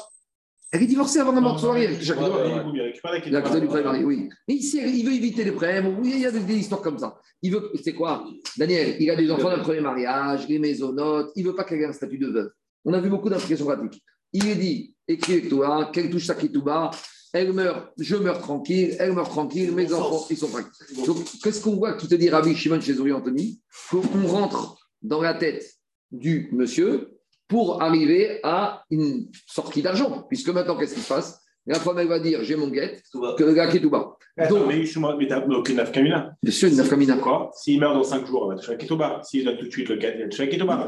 Elle 0.70 0.84
est 0.84 0.86
divorcée 0.86 1.18
avant 1.18 1.32
la 1.32 1.40
mort 1.40 1.56
de 1.56 1.60
son 1.60 1.72
mari. 1.72 1.88
la 1.88 3.32
La 3.32 3.42
ketouba 3.42 3.60
du 3.60 3.84
mari, 3.84 4.04
oui. 4.04 4.28
Mais 4.46 4.54
ici, 4.54 4.78
il 4.80 5.04
veut 5.04 5.12
éviter 5.12 5.42
les 5.42 5.50
problèmes. 5.50 5.98
Oui, 5.98 6.12
il 6.14 6.20
y 6.20 6.26
a 6.26 6.30
des, 6.30 6.38
des 6.38 6.54
histoires 6.54 6.82
comme 6.82 7.00
ça. 7.00 7.18
Il 7.42 7.50
veut, 7.50 7.72
c'est 7.82 7.94
quoi 7.94 8.24
Daniel, 8.56 8.94
il 9.00 9.10
a 9.10 9.16
des 9.16 9.28
enfants 9.28 9.50
d'un 9.50 9.58
premier 9.58 9.80
mariage, 9.80 10.46
les 10.48 10.60
maisonnotes, 10.60 11.32
il 11.34 11.44
ne 11.44 11.50
veut 11.50 11.56
pas 11.56 11.64
qu'elle 11.64 11.80
ait 11.80 11.86
un 11.86 11.92
statut 11.92 12.18
de 12.18 12.28
veuve. 12.28 12.50
On 12.84 12.92
a 12.92 13.00
vu 13.00 13.10
beaucoup 13.10 13.28
d'implications 13.28 13.66
pratiques. 13.66 14.00
Il 14.36 14.48
est 14.48 14.56
dit, 14.56 14.94
écris 15.08 15.32
avec 15.32 15.48
toi, 15.48 15.90
qu'elle 15.90 16.10
touche 16.10 16.26
sa 16.26 16.34
ketouba, 16.34 16.90
elle 17.32 17.54
meurt, 17.54 17.90
je 17.98 18.16
meurs 18.16 18.38
tranquille, 18.38 18.94
elle 18.98 19.12
meurt 19.14 19.30
tranquille, 19.30 19.72
mes 19.72 19.86
Bon 19.86 19.94
enfants, 19.94 20.18
sens. 20.18 20.30
ils 20.30 20.36
sont 20.36 20.48
tranquilles. 20.48 21.06
Donc, 21.06 21.24
qu'est-ce 21.42 21.62
qu'on 21.62 21.76
voit 21.76 21.94
qui 21.94 22.06
te 22.06 22.14
dit 22.14 22.28
Rabbi 22.28 22.54
Shimon 22.54 22.80
chez 22.82 22.92
Zuri 22.92 23.12
Anthony? 23.12 23.62
Qu'on 23.90 24.26
rentre 24.26 24.76
dans 25.00 25.22
la 25.22 25.32
tête 25.32 25.64
du 26.10 26.50
monsieur 26.52 27.18
pour 27.48 27.82
arriver 27.82 28.40
à 28.42 28.84
une 28.90 29.30
sortie 29.46 29.80
d'argent. 29.80 30.26
Puisque 30.28 30.50
maintenant, 30.50 30.76
qu'est-ce 30.76 30.96
qui 30.96 31.00
se 31.00 31.08
passe? 31.08 31.40
La 31.66 31.80
femme, 31.80 31.98
elle 31.98 32.08
va 32.08 32.20
dire 32.20 32.40
j'ai 32.42 32.56
mon 32.56 32.68
guette, 32.68 33.02
que 33.36 33.42
le 33.44 33.52
gars 33.52 33.66
qui 33.66 33.78
est 33.78 33.80
tout 33.80 33.90
bas. 33.90 34.16
Attends, 34.38 34.56
Donc, 34.56 34.68
mais 34.68 34.84
mais 35.18 35.26
t'as 35.26 35.44
aucune 35.46 35.76
nafkamina. 35.76 36.36
bien 36.42 36.52
sûr, 36.52 36.68
une 36.68 36.76
nafkamina. 36.76 37.16
D'accord 37.16 37.52
S'il 37.54 37.80
meurt 37.80 37.94
dans 37.94 38.04
5 38.04 38.26
jours, 38.26 38.52
il 38.52 38.56
va 38.56 38.76
toucher 38.76 38.96
la. 38.98 39.20
S'il 39.22 39.44
donne 39.44 39.56
tout 39.56 39.66
de 39.66 39.70
suite 39.70 39.88
le 39.88 39.96
guet, 39.96 40.14
il 40.16 40.22
va 40.24 40.28
toucher 40.28 40.44
la 40.44 40.52
ketouba. 40.52 40.86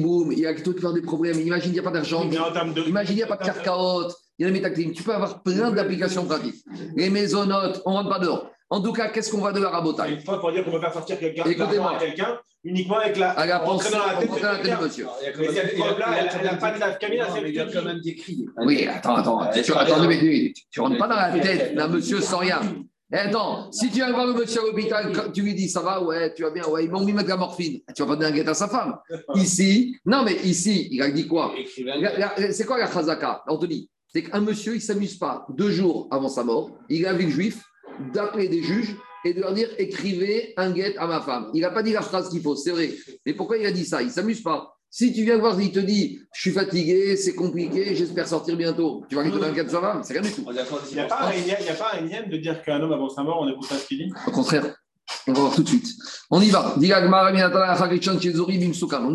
Boum, 0.00 0.32
il 0.32 0.40
y 0.40 0.46
a 0.46 0.54
tout 0.54 0.74
qui 0.74 0.84
ont 0.84 0.92
des 0.92 1.00
problèmes. 1.00 1.40
Imagine, 1.40 1.70
il 1.70 1.74
n'y 1.74 1.78
a 1.78 1.82
pas 1.82 1.90
d'argent. 1.92 2.24
De. 2.24 2.88
Imagine, 2.88 3.14
il 3.14 3.16
n'y 3.16 3.22
a 3.22 3.26
pas 3.26 3.36
de 3.36 3.44
carcaot, 3.44 4.08
il 4.38 4.42
y 4.42 4.44
a 4.44 4.48
des 4.48 4.52
métaclimes. 4.52 4.92
Tu 4.92 5.02
peux 5.02 5.14
avoir 5.14 5.42
plein 5.42 5.70
d'applications 5.70 6.24
pratiques. 6.24 6.64
Les 6.96 7.08
maisonnotes, 7.08 7.80
on 7.86 7.92
ne 7.92 7.96
rentre 7.98 8.10
pas 8.10 8.18
dehors. 8.18 8.50
En 8.72 8.80
tout 8.80 8.94
cas, 8.94 9.08
qu'est-ce 9.10 9.30
qu'on 9.30 9.42
va 9.42 9.52
de 9.52 9.60
la 9.60 9.68
rabotaille 9.68 10.14
une 10.14 10.20
fois 10.22 10.40
pour 10.40 10.50
dire 10.50 10.64
qu'on 10.64 10.70
peut 10.70 10.80
faire 10.80 10.94
sortir 10.94 11.18
quelqu'un 11.18 11.42
à 11.42 11.98
quelqu'un 11.98 12.38
uniquement 12.64 12.96
avec 12.96 13.18
la. 13.18 13.32
À 13.32 13.44
la 13.44 13.58
rentrer 13.58 13.90
pensée, 13.90 13.98
dans 13.98 14.06
la 14.06 14.14
tête 14.14 14.30
de 14.34 14.42
la 14.42 14.56
tête 14.56 14.80
monsieur. 14.80 15.06
Mais 15.38 15.48
cette 15.52 15.76
preuve-là, 15.76 16.06
elle 16.16 16.44
n'a 16.44 16.54
pas 16.54 16.72
de 16.72 16.78
c'est 16.78 17.48
Il 17.48 17.54
y 17.54 17.60
a 17.60 17.66
quand 17.66 17.82
même 17.84 18.00
des 18.00 18.14
cris. 18.14 18.46
Oui, 18.56 18.86
attends, 18.86 19.16
attends. 19.16 19.40
Attends, 19.40 20.08
mais, 20.08 20.18
mais, 20.22 20.52
tu 20.70 20.80
rentres 20.80 20.96
pas 20.96 21.06
dans 21.06 21.16
la 21.16 21.38
tête 21.38 21.74
d'un 21.74 21.88
monsieur 21.88 22.22
sans 22.22 22.38
rien. 22.38 22.60
Eh, 23.12 23.16
attends, 23.16 23.70
si 23.72 23.88
tu 23.88 23.96
viens 23.96 24.10
voir 24.10 24.26
le 24.26 24.32
monsieur 24.32 24.62
à 24.62 24.64
l'hôpital, 24.64 25.12
tu 25.34 25.42
lui 25.42 25.54
dis 25.54 25.68
ça 25.68 25.80
va, 25.82 26.02
ouais, 26.02 26.32
tu 26.32 26.42
vas 26.42 26.50
bien, 26.50 26.64
ouais, 26.66 26.86
ils 26.86 26.90
m'ont 26.90 27.04
mis 27.04 27.12
mettre 27.12 27.28
la 27.28 27.36
morphine. 27.36 27.80
Tu 27.94 28.00
vas 28.00 28.08
pas 28.08 28.16
donner 28.16 28.28
un 28.28 28.34
guet 28.34 28.48
à 28.48 28.54
sa 28.54 28.68
femme. 28.68 28.96
Ici, 29.34 29.98
non, 30.06 30.22
mais 30.24 30.36
ici, 30.44 30.88
il 30.90 31.02
a 31.02 31.10
dit 31.10 31.26
quoi. 31.28 31.52
La- 31.84 32.16
la- 32.18 32.52
C'est 32.52 32.64
quoi 32.64 32.78
la 32.78 32.90
chazaka, 32.90 33.42
Anthony 33.48 33.90
C'est 34.08 34.22
qu'un 34.22 34.40
monsieur, 34.40 34.72
il 34.72 34.76
ne 34.76 34.80
s'amuse 34.80 35.18
pas 35.18 35.44
deux 35.50 35.70
jours 35.70 36.08
avant 36.10 36.30
sa 36.30 36.42
mort. 36.42 36.70
Il 36.88 37.06
a 37.06 37.12
vu 37.12 37.26
le 37.26 37.30
juif 37.32 37.62
d'appeler 38.12 38.48
des 38.48 38.62
juges 38.62 38.96
et 39.24 39.34
de 39.34 39.40
leur 39.40 39.52
dire 39.52 39.68
écrivez 39.78 40.52
un 40.56 40.70
guet 40.70 40.96
à 40.96 41.06
ma 41.06 41.20
femme. 41.20 41.50
Il 41.54 41.60
n'a 41.62 41.70
pas 41.70 41.82
dit 41.82 41.92
la 41.92 42.02
phrase 42.02 42.28
qu'il 42.28 42.42
faut, 42.42 42.56
c'est 42.56 42.72
vrai. 42.72 42.90
Mais 43.24 43.34
pourquoi 43.34 43.58
il 43.58 43.66
a 43.66 43.72
dit 43.72 43.84
ça? 43.84 44.02
Il 44.02 44.08
ne 44.08 44.12
s'amuse 44.12 44.42
pas. 44.42 44.74
Si 44.90 45.12
tu 45.14 45.22
viens 45.24 45.38
voir, 45.38 45.58
il 45.60 45.72
te 45.72 45.78
dit 45.78 46.20
je 46.34 46.40
suis 46.40 46.50
fatigué, 46.50 47.16
c'est 47.16 47.34
compliqué, 47.34 47.94
j'espère 47.94 48.28
sortir 48.28 48.56
bientôt. 48.56 49.04
Tu 49.08 49.16
vas 49.16 49.22
lui 49.22 49.30
donner 49.30 49.46
un 49.46 49.52
guet 49.52 49.64
de 49.64 49.70
sa 49.70 49.80
femme 49.80 50.02
C'est 50.04 50.12
rien 50.12 50.22
du 50.22 50.30
tout. 50.30 50.44
Il 50.46 50.52
n'y 50.94 51.00
a, 51.00 51.04
pas 51.04 51.30
un- 51.94 52.00
lien 52.02 52.22
de 52.28 52.36
dire 52.36 52.62
qu'un 52.62 52.80
homme 52.80 52.92
avant 52.92 53.08
sa 53.08 53.22
mort, 53.22 53.40
on 53.40 53.48
écoute 53.48 53.68
pas 53.68 53.76
ce 53.76 53.86
qu'il 53.86 53.98
dit? 53.98 54.12
Au 54.26 54.30
contraire, 54.30 54.74
on 55.26 55.32
va 55.32 55.40
voir 55.40 55.54
tout 55.54 55.62
de 55.62 55.68
suite. 55.68 55.88
On 56.30 56.40
y 56.42 56.50
va. 56.50 56.74
On 56.76 56.82
y 56.82 56.92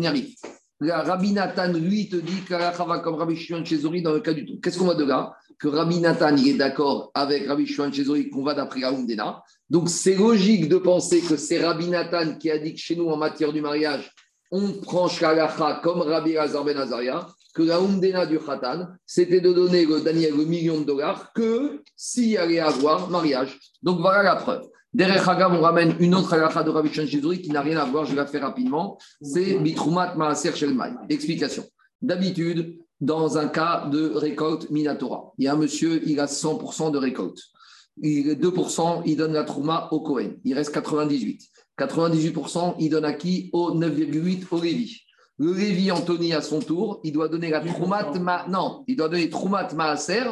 arrive. 0.06 0.34
La 0.80 1.02
Rabbi 1.02 1.32
Nathan, 1.32 1.72
lui, 1.72 2.08
te 2.08 2.16
dit 2.16 2.42
comme 2.46 3.14
Rabbi 3.14 3.36
Shimon 3.36 3.64
Chezori 3.64 4.00
dans 4.02 4.12
le 4.12 4.20
cas 4.20 4.32
du 4.32 4.46
tout. 4.46 4.60
Qu'est-ce 4.60 4.78
qu'on 4.78 4.86
va 4.86 4.94
de 4.94 5.04
là? 5.04 5.34
Que 5.58 5.68
Rabbi 5.68 5.98
Nathan, 5.98 6.36
est 6.36 6.54
d'accord 6.54 7.10
avec 7.14 7.48
Rabbi 7.48 7.66
Shimon 7.66 7.92
Chezori 7.92 8.30
qu'on 8.30 8.44
va 8.44 8.54
d'après 8.54 8.80
la 8.80 8.90
Umdena. 8.90 9.42
Donc, 9.68 9.88
c'est 9.88 10.14
logique 10.14 10.68
de 10.68 10.78
penser 10.78 11.20
que 11.20 11.36
c'est 11.36 11.64
Rabbi 11.64 11.88
Nathan 11.88 12.36
qui 12.38 12.50
a 12.50 12.58
dit 12.58 12.74
que 12.74 12.80
chez 12.80 12.94
nous, 12.94 13.08
en 13.08 13.16
matière 13.16 13.52
du 13.52 13.60
mariage, 13.60 14.12
on 14.50 14.72
prend 14.72 15.08
Shalacha 15.08 15.80
comme 15.82 16.00
Rabbi 16.00 16.36
Hazar 16.36 16.64
Ben 16.64 16.78
Azaria, 16.78 17.26
que 17.54 17.62
la 17.62 18.26
du 18.26 18.38
Khatan, 18.38 18.86
c'était 19.04 19.40
de 19.40 19.52
donner 19.52 19.84
le 19.84 20.00
Daniel 20.00 20.36
le 20.36 20.44
million 20.44 20.78
de 20.78 20.84
dollars 20.84 21.32
que 21.32 21.82
s'il 21.96 22.38
allait 22.38 22.60
avoir 22.60 23.10
mariage. 23.10 23.58
Donc, 23.82 24.00
voilà 24.00 24.22
la 24.22 24.36
preuve. 24.36 24.62
Derech 24.94 25.28
Hagav, 25.28 25.52
on 25.52 25.60
ramène 25.60 25.94
une 26.00 26.14
autre 26.14 26.32
halakha 26.32 26.62
de 26.62 26.70
Rabbi 26.70 26.92
Shimon 26.92 27.30
qui 27.36 27.50
n'a 27.50 27.60
rien 27.60 27.78
à 27.78 27.84
voir, 27.84 28.06
je 28.06 28.14
la 28.14 28.26
fais 28.26 28.38
rapidement. 28.38 28.98
C'est 29.20 29.58
Bitrumat 29.58 30.14
Maaser 30.14 30.54
Shelmai. 30.54 30.92
Explication. 31.10 31.64
D'habitude, 32.00 32.78
dans 33.00 33.38
un 33.38 33.48
cas 33.48 33.86
de 33.90 34.10
récolte 34.14 34.70
Minatora, 34.70 35.32
il 35.38 35.44
y 35.44 35.48
a 35.48 35.52
un 35.54 35.56
monsieur, 35.56 36.02
il 36.06 36.18
a 36.20 36.26
100% 36.26 36.90
de 36.90 36.98
récolte. 36.98 37.38
Il 38.00 38.28
est 38.28 38.40
2%, 38.40 39.02
il 39.06 39.16
donne 39.16 39.32
la 39.32 39.44
Trouma 39.44 39.88
au 39.90 40.00
Cohen. 40.00 40.30
Il 40.44 40.54
reste 40.54 40.72
98. 40.72 41.40
98%, 41.78 42.74
il 42.78 42.90
donne 42.90 43.04
à 43.04 43.12
qui? 43.12 43.50
Au 43.52 43.72
9,8 43.74 44.44
au 44.50 44.60
Lévi. 44.60 45.00
Le 45.40 45.52
Lévi 45.52 45.92
Anthony, 45.92 46.32
à 46.32 46.42
son 46.42 46.58
tour, 46.58 47.00
il 47.04 47.12
doit 47.12 47.28
donner 47.28 47.50
la 47.50 47.60
Troumat 47.60 48.10
Ma... 48.18 48.44
Non, 48.48 48.82
il 48.88 48.96
doit 48.96 49.08
donner 49.08 49.30
Troumat 49.30 49.68
Maaser 49.74 50.22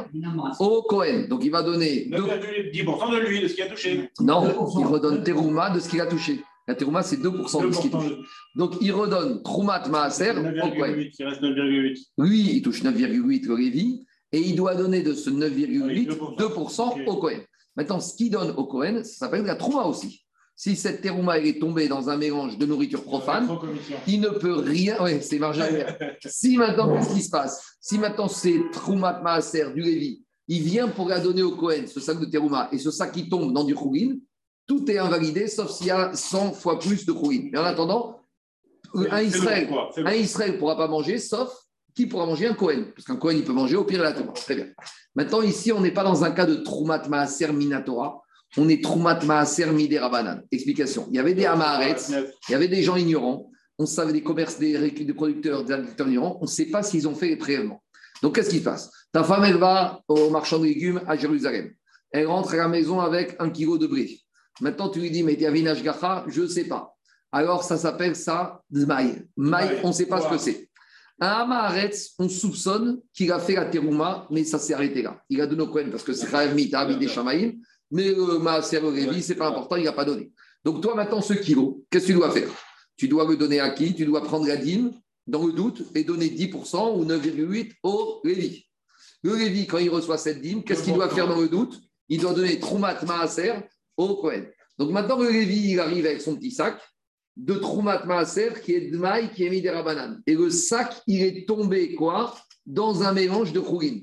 au 0.59 0.83
Cohen. 0.83 1.27
Donc, 1.29 1.45
il 1.45 1.51
va 1.53 1.63
donner... 1.63 2.07
deux- 2.11 2.25
10% 2.73 3.13
de 3.13 3.19
lui, 3.29 3.41
de 3.41 3.47
ce 3.49 3.55
qu'il 3.55 3.63
a 3.63 3.69
touché. 3.69 4.11
non, 4.21 4.45
il 4.81 4.85
redonne 4.85 5.23
Terouma 5.23 5.71
de 5.71 5.79
ce 5.79 5.89
qu'il 5.89 6.01
a 6.01 6.07
touché. 6.07 6.43
La 6.69 6.75
Terouma, 6.75 7.03
c'est 7.03 7.17
2% 7.17 7.69
de 7.69 7.73
ce 7.73 7.81
qu'il 7.81 7.91
touche. 7.91 8.05
2%. 8.05 8.17
Donc, 8.57 8.75
il 8.81 8.93
redonne 8.93 9.43
Troumat 9.43 9.87
Maaser 9.89 10.31
au 10.31 10.71
Kohen. 10.71 10.99
9,8, 10.99 11.15
il 11.19 11.27
reste 11.27 11.43
9,8. 11.43 12.07
Lui, 12.19 12.57
il 12.57 12.63
touche 12.63 12.83
9,8 12.83 13.47
le 13.47 13.57
Lévi 13.57 14.05
et 14.33 14.41
il 14.41 14.57
doit 14.57 14.75
donner 14.75 15.03
de 15.03 15.15
ce 15.15 15.31
9,8 15.31 16.09
2%. 16.09 16.37
2% 16.37 17.07
au 17.07 17.17
Kohen. 17.17 17.41
Maintenant, 17.77 18.01
ce 18.01 18.15
qu'il 18.15 18.31
donne 18.31 18.51
au 18.57 18.65
Kohen, 18.65 19.05
ça 19.05 19.27
s'appelle 19.27 19.45
la 19.45 19.55
Trouma 19.55 19.85
aussi. 19.85 20.25
Si 20.59 20.75
cette 20.75 21.03
Terouma 21.03 21.37
elle 21.37 21.47
est 21.47 21.61
tombée 21.61 21.87
dans 21.87 22.09
un 22.09 22.17
mélange 22.17 22.57
de 22.57 22.65
nourriture 22.65 23.05
profane, 23.05 23.47
il 24.09 24.23
ne 24.23 24.31
peut 24.31 24.55
rien. 24.55 24.97
Oui, 25.01 25.19
c'est 25.21 25.41
arrière. 25.43 25.99
Si 26.27 26.57
maintenant, 26.57 26.97
qu'est-ce 26.97 27.15
qui 27.15 27.23
se 27.23 27.29
passe? 27.29 27.77
Si 27.79 27.99
maintenant 27.99 28.27
c'est 28.27 28.59
Troumat 28.73 29.21
Maaser 29.23 29.71
du 29.75 29.83
Lévi, 29.83 30.25
il 30.49 30.63
vient 30.63 30.89
pour 30.89 31.09
la 31.09 31.21
donner 31.21 31.43
au 31.43 31.55
Cohen, 31.57 31.85
ce 31.87 32.01
sac 32.01 32.19
de 32.19 32.25
Terouma, 32.25 32.71
et 32.73 32.79
ce 32.79 32.91
sac 32.91 33.13
qui 33.13 33.29
tombe 33.29 33.53
dans 33.53 33.65
du 33.65 33.75
Khourin, 33.75 34.17
tout 34.67 34.91
est 34.91 34.99
invalidé 34.99 35.49
sauf 35.49 35.71
s'il 35.71 35.87
y 35.87 35.91
a 35.91 36.13
100 36.15 36.53
fois 36.53 36.79
plus 36.79 37.07
de 37.07 37.13
Khourin. 37.13 37.49
Mais 37.53 37.59
en 37.59 37.65
attendant, 37.65 38.21
un 38.95 39.23
Israël 39.23 39.69
un 39.97 40.11
ne 40.11 40.59
pourra 40.59 40.77
pas 40.77 40.89
manger, 40.89 41.19
sauf 41.19 41.53
qui 41.97 42.07
pourra 42.07 42.27
manger 42.27 42.47
un 42.47 42.55
Cohen. 42.55 42.85
Parce 42.95 43.07
qu'un 43.07 43.17
Cohen, 43.17 43.35
il 43.37 43.45
peut 43.45 43.55
manger 43.55 43.75
au 43.75 43.85
pire 43.85 44.03
la 44.03 44.13
Torah. 44.13 44.33
Très 44.33 44.55
bien. 44.55 44.67
Maintenant, 45.15 45.41
ici, 45.43 45.73
on 45.73 45.81
n'est 45.81 45.93
pas 45.93 46.05
dans 46.05 46.25
un 46.25 46.31
cas 46.31 46.45
de 46.45 46.57
Troumat 46.57 47.09
Maaser 47.09 47.53
Minatora. 47.53 48.23
on 48.59 48.69
est 48.69 48.85
Troumat 48.85 49.25
Maaser 49.25 49.67
Midé 49.73 49.99
Rabanan. 49.99 50.43
Explication. 50.53 51.09
Il 51.11 51.17
y 51.17 51.19
avait 51.19 51.35
des 51.35 51.47
Amaharets, 51.47 51.97
il 52.49 52.53
y 52.53 52.55
avait 52.55 52.69
des 52.69 52.83
gens 52.83 52.97
ignorants, 52.97 53.51
on 53.79 53.87
savait 53.87 54.13
des 54.13 54.23
commerces, 54.23 54.59
des, 54.59 54.93
producteurs, 55.15 55.65
des 55.65 55.73
agriculteurs 55.73 56.09
ignorants, 56.09 56.39
on 56.41 56.45
ne 56.45 56.51
sait 56.51 56.67
pas 56.67 56.83
s'ils 56.83 57.09
ont 57.09 57.15
fait 57.15 57.29
les 57.29 57.37
prélèvements. 57.37 57.83
Donc 58.23 58.35
qu'est-ce 58.35 58.51
qu'ils 58.51 58.63
fassent 58.63 58.91
Ta 59.13 59.25
femme, 59.25 59.45
elle 59.45 59.57
va 59.57 60.03
au 60.09 60.31
marchand 60.31 60.59
de 60.59 60.65
légumes 60.65 61.01
à 61.07 61.17
Jérusalem. 61.17 61.73
Elle 62.11 62.27
rentre 62.27 62.55
à 62.55 62.57
la 62.57 62.69
maison 62.69 63.01
avec 63.01 63.37
un 63.39 63.51
kilo 63.51 63.79
de 63.79 63.87
blé. 63.87 64.21
Maintenant, 64.61 64.89
tu 64.89 65.01
lui 65.01 65.11
dis, 65.11 65.23
mais 65.23 65.37
tu 65.37 65.45
as 65.45 65.51
vu 65.51 65.63
Gacha 65.63 66.25
Je 66.29 66.43
ne 66.43 66.47
sais 66.47 66.65
pas. 66.65 66.95
Alors, 67.33 67.63
ça 67.65 67.77
s'appelle 67.77 68.17
ça. 68.17 68.63
Maï, 68.71 69.23
Ouais. 69.37 69.81
on 69.85 69.89
ne 69.89 69.93
sait 69.93 70.07
pas 70.07 70.21
ce 70.21 70.29
que 70.29 70.39
c'est. 70.39 70.69
Un 71.21 71.29
Amaharetz, 71.29 72.15
on 72.19 72.29
soupçonne 72.29 73.01
qu'il 73.15 73.33
a 73.33 73.39
fait 73.39 73.55
la 73.55 73.67
terouma, 73.67 74.27
mais 74.31 74.45
ça 74.45 74.59
s'est 74.59 74.75
arrêté 74.75 75.03
là. 75.03 75.19
Il 75.31 75.41
a 75.41 75.47
donné 75.47 75.63
au 75.63 75.69
Kohen 75.69 75.91
parce 75.91 76.03
que 76.03 76.13
c'est 76.13 76.31
Khaev 76.31 76.55
Mita, 76.55 76.85
des 76.95 77.09
Shamaïm, 77.09 77.59
mais 77.91 78.11
le 78.11 78.39
Maaser 78.39 78.81
le 78.81 78.91
Lévi, 78.91 79.23
c'est 79.23 79.35
pas 79.35 79.49
important, 79.49 79.77
il 79.77 79.85
n'a 79.85 79.93
pas 79.93 80.05
donné. 80.05 80.31
Donc, 80.65 80.83
toi, 80.83 80.95
maintenant, 80.95 81.23
ce 81.23 81.33
kilo, 81.35 81.85
qu'est-ce 81.91 82.07
que 82.09 82.13
tu 82.13 82.19
dois 82.19 82.31
faire? 82.31 82.49
Tu 82.97 83.09
dois 83.09 83.27
le 83.27 83.37
donner 83.37 83.61
à 83.61 83.71
qui? 83.71 83.95
Tu 83.95 84.05
dois 84.05 84.23
prendre 84.25 84.47
la 84.47 84.57
dîme, 84.57 84.93
dans 85.27 85.47
le 85.47 85.53
doute, 85.53 85.85
et 85.95 86.05
donner 86.05 86.29
10% 86.29 86.99
ou 86.99 87.05
9,8% 87.05 87.71
au 87.83 88.21
Lévi. 88.25 88.67
Le 89.23 89.37
Lévi, 89.37 89.67
quand 89.67 89.79
il 89.79 89.91
reçoit 89.91 90.19
cette 90.19 90.41
dîme, 90.43 90.63
qu'est-ce 90.65 90.83
qu'il 90.83 90.95
doit 90.95 91.09
faire 91.09 91.27
dans 91.29 91.41
le 91.41 91.49
doute? 91.49 91.81
Il 92.09 92.21
doit 92.21 92.35
donner 92.35 92.59
Troumat 92.61 93.03
Maaser 93.05 93.55
au. 93.97 94.31
Donc 94.79 94.91
maintenant, 94.91 95.19
le 95.19 95.31
Lévi, 95.31 95.73
il 95.73 95.81
arrive 95.81 96.07
avec 96.07 96.21
son 96.21 96.37
petit 96.37 96.51
sac 96.51 96.81
de 97.37 97.55
Troumat 97.55 98.05
Maaser 98.05 98.61
qui 98.63 98.75
est 98.75 98.91
Dmaï, 98.91 99.31
qui 99.33 99.45
est 99.45 99.51
mis 99.51 99.63
des 99.63 99.71
Rabanan. 99.71 100.21
Et 100.27 100.35
le 100.35 100.51
sac, 100.51 101.03
il 101.07 101.23
est 101.23 101.47
tombé 101.47 101.95
quoi 101.95 102.35
Dans 102.65 103.03
un 103.03 103.13
mélange 103.13 103.53
de 103.53 103.61
Khourin. 103.61 104.01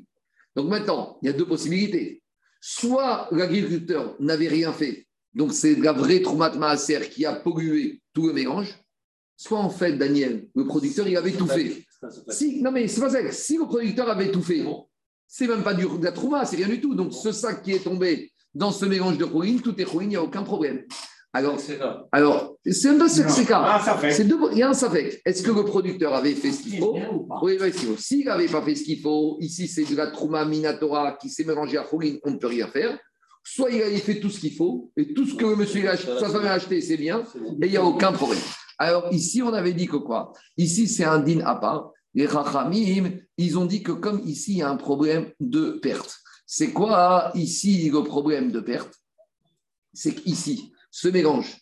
Donc 0.55 0.69
maintenant, 0.69 1.17
il 1.21 1.27
y 1.27 1.29
a 1.29 1.33
deux 1.33 1.47
possibilités. 1.47 2.21
Soit 2.61 3.27
l'agriculteur 3.31 4.15
n'avait 4.19 4.47
rien 4.47 4.71
fait, 4.71 5.07
donc 5.33 5.53
c'est 5.53 5.75
la 5.75 5.91
vraie 5.91 6.21
Troumat 6.21 6.55
Maaser 6.55 7.09
qui 7.09 7.25
a 7.25 7.33
pollué 7.33 8.01
tout 8.13 8.27
le 8.27 8.33
mélange. 8.33 8.77
Soit 9.35 9.59
en 9.59 9.69
fait, 9.69 9.97
Daniel, 9.97 10.47
le 10.55 10.65
producteur, 10.65 11.07
il 11.07 11.17
avait 11.17 11.31
tout 11.31 11.47
fait. 11.47 11.83
Si, 12.29 12.61
non, 12.61 12.71
mais 12.71 12.87
c'est 12.87 13.01
pas 13.01 13.09
ça. 13.09 13.31
Si 13.31 13.57
le 13.57 13.65
producteur 13.65 14.09
avait 14.09 14.31
tout 14.31 14.41
fait, 14.41 14.63
c'est 15.27 15.47
même 15.47 15.63
pas 15.63 15.73
du, 15.73 15.85
de 15.85 16.03
la 16.03 16.11
trouma, 16.11 16.45
c'est 16.45 16.57
rien 16.57 16.67
du 16.67 16.79
tout. 16.79 16.93
Donc, 16.93 17.13
ce 17.13 17.31
sac 17.31 17.63
qui 17.63 17.71
est 17.71 17.83
tombé 17.83 18.31
dans 18.53 18.71
ce 18.71 18.85
mélange 18.85 19.17
de 19.17 19.23
rouine, 19.25 19.61
tout 19.61 19.79
est 19.79 19.83
rouine, 19.83 20.05
il 20.05 20.09
n'y 20.09 20.15
a 20.15 20.23
aucun 20.23 20.43
problème. 20.43 20.83
Alors, 21.35 21.57
alors 22.11 22.55
c'est 22.63 22.89
même 22.89 22.99
pas 22.99 23.09
ce 23.09 23.21
que 23.21 23.31
c'est 23.31 23.45
cas. 23.45 23.63
Ah. 23.65 23.97
C'est 24.11 24.25
deux- 24.25 24.37
Il 24.51 24.59
y 24.59 24.61
a 24.61 24.69
un 24.69 24.73
safek. 24.75 25.19
Est-ce 25.25 25.41
que 25.41 25.49
le 25.49 25.65
producteur 25.65 26.13
avait 26.13 26.35
fait 26.35 26.51
ce 26.51 26.61
qu'il 26.61 26.77
faut 26.77 26.93
Oui, 27.41 27.57
oui. 27.59 27.71
S'il 27.97 28.25
n'avait 28.25 28.45
pas 28.47 28.61
fait 28.61 28.75
ce 28.75 28.83
qu'il 28.83 28.99
faut, 29.01 29.37
ici, 29.39 29.67
c'est 29.67 29.83
de 29.83 29.95
la 29.95 30.07
trouma 30.11 30.45
minatora 30.45 31.13
qui 31.19 31.29
s'est 31.29 31.43
mélangée 31.43 31.77
à 31.77 31.81
rouine, 31.81 32.19
on 32.23 32.31
ne 32.31 32.37
peut 32.37 32.47
rien 32.47 32.67
faire. 32.67 32.99
Soit 33.43 33.71
il 33.71 33.81
avait 33.81 33.97
fait 33.97 34.19
tout 34.19 34.29
ce 34.29 34.39
qu'il 34.39 34.53
faut, 34.53 34.91
et 34.95 35.11
tout 35.13 35.25
ce 35.25 35.33
que 35.33 35.45
le 35.45 35.55
monsieur 35.55 35.87
a 35.89 35.93
acheté, 35.93 36.11
sa 36.19 36.29
femme 36.29 36.45
a 36.45 36.51
acheté, 36.53 36.79
c'est 36.81 36.95
bien, 36.97 37.23
et 37.61 37.65
il 37.65 37.71
n'y 37.71 37.77
a 37.77 37.83
aucun 37.83 38.11
problème. 38.13 38.39
Alors 38.77 39.11
ici, 39.11 39.41
on 39.41 39.51
avait 39.53 39.73
dit 39.73 39.87
que 39.87 39.97
quoi? 39.97 40.31
Ici, 40.55 40.87
c'est 40.87 41.03
un 41.03 41.19
din 41.19 41.39
à 41.45 41.55
part. 41.55 41.91
Les 42.13 42.27
Rachamim, 42.27 43.09
ils 43.37 43.57
ont 43.57 43.65
dit 43.65 43.81
que 43.81 43.91
comme 43.91 44.21
ici, 44.23 44.51
il 44.53 44.57
y 44.59 44.61
a 44.61 44.69
un 44.69 44.77
problème 44.77 45.31
de 45.39 45.71
perte. 45.81 46.19
C'est 46.55 46.71
quoi 46.71 47.31
ici 47.33 47.89
le 47.89 48.03
problème 48.03 48.51
de 48.51 48.59
perte? 48.59 48.93
C'est 49.91 50.13
qu'ici, 50.13 50.71
ce 50.91 51.07
mélange, 51.07 51.57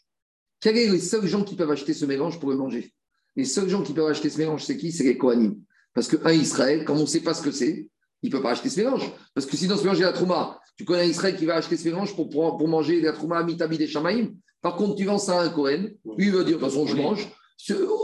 quels 0.59 0.75
sont 0.85 0.91
les 0.91 0.99
seuls 0.99 1.27
gens 1.27 1.45
qui 1.45 1.55
peuvent 1.55 1.71
acheter 1.71 1.93
ce 1.93 2.03
mélange 2.03 2.41
pour 2.41 2.49
le 2.49 2.57
manger? 2.57 2.93
Les 3.37 3.45
seuls 3.45 3.69
gens 3.69 3.83
qui 3.83 3.93
peuvent 3.93 4.11
acheter 4.11 4.29
ce 4.29 4.37
mélange, 4.37 4.65
c'est 4.65 4.75
qui? 4.75 4.91
C'est 4.91 5.05
les 5.05 5.17
Kohanim. 5.17 5.55
Parce 5.93 6.09
qu'un 6.09 6.33
Israël, 6.33 6.83
comme 6.83 6.97
on 6.97 7.03
ne 7.03 7.05
sait 7.05 7.21
pas 7.21 7.33
ce 7.33 7.41
que 7.41 7.51
c'est, 7.51 7.87
il 8.21 8.29
ne 8.29 8.35
peut 8.35 8.43
pas 8.43 8.51
acheter 8.51 8.67
ce 8.67 8.81
mélange. 8.81 9.09
Parce 9.33 9.47
que 9.47 9.55
si 9.55 9.65
dans 9.65 9.77
ce 9.77 9.83
mélange, 9.83 9.99
il 9.99 10.01
y 10.01 10.03
a 10.03 10.07
la 10.07 10.13
trouma, 10.13 10.59
tu 10.75 10.83
connais 10.83 11.03
un 11.03 11.05
Israël 11.05 11.37
qui 11.37 11.45
va 11.45 11.55
acheter 11.55 11.77
ce 11.77 11.85
mélange 11.85 12.13
pour, 12.13 12.29
pour, 12.29 12.57
pour 12.57 12.67
manger 12.67 12.99
la 12.99 13.13
trouma 13.13 13.41
mitabi 13.43 13.77
des 13.77 13.87
Shamaïm. 13.87 14.35
Par 14.61 14.75
contre, 14.75 14.95
tu 14.95 15.05
vends 15.05 15.19
ça 15.19 15.39
à 15.39 15.45
un 15.45 15.49
Cohen, 15.51 15.85
lui, 16.17 16.25
il 16.25 16.33
va 16.33 16.43
dire, 16.43 16.57
de 16.57 16.61
toute 16.61 16.69
façon, 16.69 16.85
je 16.85 16.97
mange. 16.97 17.29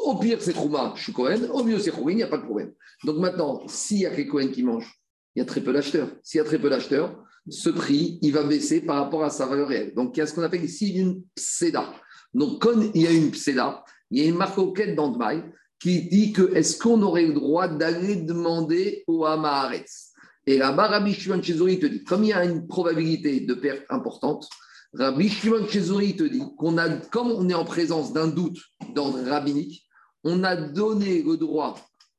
Au 0.05 0.15
pire, 0.15 0.41
c'est 0.41 0.53
Trouma, 0.53 0.93
je 0.95 1.03
suis 1.03 1.11
Cohen. 1.11 1.49
Au 1.51 1.65
mieux, 1.65 1.79
c'est 1.79 1.91
Khourin, 1.91 2.13
il 2.13 2.15
n'y 2.15 2.23
a 2.23 2.27
pas 2.27 2.37
de 2.37 2.43
problème. 2.43 2.71
Donc 3.03 3.17
maintenant, 3.17 3.67
s'il 3.67 3.99
y 3.99 4.05
a 4.05 4.11
quelques 4.11 4.29
Cohen 4.29 4.47
qui 4.53 4.63
mangent, 4.63 5.01
il 5.37 5.41
y 5.41 5.43
a 5.43 5.45
très 5.45 5.61
peu 5.61 5.71
d'acheteurs. 5.71 6.09
S'il 6.23 6.39
y 6.39 6.41
a 6.41 6.43
très 6.43 6.57
peu 6.57 6.67
d'acheteurs, 6.67 7.15
ce 7.47 7.69
prix, 7.69 8.17
il 8.23 8.33
va 8.33 8.41
baisser 8.41 8.81
par 8.81 8.95
rapport 8.95 9.23
à 9.23 9.29
sa 9.29 9.45
valeur 9.45 9.67
réelle. 9.67 9.93
Donc, 9.93 10.17
il 10.17 10.19
y 10.19 10.23
a 10.23 10.25
ce 10.25 10.33
qu'on 10.33 10.41
appelle 10.41 10.65
ici 10.65 10.95
une 10.95 11.21
pséda. 11.35 11.93
Donc, 12.33 12.59
quand 12.59 12.73
il 12.95 12.99
y 13.03 13.05
a 13.05 13.11
une 13.11 13.29
pséda, 13.29 13.85
il 14.09 14.19
y 14.19 14.25
a 14.25 14.29
une 14.29 14.35
marque 14.35 14.57
auquel 14.57 14.95
dans 14.95 15.09
Dmaï 15.09 15.43
qui 15.79 16.09
dit 16.09 16.33
que 16.33 16.55
est-ce 16.55 16.79
qu'on 16.79 17.03
aurait 17.03 17.27
le 17.27 17.33
droit 17.33 17.67
d'aller 17.67 18.15
demander 18.15 19.03
au 19.05 19.25
Hamaharetz 19.25 20.13
Et 20.47 20.57
là-bas, 20.57 20.87
Rabbi 20.87 21.13
Shimon 21.13 21.43
Chezori 21.43 21.77
te 21.77 21.85
dit, 21.85 22.03
comme 22.03 22.23
il 22.23 22.29
y 22.29 22.33
a 22.33 22.43
une 22.43 22.65
probabilité 22.65 23.41
de 23.41 23.53
perte 23.53 23.85
importante, 23.91 24.49
Rabbi 24.93 25.29
Shimon 25.29 25.67
Chezori 25.67 26.15
te 26.15 26.23
dit 26.23 26.41
qu'on 26.57 26.79
a, 26.79 26.89
comme 26.89 27.29
on 27.29 27.47
est 27.47 27.53
en 27.53 27.63
présence 27.63 28.11
d'un 28.11 28.27
doute 28.27 28.57
d'ordre 28.95 29.21
rabbinique, 29.21 29.87
on 30.23 30.43
a 30.43 30.55
donné 30.55 31.21
le 31.21 31.37
droit 31.37 31.75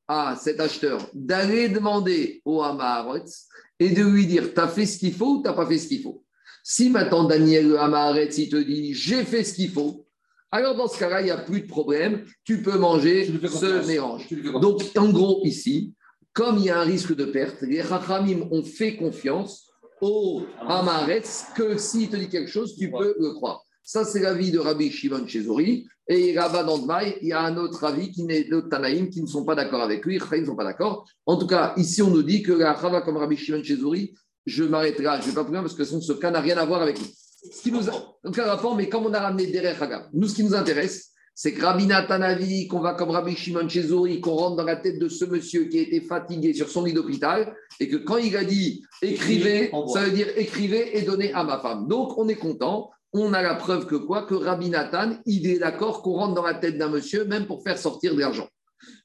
à 0.09 0.35
cet 0.35 0.59
acheteur 0.59 1.07
d'aller 1.13 1.69
demander 1.69 2.41
au 2.43 2.61
Hamaharetz 2.63 3.47
et 3.79 3.91
de 3.91 4.03
lui 4.03 4.25
dire 4.25 4.53
T'as 4.53 4.67
fait 4.67 4.87
ce 4.87 4.97
qu'il 4.97 5.13
faut 5.13 5.35
ou 5.35 5.41
t'as 5.41 5.53
pas 5.53 5.67
fait 5.67 5.77
ce 5.77 5.87
qu'il 5.87 6.01
faut? 6.01 6.25
Si 6.63 6.89
maintenant 6.89 7.23
Daniel 7.23 7.77
Hamaharetz 7.77 8.37
il 8.39 8.49
te 8.49 8.57
dit 8.57 8.93
J'ai 8.93 9.23
fait 9.23 9.43
ce 9.43 9.53
qu'il 9.53 9.69
faut, 9.69 10.07
alors 10.51 10.75
dans 10.75 10.87
ce 10.87 10.97
cas-là, 10.97 11.21
il 11.21 11.25
n'y 11.25 11.31
a 11.31 11.37
plus 11.37 11.61
de 11.61 11.67
problème, 11.67 12.25
tu 12.43 12.63
peux 12.63 12.77
manger 12.77 13.25
ce 13.25 13.87
mélange. 13.87 14.27
Donc, 14.59 14.81
en 14.97 15.09
gros, 15.09 15.41
ici, 15.45 15.93
comme 16.33 16.57
il 16.57 16.65
y 16.65 16.69
a 16.71 16.79
un 16.79 16.83
risque 16.83 17.15
de 17.15 17.25
perte, 17.25 17.61
les 17.61 17.81
Rachamim 17.81 18.47
ont 18.49 18.63
fait 18.63 18.95
confiance 18.95 19.69
au 20.01 20.43
Hamaretz 20.61 21.45
que 21.55 21.77
s'il 21.77 22.09
te 22.09 22.15
dit 22.15 22.29
quelque 22.29 22.49
chose, 22.49 22.75
tu 22.75 22.89
peux 22.89 23.15
le 23.19 23.33
croire. 23.33 23.63
Ça, 23.91 24.05
c'est 24.05 24.19
l'avis 24.19 24.51
de 24.51 24.59
Rabbi 24.59 24.91
Shimon 24.91 25.25
Chezori. 25.25 25.87
Et 26.07 26.33
là-bas 26.33 26.63
dans 26.63 26.77
Dmaï, 26.77 27.17
il 27.23 27.29
y 27.29 27.33
a 27.33 27.41
un 27.41 27.57
autre 27.57 27.83
avis 27.83 28.11
qui 28.11 28.23
n'est 28.23 28.43
de 28.43 28.61
Tanaïm 28.61 29.09
qui 29.09 29.19
ne 29.19 29.25
sont 29.25 29.43
pas 29.43 29.55
d'accord 29.55 29.81
avec 29.81 30.05
lui. 30.05 30.19
Ils 30.31 30.41
ne 30.41 30.45
sont 30.45 30.55
pas 30.55 30.63
d'accord. 30.63 31.09
En 31.25 31.37
tout 31.37 31.47
cas, 31.47 31.73
ici, 31.75 32.03
on 32.03 32.11
nous 32.11 32.21
dit 32.21 32.43
que 32.43 32.51
la 32.51 32.79
Chava 32.79 33.01
comme 33.01 33.17
Rabbi 33.17 33.35
Shimon 33.35 33.63
Chezori, 33.63 34.13
je 34.45 34.63
m'arrêterai, 34.63 35.05
là, 35.05 35.19
je 35.19 35.25
ne 35.25 35.29
vais 35.29 35.35
pas 35.35 35.43
plus 35.43 35.53
loin 35.53 35.63
parce 35.63 35.73
que 35.73 35.83
ce 35.83 36.13
cas 36.13 36.29
n'a 36.29 36.39
rien 36.39 36.57
à 36.57 36.65
voir 36.65 36.83
avec 36.83 36.99
nous. 36.99 37.07
Ce 37.51 37.63
qui 37.63 37.71
nous 37.71 37.89
a, 37.89 38.15
aucun 38.23 38.43
rapport, 38.43 38.75
mais 38.75 38.89
comme 38.89 39.07
on 39.07 39.13
a 39.15 39.21
ramené 39.21 39.57
Hagav, 39.57 40.09
nous, 40.13 40.27
ce 40.27 40.35
qui 40.35 40.43
nous 40.43 40.53
intéresse, 40.53 41.09
c'est 41.33 41.53
que 41.53 41.65
Rabbi 41.65 41.87
Natanavi, 41.87 42.67
qu'on 42.67 42.81
va 42.81 42.93
comme 42.93 43.09
Rabbi 43.09 43.35
Shimon 43.35 43.67
Chezori, 43.67 44.21
qu'on 44.21 44.35
rentre 44.35 44.57
dans 44.57 44.65
la 44.65 44.75
tête 44.75 44.99
de 44.99 45.09
ce 45.09 45.25
monsieur 45.25 45.63
qui 45.63 45.79
a 45.79 45.81
été 45.81 46.01
fatigué 46.01 46.53
sur 46.53 46.69
son 46.69 46.83
lit 46.83 46.93
d'hôpital, 46.93 47.55
et 47.79 47.89
que 47.89 47.97
quand 47.97 48.17
il 48.17 48.37
a 48.37 48.43
dit 48.43 48.83
écrivez, 49.01 49.71
ça 49.91 50.01
veut 50.01 50.11
dire 50.11 50.27
écrivez 50.37 50.95
et 50.95 51.01
donnez 51.01 51.33
à 51.33 51.43
ma 51.43 51.57
femme. 51.57 51.87
Donc, 51.87 52.15
on 52.19 52.27
est 52.27 52.35
content. 52.35 52.91
On 53.13 53.33
a 53.33 53.41
la 53.41 53.55
preuve 53.55 53.87
que 53.87 53.95
quoi? 53.95 54.23
Que 54.27 54.35
Rabbi 54.35 54.69
Nathan, 54.69 55.13
il 55.25 55.47
est 55.47 55.59
d'accord 55.59 56.01
qu'on 56.03 56.13
rentre 56.13 56.35
dans 56.35 56.43
la 56.45 56.53
tête 56.53 56.77
d'un 56.77 56.89
monsieur, 56.89 57.25
même 57.25 57.45
pour 57.47 57.63
faire 57.63 57.77
sortir 57.77 58.13
de 58.13 58.19
l'argent. 58.19 58.47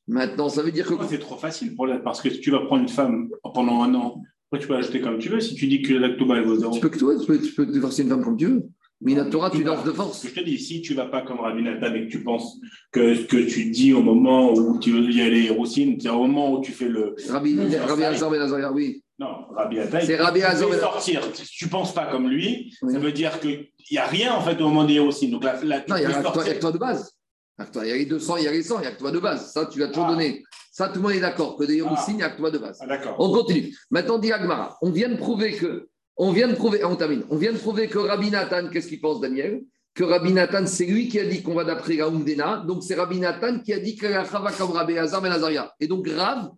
Maintenant, 0.06 0.48
ça 0.50 0.62
veut 0.62 0.72
dire 0.72 0.86
que. 0.86 0.94
C'est 1.08 1.18
trop 1.18 1.36
facile 1.36 1.74
pour 1.74 1.86
la- 1.86 1.98
parce 1.98 2.20
que 2.20 2.28
si 2.30 2.40
tu 2.40 2.50
vas 2.50 2.60
prendre 2.66 2.82
une 2.82 2.88
femme 2.88 3.30
pendant 3.54 3.82
un 3.82 3.94
an, 3.94 4.20
après 4.50 4.60
tu 4.62 4.68
peux 4.68 4.74
l'acheter 4.74 5.00
comme 5.00 5.18
tu 5.18 5.30
veux? 5.30 5.40
Si 5.40 5.54
tu 5.54 5.66
dis 5.66 5.80
que 5.80 5.94
l'actoba 5.94 6.36
elle 6.36 6.44
vaut. 6.44 6.70
Tu 6.70 6.80
peux 6.80 6.90
que 6.90 6.98
toi, 6.98 7.18
tu 7.18 7.26
peux, 7.26 7.40
tu 7.40 7.52
peux 7.54 7.66
divorcer 7.66 8.02
une 8.02 8.10
femme 8.10 8.22
comme 8.22 8.36
tu 8.36 8.46
veux. 8.46 8.62
Mais 9.00 9.14
la 9.14 9.24
Torah, 9.24 9.50
tu 9.50 9.64
danses 9.64 9.84
de 9.84 9.90
Ce 9.90 9.96
force. 9.96 10.26
je 10.26 10.32
te 10.32 10.40
dis, 10.44 10.58
si 10.58 10.80
tu 10.80 10.94
vas 10.94 11.06
pas 11.06 11.22
comme 11.22 11.40
Rabbi 11.40 11.62
Nathan 11.62 11.92
et 11.94 12.06
que 12.06 12.10
tu 12.10 12.22
penses 12.22 12.58
que 12.92 13.14
ce 13.14 13.22
que 13.22 13.36
tu 13.36 13.70
dis 13.70 13.92
au 13.92 14.02
moment 14.02 14.52
où 14.54 14.78
tu 14.78 14.90
il 14.90 15.14
y 15.16 15.20
a 15.20 15.28
les 15.28 15.50
roussines, 15.50 15.98
c'est 16.00 16.08
au 16.08 16.26
moment 16.26 16.52
où 16.52 16.60
tu 16.62 16.72
fais 16.72 16.88
le. 16.88 17.14
Rabbi, 17.28 17.58
Rabbi 17.76 18.04
Hazar 18.04 18.30
Ben 18.30 18.72
oui. 18.72 19.02
Non, 19.18 19.46
Rabbi 19.54 19.76
Nathan. 19.76 19.98
C'est 20.04 20.16
Rabbi 20.16 20.40
Ben- 20.40 20.56
sortir. 20.80 21.22
Si 21.34 21.44
tu 21.46 21.68
penses 21.68 21.94
pas 21.94 22.06
comme 22.06 22.28
lui, 22.28 22.72
Oui. 22.82 22.92
ça 22.92 22.98
veut 22.98 23.12
dire 23.12 23.38
qu'il 23.38 23.68
n'y 23.90 23.98
a 23.98 24.06
rien 24.06 24.34
en 24.34 24.40
fait 24.40 24.60
au 24.60 24.68
moment 24.68 24.84
des 24.84 24.98
roussines. 24.98 25.30
Donc 25.30 25.44
là, 25.44 25.54
là, 25.62 25.80
tu 25.80 25.90
Non, 25.90 25.96
il 25.96 26.02
y 26.02 26.06
a 26.06 26.08
que 26.08 26.12
toi, 26.12 26.20
il 26.20 26.24
y 26.24 26.28
a 26.28 26.32
sortir. 26.32 26.54
que 26.54 26.60
toi 26.60 26.72
de 26.72 26.78
base. 26.78 27.12
Il 27.56 27.86
y 27.88 27.92
a 27.92 27.96
y 27.96 27.98
les 28.00 28.06
200, 28.06 28.36
il 28.38 28.44
y 28.44 28.48
a 28.48 28.50
les 28.50 28.62
100, 28.64 28.78
il 28.78 28.80
n'y 28.80 28.86
a 28.88 28.90
que 28.92 28.98
toi 28.98 29.12
de 29.12 29.18
base. 29.20 29.52
Ça, 29.52 29.66
tu 29.66 29.78
l'as 29.78 29.86
toujours 29.86 30.06
Ah. 30.06 30.10
donné. 30.10 30.42
Ça, 30.72 30.88
tout 30.88 30.96
le 30.96 31.02
monde 31.02 31.12
est 31.12 31.20
d'accord. 31.20 31.56
Que 31.56 31.62
des 31.64 31.80
Ah. 31.80 31.86
Hérissines, 31.86 32.14
il 32.14 32.16
n'y 32.16 32.22
a 32.24 32.30
que 32.30 32.38
toi 32.38 32.50
de 32.50 32.58
base. 32.58 32.78
Ah, 32.80 32.86
d'accord. 32.88 33.14
On 33.20 33.32
continue. 33.32 33.72
Maintenant, 33.92 34.18
dit 34.18 34.32
Agmara. 34.32 34.76
On 34.82 34.90
vient 34.90 35.08
de 35.08 35.16
prouver 35.16 35.52
que. 35.52 35.86
On 36.16 36.32
vient 36.32 36.48
de 36.48 36.54
prouver. 36.54 36.84
On 36.84 36.96
termine. 36.96 37.22
On 37.30 37.36
vient 37.36 37.52
de 37.52 37.58
prouver 37.58 37.86
que 37.88 37.98
Rabbi 37.98 38.30
Nathan, 38.32 38.68
qu'est-ce 38.68 38.88
qu'il 38.88 39.00
pense, 39.00 39.20
Daniel? 39.20 39.62
Que 39.94 40.02
Rabbi 40.02 40.32
Nathan, 40.32 40.66
c'est 40.66 40.86
lui 40.86 41.08
qui 41.08 41.20
a 41.20 41.24
dit 41.24 41.44
qu'on 41.44 41.54
va 41.54 41.62
d'après 41.62 41.94
la 41.94 42.06
Umdena. 42.08 42.64
Donc, 42.66 42.82
c'est 42.82 42.96
Rabbi 42.96 43.20
Nathan 43.20 43.60
qui 43.60 43.72
a 43.72 43.78
dit 43.78 43.94
que 43.94 44.06
la 44.08 44.24
Chava 44.24 44.50
comme 44.50 44.72
Rabbi 44.72 44.98
Hazar 44.98 45.22
Ben 45.22 45.30
Azaria. 45.30 45.72
Et 45.78 45.86
donc, 45.86 46.08
Rav 46.08 46.50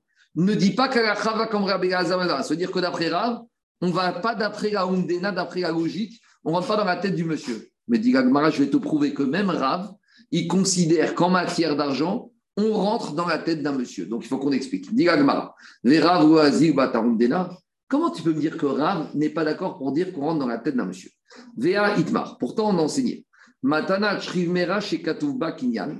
ne 0.44 0.54
dit 0.54 0.72
pas 0.72 0.88
que 0.88 0.98
la 0.98 1.14
Chava 1.14 1.46
comme 1.46 1.64
Rabbi 1.64 1.92
Hazar 1.92 2.18
Ben 2.18 2.26
Azaria. 2.26 2.42
Ça 2.42 2.50
veut 2.50 2.56
dire 2.56 2.70
que 2.70 2.78
d'après 2.78 3.08
Rav, 3.08 3.42
on 3.80 3.88
ne 3.88 3.92
va 3.92 4.12
pas 4.12 4.34
d'après 4.34 4.70
la 4.70 4.84
Umdena, 4.84 5.32
d'après 5.32 5.60
la 5.60 5.70
logique. 5.70 6.20
On 6.44 6.50
ne 6.50 6.56
rentre 6.56 6.68
pas 6.68 6.76
dans 6.76 6.84
la 6.84 6.96
tête 6.96 7.14
du 7.14 7.24
monsieur. 7.24 7.68
Mais 7.88 7.98
dit 7.98 8.16
Agmara, 8.16 8.50
je 8.50 8.62
vais 8.62 8.70
te 8.70 8.76
prouver 8.76 9.14
que 9.14 9.22
même 9.22 9.50
Rav, 9.50 9.92
il 10.30 10.46
considère 10.48 11.14
qu'en 11.14 11.30
matière 11.30 11.76
d'argent, 11.76 12.30
on 12.56 12.72
rentre 12.72 13.12
dans 13.12 13.26
la 13.26 13.38
tête 13.38 13.62
d'un 13.62 13.72
monsieur. 13.72 14.06
Donc, 14.06 14.24
il 14.24 14.28
faut 14.28 14.38
qu'on 14.38 14.52
explique. 14.52 14.94
Dit 14.94 15.08
Agmara. 15.08 15.54
Les 15.84 16.00
Rav 16.00 16.28
ou 16.28 16.38
Azir 16.38 16.74
Batarundena, 16.74 17.50
comment 17.88 18.10
tu 18.10 18.22
peux 18.22 18.32
me 18.32 18.40
dire 18.40 18.56
que 18.56 18.66
Rav 18.66 19.08
n'est 19.14 19.30
pas 19.30 19.44
d'accord 19.44 19.76
pour 19.78 19.92
dire 19.92 20.12
qu'on 20.12 20.22
rentre 20.22 20.40
dans 20.40 20.46
la 20.46 20.58
tête 20.58 20.76
d'un 20.76 20.86
monsieur? 20.86 21.10
Vea 21.56 21.98
Itmar. 21.98 22.38
Pourtant, 22.38 22.70
on 22.70 22.78
a 22.78 22.82
enseigné. 22.82 23.24
Matana 23.62 24.20
Shrivmera 24.20 24.80
chez 24.80 25.02
Kinyan. 25.02 25.96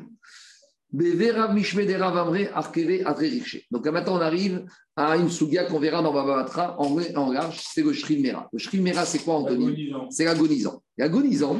Donc 3.70 3.84
là, 3.84 3.92
maintenant, 3.92 4.16
on 4.16 4.20
arrive 4.20 4.64
à 4.96 5.16
une 5.16 5.28
sougia 5.28 5.64
qu'on 5.64 5.78
verra 5.78 6.00
dans 6.02 6.12
Baba 6.12 6.36
Batra 6.36 6.80
en, 6.80 6.96
en 7.16 7.32
large, 7.32 7.60
c'est 7.62 7.82
le 7.82 7.92
Shrim 7.92 8.22
Mera. 8.22 8.48
Le 8.50 8.58
Shrim 8.58 8.82
Mera, 8.82 9.04
c'est 9.04 9.18
quoi, 9.18 9.34
Anthony. 9.34 9.92
C'est 10.08 10.24
l'agonisant. 10.24 10.82
L'agonisant, 10.96 11.58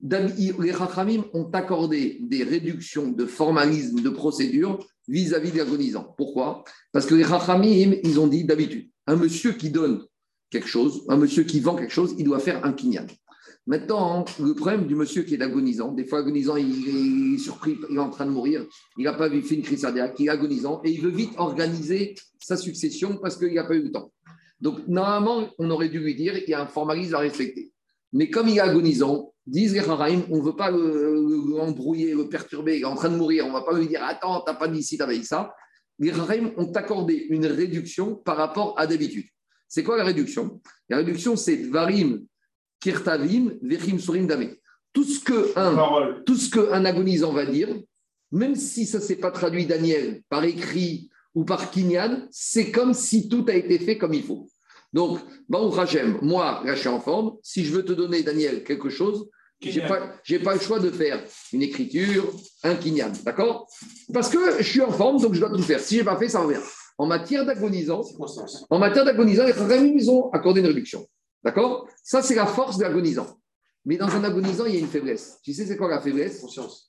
les 0.00 0.72
Chachamim 0.72 1.24
ont 1.32 1.50
accordé 1.52 2.18
des 2.20 2.44
réductions 2.44 3.10
de 3.10 3.26
formalisme, 3.26 4.02
de 4.02 4.10
procédure 4.10 4.78
vis-à-vis 5.08 5.50
de 5.50 5.58
l'agonisant. 5.58 6.14
Pourquoi? 6.16 6.62
Parce 6.92 7.06
que 7.06 7.16
les 7.16 7.24
Chachamim, 7.24 7.96
ils 8.04 8.20
ont 8.20 8.28
dit 8.28 8.44
d'habitude, 8.44 8.88
un 9.08 9.16
monsieur 9.16 9.52
qui 9.52 9.70
donne 9.70 10.04
quelque 10.50 10.68
chose, 10.68 11.04
un 11.08 11.16
monsieur 11.16 11.42
qui 11.42 11.58
vend 11.58 11.74
quelque 11.74 11.92
chose, 11.92 12.14
il 12.18 12.24
doit 12.24 12.38
faire 12.38 12.64
un 12.64 12.72
kinyan. 12.72 13.06
Maintenant, 13.68 14.24
le 14.40 14.54
problème 14.54 14.86
du 14.86 14.94
monsieur 14.94 15.22
qui 15.24 15.34
est 15.34 15.42
agonisant, 15.42 15.90
des 15.90 16.04
fois 16.04 16.20
agonisant, 16.20 16.54
il 16.56 17.34
est 17.34 17.38
surpris, 17.38 17.76
il 17.90 17.96
est 17.96 17.98
en 18.00 18.10
train 18.10 18.24
de 18.24 18.30
mourir, 18.30 18.64
il 18.96 19.04
n'a 19.04 19.12
pas 19.12 19.28
fait 19.28 19.54
une 19.56 19.62
crise 19.62 19.82
cardiaque, 19.82 20.14
il 20.20 20.26
est 20.26 20.30
agonisant 20.30 20.80
et 20.84 20.92
il 20.92 21.00
veut 21.00 21.10
vite 21.10 21.32
organiser 21.36 22.14
sa 22.38 22.56
succession 22.56 23.18
parce 23.20 23.36
qu'il 23.36 23.52
n'a 23.54 23.64
pas 23.64 23.74
eu 23.74 23.82
le 23.82 23.90
temps. 23.90 24.12
Donc, 24.60 24.86
normalement, 24.86 25.48
on 25.58 25.68
aurait 25.70 25.88
dû 25.88 25.98
lui 25.98 26.14
dire 26.14 26.36
il 26.36 26.48
y 26.48 26.54
a 26.54 26.62
un 26.62 26.66
formalisme 26.68 27.16
à 27.16 27.18
respecter. 27.18 27.72
Mais 28.12 28.30
comme 28.30 28.48
il 28.48 28.56
est 28.56 28.60
agonisant, 28.60 29.34
disent 29.44 29.74
les 29.74 29.80
Haraïm, 29.80 30.22
on 30.30 30.38
ne 30.38 30.42
veut 30.42 30.56
pas 30.56 30.70
le- 30.70 30.78
le- 30.78 31.56
l'embrouiller, 31.58 32.14
le 32.14 32.28
perturber, 32.28 32.76
il 32.76 32.82
est 32.82 32.84
en 32.84 32.94
train 32.94 33.10
de 33.10 33.16
mourir, 33.16 33.46
on 33.46 33.48
ne 33.48 33.52
va 33.54 33.62
pas 33.62 33.76
lui 33.76 33.88
dire 33.88 34.02
attends, 34.04 34.42
t'as 34.46 34.54
pas 34.54 34.68
dit 34.68 34.96
pas 34.96 35.06
dit 35.12 35.24
ça. 35.24 35.52
Les 35.98 36.12
Haraïm 36.12 36.52
ont 36.56 36.70
accordé 36.72 37.26
une 37.30 37.46
réduction 37.46 38.14
par 38.14 38.36
rapport 38.36 38.78
à 38.78 38.86
d'habitude. 38.86 39.26
C'est 39.68 39.82
quoi 39.82 39.96
la 39.96 40.04
réduction? 40.04 40.60
La 40.88 40.98
réduction, 40.98 41.34
c'est 41.34 41.56
Varim, 41.56 42.24
Kirtavim, 42.80 43.52
Vechim, 43.62 43.98
Surim, 43.98 44.26
Dame. 44.26 44.50
Tout 44.92 45.04
ce 45.04 45.22
qu'un 45.22 45.74
Parole. 45.74 46.24
tout 46.24 46.36
ce 46.36 46.50
qu'un 46.50 46.84
agonisant 46.84 47.32
va 47.32 47.44
dire, 47.44 47.68
même 48.32 48.54
si 48.54 48.86
ça 48.86 48.98
ne 48.98 49.02
s'est 49.02 49.16
pas 49.16 49.30
traduit, 49.30 49.66
Daniel, 49.66 50.22
par 50.28 50.44
écrit 50.44 51.10
ou 51.34 51.44
par 51.44 51.70
Kinyan, 51.70 52.26
c'est 52.30 52.70
comme 52.70 52.94
si 52.94 53.28
tout 53.28 53.44
a 53.48 53.54
été 53.54 53.78
fait 53.78 53.98
comme 53.98 54.14
il 54.14 54.24
faut. 54.24 54.48
Donc, 54.92 55.20
Baruch 55.48 55.78
Hashem, 55.78 56.18
moi, 56.22 56.62
là, 56.64 56.74
je 56.74 56.80
suis 56.80 56.88
en 56.88 57.00
forme. 57.00 57.36
Si 57.42 57.64
je 57.64 57.72
veux 57.72 57.84
te 57.84 57.92
donner, 57.92 58.22
Daniel, 58.22 58.64
quelque 58.64 58.88
chose, 58.88 59.28
je 59.60 59.80
n'ai 59.80 59.86
pas, 59.86 60.18
pas 60.44 60.54
le 60.54 60.60
choix 60.60 60.78
de 60.80 60.90
faire 60.90 61.22
une 61.52 61.62
écriture, 61.62 62.32
un 62.62 62.74
Kinyan. 62.74 63.12
D'accord? 63.24 63.66
Parce 64.12 64.28
que 64.28 64.38
je 64.58 64.68
suis 64.68 64.80
en 64.80 64.90
forme, 64.90 65.20
donc 65.20 65.34
je 65.34 65.40
dois 65.40 65.50
tout 65.50 65.62
faire. 65.62 65.80
Si 65.80 65.96
je 65.96 66.00
n'ai 66.00 66.04
pas 66.04 66.16
fait, 66.16 66.28
ça 66.28 66.40
revient. 66.40 66.60
En 66.98 67.06
matière 67.06 67.44
d'agonisant, 67.44 68.02
en 68.70 68.78
matière 68.78 69.04
d'agonisant, 69.04 69.44
les 69.44 69.52
Chachamim, 69.52 69.92
ils 69.96 70.10
ont 70.10 70.30
accordé 70.30 70.60
une 70.60 70.66
réduction. 70.66 71.06
D'accord? 71.44 71.88
Ça, 72.02 72.22
c'est 72.22 72.34
la 72.34 72.46
force 72.46 72.78
de 72.78 72.82
l'agonisant. 72.82 73.38
Mais 73.84 73.96
dans 73.96 74.08
un 74.08 74.24
agonisant, 74.24 74.66
il 74.66 74.74
y 74.74 74.76
a 74.76 74.80
une 74.80 74.88
faiblesse. 74.88 75.38
Tu 75.42 75.52
sais, 75.54 75.64
c'est 75.64 75.76
quoi 75.76 75.88
la 75.88 76.00
faiblesse? 76.00 76.40
Conscience. 76.40 76.86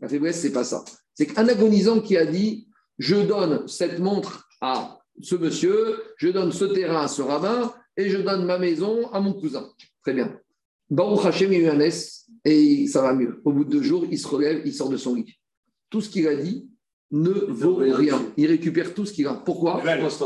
la 0.00 0.08
faiblesse, 0.08 0.40
c'est 0.40 0.52
pas 0.52 0.64
ça. 0.64 0.84
C'est 1.14 1.26
qu'un 1.26 1.46
agonisant 1.46 2.00
qui 2.00 2.16
a 2.16 2.26
dit 2.26 2.68
Je 2.98 3.16
donne 3.16 3.68
cette 3.68 3.98
montre 4.00 4.48
à 4.60 4.98
ce 5.22 5.34
monsieur, 5.34 6.02
je 6.16 6.28
donne 6.28 6.52
ce 6.52 6.64
terrain 6.64 7.02
à 7.02 7.08
ce 7.08 7.22
rabbin 7.22 7.72
et 7.96 8.08
je 8.08 8.18
donne 8.18 8.44
ma 8.44 8.58
maison 8.58 9.08
à 9.12 9.20
mon 9.20 9.34
cousin. 9.34 9.68
Très 10.02 10.14
bien. 10.14 10.38
Baruch 10.88 11.24
Hashem, 11.24 11.52
il 11.52 11.60
y 11.60 11.62
a 11.62 11.66
eu 11.66 11.70
un 11.70 11.80
S 11.80 12.26
et 12.44 12.86
ça 12.86 13.02
va 13.02 13.12
mieux. 13.12 13.40
Au 13.44 13.52
bout 13.52 13.64
de 13.64 13.70
deux 13.70 13.82
jours, 13.82 14.04
il 14.10 14.18
se 14.18 14.26
relève, 14.26 14.62
il 14.64 14.74
sort 14.74 14.88
de 14.88 14.96
son 14.96 15.14
lit. 15.14 15.38
Tout 15.88 16.00
ce 16.00 16.08
qu'il 16.08 16.26
a 16.26 16.34
dit 16.34 16.68
ne 17.12 17.30
vaut 17.30 17.76
rien. 17.76 18.20
Il 18.36 18.46
récupère 18.46 18.94
tout 18.94 19.04
ce 19.04 19.12
qu'il 19.12 19.26
a. 19.26 19.34
Pourquoi? 19.34 19.82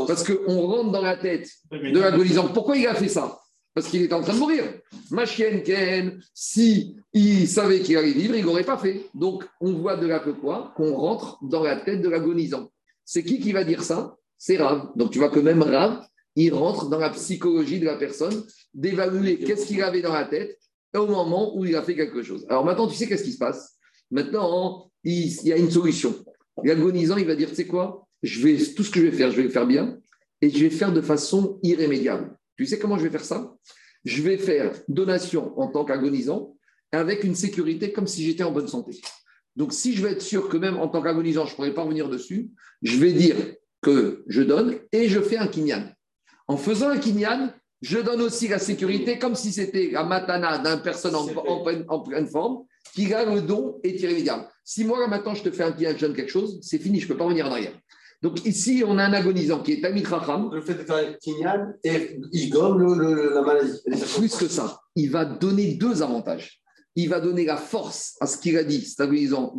Parce 0.07 0.23
qu'on 0.23 0.61
rentre 0.61 0.91
dans 0.91 1.01
la 1.01 1.17
tête 1.17 1.49
de 1.71 1.99
l'agonisant. 1.99 2.49
Pourquoi 2.53 2.77
il 2.77 2.87
a 2.87 2.95
fait 2.95 3.09
ça? 3.09 3.39
Parce 3.75 3.87
qu'il 3.87 4.01
était 4.01 4.13
en 4.13 4.21
train 4.21 4.33
de 4.33 4.39
mourir. 4.39 4.63
Ma 5.11 5.25
chienne 5.25 5.61
Ken, 5.61 6.19
si 6.33 6.95
il 7.13 7.47
savait 7.47 7.81
qu'il 7.81 7.97
allait 7.97 8.13
vivre, 8.13 8.35
il 8.35 8.45
n'aurait 8.45 8.63
pas 8.63 8.77
fait. 8.77 9.05
Donc, 9.13 9.43
on 9.59 9.73
voit 9.73 9.97
de 9.97 10.07
là 10.07 10.19
que 10.19 10.29
quoi 10.29 10.73
Qu'on 10.77 10.95
rentre 10.95 11.37
dans 11.43 11.61
la 11.61 11.75
tête 11.75 12.01
de 12.01 12.07
l'agonisant. 12.07 12.71
C'est 13.03 13.23
qui 13.23 13.39
qui 13.39 13.51
va 13.51 13.65
dire 13.65 13.83
ça? 13.83 14.15
C'est 14.37 14.57
Rav. 14.57 14.91
Donc, 14.95 15.11
tu 15.11 15.19
vois 15.19 15.29
que 15.29 15.41
même 15.41 15.61
Rav, 15.61 16.07
il 16.37 16.53
rentre 16.53 16.89
dans 16.89 16.99
la 16.99 17.09
psychologie 17.09 17.79
de 17.79 17.85
la 17.85 17.97
personne, 17.97 18.43
d'évaluer 18.73 19.39
qu'est-ce 19.39 19.67
qu'il 19.67 19.81
avait 19.83 20.01
dans 20.01 20.13
la 20.13 20.25
tête 20.25 20.57
au 20.95 21.07
moment 21.07 21.57
où 21.57 21.65
il 21.65 21.75
a 21.75 21.81
fait 21.81 21.95
quelque 21.95 22.23
chose. 22.23 22.45
Alors 22.49 22.63
maintenant, 22.63 22.87
tu 22.87 22.95
sais 22.95 23.07
qu'est-ce 23.07 23.23
qui 23.23 23.33
se 23.33 23.37
passe? 23.37 23.75
Maintenant, 24.11 24.89
il, 25.03 25.29
y 25.43 25.51
a 25.51 25.57
une 25.57 25.69
solution. 25.69 26.15
L'agonisant, 26.63 27.17
il 27.17 27.25
va 27.25 27.35
dire, 27.35 27.49
tu 27.49 27.55
sais 27.55 27.67
quoi? 27.67 28.07
Je 28.23 28.41
vais, 28.41 28.57
Tout 28.57 28.83
ce 28.83 28.91
que 28.91 29.01
je 29.01 29.07
vais 29.07 29.11
faire, 29.11 29.31
je 29.31 29.37
vais 29.37 29.43
le 29.43 29.49
faire 29.49 29.67
bien 29.67 29.97
et 30.41 30.49
je 30.49 30.59
vais 30.59 30.69
faire 30.69 30.93
de 30.93 31.01
façon 31.01 31.59
irrémédiable. 31.63 32.37
Tu 32.57 32.65
sais 32.65 32.79
comment 32.79 32.97
je 32.97 33.03
vais 33.03 33.09
faire 33.09 33.25
ça? 33.25 33.53
Je 34.03 34.21
vais 34.21 34.37
faire 34.37 34.71
donation 34.87 35.57
en 35.59 35.67
tant 35.67 35.83
qu'agonisant 35.83 36.55
avec 36.91 37.23
une 37.23 37.35
sécurité 37.35 37.91
comme 37.91 38.07
si 38.07 38.23
j'étais 38.23 38.43
en 38.43 38.51
bonne 38.51 38.67
santé. 38.67 39.01
Donc, 39.55 39.73
si 39.73 39.93
je 39.93 40.01
veux 40.03 40.11
être 40.11 40.21
sûr 40.21 40.49
que 40.49 40.57
même 40.57 40.77
en 40.77 40.87
tant 40.87 41.01
qu'agonisant, 41.01 41.45
je 41.45 41.51
ne 41.51 41.55
pourrais 41.55 41.73
pas 41.73 41.83
revenir 41.83 42.09
dessus, 42.09 42.49
je 42.81 42.97
vais 42.97 43.13
dire 43.13 43.35
que 43.81 44.23
je 44.27 44.41
donne 44.41 44.79
et 44.91 45.07
je 45.07 45.19
fais 45.19 45.37
un 45.37 45.47
kinyan. 45.47 45.91
En 46.47 46.57
faisant 46.57 46.89
un 46.89 46.97
kinyan, 46.97 47.53
je 47.81 47.99
donne 47.99 48.21
aussi 48.21 48.47
la 48.47 48.59
sécurité 48.59 49.19
comme 49.19 49.35
si 49.35 49.51
c'était 49.51 49.89
la 49.91 50.03
matana 50.03 50.57
d'une 50.59 50.81
personne 50.81 51.15
en, 51.15 51.25
pleine- 51.63 52.27
forme 52.27 52.65
qui 52.93 53.13
a 53.13 53.25
le 53.25 53.41
don 53.41 53.79
est 53.83 53.99
irrémédiable. 54.01 54.47
Si 54.63 54.83
moi, 54.85 54.99
là, 54.99 55.07
maintenant, 55.07 55.35
je 55.35 55.43
te 55.43 55.51
fais 55.51 55.63
un 55.63 55.71
kinyan, 55.71 55.93
je 55.95 56.05
donne 56.05 56.15
quelque 56.15 56.31
chose, 56.31 56.59
c'est 56.61 56.79
fini, 56.79 56.99
je 56.99 57.05
ne 57.05 57.11
peux 57.11 57.17
pas 57.17 57.25
revenir 57.25 57.47
en 57.47 57.51
arrière. 57.51 57.73
Donc, 58.25 58.43
ici, 58.43 58.83
on 58.87 58.97
a 58.97 59.03
un 59.03 59.13
agonisant 59.13 59.59
qui 59.61 59.73
est 59.73 59.81
Tamit 59.81 60.01
Racham, 60.03 60.49
Le 60.51 60.59
fait 60.59 60.73
de 60.73 60.79
faire 60.83 60.95
un 60.95 61.13
kinyan 61.21 61.73
et 61.83 62.19
il 62.31 62.49
gomme 62.49 62.79
le- 62.81 63.13
le- 63.13 63.33
la 63.35 63.41
maladie. 63.43 63.79
plus 64.17 64.35
que 64.35 64.47
ça, 64.47 64.79
il 64.95 65.11
va 65.11 65.25
donner 65.25 65.75
deux 65.75 66.01
avantages. 66.01 66.59
Il 66.95 67.07
va 67.09 67.19
donner 67.19 67.45
la 67.45 67.55
force 67.57 68.15
à 68.19 68.25
ce 68.25 68.39
qu'il 68.39 68.57
a 68.57 68.63
dit, 68.63 68.81
cet 68.83 69.01
agonisant, 69.01 69.53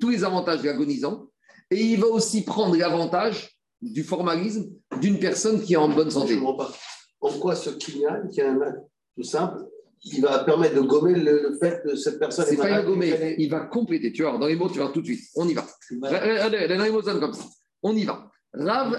tous 0.00 0.10
les 0.10 0.22
avantages 0.22 0.62
de 0.62 0.66
l'agonisant, 0.66 1.26
et 1.72 1.82
il 1.82 1.98
va 1.98 2.06
aussi 2.06 2.44
prendre 2.44 2.76
l'avantage 2.76 3.50
du 3.82 4.04
formalisme 4.04 4.66
d'une 5.00 5.18
personne 5.18 5.60
qui 5.60 5.72
est 5.72 5.76
en 5.76 5.88
bonne 5.88 6.08
Je 6.10 6.14
santé. 6.14 6.36
ne 6.36 6.40
comprends 6.40 6.66
pas. 6.66 6.72
En 7.20 7.32
quoi 7.40 7.56
ce 7.56 7.70
kinyan, 7.70 8.28
qui 8.30 8.38
est 8.42 8.46
un 8.46 8.60
acte 8.60 8.78
tout 9.16 9.24
simple, 9.24 9.58
il 10.04 10.20
va 10.22 10.44
permettre 10.44 10.76
de 10.76 10.82
gommer 10.82 11.14
le, 11.18 11.48
le 11.50 11.58
fait 11.58 11.82
que 11.84 11.96
cette 11.96 12.20
personne 12.20 12.44
C'est 12.48 12.56
pas 12.58 12.80
est- 12.80 13.34
il 13.38 13.50
va 13.50 13.60
compléter. 13.66 14.12
Tu 14.12 14.22
vois, 14.22 14.38
dans 14.38 14.46
les 14.46 14.54
mots, 14.54 14.68
tu 14.70 14.78
vas 14.78 14.88
tout 14.90 15.00
de 15.00 15.06
suite. 15.06 15.24
On 15.34 15.48
y 15.48 15.54
va. 15.54 15.66
Regardez, 15.90 16.68
dans 16.68 16.84
les 16.84 16.90
mots, 16.90 17.02
comme 17.02 17.32
ça. 17.34 17.44
On 17.84 17.94
y 17.94 18.04
va. 18.04 18.30
Rav, 18.54 18.98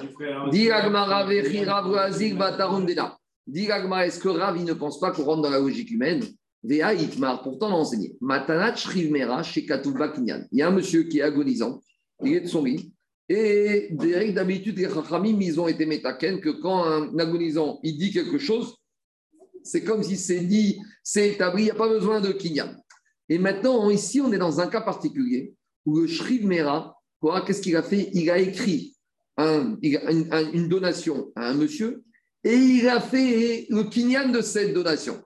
Dit 0.52 0.68
est-ce 0.68 1.40
que 4.20 4.30
Rav, 4.30 4.58
il 4.58 4.66
ne 4.66 4.74
pense 4.74 5.00
pas 5.00 5.12
qu'on 5.12 5.24
rentre 5.24 5.42
dans 5.42 5.50
la 5.50 5.60
logique 5.60 5.92
humaine? 5.92 6.24
Vea 6.64 6.94
Itmar, 6.94 7.44
pourtant 7.44 7.70
l'a 7.70 7.76
enseigné. 7.76 8.16
Matanat 8.22 8.76
Shrivmera, 8.76 9.44
chez 9.44 9.66
Katouba 9.66 10.10
Kinyan. 10.10 10.46
Il 10.52 10.60
y 10.60 10.62
a 10.62 10.68
un 10.68 10.72
monsieur 10.72 11.04
qui 11.04 11.20
est 11.20 11.24
agonisant, 11.24 11.82
il 12.24 12.34
est 12.34 12.42
de 12.42 12.48
son 12.48 12.64
lit. 12.64 12.92
Et 13.28 13.88
des 13.92 14.16
règles 14.16 14.36
d'habitude, 14.36 14.78
les 14.78 14.90
Chachamim, 14.90 15.40
ils 15.42 15.60
ont 15.60 15.68
été 15.68 15.86
métaken 15.86 16.40
que 16.40 16.50
quand 16.50 16.84
un 16.84 17.18
agonisant, 17.18 17.80
il 17.84 17.98
dit 17.98 18.12
quelque 18.12 18.38
chose, 18.38 18.76
c'est 19.64 19.84
comme 19.84 20.04
si 20.04 20.16
c'est 20.16 20.42
dit, 20.42 20.80
c'est 21.04 21.30
établi, 21.30 21.64
il 21.64 21.66
n'y 21.66 21.72
a 21.72 21.76
pas 21.76 21.90
besoin 21.90 22.22
de 22.22 22.32
Kinyan. 22.32 22.76
Et 23.30 23.40
maintenant, 23.40 23.90
ici, 23.90 24.22
on 24.22 24.32
est 24.32 24.38
dans 24.38 24.60
un 24.60 24.68
cas 24.68 24.82
particulier 24.82 25.56
où 25.86 26.00
le 26.00 26.08
Shrivmera, 26.08 26.96
qu'est-ce 27.46 27.62
qu'il 27.62 27.76
a 27.76 27.84
fait? 27.84 28.10
Il 28.14 28.30
a 28.30 28.38
écrit 28.38 28.96
un- 29.38 29.78
une, 29.82 30.28
un- 30.32 30.52
une 30.52 30.68
donation 30.70 31.32
à 31.36 31.50
un 31.50 31.54
monsieur 31.54 32.04
et 32.44 32.56
il 32.56 32.88
a 32.88 33.00
fait 33.02 33.66
le 33.70 33.84
kinyan 33.84 34.30
de 34.30 34.42
cette 34.42 34.74
donation. 34.74 35.22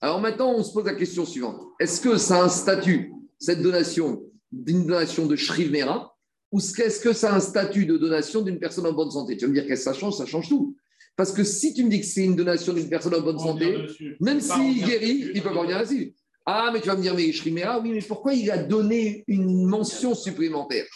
Alors 0.00 0.20
maintenant, 0.20 0.52
on 0.54 0.62
se 0.62 0.72
pose 0.72 0.84
la 0.86 0.94
question 0.94 1.26
suivante. 1.26 1.60
Est-ce 1.78 2.00
que 2.00 2.16
ça 2.16 2.40
a 2.40 2.44
un 2.44 2.48
statut, 2.48 3.12
cette 3.38 3.62
donation, 3.62 4.22
d'une 4.52 4.86
donation 4.86 5.26
de 5.26 5.36
Shrivmera 5.36 6.16
ou 6.52 6.58
est-ce 6.58 6.98
que 7.00 7.12
ça 7.12 7.32
a 7.32 7.36
un 7.36 7.40
statut 7.40 7.86
de 7.86 7.96
donation 7.96 8.40
d'une 8.42 8.58
personne 8.58 8.86
en 8.86 8.92
bonne 8.92 9.10
santé? 9.10 9.36
Tu 9.36 9.44
vas 9.44 9.50
me 9.52 9.54
dire 9.54 9.66
que 9.68 9.76
ça 9.76 9.92
change, 9.92 10.16
ça 10.16 10.26
change 10.26 10.48
tout. 10.48 10.74
Parce 11.16 11.32
que 11.32 11.44
si 11.44 11.74
tu 11.74 11.84
me 11.84 11.90
dis 11.90 12.00
que 12.00 12.06
c'est 12.06 12.24
une 12.24 12.34
donation 12.34 12.72
d'une 12.72 12.88
personne 12.88 13.14
en 13.14 13.20
bonne 13.20 13.38
santé, 13.38 13.76
même 14.20 14.40
s'il 14.40 14.84
guérit, 14.84 15.30
il 15.34 15.42
peut 15.42 15.50
pas 15.52 15.58
revenir 15.60 15.78
là-dessus. 15.78 16.14
Ah, 16.46 16.70
mais 16.72 16.80
tu 16.80 16.88
vas 16.88 16.96
me 16.96 17.02
dire, 17.02 17.14
mais 17.14 17.30
Shrimera, 17.30 17.78
oui, 17.80 17.90
mais 17.92 18.00
pourquoi 18.00 18.32
il 18.34 18.50
a 18.50 18.58
donné 18.58 19.22
une 19.28 19.66
mention 19.66 20.14
supplémentaire? 20.14 20.86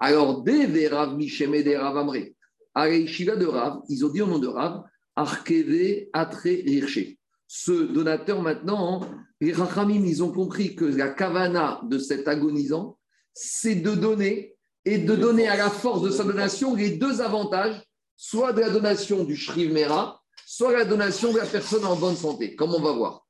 Alors, 0.00 0.42
des 0.42 0.88
Rav 0.88 1.14
Michem 1.14 1.54
et 1.54 1.62
des 1.62 1.76
Rav 1.76 1.96
Amré, 1.98 2.34
à 2.74 2.88
l'Eshiva 2.88 3.36
de 3.36 3.44
Rav, 3.44 3.80
ils 3.90 4.04
ont 4.04 4.08
dit 4.08 4.22
au 4.22 4.26
nom 4.26 4.38
de 4.38 4.46
Rav, 4.46 4.82
Arkeve 5.14 6.06
Atre 6.14 6.46
Hirché. 6.46 7.18
Ce 7.46 7.72
donateur, 7.72 8.40
maintenant, 8.40 9.06
les 9.40 9.52
Rachamim, 9.52 10.04
ils 10.06 10.22
ont 10.22 10.32
compris 10.32 10.74
que 10.74 10.86
la 10.86 11.10
kavana 11.10 11.82
de 11.84 11.98
cet 11.98 12.28
agonisant, 12.28 12.98
c'est 13.34 13.74
de 13.74 13.94
donner 13.94 14.56
et 14.86 14.98
de 14.98 15.14
donner 15.14 15.48
à 15.48 15.56
la 15.56 15.68
force 15.68 16.02
de 16.02 16.10
sa 16.10 16.24
donation 16.24 16.74
les 16.74 16.90
deux 16.90 17.20
avantages, 17.20 17.82
soit 18.16 18.54
de 18.54 18.60
la 18.60 18.70
donation 18.70 19.24
du 19.24 19.36
Shriv 19.36 19.72
Mera, 19.72 20.22
soit 20.46 20.72
la 20.72 20.84
donation 20.84 21.32
de 21.32 21.38
la 21.38 21.46
personne 21.46 21.84
en 21.84 21.96
bonne 21.96 22.16
santé, 22.16 22.56
comme 22.56 22.74
on 22.74 22.80
va 22.80 22.92
voir. 22.92 23.26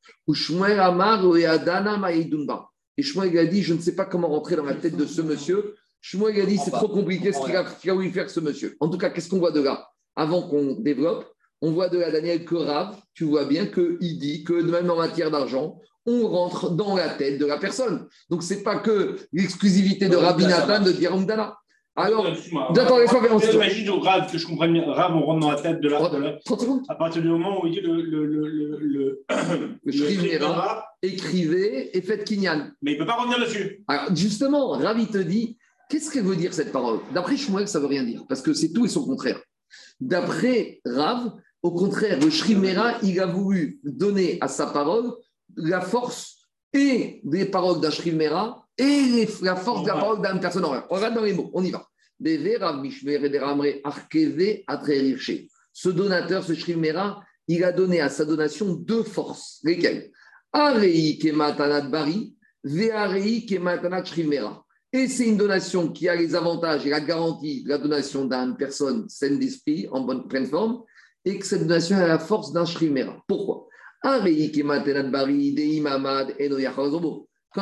Et 2.96 3.02
Shmuel 3.02 3.38
a 3.38 3.46
dit, 3.46 3.62
je 3.62 3.74
ne 3.74 3.80
sais 3.80 3.94
pas 3.94 4.04
comment 4.04 4.28
rentrer 4.28 4.56
dans 4.56 4.64
la 4.64 4.74
tête 4.74 4.96
de 4.96 5.06
ce 5.06 5.22
monsieur. 5.22 5.74
Shmuel 6.00 6.36
il 6.36 6.40
a 6.42 6.46
dit, 6.46 6.58
c'est 6.58 6.70
trop 6.70 6.88
compliqué 6.88 7.32
ce 7.32 7.40
qu'il 7.44 7.54
a, 7.90 7.94
voulu 7.94 8.10
faire 8.10 8.30
ce 8.30 8.40
monsieur. 8.40 8.76
En 8.80 8.88
tout 8.88 8.98
cas, 8.98 9.10
qu'est-ce 9.10 9.28
qu'on 9.28 9.38
voit 9.38 9.52
de 9.52 9.60
là? 9.60 9.88
Avant 10.16 10.42
qu'on 10.48 10.74
développe, 10.80 11.26
on 11.62 11.72
voit 11.72 11.88
de 11.88 11.98
la 11.98 12.10
Daniel 12.10 12.44
que 12.44 12.54
Rav, 12.54 12.96
tu 13.14 13.24
vois 13.24 13.44
bien 13.44 13.66
qu'il 13.66 14.18
dit 14.18 14.44
que 14.44 14.54
même 14.54 14.90
en 14.90 14.96
matière 14.96 15.30
d'argent, 15.30 15.78
on 16.06 16.26
rentre 16.26 16.70
dans 16.70 16.96
la 16.96 17.10
tête 17.10 17.38
de 17.38 17.44
la 17.46 17.58
personne. 17.58 18.08
Donc, 18.30 18.42
ce 18.42 18.54
n'est 18.54 18.62
pas 18.62 18.76
que 18.76 19.16
l'exclusivité 19.32 20.08
de 20.08 20.16
Rabbi 20.16 20.46
Nathan 20.46 20.82
de 20.82 20.92
dire. 20.92 21.12
Alors, 21.96 22.26
Excuse-moi. 22.28 22.68
Attends, 22.70 22.98
laisse-moi 22.98 23.20
faire 23.22 23.32
un 23.32 23.38
Peut-être 23.38 23.50
petit- 23.50 23.56
Imagine 23.56 23.90
au 23.90 24.00
grave 24.00 24.30
que 24.32 24.38
je 24.38 24.46
comprends 24.46 24.68
bien. 24.68 24.90
Rave, 24.90 25.14
on 25.16 25.20
rentre 25.26 25.40
dans 25.40 25.50
la 25.50 25.60
tête 25.60 25.80
de 25.80 25.88
la. 25.88 26.08
de 26.08 26.16
la- 26.18 26.32
30 26.44 26.60
secondes. 26.60 26.82
À 26.88 26.94
partir 26.94 27.20
du 27.20 27.28
moment 27.28 27.62
où 27.62 27.66
il 27.66 27.72
dit 27.72 27.80
le. 27.80 28.00
le, 28.00 28.26
le, 28.26 29.24
Écrivez 31.02 31.96
et 31.96 32.02
faites 32.02 32.24
Kinyan. 32.24 32.70
Mais 32.82 32.92
il 32.92 32.94
ne 32.94 33.00
peut 33.00 33.06
pas 33.06 33.16
revenir 33.16 33.40
dessus. 33.40 33.82
Alors, 33.88 34.14
justement, 34.14 34.68
Ravi 34.70 35.06
te 35.08 35.18
dit, 35.18 35.58
qu'est-ce 35.90 36.10
qu'elle 36.10 36.24
veut 36.24 36.36
dire 36.36 36.54
cette 36.54 36.72
parole? 36.72 37.00
D'après 37.12 37.36
Shmuel, 37.36 37.68
ça 37.68 37.80
veut 37.80 37.86
rien 37.86 38.04
dire, 38.04 38.24
parce 38.28 38.40
que 38.40 38.54
c'est 38.54 38.72
tout 38.72 38.86
et 38.86 38.88
son 38.88 39.04
contraire. 39.04 39.40
D'après 40.00 40.80
Rav, 40.86 41.32
au 41.62 41.72
contraire, 41.72 42.18
le 42.18 42.30
Shrimera, 42.30 42.94
il 43.02 43.20
a 43.20 43.26
voulu 43.26 43.80
donner 43.84 44.38
à 44.40 44.48
sa 44.48 44.66
parole 44.66 45.12
la 45.56 45.82
force 45.82 46.46
et 46.72 47.20
des 47.24 47.44
paroles 47.44 47.80
d'un 47.80 47.90
Shrimera 47.90 48.66
et 48.78 48.84
les- 48.84 49.28
la 49.42 49.56
force 49.56 49.82
de 49.82 49.88
la 49.88 49.94
parole 49.94 50.22
d'une 50.22 50.40
personne 50.40 50.64
en 50.64 50.72
On 50.88 50.94
regarde 50.94 51.14
dans 51.14 51.22
les 51.22 51.34
mots, 51.34 51.50
on 51.52 51.62
y 51.62 51.70
va. 51.70 51.86
Ce 55.72 55.88
donateur, 55.88 56.44
ce 56.44 56.54
Shrimera, 56.54 57.22
il 57.48 57.64
a 57.64 57.72
donné 57.72 58.00
à 58.00 58.08
sa 58.08 58.24
donation 58.24 58.74
deux 58.74 59.02
forces. 59.02 59.60
Lesquelles? 59.64 60.10
Arei 60.52 61.18
Kematanat 61.18 61.88
Bari, 61.88 62.34
Vearei 62.64 63.44
Kematanat 63.46 64.04
Shrimera. 64.04 64.64
Et 64.92 65.06
c'est 65.08 65.26
une 65.26 65.36
donation 65.36 65.88
qui 65.88 66.08
a 66.08 66.16
les 66.16 66.34
avantages 66.34 66.84
et 66.86 66.90
la 66.90 67.00
garantie 67.00 67.62
de 67.62 67.68
la 67.68 67.78
donation 67.78 68.24
d'une 68.24 68.56
personne 68.58 69.08
saine 69.08 69.38
d'esprit, 69.38 69.86
en 69.92 70.00
bonne 70.00 70.26
pleine 70.26 70.46
forme, 70.46 70.82
et 71.24 71.38
que 71.38 71.46
cette 71.46 71.62
donation 71.62 71.96
a 71.96 72.06
la 72.08 72.18
force 72.18 72.52
d'un 72.52 72.64
shrimera. 72.64 73.22
Pourquoi? 73.28 73.68
Quand 74.02 74.20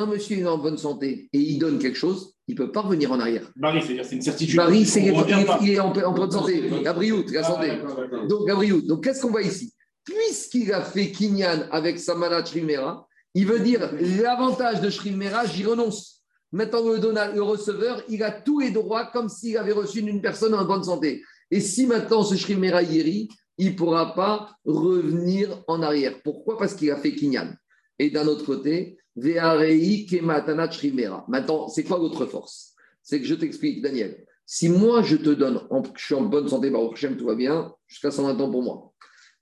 un 0.02 0.06
monsieur 0.06 0.38
est 0.38 0.46
en 0.46 0.58
bonne 0.58 0.78
santé 0.78 1.28
et 1.32 1.38
il 1.38 1.58
donne 1.58 1.78
quelque 1.78 1.96
chose, 1.96 2.34
il 2.46 2.54
ne 2.54 2.58
peut 2.58 2.72
pas 2.72 2.80
revenir 2.82 3.10
en 3.12 3.20
arrière. 3.20 3.50
Barry, 3.56 3.82
c'est-à-dire 3.82 4.04
c'est 4.04 4.16
une 4.16 4.22
certitude. 4.22 4.56
Barry, 4.56 4.84
c'est 4.86 5.02
il 5.02 5.70
est 5.70 5.80
en, 5.80 5.92
en 5.92 6.12
bonne 6.12 6.30
santé. 6.30 6.70
Gabriout, 6.82 7.24
la 7.32 7.40
Ah, 7.40 7.44
santé. 7.44 7.68
d'accord. 7.68 8.26
Donc, 8.28 8.46
Gabriel, 8.46 8.86
donc 8.86 9.04
qu'est-ce 9.04 9.22
qu'on 9.22 9.30
voit 9.30 9.42
ici? 9.42 9.74
Puisqu'il 10.04 10.72
a 10.72 10.82
fait 10.82 11.10
Kinyan 11.10 11.66
avec 11.70 11.98
Samana 11.98 12.44
Shrimera, 12.44 13.06
il 13.34 13.46
veut 13.46 13.60
dire 13.60 13.90
l'avantage 14.22 14.80
de 14.80 14.90
Shrimera, 14.90 15.46
j'y 15.46 15.64
renonce. 15.64 16.17
Maintenant, 16.52 16.82
le, 16.82 17.42
receveur, 17.42 18.02
il 18.08 18.22
a 18.22 18.30
tous 18.30 18.60
les 18.60 18.70
droits 18.70 19.06
comme 19.06 19.28
s'il 19.28 19.56
avait 19.58 19.72
reçu 19.72 20.02
d'une 20.02 20.22
personne 20.22 20.54
en 20.54 20.64
bonne 20.64 20.84
santé. 20.84 21.22
Et 21.50 21.60
si 21.60 21.86
maintenant 21.86 22.22
ce 22.22 22.36
Shrimera 22.36 22.84
guérit, 22.84 23.28
il 23.58 23.72
ne 23.72 23.76
pourra 23.76 24.14
pas 24.14 24.50
revenir 24.64 25.62
en 25.66 25.82
arrière. 25.82 26.22
Pourquoi? 26.22 26.56
Parce 26.56 26.74
qu'il 26.74 26.90
a 26.90 26.96
fait 26.96 27.14
Kinyan. 27.14 27.54
Et 27.98 28.10
d'un 28.10 28.26
autre 28.26 28.44
côté, 28.44 28.98
Ve'arei 29.16 30.06
Kematanat 30.06 30.70
Shrimera. 30.70 31.24
Maintenant, 31.28 31.68
c'est 31.68 31.84
quoi 31.84 31.98
l'autre 31.98 32.26
force? 32.26 32.74
C'est 33.02 33.20
que 33.20 33.26
je 33.26 33.34
t'explique, 33.34 33.82
Daniel. 33.82 34.24
Si 34.46 34.68
moi, 34.68 35.02
je 35.02 35.16
te 35.16 35.30
donne, 35.30 35.60
je 35.94 36.04
suis 36.04 36.14
en 36.14 36.22
bonne 36.22 36.48
santé, 36.48 36.72
tout 37.18 37.26
va 37.26 37.34
bien, 37.34 37.74
jusqu'à 37.86 38.10
120 38.10 38.40
ans 38.40 38.50
pour 38.50 38.62
moi. 38.62 38.92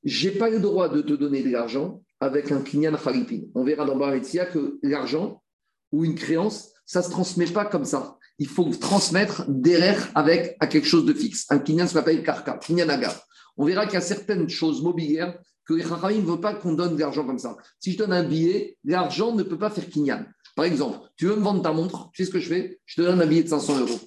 Je 0.03 0.28
n'ai 0.28 0.35
pas 0.37 0.51
le 0.51 0.61
droit 0.61 0.89
de 0.89 1.03
te 1.03 1.12
donner 1.12 1.43
de 1.43 1.51
l'argent 1.51 2.03
avec 2.20 2.51
un 2.51 2.62
kinyan 2.62 2.97
khalipin. 2.97 3.43
On 3.55 3.65
verra 3.65 3.85
dans 3.85 3.97
Baritzia 3.97 4.47
que 4.47 4.78
l'argent 4.83 5.43
ou 5.93 6.05
une 6.05 6.15
créance, 6.15 6.73
ça 6.86 7.00
ne 7.00 7.04
se 7.04 7.10
transmet 7.10 7.46
pas 7.46 7.66
comme 7.66 7.84
ça. 7.84 8.16
Il 8.38 8.46
faut 8.48 8.64
transmettre 8.64 9.44
derrière 9.48 10.10
avec 10.14 10.56
à 10.60 10.66
quelque 10.66 10.86
chose 10.86 11.04
de 11.04 11.12
fixe. 11.12 11.46
Un 11.50 11.58
kinyan 11.58 11.86
s'appelle 11.86 12.22
karka, 12.22 12.58
kinyan 12.58 12.88
aga. 12.88 13.12
On 13.56 13.64
verra 13.64 13.84
qu'il 13.86 13.94
y 13.94 13.96
a 13.96 14.02
certaines 14.02 14.48
choses 14.48 14.82
mobilières 14.82 15.38
que 15.66 15.74
les 15.74 15.82
ne 15.82 16.26
veulent 16.26 16.40
pas 16.40 16.54
qu'on 16.54 16.74
donne 16.74 16.94
de 16.94 17.00
l'argent 17.00 17.26
comme 17.26 17.38
ça. 17.38 17.56
Si 17.80 17.92
je 17.92 17.98
donne 17.98 18.12
un 18.12 18.22
billet, 18.22 18.78
l'argent 18.84 19.34
ne 19.34 19.42
peut 19.42 19.58
pas 19.58 19.70
faire 19.70 19.88
kinyan. 19.88 20.24
Par 20.54 20.64
exemple, 20.64 20.98
tu 21.16 21.26
veux 21.26 21.36
me 21.36 21.42
vendre 21.42 21.62
ta 21.62 21.72
montre, 21.72 22.10
tu 22.12 22.22
sais 22.22 22.28
ce 22.28 22.32
que 22.32 22.38
je 22.38 22.48
fais? 22.48 22.80
Je 22.86 23.02
te 23.02 23.06
donne 23.06 23.20
un 23.20 23.26
billet 23.26 23.42
de 23.42 23.48
500 23.48 23.80
euros. 23.80 23.98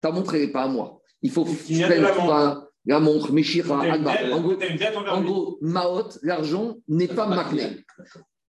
Ta 0.00 0.12
montre, 0.12 0.34
elle 0.34 0.42
n'est 0.42 0.52
pas 0.52 0.62
à 0.62 0.68
moi. 0.68 1.00
Il 1.22 1.30
faut 1.30 1.44
que 1.44 1.50
tu 1.50 1.80
prennes 1.80 2.06
la 2.86 3.00
montre. 3.00 3.32
Meshira, 3.32 3.82
Agba. 3.82 4.14
En 4.32 4.40
gros, 4.40 4.54
en 5.08 5.22
gros, 5.22 5.58
Maot, 5.60 6.08
l'argent 6.22 6.76
n'est 6.86 7.08
pas 7.08 7.26
makné. 7.26 7.84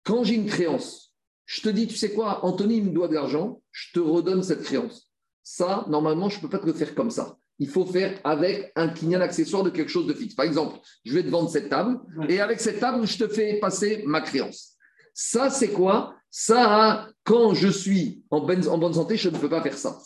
Quand 0.02 0.24
j'ai 0.24 0.34
une 0.34 0.46
créance, 0.46 1.14
je 1.47 1.62
te 1.62 1.68
dis, 1.68 1.86
tu 1.86 1.97
sais 1.97 2.12
quoi, 2.12 2.44
Anthony 2.44 2.82
me 2.82 2.90
doit 2.90 3.09
de 3.09 3.14
l'argent, 3.14 3.62
je 3.70 3.93
te 3.93 4.01
redonne 4.01 4.43
cette 4.43 4.62
créance. 4.62 5.10
Ça, 5.43 5.86
normalement, 5.89 6.28
je 6.28 6.36
ne 6.36 6.43
peux 6.43 6.48
pas 6.48 6.59
te 6.59 6.66
le 6.66 6.73
faire 6.73 6.94
comme 6.94 7.10
ça. 7.10 7.36
Il 7.59 7.68
faut 7.68 7.86
faire 7.86 8.20
avec 8.24 8.73
un 8.74 8.89
kinyan 8.89 9.20
accessoire 9.20 9.62
de 9.62 9.70
quelque 9.70 9.89
chose 9.89 10.06
de 10.06 10.12
fixe. 10.12 10.35
Par 10.35 10.44
exemple, 10.44 10.78
je 11.05 11.14
vais 11.14 11.23
te 11.23 11.28
vendre 11.28 11.48
cette 11.48 11.70
table 11.70 12.01
et 12.28 12.40
avec 12.40 12.60
cette 12.60 12.81
table, 12.81 13.06
je 13.06 13.16
te 13.16 13.28
fais 13.28 13.59
passer 13.60 14.02
ma 14.06 14.20
créance. 14.20 14.77
Ça, 15.14 15.48
c'est 15.48 15.70
quoi? 15.70 16.14
Ça, 16.31 17.09
quand 17.24 17.55
je 17.55 17.68
suis 17.68 18.23
en 18.31 18.44
bonne, 18.44 18.68
en 18.68 18.77
bonne 18.77 18.93
santé, 18.93 19.16
je 19.16 19.31
ne 19.31 19.39
peux 19.39 19.48
pas 19.48 19.62
faire 19.62 19.78
ça. 19.78 19.98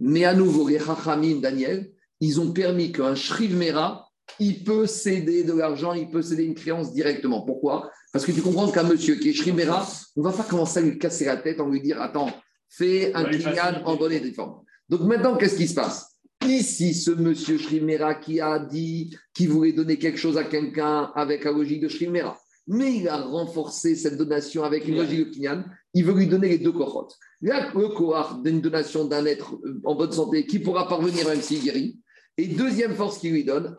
Mais 0.00 0.24
à 0.24 0.34
nouveau, 0.34 0.68
les 0.68 0.78
Chachamim, 0.78 1.40
Daniel, 1.40 1.90
ils 2.20 2.40
ont 2.40 2.52
permis 2.52 2.92
qu'un 2.92 3.14
Shriv 3.14 3.56
Mera, 3.56 4.07
il 4.40 4.64
peut 4.64 4.86
céder 4.86 5.44
de 5.44 5.52
l'argent, 5.52 5.92
il 5.94 6.10
peut 6.10 6.22
céder 6.22 6.44
une 6.44 6.54
créance 6.54 6.92
directement. 6.92 7.42
Pourquoi? 7.42 7.90
Parce 8.12 8.24
que 8.24 8.32
tu 8.32 8.42
comprends 8.42 8.70
qu'un 8.70 8.84
monsieur 8.84 9.16
qui 9.16 9.30
est 9.30 9.32
Shriv 9.32 9.54
Mera, 9.54 9.86
on 10.16 10.22
ne 10.22 10.28
va 10.28 10.32
pas 10.32 10.44
commencer 10.44 10.78
à 10.78 10.82
lui 10.82 10.98
casser 10.98 11.24
la 11.24 11.36
tête 11.36 11.60
en 11.60 11.68
lui 11.68 11.80
dire 11.80 12.00
Attends, 12.00 12.30
fais 12.68 13.12
un 13.14 13.24
kinyan 13.24 13.82
en 13.84 13.96
bonne 13.96 14.12
et 14.12 14.20
due 14.20 14.32
forme. 14.32 14.62
Donc 14.88 15.02
maintenant, 15.02 15.36
qu'est-ce 15.36 15.56
qui 15.56 15.68
se 15.68 15.74
passe? 15.74 16.18
Ici, 16.46 16.94
ce 16.94 17.10
monsieur 17.10 17.58
Shrimera 17.58 18.14
qui 18.14 18.40
a 18.40 18.58
dit 18.58 19.16
qu'il 19.34 19.48
voulait 19.50 19.72
donner 19.72 19.98
quelque 19.98 20.18
chose 20.18 20.38
à 20.38 20.44
quelqu'un 20.44 21.10
avec 21.14 21.44
la 21.44 21.50
logique 21.50 21.82
de 21.82 21.88
Shrimera, 21.88 22.38
mais 22.68 22.96
il 22.96 23.08
a 23.08 23.16
renforcé 23.16 23.96
cette 23.96 24.16
donation 24.16 24.62
avec 24.62 24.86
une 24.86 24.96
logique 24.96 25.18
de 25.18 25.34
Kinyan, 25.34 25.64
il 25.94 26.04
veut 26.04 26.14
lui 26.14 26.26
donner 26.26 26.48
les 26.48 26.58
deux 26.58 26.72
cohortes. 26.72 27.18
Là, 27.40 27.70
le 27.74 27.88
cohort 27.88 28.40
d'une 28.42 28.60
donation 28.60 29.06
d'un 29.06 29.24
être 29.24 29.58
en 29.84 29.94
bonne 29.94 30.12
santé 30.12 30.46
qui 30.46 30.58
pourra 30.58 30.86
parvenir 30.86 31.26
même 31.26 31.40
s'il 31.40 31.62
guérit. 31.62 31.98
Et 32.40 32.46
deuxième 32.46 32.94
force 32.94 33.18
qu'il 33.18 33.32
lui 33.32 33.42
donne, 33.42 33.74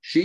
chez. 0.00 0.22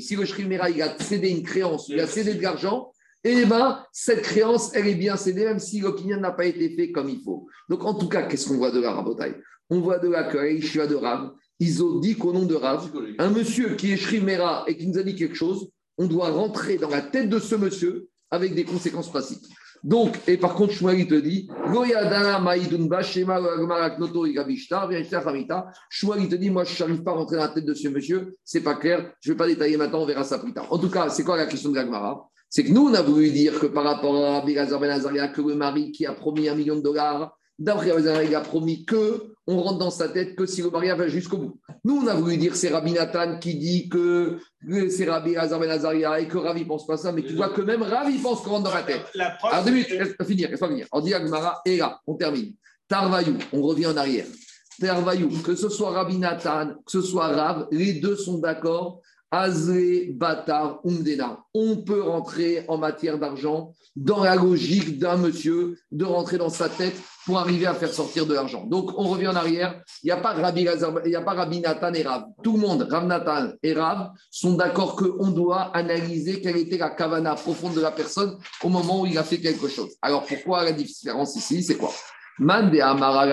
Si 0.00 0.16
le 0.16 0.24
Shrimera 0.24 0.70
il 0.70 0.82
a 0.82 0.98
cédé 0.98 1.30
une 1.30 1.44
créance, 1.44 1.88
il 1.88 2.00
a 2.00 2.06
cédé 2.08 2.34
de 2.34 2.42
l'argent, 2.42 2.90
eh 3.22 3.44
bien, 3.44 3.84
cette 3.92 4.22
créance, 4.22 4.74
elle 4.74 4.88
est 4.88 4.96
bien 4.96 5.16
cédée, 5.16 5.44
même 5.44 5.60
si 5.60 5.80
l'opinion 5.80 6.18
n'a 6.18 6.32
pas 6.32 6.46
été 6.46 6.74
fait 6.74 6.90
comme 6.90 7.08
il 7.08 7.20
faut. 7.22 7.46
Donc, 7.68 7.84
en 7.84 7.94
tout 7.94 8.08
cas, 8.08 8.22
qu'est-ce 8.22 8.48
qu'on 8.48 8.56
voit 8.56 8.72
de 8.72 8.80
la 8.80 8.92
rabotaille 8.92 9.36
On 9.70 9.80
voit 9.80 9.98
de 9.98 10.08
là 10.08 10.24
que 10.24 10.86
de 10.86 10.94
Rav, 10.94 11.32
ils 11.60 11.82
ont 11.82 12.00
dit 12.00 12.16
qu'au 12.16 12.32
nom 12.32 12.44
de 12.44 12.54
Rav, 12.54 12.90
un 13.18 13.30
monsieur 13.30 13.76
qui 13.76 13.92
est 13.92 13.96
Shrimera 13.96 14.64
et 14.66 14.76
qui 14.76 14.88
nous 14.88 14.98
a 14.98 15.02
dit 15.04 15.14
quelque 15.14 15.36
chose, 15.36 15.70
on 15.96 16.06
doit 16.06 16.30
rentrer 16.30 16.76
dans 16.76 16.90
la 16.90 17.02
tête 17.02 17.30
de 17.30 17.38
ce 17.38 17.54
monsieur 17.54 18.08
avec 18.30 18.54
des 18.54 18.64
conséquences 18.64 19.08
pratiques. 19.08 19.46
Donc, 19.86 20.18
et 20.26 20.36
par 20.36 20.54
contre, 20.56 20.72
Shmuel, 20.72 21.06
te 21.06 21.14
dit. 21.14 21.48
Shmuel, 25.88 26.28
te 26.28 26.34
dit, 26.34 26.50
moi, 26.50 26.64
je 26.64 26.82
n'arrive 26.82 27.02
pas 27.04 27.12
à 27.12 27.14
rentrer 27.14 27.36
dans 27.36 27.42
la 27.42 27.48
tête 27.50 27.64
de 27.64 27.72
ce 27.72 27.86
monsieur, 27.86 28.36
c'est 28.42 28.62
pas 28.62 28.74
clair, 28.74 29.12
je 29.20 29.30
ne 29.30 29.34
vais 29.34 29.38
pas 29.38 29.46
détailler 29.46 29.76
maintenant, 29.76 30.02
on 30.02 30.06
verra 30.06 30.24
ça 30.24 30.40
plus 30.40 30.52
tard. 30.52 30.66
En 30.70 30.78
tout 30.78 30.90
cas, 30.90 31.08
c'est 31.08 31.22
quoi 31.22 31.36
la 31.36 31.46
question 31.46 31.70
de 31.70 31.76
l'Agmara 31.76 32.28
C'est 32.50 32.64
que 32.64 32.72
nous, 32.72 32.88
on 32.88 32.94
a 32.94 33.02
voulu 33.02 33.30
dire 33.30 33.60
que 33.60 33.66
par 33.66 33.84
rapport 33.84 34.16
à 34.16 34.40
Rabbi 34.40 34.54
Lazar 34.54 34.80
Ben 34.80 34.90
Azaria, 34.90 35.28
que 35.28 35.40
le 35.40 35.54
mari 35.54 35.92
qui 35.92 36.04
a 36.04 36.14
promis 36.14 36.48
un 36.48 36.56
million 36.56 36.74
de 36.74 36.82
dollars, 36.82 37.38
d'après 37.58 37.92
il 38.26 38.34
a 38.34 38.40
promis 38.40 38.84
que 38.84 39.36
on 39.46 39.60
rentre 39.62 39.78
dans 39.78 39.90
sa 39.90 40.08
tête 40.08 40.34
que 40.34 40.44
si 40.44 40.60
le 40.60 40.70
mariage 40.70 40.98
va 40.98 41.08
jusqu'au 41.08 41.36
bout. 41.38 41.60
Nous, 41.84 42.00
on 42.02 42.06
a 42.08 42.14
voulu 42.14 42.36
dire 42.36 42.56
c'est 42.56 42.68
Rabbi 42.68 42.92
Nathan 42.92 43.38
qui 43.38 43.54
dit 43.54 43.88
que 43.88 44.38
c'est 44.90 45.08
Rabbi 45.08 45.34
Lazar 45.34 45.60
Ben 45.60 45.70
Azaria 45.70 46.18
et 46.18 46.26
que 46.26 46.38
Ravi 46.38 46.64
pense 46.64 46.86
pas 46.86 46.96
ça, 46.96 47.12
mais 47.12 47.22
tu 47.22 47.34
vois 47.34 47.50
que 47.50 47.62
même 47.62 47.82
Ravi 47.82 48.18
pense 48.18 48.40
qu'on 48.42 48.50
rentre 48.50 48.64
dans 48.64 48.74
la 48.74 48.82
tête. 48.82 49.04
La 49.14 49.30
preuve, 49.30 49.52
Alors, 49.52 49.64
deux 49.64 49.70
minutes, 49.70 49.90
laisse-moi 49.90 50.26
finir, 50.26 50.50
laisse-moi 50.50 50.68
finir. 50.70 50.86
On 50.90 51.00
dit 51.00 51.14
Agmara, 51.14 51.60
et 51.64 51.76
là, 51.76 52.00
on 52.06 52.14
termine. 52.14 52.54
Tarvaïou, 52.88 53.36
on 53.52 53.62
revient 53.62 53.86
en 53.86 53.96
arrière. 53.96 54.26
Tarvaïou, 54.80 55.30
que 55.44 55.54
ce 55.54 55.68
soit 55.68 55.90
Rabbi 55.90 56.18
Nathan, 56.18 56.70
que 56.84 56.90
ce 56.90 57.00
soit 57.00 57.28
Rav, 57.28 57.68
les 57.70 57.94
deux 57.94 58.16
sont 58.16 58.38
d'accord. 58.38 59.00
Batar, 59.32 60.80
Umdena. 60.84 61.40
On 61.52 61.76
peut 61.78 62.02
rentrer 62.02 62.64
en 62.68 62.78
matière 62.78 63.18
d'argent 63.18 63.72
dans 63.94 64.22
la 64.22 64.36
logique 64.36 64.98
d'un 64.98 65.16
monsieur 65.16 65.78
de 65.90 66.04
rentrer 66.04 66.38
dans 66.38 66.50
sa 66.50 66.68
tête 66.68 66.96
pour 67.24 67.38
arriver 67.38 67.66
à 67.66 67.74
faire 67.74 67.92
sortir 67.92 68.26
de 68.26 68.34
l'argent. 68.34 68.64
Donc, 68.66 68.96
on 68.96 69.08
revient 69.08 69.28
en 69.28 69.34
arrière. 69.34 69.82
Il 70.02 70.06
n'y 70.06 70.12
a 70.12 70.16
pas 70.18 70.32
Rabbi, 70.32 70.68
a 70.68 71.20
pas 71.22 71.32
Rabbi 71.32 71.60
Nathan 71.60 71.92
et 71.94 72.02
Rav. 72.02 72.24
Tout 72.42 72.52
le 72.52 72.60
monde, 72.60 72.86
Rav 72.88 73.06
Nathan 73.06 73.52
et 73.62 73.72
Rav, 73.72 74.10
sont 74.30 74.54
d'accord 74.54 74.94
qu'on 74.96 75.30
doit 75.30 75.76
analyser 75.76 76.40
quelle 76.40 76.58
était 76.58 76.78
la 76.78 76.90
kavana 76.90 77.34
profonde 77.34 77.74
de 77.74 77.80
la 77.80 77.90
personne 77.90 78.38
au 78.62 78.68
moment 78.68 79.00
où 79.00 79.06
il 79.06 79.18
a 79.18 79.24
fait 79.24 79.40
quelque 79.40 79.68
chose. 79.68 79.96
Alors, 80.02 80.24
pourquoi 80.24 80.62
la 80.64 80.72
différence 80.72 81.34
ici 81.36 81.62
C'est 81.62 81.76
quoi? 81.76 81.90
Man 82.38 82.70
de 82.70 82.78
Amara 82.80 83.26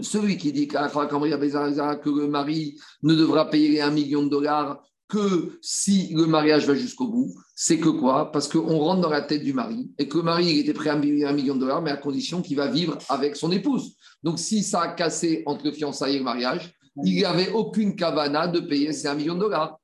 celui 0.00 0.36
qui 0.36 0.52
dit 0.52 0.68
que 0.68 0.76
le 0.76 2.26
mari 2.28 2.78
ne 3.02 3.14
devra 3.14 3.48
payer 3.50 3.80
un 3.80 3.90
million 3.90 4.22
de 4.22 4.28
dollars 4.28 4.82
que 5.08 5.58
si 5.62 6.12
le 6.14 6.26
mariage 6.26 6.66
va 6.66 6.74
jusqu'au 6.74 7.06
bout, 7.06 7.32
c'est 7.54 7.78
que 7.78 7.88
quoi? 7.88 8.32
Parce 8.32 8.48
qu'on 8.48 8.78
rentre 8.78 9.00
dans 9.00 9.10
la 9.10 9.22
tête 9.22 9.44
du 9.44 9.52
mari 9.52 9.90
et 9.98 10.08
que 10.08 10.18
le 10.18 10.24
mari 10.24 10.58
était 10.58 10.72
prêt 10.72 10.90
à 10.90 10.94
un 10.94 11.32
million 11.32 11.54
de 11.54 11.60
dollars, 11.60 11.80
mais 11.80 11.92
à 11.92 11.96
condition 11.96 12.42
qu'il 12.42 12.56
va 12.56 12.66
vivre 12.66 12.98
avec 13.08 13.36
son 13.36 13.52
épouse. 13.52 13.94
Donc 14.22 14.38
si 14.38 14.62
ça 14.64 14.80
a 14.82 14.88
cassé 14.88 15.42
entre 15.46 15.64
le 15.64 15.72
fiançailles 15.72 16.16
et 16.16 16.18
le 16.18 16.24
mariage, 16.24 16.72
il 17.04 17.14
n'y 17.14 17.24
avait 17.24 17.52
aucune 17.52 17.94
kavana 17.94 18.48
de 18.48 18.60
payer 18.60 18.92
ces 18.92 19.06
1 19.06 19.14
million 19.14 19.34
de 19.34 19.40
dollars. 19.40 19.78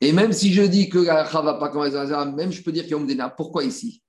Et 0.00 0.12
même 0.12 0.32
si 0.32 0.52
je 0.52 0.62
dis 0.62 0.88
que 0.88 0.98
ne 0.98 1.44
va 1.44 1.54
pas 1.54 1.68
comme 1.68 2.34
même 2.36 2.52
je 2.52 2.62
peux 2.62 2.72
dire 2.72 2.86
qu'il 2.86 3.16
y 3.16 3.20
a. 3.20 3.28
Pourquoi 3.28 3.64
ici? 3.64 4.02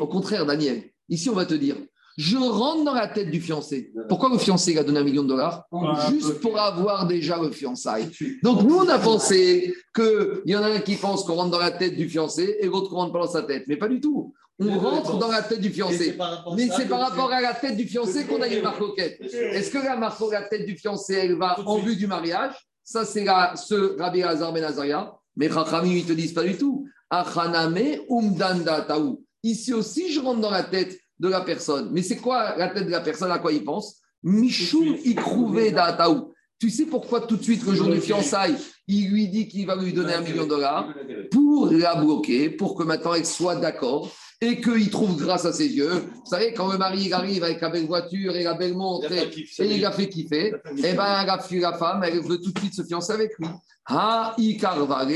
Au 0.00 0.06
contraire, 0.06 0.46
Daniel, 0.46 0.84
ici 1.08 1.28
on 1.28 1.34
va 1.34 1.44
te 1.44 1.54
dire 1.54 1.76
je 2.16 2.36
rentre 2.36 2.84
dans 2.84 2.94
la 2.94 3.08
tête 3.08 3.30
du 3.30 3.40
fiancé. 3.40 3.92
Pourquoi 4.08 4.28
le 4.30 4.38
fiancé 4.38 4.76
a 4.78 4.84
donné 4.84 5.00
un 5.00 5.04
million 5.04 5.22
de 5.22 5.28
dollars 5.28 5.66
Juste 6.10 6.40
pour 6.40 6.58
avoir 6.58 7.06
déjà 7.06 7.38
le 7.38 7.50
fiançailles. 7.50 8.10
Donc 8.42 8.62
nous, 8.62 8.76
on 8.76 8.88
a 8.88 8.98
pensé 8.98 9.74
qu'il 9.94 10.42
y 10.46 10.56
en 10.56 10.62
a 10.62 10.68
un 10.68 10.80
qui 10.80 10.96
pense 10.96 11.24
qu'on 11.24 11.34
rentre 11.34 11.50
dans 11.50 11.58
la 11.58 11.70
tête 11.70 11.96
du 11.96 12.08
fiancé 12.08 12.56
et 12.60 12.66
l'autre 12.66 12.90
qu'on 12.90 12.96
rentre 12.96 13.12
pas 13.12 13.20
dans 13.20 13.30
sa 13.30 13.42
tête. 13.42 13.64
Mais 13.68 13.76
pas 13.76 13.88
du 13.88 14.00
tout. 14.00 14.34
On 14.58 14.78
rentre 14.78 15.18
dans 15.18 15.30
la 15.30 15.42
tête 15.42 15.60
du 15.60 15.70
fiancé. 15.70 16.18
Mais 16.54 16.68
c'est 16.76 16.86
par 16.86 17.00
rapport 17.00 17.32
à 17.32 17.40
la 17.40 17.54
tête 17.54 17.76
du 17.76 17.86
fiancé 17.86 18.24
qu'on 18.24 18.42
a 18.42 18.48
une 18.48 18.62
marcoquette. 18.62 19.18
Est-ce 19.22 19.70
que 19.70 19.78
la, 19.78 19.96
marco, 19.96 20.30
la 20.30 20.42
tête 20.42 20.66
du 20.66 20.76
fiancé, 20.76 21.14
elle 21.14 21.36
va 21.36 21.58
en 21.66 21.78
vue 21.78 21.96
du 21.96 22.06
mariage? 22.06 22.52
Ça, 22.84 23.04
c'est 23.04 23.24
ce 23.24 23.98
Rabbi 23.98 24.22
Hazar 24.22 24.52
Ben 24.52 24.64
Azaria. 24.64 25.14
Mais 25.36 25.48
Chachamim, 25.48 25.92
ils 25.92 26.02
ne 26.02 26.08
te 26.08 26.12
disent 26.12 26.34
pas 26.34 26.42
du 26.42 26.56
tout. 26.58 26.86
Achaname 27.08 28.00
umdanda 28.10 28.82
taou. 28.82 29.24
Ici 29.42 29.72
aussi, 29.72 30.12
je 30.12 30.20
rentre 30.20 30.40
dans 30.40 30.50
la 30.50 30.64
tête 30.64 30.99
de 31.20 31.28
la 31.28 31.42
personne. 31.42 31.90
Mais 31.92 32.02
c'est 32.02 32.16
quoi 32.16 32.56
la 32.56 32.68
tête 32.68 32.86
de 32.86 32.90
la 32.90 33.00
personne? 33.00 33.30
À 33.30 33.38
quoi 33.38 33.52
il 33.52 33.62
pense? 33.62 34.00
Michou 34.22 34.96
Ikrouvé 35.04 35.70
Dataou. 35.70 36.32
Tu 36.58 36.70
sais 36.70 36.86
pourquoi 36.86 37.20
tout 37.22 37.36
de 37.36 37.42
suite, 37.42 37.64
le 37.64 37.74
jour 37.74 37.88
du 37.88 38.00
fiançailles, 38.00 38.56
il 38.86 39.10
lui 39.10 39.28
dit 39.28 39.48
qu'il 39.48 39.66
va 39.66 39.76
lui 39.76 39.92
donner 39.92 40.14
un 40.14 40.20
million 40.20 40.44
de 40.44 40.48
dollars 40.48 40.92
pour 41.30 41.70
la 41.70 41.94
bloquer, 41.94 42.50
pour 42.50 42.74
que 42.74 42.82
maintenant 42.82 43.14
elle 43.14 43.24
soit 43.24 43.56
d'accord 43.56 44.10
et 44.42 44.60
qu'il 44.60 44.90
trouve 44.90 45.22
grâce 45.22 45.44
à 45.44 45.52
ses 45.52 45.68
yeux. 45.68 45.90
Vous 45.90 46.30
savez, 46.30 46.54
quand 46.54 46.72
le 46.72 46.78
mari 46.78 47.04
il 47.06 47.12
arrive 47.12 47.44
avec 47.44 47.60
la 47.60 47.68
belle 47.68 47.86
voiture 47.86 48.34
et 48.36 48.42
la 48.42 48.54
belle 48.54 48.74
montre 48.74 49.12
et, 49.12 49.30
il 49.58 49.84
a 49.84 49.92
fait 49.92 50.08
kiffer, 50.08 50.54
et 50.78 50.92
ben 50.94 51.24
la, 51.26 51.38
la 51.50 51.72
femme, 51.74 52.02
elle 52.04 52.20
veut 52.20 52.38
tout 52.38 52.50
de 52.50 52.58
suite 52.58 52.74
se 52.74 52.82
fiancer 52.82 53.12
avec 53.12 53.38
lui. 53.38 53.48
Ha 53.86 54.36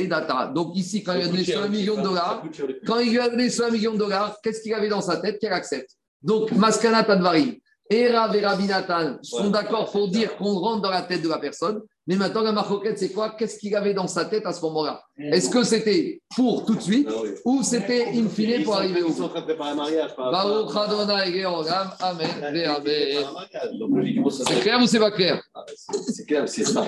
data. 0.09 0.51
Donc 0.55 0.76
ici, 0.76 1.02
quand 1.02 1.14
il 1.14 1.22
a 1.22 1.28
donné 1.28 1.44
sur 1.44 1.62
un 1.62 1.68
million 1.68 1.96
de 1.96 2.02
dollars, 2.02 2.42
quand 2.86 2.98
il 2.98 3.10
lui 3.12 3.18
a 3.18 3.28
donné 3.28 3.48
sur 3.48 3.64
un 3.64 3.70
million 3.70 3.92
de 3.92 3.98
dollars, 3.98 4.36
qu'est-ce 4.42 4.62
qu'il 4.62 4.74
avait 4.74 4.88
dans 4.88 5.01
sa 5.01 5.16
tête? 5.18 5.38
Qu'elle 5.38 5.52
accepte 5.52 5.90
Donc, 6.22 6.52
Maskana 6.52 7.05
Tadvari 7.05 7.62
et 7.90 8.09
Rav 8.11 8.35
et 8.35 8.44
Rabbi 8.44 8.66
Nathan. 8.66 9.16
Sont 9.23 9.51
d'accord 9.51 9.90
pour 9.90 10.09
dire 10.09 10.36
qu'on 10.36 10.55
rentre 10.59 10.82
dans 10.82 10.90
la 10.90 11.02
tête 11.02 11.23
de 11.23 11.28
la 11.28 11.39
personne. 11.39 11.81
Mais 12.06 12.16
maintenant, 12.16 12.43
la 12.43 12.52
marcoquette, 12.52 12.98
c'est 12.98 13.12
quoi? 13.12 13.31
Qu'est-ce 13.31 13.59
qu'il 13.59 13.74
avait 13.74 13.94
dans 13.94 14.06
sa 14.06 14.27
tête 14.27 14.44
à 14.44 14.52
ce 14.52 14.61
moment-là? 14.61 15.01
Est-ce 15.16 15.48
que 15.48 15.65
c'était 15.65 16.20
pour 16.36 16.66
tout 16.66 16.74
de 16.74 16.81
suite 16.82 17.09
ou 17.47 17.62
c'était 17.62 18.09
in 18.15 18.28
fine 18.28 18.62
pour 18.62 18.77
arriver 18.77 19.02
au 19.02 19.09
Ils 19.09 19.15
sont 19.15 19.23
en 19.24 19.28
train 19.31 19.40
de 19.40 19.47
préparer 19.47 19.70
un 19.70 19.74
mariage. 19.74 20.11
Baruch 20.16 20.77
Adonai 20.77 21.40
Georgam, 21.40 21.90
Amen, 22.01 22.28
C'est 24.31 24.61
clair 24.61 24.81
ou 24.82 24.86
c'est 24.86 24.98
pas 24.98 25.11
clair? 25.12 25.43
Ah, 25.55 25.65
c'est- 25.74 26.12
C'est 26.12 26.27
clair, 26.27 26.47
c'est 26.47 26.65
ça. 26.65 26.86